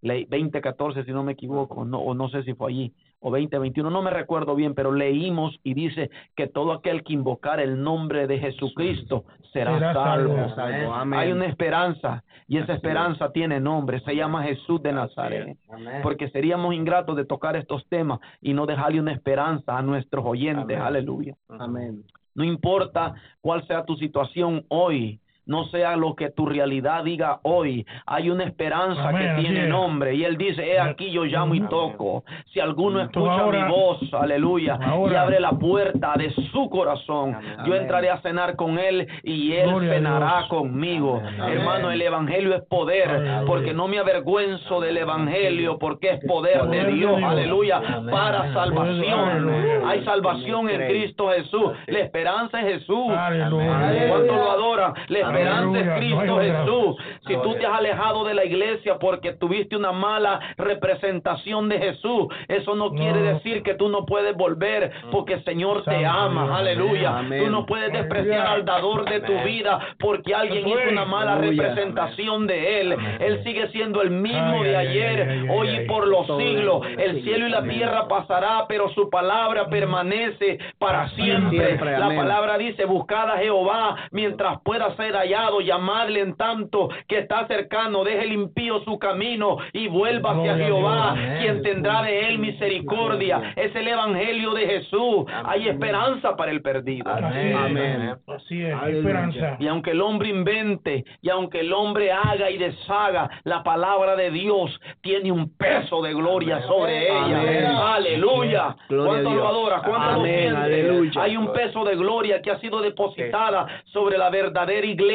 le- 0.00 0.26
2014 0.26 1.04
si 1.04 1.12
no 1.12 1.22
me 1.22 1.32
equivoco, 1.32 1.84
no, 1.84 1.98
o 2.00 2.14
no 2.14 2.28
sé 2.30 2.42
si 2.44 2.54
fue 2.54 2.70
allí, 2.70 2.92
o 3.26 3.30
2021, 3.30 3.88
no 3.88 4.02
me 4.02 4.10
recuerdo 4.10 4.54
bien, 4.54 4.74
pero 4.74 4.92
leímos 4.92 5.58
y 5.64 5.72
dice 5.72 6.10
que 6.36 6.46
todo 6.46 6.72
aquel 6.72 7.02
que 7.02 7.14
invocar 7.14 7.58
el 7.58 7.82
nombre 7.82 8.26
de 8.26 8.38
Jesucristo 8.38 9.24
será, 9.50 9.78
Será 9.78 9.94
salvo. 9.94 10.34
salvo. 10.34 10.54
Salvo. 10.54 10.94
Amén. 10.94 11.18
Hay 11.18 11.32
una 11.32 11.46
esperanza 11.46 12.22
y 12.46 12.58
esa 12.58 12.74
esperanza 12.74 13.32
tiene 13.32 13.60
nombre, 13.60 14.00
se 14.00 14.14
llama 14.14 14.42
Jesús 14.42 14.82
de 14.82 14.92
Nazaret. 14.92 15.56
Porque 16.02 16.28
seríamos 16.28 16.74
ingratos 16.74 17.16
de 17.16 17.24
tocar 17.24 17.56
estos 17.56 17.86
temas 17.88 18.20
y 18.42 18.52
no 18.52 18.66
dejarle 18.66 19.00
una 19.00 19.12
esperanza 19.12 19.78
a 19.78 19.80
nuestros 19.80 20.22
oyentes. 20.26 20.78
Aleluya. 20.78 21.34
Amén. 21.48 22.04
No 22.34 22.44
importa 22.44 23.14
cuál 23.40 23.66
sea 23.66 23.86
tu 23.86 23.96
situación 23.96 24.66
hoy, 24.68 25.18
no 25.46 25.64
sea 25.66 25.96
lo 25.96 26.14
que 26.14 26.30
tu 26.30 26.46
realidad 26.46 27.04
diga 27.04 27.40
hoy, 27.42 27.86
hay 28.06 28.30
una 28.30 28.44
esperanza 28.44 29.08
Amén, 29.08 29.36
que 29.36 29.42
tiene 29.42 29.62
es. 29.64 29.68
nombre. 29.68 30.14
Y 30.14 30.24
él 30.24 30.36
dice, 30.36 30.64
he 30.72 30.80
aquí 30.80 31.10
yo 31.10 31.24
llamo 31.24 31.54
y 31.54 31.60
toco. 31.62 32.24
Si 32.52 32.60
alguno 32.60 33.00
escucha 33.00 33.32
ahora- 33.32 33.64
mi 33.66 33.70
voz, 33.72 33.98
aleluya, 34.14 34.78
y 35.10 35.14
abre 35.14 35.40
la 35.40 35.52
puerta 35.52 36.14
de 36.16 36.30
su 36.52 36.68
corazón, 36.70 37.36
yo 37.66 37.74
entraré 37.74 38.10
a 38.10 38.18
cenar 38.22 38.56
con 38.56 38.78
él 38.78 39.06
y 39.22 39.52
él 39.52 39.68
Gloria 39.70 39.94
cenará 39.94 40.44
conmigo. 40.48 41.20
Amén. 41.24 41.58
Hermano, 41.58 41.90
el 41.90 42.00
evangelio 42.02 42.54
es 42.54 42.62
poder, 42.62 43.44
porque 43.46 43.74
no 43.74 43.88
me 43.88 43.98
avergüenzo 43.98 44.80
del 44.80 44.96
evangelio, 44.96 45.78
porque 45.78 46.10
es 46.10 46.24
poder 46.26 46.54
de 46.62 46.64
Poder 46.64 46.86
de 46.86 46.92
Dios, 46.92 47.16
Dios. 47.18 47.30
aleluya, 47.30 47.82
Amén. 47.86 48.10
para 48.14 48.52
salvación. 48.52 49.50
Hay 49.86 50.04
salvación 50.04 50.68
en 50.70 50.86
Cristo 50.88 51.28
Jesús. 51.30 51.72
La 51.86 51.98
esperanza 52.00 52.60
es 52.60 52.80
Jesús. 52.80 53.06
¿Cuánto 53.08 54.34
lo 54.34 54.50
adoran? 54.50 54.94
La 55.08 55.18
Esperanza 55.38 55.78
es 55.80 55.88
Aleluya, 55.88 55.96
Cristo. 55.96 56.40
Jesús. 56.40 56.96
Si 57.26 57.36
tú 57.42 57.54
te 57.54 57.66
has 57.66 57.78
alejado 57.78 58.24
de 58.24 58.34
la 58.34 58.44
iglesia 58.44 58.98
porque 58.98 59.32
tuviste 59.32 59.76
una 59.76 59.92
mala 59.92 60.40
representación 60.56 61.68
de 61.68 61.78
Jesús, 61.78 62.26
eso 62.48 62.74
no 62.74 62.90
quiere 62.92 63.20
decir 63.22 63.62
que 63.62 63.74
tú 63.74 63.88
no 63.88 64.04
puedes 64.04 64.36
volver 64.36 64.90
porque 65.10 65.34
el 65.34 65.44
Señor 65.44 65.82
te 65.84 66.04
ama. 66.04 66.44
Dios. 66.44 66.56
Aleluya. 66.58 67.18
Amén. 67.18 67.44
Tú 67.44 67.50
no 67.50 67.66
puedes 67.66 67.92
despreciar 67.92 68.46
al 68.46 68.64
dador 68.64 69.08
de 69.08 69.20
tu 69.20 69.32
Amén. 69.32 69.44
vida 69.46 69.78
porque 69.98 70.34
alguien 70.34 70.66
hizo 70.68 70.78
una 70.90 71.04
mala 71.04 71.34
Aleluya. 71.34 71.62
representación 71.68 72.46
de 72.46 72.80
él. 72.80 72.96
Él 73.20 73.42
sigue 73.44 73.68
siendo 73.68 74.02
el 74.02 74.10
mismo 74.10 74.62
Ay, 74.62 74.64
de 74.64 74.76
ay, 74.76 74.86
ayer, 74.88 75.28
ay, 75.30 75.38
ay, 75.42 75.48
hoy 75.50 75.68
ay, 75.68 75.76
y 75.82 75.86
por 75.86 76.06
los 76.06 76.26
siglos. 76.38 76.86
el 76.98 77.22
cielo 77.22 77.46
y 77.46 77.50
la 77.50 77.58
Amén. 77.58 77.76
tierra 77.78 78.08
pasará, 78.08 78.66
pero 78.68 78.88
su 78.90 79.08
palabra 79.10 79.68
permanece 79.68 80.58
para 80.78 81.08
siempre. 81.10 81.64
Siempre, 81.66 81.98
La 81.98 82.08
palabra 82.14 82.58
dice, 82.58 82.84
buscad 82.84 83.30
a 83.30 83.38
Jehová 83.38 83.96
mientras 84.10 84.60
pueda 84.62 84.94
ser 84.96 85.16
hallado, 85.24 85.60
llamadle 85.60 86.20
en 86.20 86.36
tanto 86.36 86.88
que 87.08 87.18
está 87.18 87.46
cercano, 87.46 88.04
deje 88.04 88.24
el 88.24 88.32
impío 88.32 88.80
su 88.84 88.98
camino 88.98 89.58
y 89.72 89.88
vuelva 89.88 90.32
hacia 90.32 90.56
Jehová, 90.56 91.14
Dios. 91.14 91.40
quien 91.42 91.62
tendrá 91.62 92.02
de 92.02 92.28
él 92.28 92.38
misericordia. 92.38 93.52
Es 93.56 93.74
el 93.74 93.88
evangelio 93.88 94.52
de 94.54 94.66
Jesús. 94.66 95.24
Hay 95.44 95.68
esperanza 95.68 96.36
para 96.36 96.50
el 96.50 96.62
perdido. 96.62 97.10
Así 97.10 97.38
es. 97.38 97.56
Amén. 97.56 98.14
Así 98.26 98.62
es, 98.62 98.74
Aleluya. 98.74 98.98
esperanza. 98.98 99.56
Y 99.58 99.66
aunque 99.66 99.90
el 99.92 100.00
hombre 100.00 100.28
invente, 100.28 101.04
y 101.22 101.28
aunque 101.30 101.60
el 101.60 101.72
hombre 101.72 102.12
haga 102.12 102.50
y 102.50 102.58
deshaga, 102.58 103.30
la 103.44 103.62
palabra 103.62 104.16
de 104.16 104.30
Dios 104.30 104.78
tiene 105.00 105.32
un 105.32 105.50
peso 105.56 106.02
de 106.02 106.12
gloria 106.14 106.62
sobre 106.62 107.08
ella. 107.08 107.40
Amén. 107.40 107.64
Aleluya. 107.66 108.76
¿Cuánto 108.88 109.34
lo 109.34 109.48
adora? 109.48 109.82
¿Cuánto 109.82 110.10
lo 110.10 110.20
Amén. 110.20 110.34
siente? 110.40 110.56
Aleluya. 110.60 111.22
Hay 111.22 111.36
un 111.36 111.52
peso 111.52 111.84
de 111.84 111.96
gloria 111.96 112.42
que 112.42 112.50
ha 112.50 112.58
sido 112.60 112.80
depositada 112.80 113.66
sobre 113.86 114.18
la 114.18 114.30
verdadera 114.30 114.86
iglesia 114.86 115.13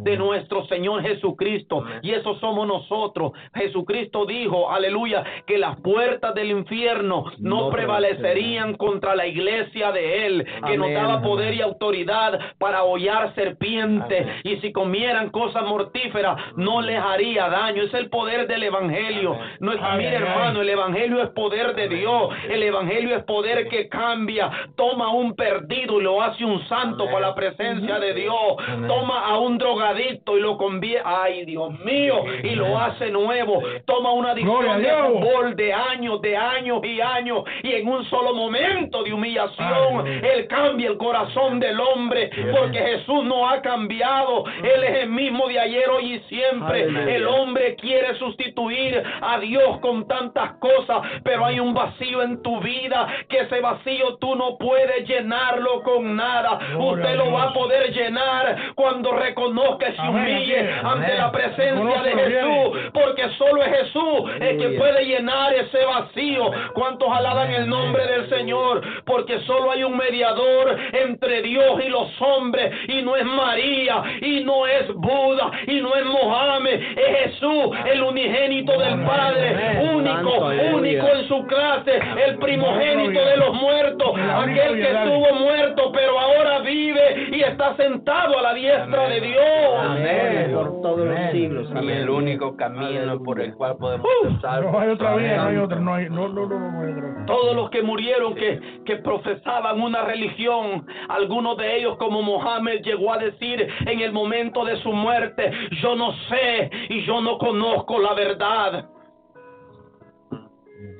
de 0.00 0.16
nuestro 0.16 0.66
Señor 0.66 1.02
Jesucristo. 1.02 1.84
Y 2.02 2.12
eso 2.12 2.38
somos 2.40 2.66
nosotros. 2.66 3.32
Jesucristo 3.54 4.26
dijo, 4.26 4.70
aleluya, 4.70 5.24
que 5.46 5.58
las 5.58 5.78
puertas 5.80 6.34
del 6.34 6.50
infierno 6.50 7.24
no, 7.38 7.66
No 7.66 7.70
prevalecerían 7.70 8.74
contra 8.74 9.14
la 9.14 9.26
iglesia 9.26 9.92
de 9.92 10.26
Él, 10.26 10.46
que 10.66 10.76
nos 10.76 10.86
Amén. 10.86 10.94
daba 10.94 11.22
poder 11.22 11.54
y 11.54 11.60
autoridad 11.60 12.38
para 12.58 12.84
hollar 12.84 13.34
serpientes. 13.34 14.26
Y 14.44 14.56
si 14.56 14.72
comieran 14.72 15.30
cosas 15.30 15.64
mortíferas, 15.64 16.36
no 16.56 16.80
les 16.80 16.98
haría 16.98 17.48
daño. 17.48 17.82
Es 17.82 17.94
el 17.94 18.08
poder 18.10 18.46
del 18.46 18.62
Evangelio. 18.62 19.36
No 19.60 19.72
es, 19.72 19.80
mire, 19.96 20.16
hermano, 20.16 20.60
el 20.60 20.68
Evangelio 20.68 21.22
es 21.22 21.30
poder 21.30 21.74
de 21.74 21.88
Dios. 21.88 22.30
El 22.48 22.62
Evangelio 22.62 23.16
es 23.16 23.24
poder 23.24 23.68
que 23.68 23.88
cambia. 23.88 24.50
Toma 24.76 25.10
un 25.10 25.34
perdido 25.34 26.00
y 26.00 26.02
lo 26.04 26.22
hace 26.22 26.44
un 26.44 26.66
santo 26.68 27.06
para 27.06 27.28
la 27.28 27.34
presencia 27.34 27.98
de 27.98 28.14
Dios. 28.14 28.56
Toma 28.86 29.25
a 29.26 29.38
un 29.38 29.58
drogadicto 29.58 30.38
y 30.38 30.40
lo 30.40 30.56
convierte, 30.56 31.02
ay 31.04 31.44
Dios 31.44 31.76
mío, 31.80 32.22
y 32.44 32.50
lo 32.50 32.78
hace 32.78 33.10
nuevo. 33.10 33.60
Toma 33.84 34.12
una 34.12 34.30
adicción 34.30 34.80
de 34.80 34.88
fútbol 34.88 35.56
de 35.56 35.72
años, 35.72 36.20
de 36.22 36.36
años 36.36 36.80
y 36.84 37.00
años, 37.00 37.42
y 37.64 37.72
en 37.72 37.88
un 37.88 38.04
solo 38.04 38.34
momento 38.34 39.02
de 39.02 39.12
humillación. 39.12 40.06
Él 40.06 40.46
cambia 40.46 40.90
el 40.90 40.96
corazón 40.96 41.58
del 41.58 41.80
hombre, 41.80 42.30
porque 42.52 42.78
Jesús 42.78 43.24
no 43.24 43.48
ha 43.48 43.60
cambiado. 43.62 44.44
Él 44.62 44.84
es 44.84 45.02
el 45.02 45.08
mismo 45.08 45.48
de 45.48 45.58
ayer, 45.58 45.88
hoy 45.90 46.14
y 46.14 46.20
siempre. 46.28 46.84
El 47.16 47.26
hombre 47.26 47.74
quiere 47.76 48.14
sustituir 48.18 49.02
a 49.22 49.40
Dios 49.40 49.80
con 49.80 50.06
tantas 50.06 50.52
cosas, 50.58 50.98
pero 51.24 51.44
hay 51.44 51.58
un 51.58 51.74
vacío 51.74 52.22
en 52.22 52.42
tu 52.42 52.60
vida 52.60 53.08
que 53.28 53.40
ese 53.40 53.60
vacío 53.60 54.18
tú 54.18 54.36
no 54.36 54.56
puedes 54.56 55.08
llenarlo 55.08 55.82
con 55.82 56.14
nada. 56.14 56.60
Usted 56.78 57.16
lo 57.16 57.32
va 57.32 57.44
a 57.44 57.52
poder 57.52 57.92
llenar 57.92 58.74
cuando 58.76 59.15
reconozca 59.16 59.88
y 59.88 59.96
se 59.96 60.02
humille 60.02 60.70
ante 60.82 61.14
la 61.14 61.32
presencia 61.32 62.02
de 62.02 62.12
Jesús, 62.12 62.78
porque 62.92 63.28
solo 63.38 63.62
es 63.62 63.78
Jesús 63.78 64.30
el 64.40 64.58
que 64.58 64.68
puede 64.78 65.04
llenar 65.04 65.54
ese 65.54 65.84
vacío. 65.84 66.50
¿Cuántos 66.74 67.08
alaban 67.10 67.50
el 67.52 67.68
nombre 67.68 68.06
del 68.06 68.28
Señor? 68.28 68.82
Porque 69.04 69.40
solo 69.40 69.70
hay 69.70 69.84
un 69.84 69.96
mediador 69.96 70.76
entre 70.92 71.42
Dios 71.42 71.80
y 71.84 71.88
los 71.88 72.10
hombres, 72.20 72.72
y 72.88 73.02
no 73.02 73.16
es 73.16 73.24
María, 73.24 74.02
y 74.20 74.44
no 74.44 74.66
es 74.66 74.88
Buda, 74.94 75.50
y 75.66 75.80
no 75.80 75.94
es 75.94 76.04
Mohammed, 76.04 76.80
es 76.98 77.18
Jesús, 77.24 77.76
el 77.86 78.02
unigénito 78.02 78.78
del 78.78 79.02
Padre, 79.04 79.80
único, 79.92 80.46
único 80.74 81.08
en 81.08 81.28
su 81.28 81.46
clase, 81.46 81.98
el 82.26 82.38
primogénito 82.38 83.24
de 83.24 83.36
los 83.36 83.54
muertos, 83.54 84.12
aquel 84.16 84.74
que 84.74 84.90
estuvo 84.90 85.34
muerto, 85.34 85.92
pero 85.92 86.18
ahora 86.18 86.58
vive 86.60 87.28
y 87.32 87.42
está 87.42 87.76
sentado 87.76 88.38
a 88.38 88.42
la 88.42 88.54
diestra 88.54 89.05
de 89.08 89.20
Dios. 89.20 89.40
Amén. 89.80 90.50
Por 90.54 90.82
todos 90.82 90.98
los 90.98 91.16
Amén. 91.16 91.32
siglos. 91.32 91.68
Y 91.74 91.78
Amén. 91.78 91.96
el 91.98 92.10
único 92.10 92.56
camino 92.56 93.22
por 93.22 93.40
el 93.40 93.54
cual 93.54 93.76
podemos 93.76 94.06
Uh, 94.06 94.40
salvos. 94.40 94.72
No 94.72 94.80
hay 94.80 94.88
otra 94.90 95.16
vía, 95.16 95.36
no 95.36 95.42
hay 95.48 95.56
otra, 95.56 95.80
no 95.80 95.94
hay, 95.94 96.08
no, 96.10 96.28
no, 96.28 96.46
no. 96.46 97.26
Todos 97.26 97.56
los 97.56 97.70
que 97.70 97.82
murieron, 97.82 98.34
que, 98.34 98.60
que 98.84 98.96
profesaban 98.96 99.80
una 99.80 100.02
religión, 100.04 100.86
algunos 101.08 101.56
de 101.56 101.76
ellos 101.78 101.96
como 101.98 102.22
Mohammed 102.22 102.82
llegó 102.82 103.12
a 103.12 103.18
decir 103.18 103.66
en 103.86 104.00
el 104.00 104.12
momento 104.12 104.64
de 104.64 104.76
su 104.76 104.92
muerte, 104.92 105.50
yo 105.82 105.96
no 105.96 106.12
sé 106.28 106.70
y 106.88 107.02
yo 107.04 107.20
no 107.20 107.36
conozco 107.38 107.98
la 107.98 108.14
verdad. 108.14 108.86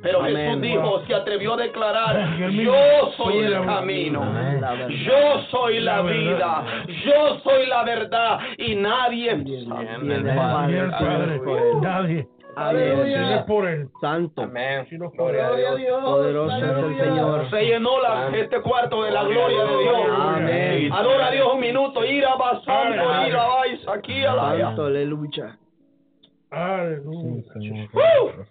Pero 0.03 0.21
Amén. 0.21 0.37
Jesús 0.37 0.61
dijo, 0.63 1.03
se 1.07 1.15
atrevió 1.15 1.55
a 1.55 1.57
declarar, 1.57 2.39
yo 2.53 3.11
soy 3.17 3.39
el 3.39 3.65
camino, 3.65 4.23
yo 4.89 5.41
soy 5.51 5.81
la 5.81 6.03
vida, 6.03 6.65
yo 7.05 7.39
soy 7.43 7.67
la 7.67 7.83
verdad 7.83 8.39
y 8.59 8.75
nadie... 8.77 9.37
Nadie, 9.37 10.79
el 10.79 10.91
Padre, 10.91 11.39
por 11.41 11.59
él. 11.59 11.81
nadie. 11.81 12.29
Amén. 12.59 13.03
Si 13.05 13.13
no 13.13 13.31
es 13.35 13.43
por 13.45 13.69
él. 13.69 13.89
Santo. 14.01 14.43
Amén. 14.43 14.87
Si 14.89 14.97
no 14.97 15.11
Gloria 15.11 15.45
a 15.45 15.49
Gloria 15.49 15.75
Dios. 15.75 15.79
Dios. 15.79 16.03
Poderoso 16.05 16.57
es 16.57 16.63
el 16.63 16.69
aleluya. 16.71 17.05
Señor. 17.05 17.51
Se 17.51 17.67
llenó 17.67 18.01
la- 18.01 18.29
este 18.35 18.61
cuarto 18.63 19.03
de 19.03 19.11
la 19.11 19.25
gloria 19.25 19.65
de 19.65 19.79
Dios. 19.79 19.97
Amén. 20.19 20.93
Adora 20.93 21.27
a 21.27 21.31
Dios 21.33 21.49
un 21.53 21.61
minuto. 21.61 22.03
Ir 22.03 22.25
a 22.25 22.33
Aleluya. 22.33 23.29
ir 23.29 23.37
a 23.37 23.93
aquí 23.93 24.25
a 24.25 24.35
la 24.35 24.59
Santo, 24.59 24.87
aleluya. 24.87 25.59
Aleluya. 26.51 27.43
Aleluya. 27.55 28.47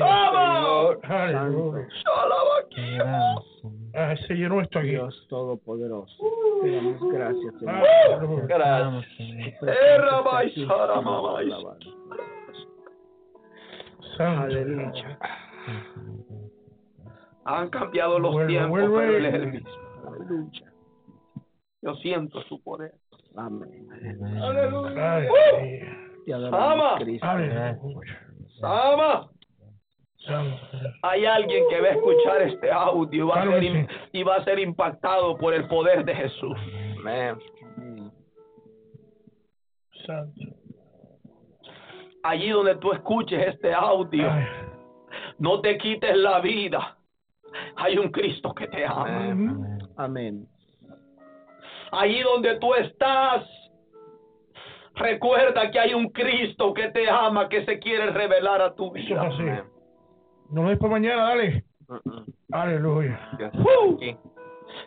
¡Vamos! 0.00 0.96
Aleluya. 1.04 1.86
Shalom. 2.04 3.44
Ah, 3.94 4.14
se 4.26 4.34
llenó 4.34 4.60
esto 4.60 4.78
aquí. 4.78 4.88
Dios 4.90 5.26
Todopoderoso. 5.28 6.14
Te 6.62 6.70
damos 6.76 7.12
gracias, 7.12 7.54
Señor. 7.58 7.74
Aleluya. 7.74 8.46
Gracias. 8.46 9.06
Santo. 14.16 14.42
Aleluya. 14.44 15.18
Han 17.44 17.68
cambiado 17.70 18.18
los 18.18 18.32
Vuelve, 18.32 18.52
tiempos, 18.52 18.70
vuelve. 18.70 18.96
pero 18.98 19.16
él 19.16 19.26
es 19.26 19.34
el 19.34 19.46
mismo. 19.52 19.68
Aleluya. 20.06 20.72
Yo 21.82 21.94
siento 21.96 22.42
su 22.42 22.62
poder. 22.62 22.94
Amén. 23.36 23.88
Aleluya. 24.42 25.28
Te 26.28 26.34
Ama. 26.34 26.46
adoramos, 26.48 27.00
Cristo. 27.00 27.26
Aleluya. 27.26 28.20
Sama. 28.60 29.30
Hay 31.02 31.24
alguien 31.24 31.64
que 31.70 31.80
va 31.80 31.88
a 31.88 31.90
escuchar 31.92 32.42
este 32.42 32.70
audio 32.70 33.24
y 33.24 33.26
va, 33.26 33.40
a 33.40 33.44
ser, 33.44 33.88
y 34.12 34.22
va 34.24 34.34
a 34.36 34.44
ser 34.44 34.58
impactado 34.58 35.38
por 35.38 35.54
el 35.54 35.66
poder 35.68 36.04
de 36.04 36.14
Jesús. 36.14 36.56
Amén. 37.00 37.38
Santo. 40.04 40.40
Allí 42.24 42.50
donde 42.50 42.76
tú 42.76 42.92
escuches 42.92 43.48
este 43.48 43.72
audio, 43.72 44.28
no 45.38 45.62
te 45.62 45.78
quites 45.78 46.14
la 46.14 46.40
vida. 46.40 46.98
Hay 47.76 47.96
un 47.96 48.10
Cristo 48.10 48.54
que 48.54 48.68
te 48.68 48.84
ama. 48.84 49.78
Amén. 49.96 50.46
Allí 51.90 52.20
donde 52.20 52.58
tú 52.58 52.74
estás, 52.74 53.46
recuerda 54.98 55.70
que 55.70 55.78
hay 55.78 55.94
un 55.94 56.08
Cristo 56.10 56.72
que 56.74 56.90
te 56.90 57.08
ama, 57.08 57.48
que 57.48 57.64
se 57.64 57.78
quiere 57.78 58.10
revelar 58.10 58.60
a 58.62 58.74
tu 58.74 58.94
Eso 58.96 58.96
es 58.96 59.08
vida. 59.08 59.22
así. 59.22 59.68
No 60.50 60.62
lo 60.64 60.68
des 60.70 60.78
para 60.78 60.92
mañana, 60.92 61.22
dale. 61.24 61.64
Aleluya. 62.52 63.18
Dios 63.38 63.52
Uh. 63.54 63.58
está 63.58 63.94
aquí. 63.96 64.16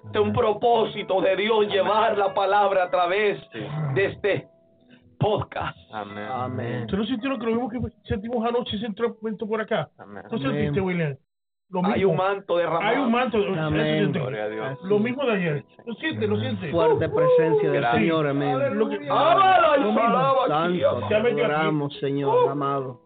Este 0.05 0.19
es 0.19 0.23
un 0.25 0.33
propósito 0.33 1.21
de 1.21 1.35
Dios 1.35 1.67
llevar 1.67 2.17
la 2.17 2.33
palabra 2.33 2.83
a 2.83 2.89
través 2.91 3.39
de 3.95 4.05
este 4.05 4.47
podcast. 5.19 5.77
Amén. 5.91 6.27
Amén. 6.31 6.81
¿Usted 6.83 6.97
no 6.97 7.05
sintió 7.05 7.29
lo 7.29 7.39
que 7.39 7.45
lo 7.45 7.51
mismo 7.53 7.69
que 7.69 7.79
sentimos 8.07 8.45
anoche 8.47 8.75
ese 8.77 8.88
momento 9.21 9.47
por 9.47 9.61
acá? 9.61 9.89
Amén. 9.97 10.23
¿No 10.31 10.38
sentiste, 10.38 10.81
William? 10.81 11.15
Lo 11.72 11.81
mismo. 11.81 11.95
Hay 11.95 12.03
un 12.03 12.18
manto 12.18 12.57
derramado. 12.57 12.85
Hay 12.85 12.98
un 12.98 13.11
manto. 13.11 13.38
Amén. 13.38 14.11
Gloria 14.11 14.43
a 14.43 14.49
Dios. 14.49 14.80
Lo 14.84 14.99
mismo 14.99 15.23
de 15.23 15.31
ayer. 15.31 15.65
¿Lo 15.85 15.93
siente? 15.95 16.27
¿Lo 16.27 16.38
siente? 16.38 16.69
Fuerte 16.69 17.07
presencia 17.07 17.72
del 17.72 17.81
Gracias. 17.81 18.02
Señor. 18.02 18.27
Amén. 18.27 18.61
Ábala 19.10 19.77
y 19.77 20.81
Santo, 20.81 21.15
adoramos, 21.15 21.98
Señor 21.99 22.49
amado. 22.49 22.99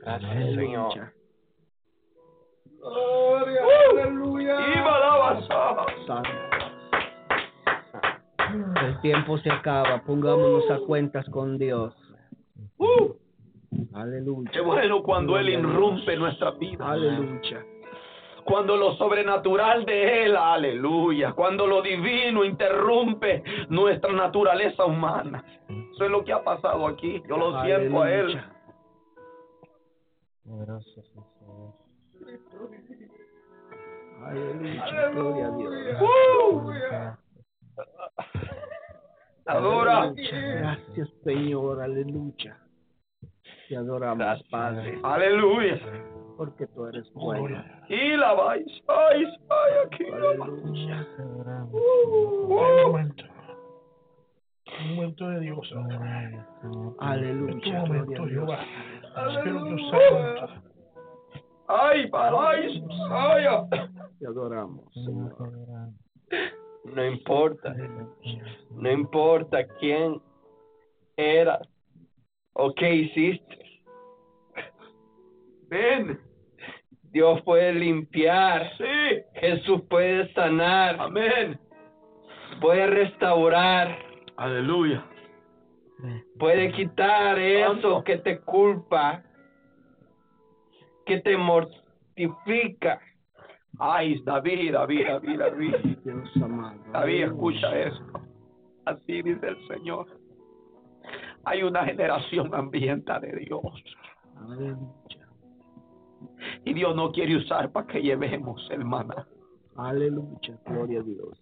Gracias, 0.00 0.54
Señor. 0.54 1.12
Aleluya. 3.90 4.56
Y 4.74 4.80
balaba, 4.80 5.42
saba. 5.48 5.86
Santo. 6.06 6.30
Ay, 8.76 8.96
tiempo 9.02 9.38
se 9.38 9.50
acaba, 9.50 10.02
pongámonos 10.02 10.70
a 10.70 10.78
cuentas 10.86 11.28
con 11.30 11.58
Dios. 11.58 11.94
Uh, 12.78 13.14
Aleluya. 13.94 14.50
qué 14.52 14.60
bueno 14.60 15.02
cuando 15.02 15.38
Él 15.38 15.48
irrumpe 15.48 16.16
nuestra 16.16 16.52
vida. 16.52 16.90
Aleluya. 16.90 17.64
Cuando 18.44 18.76
lo 18.76 18.94
sobrenatural 18.96 19.86
de 19.86 20.24
Él, 20.24 20.36
aleluya. 20.36 21.32
Cuando 21.32 21.66
lo 21.66 21.80
divino 21.80 22.44
interrumpe 22.44 23.42
nuestra 23.70 24.12
naturaleza 24.12 24.84
humana. 24.84 25.42
Eso 25.94 26.04
es 26.04 26.10
lo 26.10 26.24
que 26.24 26.32
ha 26.32 26.44
pasado 26.44 26.86
aquí. 26.86 27.22
Yo 27.26 27.38
lo 27.38 27.62
siento 27.62 28.02
a 28.02 28.12
Él. 28.12 28.40
Poderoso 30.44 31.02
Señor. 31.02 31.72
Aleluya. 34.24 35.08
Gloria 35.10 35.46
a 35.46 35.50
Dios. 35.50 35.74
Uh, 36.00 36.72
adora. 39.46 40.12
Gracias, 40.14 41.08
Señor. 41.24 41.80
Aleluya. 41.80 42.63
Te 43.68 43.76
adoramos, 43.76 44.18
Gracias. 44.18 44.48
Padre, 44.50 44.98
Aleluya. 45.02 45.80
porque 46.36 46.66
tú 46.68 46.86
eres 46.86 47.10
bueno. 47.14 47.62
Y 47.88 48.16
la 48.16 48.32
vais. 48.34 48.66
Ay, 48.88 49.24
ay, 49.48 49.72
aquí 49.86 50.04
la. 50.10 50.16
Aleluya. 50.44 51.06
Te 51.16 51.22
adoramos. 51.22 51.74
Un 51.74 52.82
momento. 52.92 53.24
Un 54.80 54.94
momento 54.96 55.28
de 55.28 55.40
Dios. 55.40 55.72
ahora. 55.76 56.46
Aleluya. 56.98 57.80
momento. 57.80 58.26
Jehová. 58.26 58.58
Espíritu 59.28 59.78
Santo. 59.90 60.62
Ay, 61.68 62.08
paráis. 62.10 62.82
Ay, 63.10 63.44
Te 64.18 64.26
adoramos, 64.26 64.84
Señor. 64.92 65.34
No 66.84 67.06
importa, 67.06 67.74
no 68.72 68.90
importa 68.92 69.64
quién 69.80 70.20
eras 71.16 71.66
o 72.54 72.72
qué 72.74 72.94
hiciste. 72.94 73.58
ven. 75.68 76.20
Dios 77.10 77.40
puede 77.42 77.72
limpiar, 77.74 78.70
Sí. 78.76 79.22
Jesús 79.34 79.82
puede 79.88 80.32
sanar, 80.34 80.96
Amén. 80.98 81.58
puede 82.60 82.86
restaurar, 82.88 83.96
Aleluya. 84.36 85.04
puede 86.38 86.72
quitar 86.72 87.38
eso 87.38 88.02
que 88.02 88.18
te 88.18 88.40
culpa, 88.40 89.22
que 91.06 91.20
te 91.20 91.36
mortifica. 91.36 93.00
Ay, 93.78 94.20
David, 94.24 94.72
David, 94.72 95.06
David, 95.06 95.38
David. 95.38 95.74
Dios 96.04 96.30
amado. 96.42 96.78
David, 96.92 97.24
escucha 97.24 97.78
esto. 97.80 98.20
Así 98.86 99.22
dice 99.22 99.48
el 99.48 99.68
Señor. 99.68 100.06
Hay 101.46 101.62
una 101.62 101.84
generación 101.84 102.54
hambrienta 102.54 103.20
de 103.20 103.32
Dios. 103.36 103.62
Aleluya. 104.36 105.28
Y 106.64 106.72
Dios 106.74 106.96
no 106.96 107.12
quiere 107.12 107.36
usar 107.36 107.70
para 107.70 107.86
que 107.86 108.00
llevemos 108.00 108.66
el 108.70 108.84
maná. 108.84 109.26
Aleluya. 109.76 110.58
Gloria 110.64 111.00
a 111.00 111.02
Dios. 111.02 111.38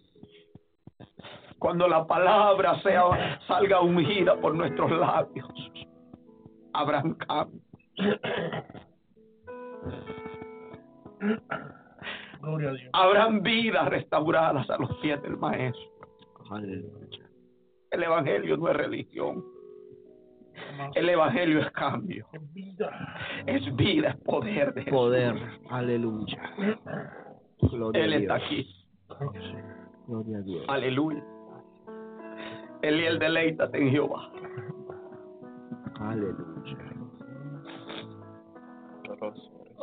Cuando 1.59 1.87
la 1.87 2.05
palabra 2.05 2.81
sea, 2.81 3.39
salga 3.47 3.81
ungida 3.81 4.35
por 4.35 4.53
nuestros 4.53 4.91
labios, 4.91 5.47
habrán 6.73 7.13
cambios. 7.13 7.63
Gloria 12.41 12.69
a 12.69 12.73
Dios. 12.73 12.89
Habrán 12.91 13.41
vidas 13.41 13.87
restauradas 13.87 14.69
a 14.69 14.77
los 14.77 14.93
pies 14.97 15.21
del 15.21 15.37
Maestro. 15.37 15.89
Aleluya. 16.51 17.29
El 17.91 18.03
Evangelio 18.03 18.57
no 18.57 18.67
es 18.67 18.75
religión. 18.75 19.52
El 20.95 21.09
Evangelio 21.09 21.59
es 21.61 21.71
cambio. 21.71 22.25
En 22.33 22.53
vida. 22.53 23.15
Es 23.45 23.75
vida, 23.75 24.09
es 24.09 24.15
poder 24.17 24.73
de 24.73 24.81
Jesús. 24.83 24.97
Poder. 24.97 25.35
Aleluya. 25.69 26.37
Gloria 27.59 28.03
Él 28.03 28.13
a 28.13 28.17
está 28.17 28.35
Dios. 28.35 28.45
aquí. 28.45 28.85
Gloria 30.07 30.37
a 30.37 30.41
Dios. 30.41 30.65
Aleluya. 30.67 31.23
Él 32.81 32.99
y 32.99 33.05
el 33.05 33.19
deleítate 33.19 33.77
en 33.77 33.91
Jehová. 33.91 34.29
Aleluya. 35.99 36.77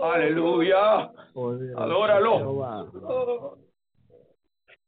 Aleluya. 0.03 1.11
Adóralo. 1.77 3.59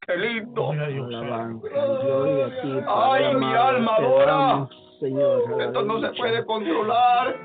Qué 0.07 0.17
lindo. 0.17 0.73
Gloria 0.73 0.85
a 0.85 0.89
Dios. 0.89 1.15
Alabanza, 1.15 1.69
gloria 1.69 2.47
a 2.47 2.63
ti. 2.63 2.69
Ay, 2.89 3.35
mi 3.37 3.55
alma 3.55 3.97
te 3.97 4.05
adora. 4.05 4.69
Señor. 5.03 5.61
Esto 5.61 5.83
no 5.83 6.01
se 6.01 6.11
puede 6.11 6.45
controlar. 6.47 7.37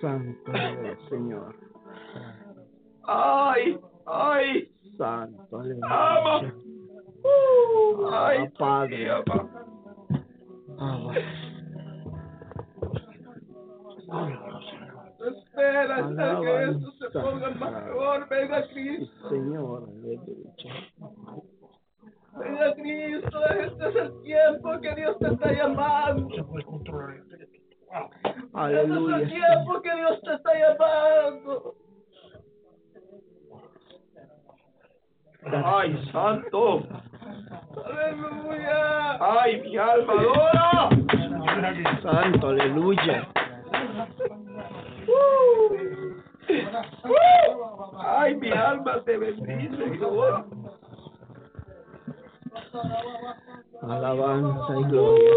Santo 0.00 0.52
eres, 0.54 0.98
Señor. 1.10 1.54
Ay, 3.04 3.78
ay. 4.06 4.72
Santo, 4.96 5.56
Ama. 5.58 6.38
aleluya. 6.38 6.54
Uh, 7.22 8.08
ay, 8.10 8.48
Padre. 8.58 9.10
ama. 9.10 9.50
Abba. 10.78 11.14
Espera 15.28 15.96
hasta 15.96 16.40
que 16.40 16.64
esto 16.70 16.90
se 16.92 17.10
ponga 17.10 17.50
mejor. 17.50 18.28
Venga, 18.30 18.68
Cristo. 18.68 19.28
Señor, 19.28 19.88
aleluya. 19.90 20.54
Venga, 22.38 22.74
Cristo. 22.74 23.46
Este 23.46 23.88
es 23.88 23.96
el 23.96 24.22
tiempo 24.22 24.80
que 24.80 24.94
Dios 24.94 25.18
te 25.18 25.28
está 25.28 25.52
llamando. 25.52 26.34
Este 26.34 26.50
es 28.80 28.90
el 28.90 29.28
tiempo 29.28 29.82
que 29.82 29.94
Dios 29.94 30.20
te 30.22 30.34
está 30.34 30.52
llamando. 30.54 31.74
Ay, 35.64 36.08
santo. 36.12 36.82
Aleluya. 37.84 39.18
Ay, 39.20 39.60
mi 39.62 39.76
alma 39.76 40.12
adora. 40.12 40.88
A 40.88 41.72
Dios. 41.72 42.02
Santo, 42.02 42.48
aleluya. 42.48 43.28
Ay, 47.98 48.36
mi 48.36 48.50
alma 48.50 49.00
te 49.04 49.16
bendice, 49.16 49.96
Jehová. 49.98 50.44
Alabanza 53.82 54.80
y 54.80 54.84
gloria. 54.84 55.30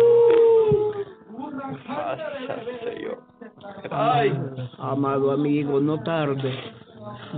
Señor. 2.84 3.20
Ay, 3.90 4.34
Amado 4.80 5.32
amigo, 5.32 5.80
no 5.80 6.02
tarde. 6.04 6.54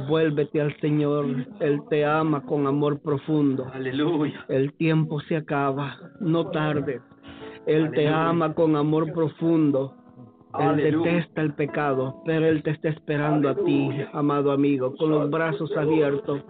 Vuélvete 0.07 0.61
al 0.61 0.75
Señor. 0.79 1.25
Él 1.59 1.81
te 1.89 2.05
ama 2.05 2.41
con 2.41 2.67
amor 2.67 2.99
profundo. 3.01 3.67
aleluya. 3.73 4.45
El 4.49 4.73
tiempo 4.73 5.19
se 5.21 5.37
acaba. 5.37 5.95
No 6.19 6.47
tarde. 6.51 7.01
Él 7.65 7.91
te 7.91 8.07
ama 8.07 8.53
con 8.53 8.75
amor 8.75 9.13
profundo. 9.13 9.95
Él 10.59 10.67
Aleluya. 10.69 11.11
detesta 11.13 11.41
el 11.41 11.53
pecado, 11.55 12.21
pero 12.25 12.45
Él 12.45 12.61
te 12.61 12.71
está 12.71 12.89
esperando 12.89 13.49
a 13.49 13.55
ti, 13.55 13.89
amado 14.13 14.51
amigo, 14.51 14.95
con 14.95 15.09
los 15.09 15.29
brazos 15.31 15.75
abiertos. 15.75 16.41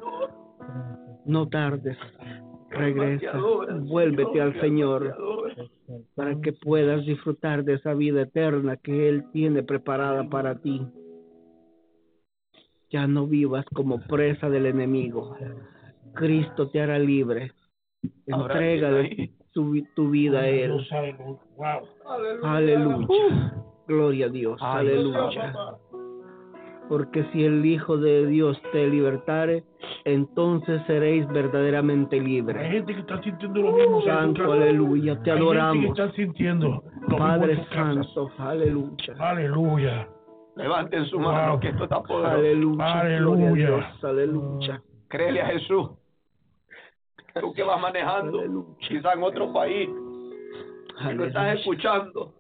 No 1.26 1.48
tardes. 1.48 1.98
Regresa. 2.74 3.38
Vuélvete 3.82 4.42
al 4.42 4.60
Señor 4.60 5.16
para 6.16 6.40
que 6.42 6.54
puedas 6.54 7.06
disfrutar 7.06 7.64
de 7.64 7.74
esa 7.74 7.94
vida 7.94 8.22
eterna 8.22 8.78
que 8.78 9.10
Él 9.10 9.26
tiene 9.32 9.64
preparada 9.64 10.28
para 10.30 10.56
ti. 10.56 10.82
Ya 12.90 13.08
no 13.08 13.28
vivas 13.28 13.66
como 13.74 14.00
presa 14.02 14.50
del 14.50 14.68
enemigo. 14.68 15.36
Cristo 16.14 16.70
te 16.70 16.82
hará 16.82 17.00
libre. 17.00 17.52
Entrégale 18.28 19.32
tu, 19.52 19.82
tu 19.96 20.10
vida 20.10 20.42
a 20.42 20.50
Él. 20.50 20.80
Aleluya. 22.04 22.42
Aleluya. 22.44 23.64
Gloria 23.88 24.26
a 24.28 24.30
Dios. 24.30 24.62
Aleluya. 24.62 25.78
Porque 26.90 27.24
si 27.32 27.44
el 27.46 27.66
Hijo 27.66 27.98
de 27.98 28.28
Dios 28.28 28.62
te 28.72 28.88
libertare, 28.88 29.64
entonces 30.04 30.82
seréis 30.86 31.28
verdaderamente 31.30 32.18
Hay 32.18 32.22
libres. 32.26 32.72
gente 32.72 32.94
que 32.94 33.00
está 33.00 33.22
sintiendo 33.24 33.62
lo 33.62 33.72
mismo. 33.74 34.02
Santo, 34.04 34.52
aleluya. 34.52 35.20
Te 35.24 35.32
Hay 35.32 35.38
adoramos. 35.38 35.74
gente 35.82 35.94
que 35.96 36.02
está 36.02 36.16
sintiendo 36.16 36.68
lo 36.68 36.82
mismo 37.08 37.18
Padre 37.18 37.56
casa. 37.70 37.74
Santo, 38.04 38.32
aleluya. 38.38 39.14
Aleluya. 39.20 40.08
Levanten 40.56 41.06
su 41.06 41.20
mano, 41.20 41.52
Wow. 41.54 41.60
que 41.62 41.70
esto 41.70 41.84
está 41.86 42.04
poderoso. 42.04 42.36
Aleluya. 42.36 43.00
Aleluya. 43.02 43.54
Dios. 43.56 44.04
Aleluya. 44.04 44.82
Créele 45.08 45.42
a 45.42 45.46
Jesús. 45.48 45.90
Tú 47.40 47.54
que 47.54 47.64
vas 47.64 47.82
manejando, 47.82 48.40
Aleluya. 48.40 48.76
quizá 48.88 49.14
en 49.14 49.24
otro 49.24 49.52
país, 49.52 49.90
y 51.10 51.14
lo 51.14 51.26
estás 51.26 51.58
escuchando 51.58 52.34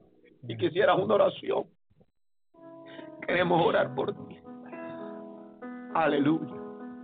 y 0.47 0.55
quisieras 0.57 0.99
una 0.99 1.15
oración. 1.15 1.63
Queremos 3.27 3.65
orar 3.65 3.93
por 3.95 4.13
ti. 4.13 4.37
Aleluya. 5.93 6.53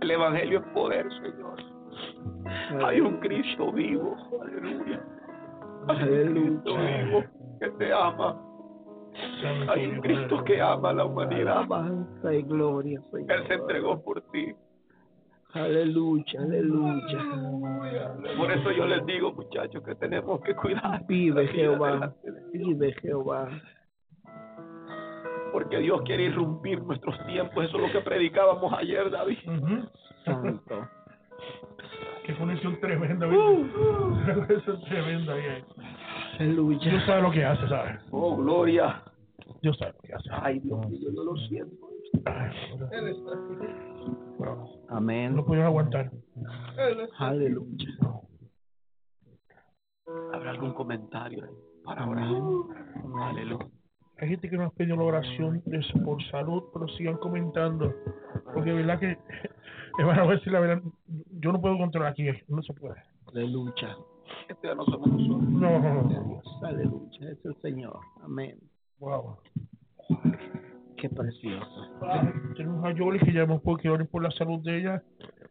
El 0.00 0.10
Evangelio 0.10 0.60
es 0.60 0.66
poder, 0.66 1.06
Señor. 1.22 2.84
Hay 2.84 3.00
un 3.00 3.18
Cristo 3.20 3.72
vivo. 3.72 4.16
Aleluya. 4.40 5.00
Cristo 6.32 6.76
vivo 6.76 7.24
que 7.60 7.70
te 7.70 7.92
ama. 7.92 8.36
Hay 9.68 9.86
un 9.86 10.00
Cristo 10.00 10.44
que 10.44 10.60
ama 10.60 10.90
a 10.90 10.94
la 10.94 11.04
humanidad. 11.04 11.58
Alabanza 11.58 12.34
y 12.34 12.42
gloria, 12.42 13.00
Señor. 13.10 13.32
Él 13.32 13.46
se 13.46 13.54
entregó 13.54 14.02
por 14.02 14.20
ti. 14.30 14.54
Aleluya, 15.52 16.40
aleluya. 16.40 18.14
Por 18.36 18.52
eso 18.52 18.70
yo 18.70 18.86
les 18.86 19.04
digo, 19.04 19.32
muchachos, 19.32 19.82
que 19.82 19.96
tenemos 19.96 20.40
que 20.42 20.54
cuidar. 20.54 21.04
Vive 21.06 21.48
Jehová, 21.48 22.14
vive 22.52 22.92
Jehová. 23.02 23.48
Porque 25.52 25.78
Dios 25.78 26.02
quiere 26.02 26.24
irrumpir 26.24 26.82
nuestros 26.82 27.16
tiempos. 27.26 27.64
Eso 27.64 27.76
es 27.78 27.82
lo 27.82 27.92
que 27.92 28.00
predicábamos 28.04 28.72
ayer, 28.74 29.10
David. 29.10 29.38
Ujú. 29.46 29.88
Santo. 30.24 30.88
Qué 32.24 32.36
conexión 32.36 32.78
tremenda. 32.80 33.28
Qué 33.28 34.34
conexión 34.34 34.80
tremenda 34.88 35.32
ahí. 35.32 35.42
ahí. 35.42 35.64
Aleluya. 36.38 36.90
Dios 36.90 37.04
sabe 37.06 37.22
lo 37.22 37.30
que 37.30 37.44
hace, 37.44 37.68
¿sabes? 37.68 38.00
Oh, 38.10 38.36
gloria. 38.36 39.02
Dios 39.62 39.76
sabe 39.78 39.92
lo 39.94 40.00
que 40.02 40.14
hace. 40.14 40.28
Ay, 40.32 40.58
Dios 40.60 40.86
mío, 40.88 41.00
yo 41.02 41.10
no 41.12 41.24
lo 41.24 41.36
siento. 41.48 41.76
Ay, 42.24 42.50
Amén. 44.88 45.36
no 45.36 45.44
pudieron 45.44 45.66
aguantar. 45.68 46.10
Aleluya. 47.18 47.86
¿Habrá 50.32 50.50
algún 50.50 50.72
comentario 50.72 51.46
para 51.84 52.06
orar? 52.06 52.24
Aleluya. 53.22 53.66
Hay 54.20 54.28
gente 54.28 54.50
que 54.50 54.56
nos 54.56 54.66
ha 54.72 54.76
pedido 54.76 54.96
la 54.96 55.04
oración 55.04 55.62
de, 55.64 55.80
por 56.04 56.22
salud, 56.30 56.64
pero 56.72 56.86
sigan 56.88 57.16
comentando. 57.18 57.94
Porque 58.52 58.72
verdad 58.72 58.98
que, 59.00 59.18
hermano, 59.98 60.22
a 60.22 60.26
ver 60.26 60.40
si 60.44 60.50
la 60.50 60.60
verdad, 60.60 60.82
yo 61.40 61.52
no 61.52 61.60
puedo 61.60 61.78
controlar 61.78 62.12
aquí, 62.12 62.28
no 62.48 62.62
se 62.62 62.74
puede. 62.74 62.96
Aleluya. 63.28 63.96
Esto 64.48 64.60
ya 64.68 64.74
no 64.74 64.84
somos 64.84 65.08
nosotros. 65.10 65.48
No, 65.50 65.78
no, 65.78 66.02
no. 66.02 66.42
Aleluya. 66.62 67.30
Es 67.30 67.44
el 67.44 67.54
Señor. 67.62 67.98
Amén. 68.22 68.58
Wow. 68.98 69.38
Qué 70.96 71.08
precioso. 71.08 71.88
Ten- 72.00 72.54
Tenemos 72.56 72.84
a 72.84 72.92
Yoli 72.92 73.18
que 73.20 73.32
llamó 73.32 73.60
porque 73.60 73.88
oren 73.88 74.06
por 74.06 74.22
la 74.22 74.30
salud 74.32 74.60
de 74.62 74.78
ella. 74.78 75.02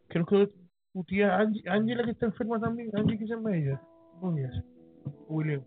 Creo 0.08 0.24
que 0.26 0.50
tu 0.92 1.04
tía 1.04 1.36
Angie, 1.36 1.62
Angie 1.68 1.96
la 1.96 2.04
que 2.04 2.12
está 2.12 2.26
enferma 2.26 2.60
también. 2.60 2.90
Angie, 2.96 3.18
¿qué 3.18 3.26
se 3.26 3.34
llama 3.34 3.56
ella? 3.56 3.80
William. 5.28 5.62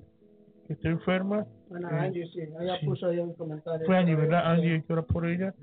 Que 0.68 0.74
está 0.74 0.90
enferma. 0.90 1.46
Bueno, 1.74 1.88
Angie, 1.88 2.28
sí, 2.28 2.40
ella 2.40 2.78
sí. 2.80 2.86
puso 2.86 3.08
ahí 3.08 3.18
un 3.18 3.34
comentario. 3.34 3.84
Fue 3.88 3.98
Angie, 3.98 4.16
¿verdad? 4.16 4.46
Angie, 4.46 4.84
que 4.84 4.94
orar 4.94 5.06
por 5.06 5.26
ella. 5.26 5.56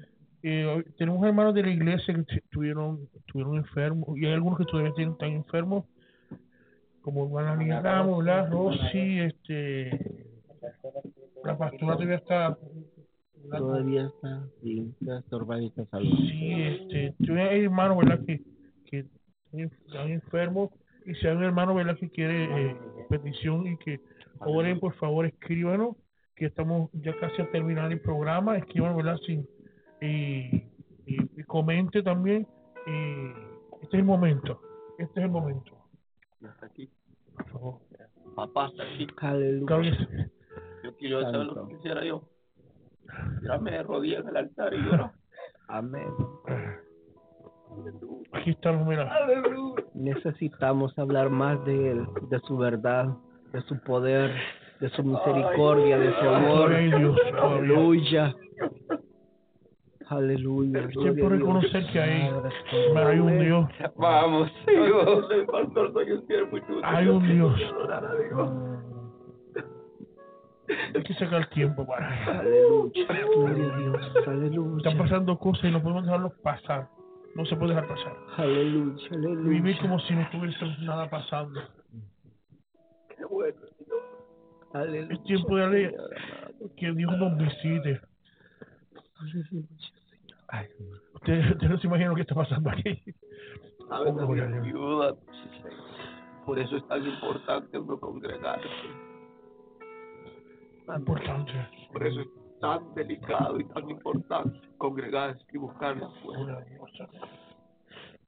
Eh, 0.42 0.84
tenemos 0.98 1.24
hermanos 1.24 1.54
de 1.54 1.62
la 1.62 1.70
iglesia 1.70 2.12
que 2.26 2.36
estuvieron, 2.36 3.08
estuvieron 3.14 3.58
enfermos 3.58 4.18
y 4.18 4.26
hay 4.26 4.32
algunos 4.32 4.58
que 4.58 4.64
todavía 4.64 4.92
están 4.96 5.30
enfermos, 5.30 5.84
como 7.02 7.26
hermana 7.26 7.62
Lía 7.62 7.80
Ramos, 7.80 8.24
¿verdad? 8.24 8.50
Rosy, 8.50 9.20
este, 9.20 10.26
la 11.44 11.56
pastora 11.56 11.94
todavía 11.94 12.16
está, 12.16 12.58
¿verdad? 13.44 13.58
Todavía 13.58 14.06
está 14.06 14.48
sí, 14.62 14.92
está 15.00 15.18
estorbadita 15.20 15.86
salud. 15.86 16.10
sí, 16.28 16.52
este, 16.54 17.14
hay 17.38 17.64
hermanos, 17.64 17.98
¿verdad? 17.98 18.18
Que, 18.26 18.42
que 18.86 19.06
están 19.52 20.10
enfermos 20.10 20.70
y 21.06 21.14
si 21.14 21.26
hay 21.28 21.36
un 21.36 21.44
hermano, 21.44 21.72
¿verdad? 21.74 21.96
Que 21.98 22.10
quiere 22.10 22.70
eh, 22.70 22.76
petición 23.08 23.68
y 23.68 23.76
que 23.76 24.00
oren, 24.40 24.80
por 24.80 24.94
favor, 24.94 25.26
escríbanos, 25.26 25.96
que 26.34 26.46
estamos 26.46 26.90
ya 26.92 27.16
casi 27.18 27.42
a 27.42 27.50
terminar 27.50 27.92
el 27.92 28.00
programa, 28.00 28.56
escriban, 28.56 28.96
¿verdad? 28.96 29.16
Sin, 29.26 29.46
y, 30.00 30.56
y, 31.06 31.40
y 31.40 31.42
comente 31.44 32.02
también. 32.02 32.46
Y 32.86 33.30
este 33.82 33.96
es 33.96 34.00
el 34.00 34.04
momento, 34.04 34.60
este 34.98 35.20
es 35.20 35.26
el 35.26 35.30
momento. 35.30 35.76
Hasta 36.48 36.66
aquí. 36.66 36.90
Por 37.36 37.46
favor. 37.48 37.80
Papá 38.34 38.68
está 38.68 38.82
aquí. 38.84 39.06
Aleluya. 39.18 40.08
Yo 40.82 40.96
quiero 40.96 41.22
saber 41.22 41.46
lo 41.46 41.68
que 41.68 41.76
quisiera 41.76 42.04
yo. 42.04 42.22
Tirarme 43.40 43.72
de 43.72 43.82
rodillas 43.82 44.22
en 44.22 44.28
el 44.28 44.36
altar 44.36 44.72
y 44.72 44.78
llorar. 44.78 45.12
Amén. 45.68 46.08
Aquí 48.32 48.50
estamos, 48.50 48.86
mira. 48.86 49.12
Necesitamos 49.94 50.98
hablar 50.98 51.30
más 51.30 51.64
de 51.64 51.90
Él, 51.90 52.06
de 52.28 52.40
su 52.40 52.56
verdad, 52.56 53.16
de 53.52 53.60
su 53.62 53.78
poder, 53.82 54.32
de 54.80 54.88
su 54.90 55.02
misericordia, 55.02 55.98
de 55.98 56.12
su 56.20 56.28
amor. 56.28 56.72
Ay, 56.72 56.86
Dios, 56.90 57.16
Aleluya. 57.40 58.34
Aleluya. 60.08 60.88
Siempre 60.88 61.12
Dios. 61.14 61.32
reconocer 61.32 61.86
que 61.92 62.00
hay, 62.00 62.30
hermano, 62.88 63.08
hay 63.08 63.18
un 63.20 63.38
Dios, 63.38 63.68
Vamos, 63.96 64.50
Yo 64.66 65.22
soy 65.28 65.46
pastor, 65.46 65.92
soy 65.92 66.10
un 66.12 66.26
siervo 66.26 66.56
y 66.56 66.60
tú. 66.62 66.80
hay 66.82 67.06
un 67.08 67.22
Dios. 67.28 67.56
Dios. 67.56 68.78
Hay 70.94 71.02
que 71.02 71.14
sacar 71.14 71.48
tiempo 71.50 71.86
para. 71.86 72.40
Aleluya. 72.40 73.06
Gloria 73.34 73.74
a 73.74 73.78
Dios. 73.78 74.16
Están 74.16 74.34
Aleluya. 74.34 74.98
pasando 74.98 75.38
cosas 75.38 75.64
y 75.64 75.70
no 75.72 75.82
podemos 75.82 76.04
dejarlos 76.04 76.32
pasar. 76.42 76.88
No 77.36 77.44
se 77.44 77.56
puede 77.56 77.74
dejar 77.74 77.88
pasar. 77.88 78.12
Aleluya. 78.36 79.08
Vivir 79.10 79.26
Aleluya. 79.76 79.78
como 79.80 79.98
si 80.00 80.14
no 80.14 80.20
estuviese 80.22 80.64
nada 80.80 81.08
pasando. 81.10 81.60
Aleluya. 84.72 85.14
Es 85.14 85.22
tiempo 85.24 85.56
de 85.56 85.94
que 86.76 86.92
Dios 86.92 87.18
nos 87.18 87.36
visite. 87.38 88.00
Ay, 90.48 90.66
Ustedes 91.14 91.50
usted 91.52 91.68
no 91.68 91.78
se 91.78 91.86
imaginan 91.86 92.10
lo 92.10 92.16
que 92.16 92.22
está 92.22 92.34
pasando 92.34 92.70
aquí. 92.70 93.02
Ayuda. 93.90 95.16
Por 96.46 96.58
eso 96.58 96.76
es 96.76 96.88
tan 96.88 97.06
importante 97.06 97.78
uno 97.78 98.00
congregarse. 98.00 98.66
Importante. 100.96 101.52
Por 101.92 102.06
eso 102.06 102.20
es 102.20 102.28
tan 102.60 102.94
delicado 102.94 103.60
y 103.60 103.64
tan 103.64 103.90
importante 103.90 104.60
congregarse 104.78 105.44
y 105.52 105.58
buscar 105.58 105.96
la 105.96 106.08
fuerza. 106.22 107.08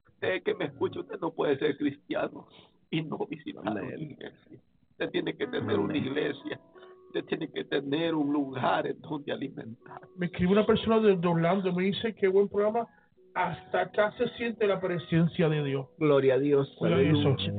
Usted 0.08 0.42
que 0.42 0.54
me 0.54 0.66
escucha, 0.66 1.00
usted 1.00 1.18
no 1.20 1.32
puede 1.32 1.58
ser 1.58 1.76
cristiano 1.78 2.46
y 2.90 3.02
no 3.02 3.18
visitar 3.26 3.62
una 3.62 3.84
iglesia. 3.96 4.60
Usted 5.02 5.10
tiene 5.10 5.36
que 5.36 5.48
tener 5.48 5.80
una 5.80 5.96
iglesia. 5.96 6.60
Usted 7.06 7.24
tiene 7.24 7.50
que 7.50 7.64
tener 7.64 8.14
un 8.14 8.32
lugar 8.32 8.86
en 8.86 9.00
donde 9.00 9.32
alimentar. 9.32 10.00
Me 10.16 10.26
escribe 10.26 10.52
una 10.52 10.64
persona 10.64 11.00
de, 11.00 11.26
Orlando, 11.26 11.72
me 11.72 11.84
dice 11.84 12.14
que 12.14 12.28
buen 12.28 12.48
programa. 12.48 12.86
Hasta 13.34 13.80
acá 13.80 14.12
se 14.12 14.28
siente 14.36 14.64
la 14.64 14.80
presencia 14.80 15.48
de 15.48 15.64
Dios. 15.64 15.88
Gloria 15.98 16.34
a 16.34 16.38
Dios. 16.38 16.72
Aleluya. 16.80 17.52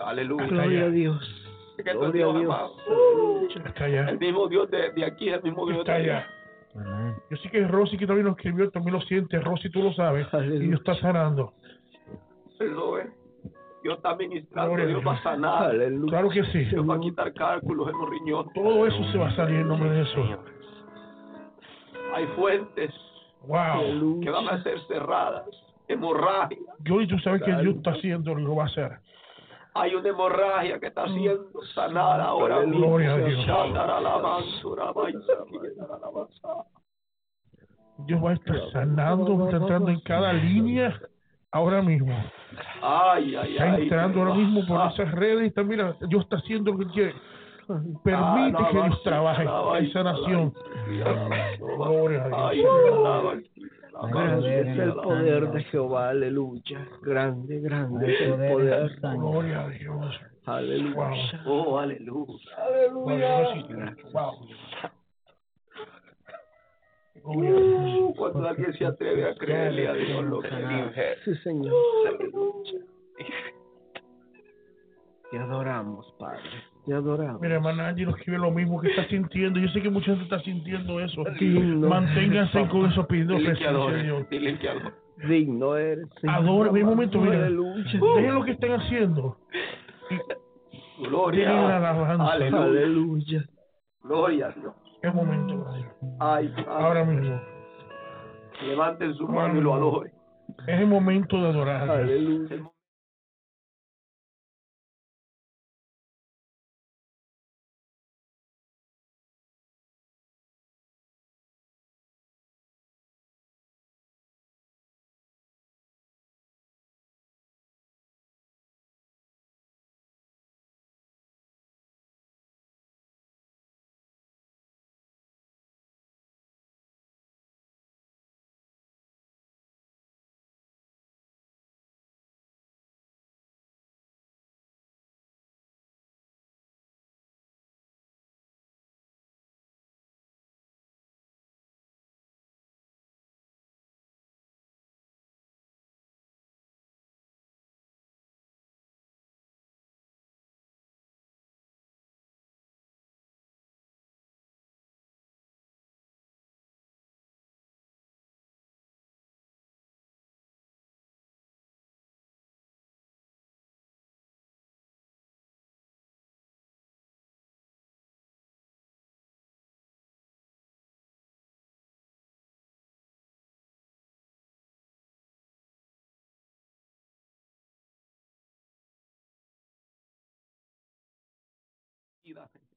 Aleluya. 0.00 0.46
Gloria 0.46 0.84
a 0.84 0.90
Dios. 0.90 1.52
Gloria 1.78 2.26
a 2.26 2.32
Dios. 2.38 3.56
Está 3.64 3.84
allá. 3.84 4.10
El 4.10 4.18
mismo 4.18 4.46
Dios 4.48 4.70
de, 4.70 4.92
de 4.92 5.04
aquí 5.06 5.30
el 5.30 5.42
mismo 5.42 5.66
Dios 5.66 5.78
Está 5.78 5.94
de 5.94 6.02
allá. 6.02 6.28
allá. 6.74 7.16
Yo 7.30 7.36
sé 7.38 7.50
que 7.50 7.66
Rosy 7.66 7.96
que 7.96 8.06
también 8.06 8.26
lo 8.26 8.32
escribió, 8.32 8.70
también 8.70 8.92
lo 8.92 9.00
siente. 9.02 9.40
Rosy, 9.40 9.70
tú 9.70 9.82
lo 9.82 9.92
sabes. 9.94 10.26
Y. 10.34 10.58
Dios 10.58 10.80
está 10.80 10.94
sanando. 10.96 11.54
Lo 12.58 12.92
ve. 12.92 13.19
Dios 13.82 13.96
está 13.96 14.14
ministrando, 14.14 14.72
Gloria 14.74 14.84
a 14.84 14.88
Dios 14.88 15.06
va 15.06 15.12
a 15.14 15.22
sanar. 15.22 15.62
Aleluya. 15.70 16.10
Claro 16.10 16.30
que 16.30 16.44
sí. 16.44 16.64
Dios 16.64 16.88
va 16.88 16.96
a 16.96 17.00
quitar 17.00 17.32
cálculos 17.32 17.88
en 17.88 17.98
los 17.98 18.10
riñones. 18.10 18.52
Todo 18.52 18.86
eso 18.86 19.04
se 19.12 19.18
va 19.18 19.28
a 19.28 19.36
salir 19.36 19.60
en 19.60 19.68
nombre 19.68 19.90
de 19.90 20.04
Jesús. 20.04 20.26
Hay 22.14 22.26
fuentes 22.36 22.92
Wow. 23.46 24.20
que 24.20 24.30
van 24.30 24.48
a 24.48 24.62
ser 24.62 24.78
cerradas. 24.86 25.46
Hemorragia. 25.88 26.58
Yo 26.80 27.00
y 27.00 27.06
tú 27.08 27.18
sabes 27.18 27.42
que 27.42 27.52
Dios 27.56 27.76
está 27.76 27.92
haciendo 27.92 28.38
y 28.38 28.42
lo 28.42 28.54
va 28.54 28.64
a 28.64 28.66
hacer. 28.66 28.98
Hay 29.74 29.94
una 29.94 30.08
hemorragia 30.08 30.78
que 30.78 30.88
está 30.88 31.06
siendo 31.06 31.62
sanada 31.74 32.24
ahora 32.24 32.60
mismo. 32.60 32.86
Gloria 32.86 33.14
a 33.14 33.18
Dios. 33.18 33.46
Dios 38.06 38.24
va 38.24 38.30
a 38.30 38.34
estar 38.34 38.70
sanando, 38.72 39.44
está 39.44 39.56
entrando 39.56 39.90
en 39.90 40.00
cada 40.00 40.32
línea 40.32 41.00
ahora 41.52 41.82
mismo. 41.82 42.14
Ay, 42.82 43.36
ay, 43.36 43.52
Está 43.52 43.72
ay. 43.74 43.82
entrando 43.82 44.20
ahora 44.20 44.34
mismo 44.34 44.66
por 44.66 44.80
Ah, 44.80 44.90
esas 44.92 45.10
redes 45.12 45.42
y 45.44 45.46
está, 45.46 45.62
mira, 45.62 45.94
Dios 46.08 46.22
está 46.24 46.36
haciendo 46.36 46.72
lo 46.72 46.78
que 46.78 46.86
quiere. 46.86 47.14
Permite 48.02 48.58
Ah, 48.58 48.68
que 48.70 48.72
Dios 48.82 49.02
trabaje 49.04 49.44
en 49.78 49.92
sanación. 49.92 50.52
Gloria 51.60 52.24
a 52.24 52.50
Dios. 52.50 53.38
Grande 54.12 54.60
es 54.60 54.78
el 54.78 54.92
poder 54.94 55.50
de 55.50 55.62
Jehová, 55.64 56.08
aleluya. 56.10 56.86
Grande, 57.02 57.60
grande 57.60 58.12
es 58.14 58.20
el 58.22 58.30
poder 58.52 58.90
Gloria 59.00 59.60
a 59.64 59.68
Dios. 59.68 60.20
Aleluya. 60.46 61.42
Oh, 61.46 61.78
aleluya. 61.78 62.56
Gloria 62.90 63.36
a 63.38 63.52
Dios. 63.54 63.68
Wow. 64.12 64.32
Dios. 67.24 68.14
Cuando 68.16 68.48
alguien 68.48 68.72
se 68.74 68.86
atreve 68.86 69.28
a 69.28 69.34
creerle 69.34 69.88
a 69.88 69.92
Dios 69.94 70.24
lo 70.24 70.40
que 70.40 70.48
dice. 70.48 71.16
Sí, 71.24 71.34
Señor. 71.42 71.74
Te 75.30 75.38
adoramos, 75.38 76.12
Padre. 76.18 76.40
Te 76.86 76.94
adoramos. 76.94 77.40
Mira, 77.40 77.54
hermana 77.54 77.88
Angie 77.88 78.04
nos 78.04 78.16
escribe 78.18 78.38
lo 78.38 78.50
mismo 78.50 78.80
que 78.80 78.88
está 78.88 79.06
sintiendo. 79.06 79.60
Yo 79.60 79.68
sé 79.68 79.80
que 79.80 79.90
mucha 79.90 80.06
gente 80.06 80.24
está 80.24 80.40
sintiendo 80.40 80.98
eso. 80.98 81.22
Digno. 81.38 81.88
Manténganse 81.88 82.66
con 82.68 82.86
eso 82.86 83.06
pidiendo 83.06 83.34
Dile 83.34 83.44
que 83.44 83.50
presencia 83.50 83.72
de 83.72 83.78
adore. 83.78 84.02
Dios. 84.02 84.30
Dile 84.30 84.58
que 84.58 84.68
adore. 84.68 84.94
Digno 85.28 85.76
eres. 85.76 86.08
Señor. 86.20 86.36
Adora, 86.36 86.70
en 86.70 86.76
un 86.76 86.84
momento, 86.84 87.20
mira. 87.20 87.48
Dejen 87.48 88.34
lo 88.34 88.44
que 88.44 88.52
estén 88.52 88.72
haciendo. 88.72 89.36
Gloria. 90.98 91.76
Aleluya. 91.76 93.44
Gloria 94.02 94.46
a 94.46 94.52
Dios. 94.52 94.74
Es 95.02 95.14
momento. 95.14 95.66
Ay. 96.18 96.52
Ahora 96.68 97.04
mismo. 97.04 97.40
Levanten 98.62 99.14
su 99.14 99.26
mano 99.26 99.58
y 99.58 99.62
lo 99.62 99.74
adoren. 99.74 100.12
Es 100.66 100.80
el 100.80 100.86
momento 100.86 101.40
de 101.40 101.48
adorar. 101.48 101.90
Aleluya. 101.90 102.70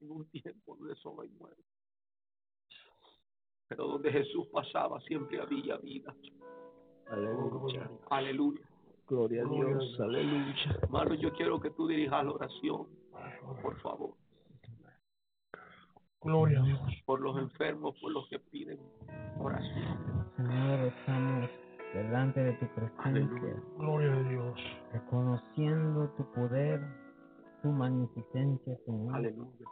En 0.00 0.10
un 0.10 0.24
tiempo 0.30 0.76
donde 0.76 0.94
solo 0.96 1.22
hay 1.22 1.28
muerte. 1.30 1.62
Pero 3.68 3.86
donde 3.86 4.12
Jesús 4.12 4.46
pasaba 4.52 5.00
siempre 5.02 5.40
había 5.40 5.76
vida. 5.76 6.14
Aleluya. 7.10 7.90
Aleluya. 8.10 8.60
Gloria 9.06 9.42
a 9.42 9.48
Dios. 9.48 10.00
Aleluya. 10.00 10.78
Hermano, 10.82 11.14
yo 11.14 11.32
quiero 11.34 11.60
que 11.60 11.70
tú 11.70 11.86
dirijas 11.86 12.24
la 12.24 12.32
oración, 12.32 12.86
por 13.62 13.78
favor, 13.80 14.14
Gloria 16.22 16.60
a 16.60 16.62
Dios. 16.64 16.80
por 17.04 17.20
los 17.20 17.36
enfermos, 17.36 17.94
por 18.00 18.10
los 18.12 18.26
que 18.28 18.38
piden 18.38 18.78
oración. 19.38 20.26
Señor, 20.36 20.80
estamos 20.88 21.50
delante 21.92 22.40
de 22.40 22.52
tu 22.54 22.66
presencia, 22.74 23.04
Aleluya. 23.04 23.62
Gloria 23.76 24.12
a 24.14 24.28
Dios. 24.30 24.60
reconociendo 24.92 26.08
tu 26.16 26.24
poder, 26.32 26.80
tu 27.64 27.70
magnificencia, 27.72 28.76
Señor. 28.86 29.16
Aleluya. 29.16 29.66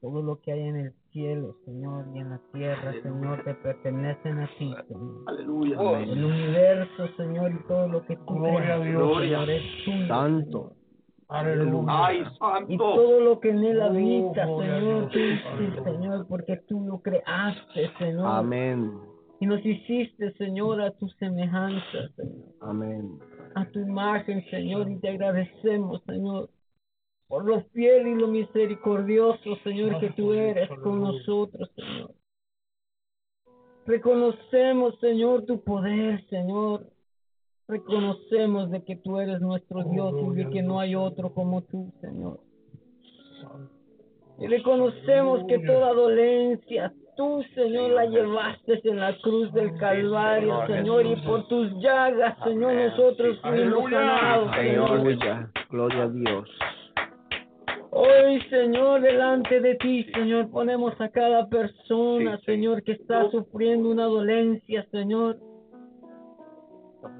Todo 0.00 0.22
lo 0.22 0.40
que 0.40 0.52
hay 0.52 0.60
en 0.60 0.76
el 0.76 0.92
cielo, 1.10 1.56
Señor, 1.64 2.06
y 2.14 2.20
en 2.20 2.30
la 2.30 2.40
tierra, 2.52 2.90
Aleluya. 2.90 3.02
Señor, 3.02 3.44
te 3.44 3.54
pertenecen 3.54 4.38
a 4.38 4.46
ti, 4.56 4.72
Señor. 4.88 5.22
Aleluya. 5.26 6.00
El 6.02 6.24
universo, 6.24 7.08
Señor, 7.16 7.50
y 7.52 7.66
todo 7.66 7.88
lo 7.88 8.06
que 8.06 8.16
tú 8.16 8.34
Gloria 8.34 8.76
a 8.76 8.80
creas, 8.80 8.84
Dios. 8.84 9.18
Señor, 9.18 9.50
es 9.50 9.62
tuyo, 9.84 10.06
Santo. 10.06 10.72
Aleluya. 11.28 11.84
Ay, 12.06 12.20
Y 12.20 12.24
santo. 12.38 12.76
todo 12.94 13.20
lo 13.20 13.40
que 13.40 13.50
en 13.50 13.64
él 13.64 13.80
Oh, 13.80 13.84
habita, 13.86 14.46
Señor, 14.46 15.08
tú, 15.10 15.18
sí, 15.18 15.82
Señor, 15.84 16.26
porque 16.28 16.56
tú 16.68 16.80
lo 16.86 17.00
creaste, 17.02 17.90
Señor. 17.98 18.26
Amén. 18.26 18.92
Y 19.40 19.46
nos 19.46 19.66
hiciste, 19.66 20.32
Señor, 20.34 20.80
a 20.80 20.92
tu 20.92 21.08
semejanza, 21.18 22.08
Señor. 22.16 22.54
Amén. 22.60 23.18
a 23.56 23.66
tu 23.66 23.80
imagen, 23.80 24.44
Señor, 24.50 24.88
y 24.90 24.96
te 25.00 25.08
agradecemos, 25.10 26.02
Señor, 26.06 26.48
por 27.32 27.46
lo 27.46 27.62
fiel 27.72 28.08
y 28.08 28.14
lo 28.14 28.28
misericordioso, 28.28 29.56
Señor, 29.64 29.98
que 30.00 30.10
tú 30.10 30.34
eres 30.34 30.68
con 30.82 31.00
nosotros, 31.00 31.70
Señor. 31.74 32.10
Reconocemos, 33.86 34.98
Señor, 35.00 35.46
tu 35.46 35.64
poder, 35.64 36.22
Señor. 36.28 36.88
Reconocemos 37.66 38.70
de 38.70 38.84
que 38.84 38.96
tú 38.96 39.18
eres 39.18 39.40
nuestro 39.40 39.82
Dios 39.84 40.14
y 40.26 40.34
de 40.34 40.50
que 40.50 40.62
no 40.62 40.78
hay 40.78 40.94
otro 40.94 41.32
como 41.32 41.62
tú, 41.62 41.90
Señor. 42.02 42.38
Y 44.38 44.46
reconocemos 44.46 45.46
que 45.48 45.58
toda 45.60 45.94
dolencia, 45.94 46.92
tú, 47.16 47.42
Señor, 47.54 47.92
la 47.92 48.04
llevaste 48.04 48.78
en 48.84 49.00
la 49.00 49.18
cruz 49.22 49.50
del 49.54 49.74
Calvario, 49.78 50.66
Señor, 50.66 51.06
y 51.06 51.16
por 51.22 51.48
tus 51.48 51.72
llagas, 51.80 52.36
Señor, 52.44 52.74
nosotros 52.74 53.40
fuimos 53.40 53.90
sanados, 53.90 54.54
Señor. 54.54 55.48
Gloria 55.70 56.02
a 56.02 56.08
Dios. 56.10 56.50
Hoy, 57.94 58.40
Señor, 58.48 59.02
delante 59.02 59.60
de 59.60 59.74
ti, 59.74 60.04
Señor, 60.14 60.50
ponemos 60.50 60.98
a 60.98 61.10
cada 61.10 61.46
persona, 61.48 62.40
Señor, 62.46 62.82
que 62.84 62.92
está 62.92 63.30
sufriendo 63.30 63.90
una 63.90 64.04
dolencia, 64.04 64.86
Señor. 64.90 65.36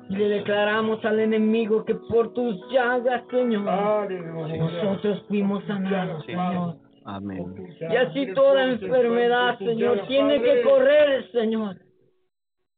Y 0.09 0.17
le 0.17 0.29
declaramos 0.29 1.05
al 1.05 1.21
enemigo 1.21 1.85
que 1.85 1.95
por 1.95 2.33
tus 2.33 2.59
llagas, 2.73 3.23
Señor, 3.31 4.11
nosotros 4.11 5.23
fuimos 5.29 5.63
sanados, 5.65 6.25
Señor. 6.25 6.77
Amén. 7.05 7.55
Y 7.79 7.97
así 7.97 8.33
toda 8.33 8.65
enfermedad, 8.65 9.59
Señor, 9.59 10.07
tiene 10.07 10.41
que 10.41 10.63
correr, 10.63 11.31
Señor. 11.33 11.77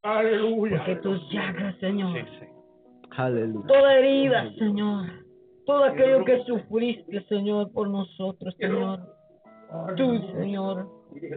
Aleluya. 0.02 0.78
Porque 0.78 0.96
tus 0.96 1.30
llagas, 1.30 1.76
Señor, 1.78 2.26
Aleluya. 3.16 3.66
toda 3.68 3.98
herida, 3.98 4.52
Señor, 4.58 5.23
todo 5.66 5.84
aquello 5.84 6.24
que 6.24 6.42
sufriste, 6.44 7.24
Señor, 7.28 7.72
por 7.72 7.88
nosotros, 7.88 8.54
Señor. 8.58 9.00
Tú, 9.96 10.20
Señor, 10.38 10.86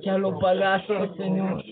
ya 0.02 0.18
lo 0.18 0.38
pagaste, 0.40 0.94
Señor. 1.18 1.64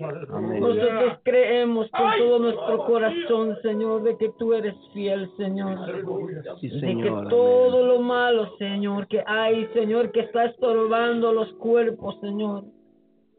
Nosotros 0.60 1.19
creemos 1.23 1.90
con 1.91 2.11
todo 2.18 2.40
nuestro 2.40 2.86
corazón, 2.86 3.57
Señor, 3.61 4.03
de 4.03 4.18
que 4.18 4.30
tú 4.40 4.53
eres 4.53 4.76
fiel, 4.94 5.30
Señor. 5.38 5.86
De 5.86 6.98
que 6.98 7.11
todo 7.30 7.86
lo 7.86 7.99
malo, 7.99 8.56
Señor, 8.57 9.07
que 9.07 9.23
hay, 9.26 9.68
Señor, 9.73 10.11
que 10.11 10.22
está 10.22 10.45
estorbando 10.45 11.34
los 11.34 11.53
cuerpos, 11.53 12.19
Señor, 12.22 12.64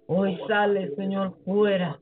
hoy 0.07 0.39
sale, 0.47 0.95
Señor, 0.95 1.35
fuera. 1.45 1.99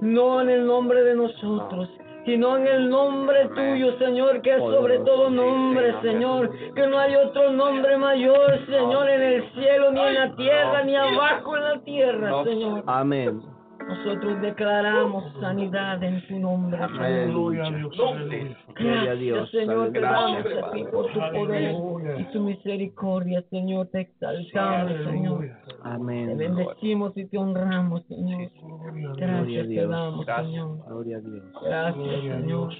No 0.00 0.40
en 0.40 0.50
el 0.50 0.66
nombre 0.66 1.02
de 1.04 1.14
nosotros, 1.14 1.88
sino 2.26 2.56
en 2.56 2.66
el 2.66 2.90
nombre 2.90 3.48
tuyo, 3.54 3.96
Señor, 3.98 4.42
que 4.42 4.50
es 4.50 4.58
sobre 4.58 4.98
todo 4.98 5.30
nombre, 5.30 5.94
Señor, 6.02 6.50
que 6.74 6.86
no 6.86 6.98
hay 6.98 7.14
otro 7.14 7.52
nombre 7.52 7.96
mayor, 7.96 8.66
Señor, 8.66 9.08
en 9.08 9.22
el 9.22 9.52
cielo, 9.52 9.92
ni 9.92 10.00
en 10.00 10.14
la 10.14 10.36
tierra, 10.36 10.82
ni 10.82 10.96
abajo 10.96 11.56
en 11.56 11.62
la 11.62 11.78
tierra, 11.78 12.44
Señor. 12.44 12.82
Amén. 12.86 13.55
Nosotros 13.88 14.40
declaramos 14.40 15.24
sanidad 15.40 16.02
en 16.02 16.26
tu 16.26 16.38
nombre, 16.38 16.78
Señor. 16.78 17.28
Gloria 17.28 17.66
a 17.66 17.70
Dios. 17.70 17.94
Aleluya. 17.98 18.56
Gloria 18.66 19.00
a 19.00 19.04
Gracias, 19.04 19.18
Dios. 19.18 19.50
Señor, 19.50 19.92
te 19.92 20.00
damos 20.00 20.46
a 20.46 20.70
ti 20.72 20.84
por 20.90 21.12
tu 21.12 21.20
poder 21.20 21.74
y 22.18 22.24
tu 22.32 22.40
misericordia, 22.40 23.42
Señor. 23.50 23.86
Te 23.88 24.00
exaltamos, 24.00 24.92
Señor. 25.04 25.38
Aleluya. 25.38 25.62
Te 25.66 25.74
Amén. 25.82 26.36
bendecimos 26.36 27.16
y 27.16 27.26
te 27.26 27.38
honramos, 27.38 28.04
Señor. 28.06 28.50
Dios. 28.94 29.16
Gracias 29.16 29.62
te 29.62 29.68
Dios. 29.68 29.90
damos. 29.90 30.26
Señor. 30.26 30.86
Gloria 30.86 31.16
a 31.16 31.20
Dios. 31.20 31.44
Gracias, 31.62 32.20
Señor. 32.20 32.44
Dios. 32.44 32.74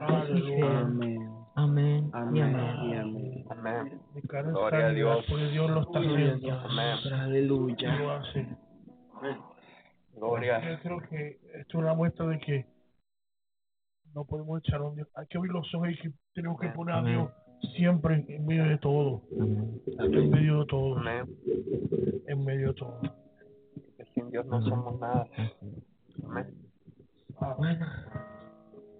Amén. 0.00 1.30
Amén. 1.56 2.04
y 2.06 2.10
Amén. 2.12 2.56
amén. 2.56 2.96
Amén. 2.98 3.44
Amén. 3.50 4.00
Gloria 4.52 4.86
a 4.86 4.90
Dios. 4.90 5.24
Porque 5.28 5.46
Dios 5.48 5.70
lo 5.70 5.80
está 5.80 5.98
haciendo. 6.00 6.52
Amén. 6.52 7.14
Aleluya. 7.14 8.18
hace. 8.18 8.46
Gloria. 10.16 10.60
Yo 10.70 10.80
creo 10.82 11.00
que 11.08 11.28
esto 11.60 11.68
es 11.68 11.74
una 11.74 11.94
muestra 11.94 12.26
de 12.26 12.38
que 12.38 12.66
no 14.14 14.24
podemos 14.24 14.60
echar 14.60 14.80
a 14.80 14.84
un 14.84 14.94
Dios. 14.96 15.08
Hay 15.14 15.26
que 15.26 15.38
abrir 15.38 15.52
los 15.52 15.74
ojos 15.74 15.88
y 15.90 15.96
que 15.96 16.12
tenemos 16.34 16.60
que 16.60 16.68
poner 16.68 16.94
a 16.94 16.98
Amén. 16.98 17.12
Dios 17.14 17.30
siempre 17.74 18.24
en 18.28 18.46
medio 18.46 18.64
de 18.64 18.78
todo. 18.78 19.22
Amén. 19.40 19.80
En 19.98 20.30
medio 20.30 20.60
de 20.60 20.66
todo. 20.66 20.98
Amén. 20.98 21.36
En 22.26 22.44
medio 22.44 22.68
de 22.68 22.74
todo. 22.74 23.00
Sin 24.14 24.30
Dios 24.30 24.46
no 24.46 24.62
somos 24.62 25.00
nada. 25.00 25.26
Amén. 27.40 27.80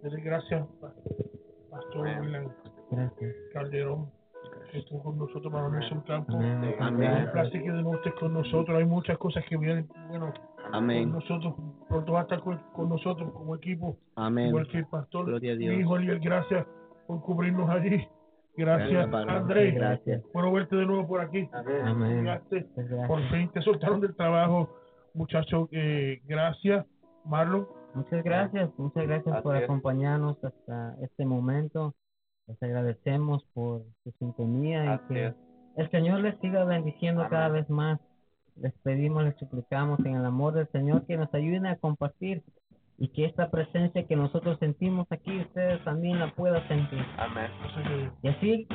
Dele 0.02 0.20
gracias, 0.22 0.66
pa- 0.80 0.92
Pastor 1.70 2.08
Amén. 2.08 2.20
William. 2.20 3.10
Calderón. 3.52 4.10
Que 4.74 4.80
estuvo 4.80 5.04
con 5.04 5.16
nosotros, 5.16 5.44
hermano 5.46 5.70
Nelson 5.70 6.00
Campos. 6.00 6.34
Amén. 6.34 7.24
Un 7.26 7.32
placer 7.32 7.62
que 7.62 7.70
de 7.70 7.82
nuevo 7.82 7.94
estés 7.94 8.14
con 8.14 8.32
nosotros. 8.34 8.76
Hay 8.76 8.84
muchas 8.84 9.16
cosas 9.18 9.44
que 9.48 9.56
vienen, 9.56 9.88
bueno, 10.08 10.34
Amén. 10.72 11.10
con 11.10 11.20
nosotros. 11.20 11.54
Pronto 11.88 12.12
va 12.12 12.18
a 12.18 12.22
estar 12.22 12.40
con, 12.40 12.58
con 12.72 12.88
nosotros 12.88 13.32
como 13.34 13.54
equipo, 13.54 13.96
Amén. 14.16 14.48
igual 14.48 14.66
que 14.66 14.78
el 14.78 14.86
pastor. 14.86 15.26
Gloria 15.26 15.52
a 15.52 15.56
Mi 15.56 15.68
Dios. 15.68 15.80
hijo 15.80 15.94
gracias 16.20 16.66
por 17.06 17.22
cubrirnos 17.22 17.70
allí. 17.70 18.04
Gracias. 18.56 19.14
Andrés. 19.14 19.74
Gracias. 19.76 20.22
Bueno 20.32 20.52
verte 20.52 20.74
de 20.74 20.86
nuevo 20.86 21.06
por 21.06 21.20
aquí. 21.20 21.48
Amén. 21.52 22.24
Gracias. 22.24 22.66
Por 23.06 23.22
fin 23.30 23.48
te 23.50 23.62
soltaron 23.62 24.00
del 24.00 24.16
trabajo, 24.16 24.70
muchacho. 25.14 25.68
Eh, 25.70 26.20
gracias, 26.26 26.84
Marlon. 27.24 27.68
Muchas 27.94 28.24
gracias, 28.24 28.70
muchas 28.76 29.06
gracias 29.06 29.40
por 29.42 29.54
Así 29.54 29.64
acompañarnos 29.64 30.42
hasta 30.42 30.96
este 31.00 31.24
momento. 31.24 31.94
Les 32.46 32.62
agradecemos 32.62 33.44
por 33.54 33.82
su 34.02 34.10
sintonía 34.18 34.94
y 34.94 35.08
que 35.08 35.26
es. 35.28 35.34
el 35.76 35.90
Señor 35.90 36.20
les 36.20 36.38
siga 36.40 36.64
bendiciendo 36.64 37.22
Amén. 37.22 37.30
cada 37.30 37.48
vez 37.48 37.68
más. 37.70 38.00
Les 38.56 38.72
pedimos, 38.82 39.24
les 39.24 39.36
suplicamos 39.36 39.98
en 40.00 40.14
el 40.14 40.24
amor 40.24 40.54
del 40.54 40.68
Señor 40.68 41.06
que 41.06 41.16
nos 41.16 41.32
ayuden 41.34 41.66
a 41.66 41.76
compartir 41.76 42.42
y 42.98 43.08
que 43.08 43.24
esta 43.24 43.50
presencia 43.50 44.06
que 44.06 44.14
nosotros 44.14 44.58
sentimos 44.60 45.06
aquí 45.10 45.40
ustedes 45.40 45.82
también 45.84 46.20
la 46.20 46.32
puedan 46.34 46.66
sentir. 46.68 47.04
Amén. 47.18 47.50
Y 48.22 48.28
así, 48.28 48.68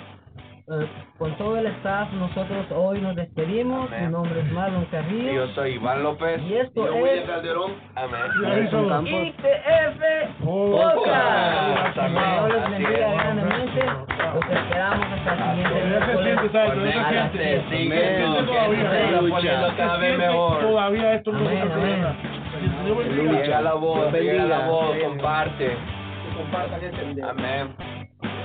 eh, 0.72 0.88
con 1.18 1.36
todo 1.38 1.58
el 1.58 1.66
staff, 1.68 2.12
nosotros 2.14 2.66
hoy 2.76 3.02
nos 3.02 3.16
despedimos. 3.16 3.88
Amén. 3.88 4.06
Mi 4.08 4.12
nombre 4.12 4.40
es 4.41 4.52
Marlon 4.52 4.84
Y 4.84 4.86
Carrillo 4.88 5.32
yo 5.34 5.48
soy 5.54 5.72
Iván 5.74 6.04
López. 6.04 6.41
y 6.44 6.54
esto 6.56 6.86
Yo, 6.86 7.06
es 7.08 7.22
Calderón. 7.26 7.72
Amén. 7.96 8.22
Campos. 8.70 9.12
ITF 9.12 10.44
Podcast. 10.44 11.98
Amén. 11.98 12.24
Dios 12.48 12.54
les 12.54 12.70
bendiga 12.72 13.12
grandemente. 13.14 13.84
Los 13.86 14.46
esperamos 14.52 15.06
hasta 15.12 15.34
el 15.34 15.40
siguiente 15.56 15.86
miércoles. 15.86 16.24
siente, 16.24 16.50
¿sabes? 16.52 16.74
Todavía 16.74 16.91
se 16.91 17.00
Conéctate, 17.00 17.40
siente. 17.40 17.78
síguenos, 17.78 18.38
que 18.38 18.46
Todavía. 18.46 18.82
esto 18.82 18.91
se 18.91 19.06
está 19.08 19.20
poniendo 19.30 19.68
cada 19.78 19.98
vez 19.98 20.18
mejor. 20.18 20.60
Todavía 20.62 21.14
esto 21.14 21.32
no 21.32 21.40
Amén, 21.40 21.50
se 21.50 21.62
amén. 21.74 22.02
termina. 22.02 23.41
Llega 23.41 23.62
la 23.62 23.74
voz, 23.74 24.14
llega 24.14 24.46
la 24.46 24.68
voz, 24.68 24.98
comparte. 25.04 25.68
Que 25.68 26.38
compartan 26.38 26.84
este 26.84 27.04
video. 27.06 27.30
Amén. 27.30 27.76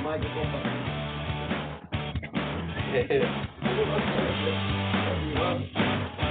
Más 0.02 0.20
Yeah. 5.34 6.23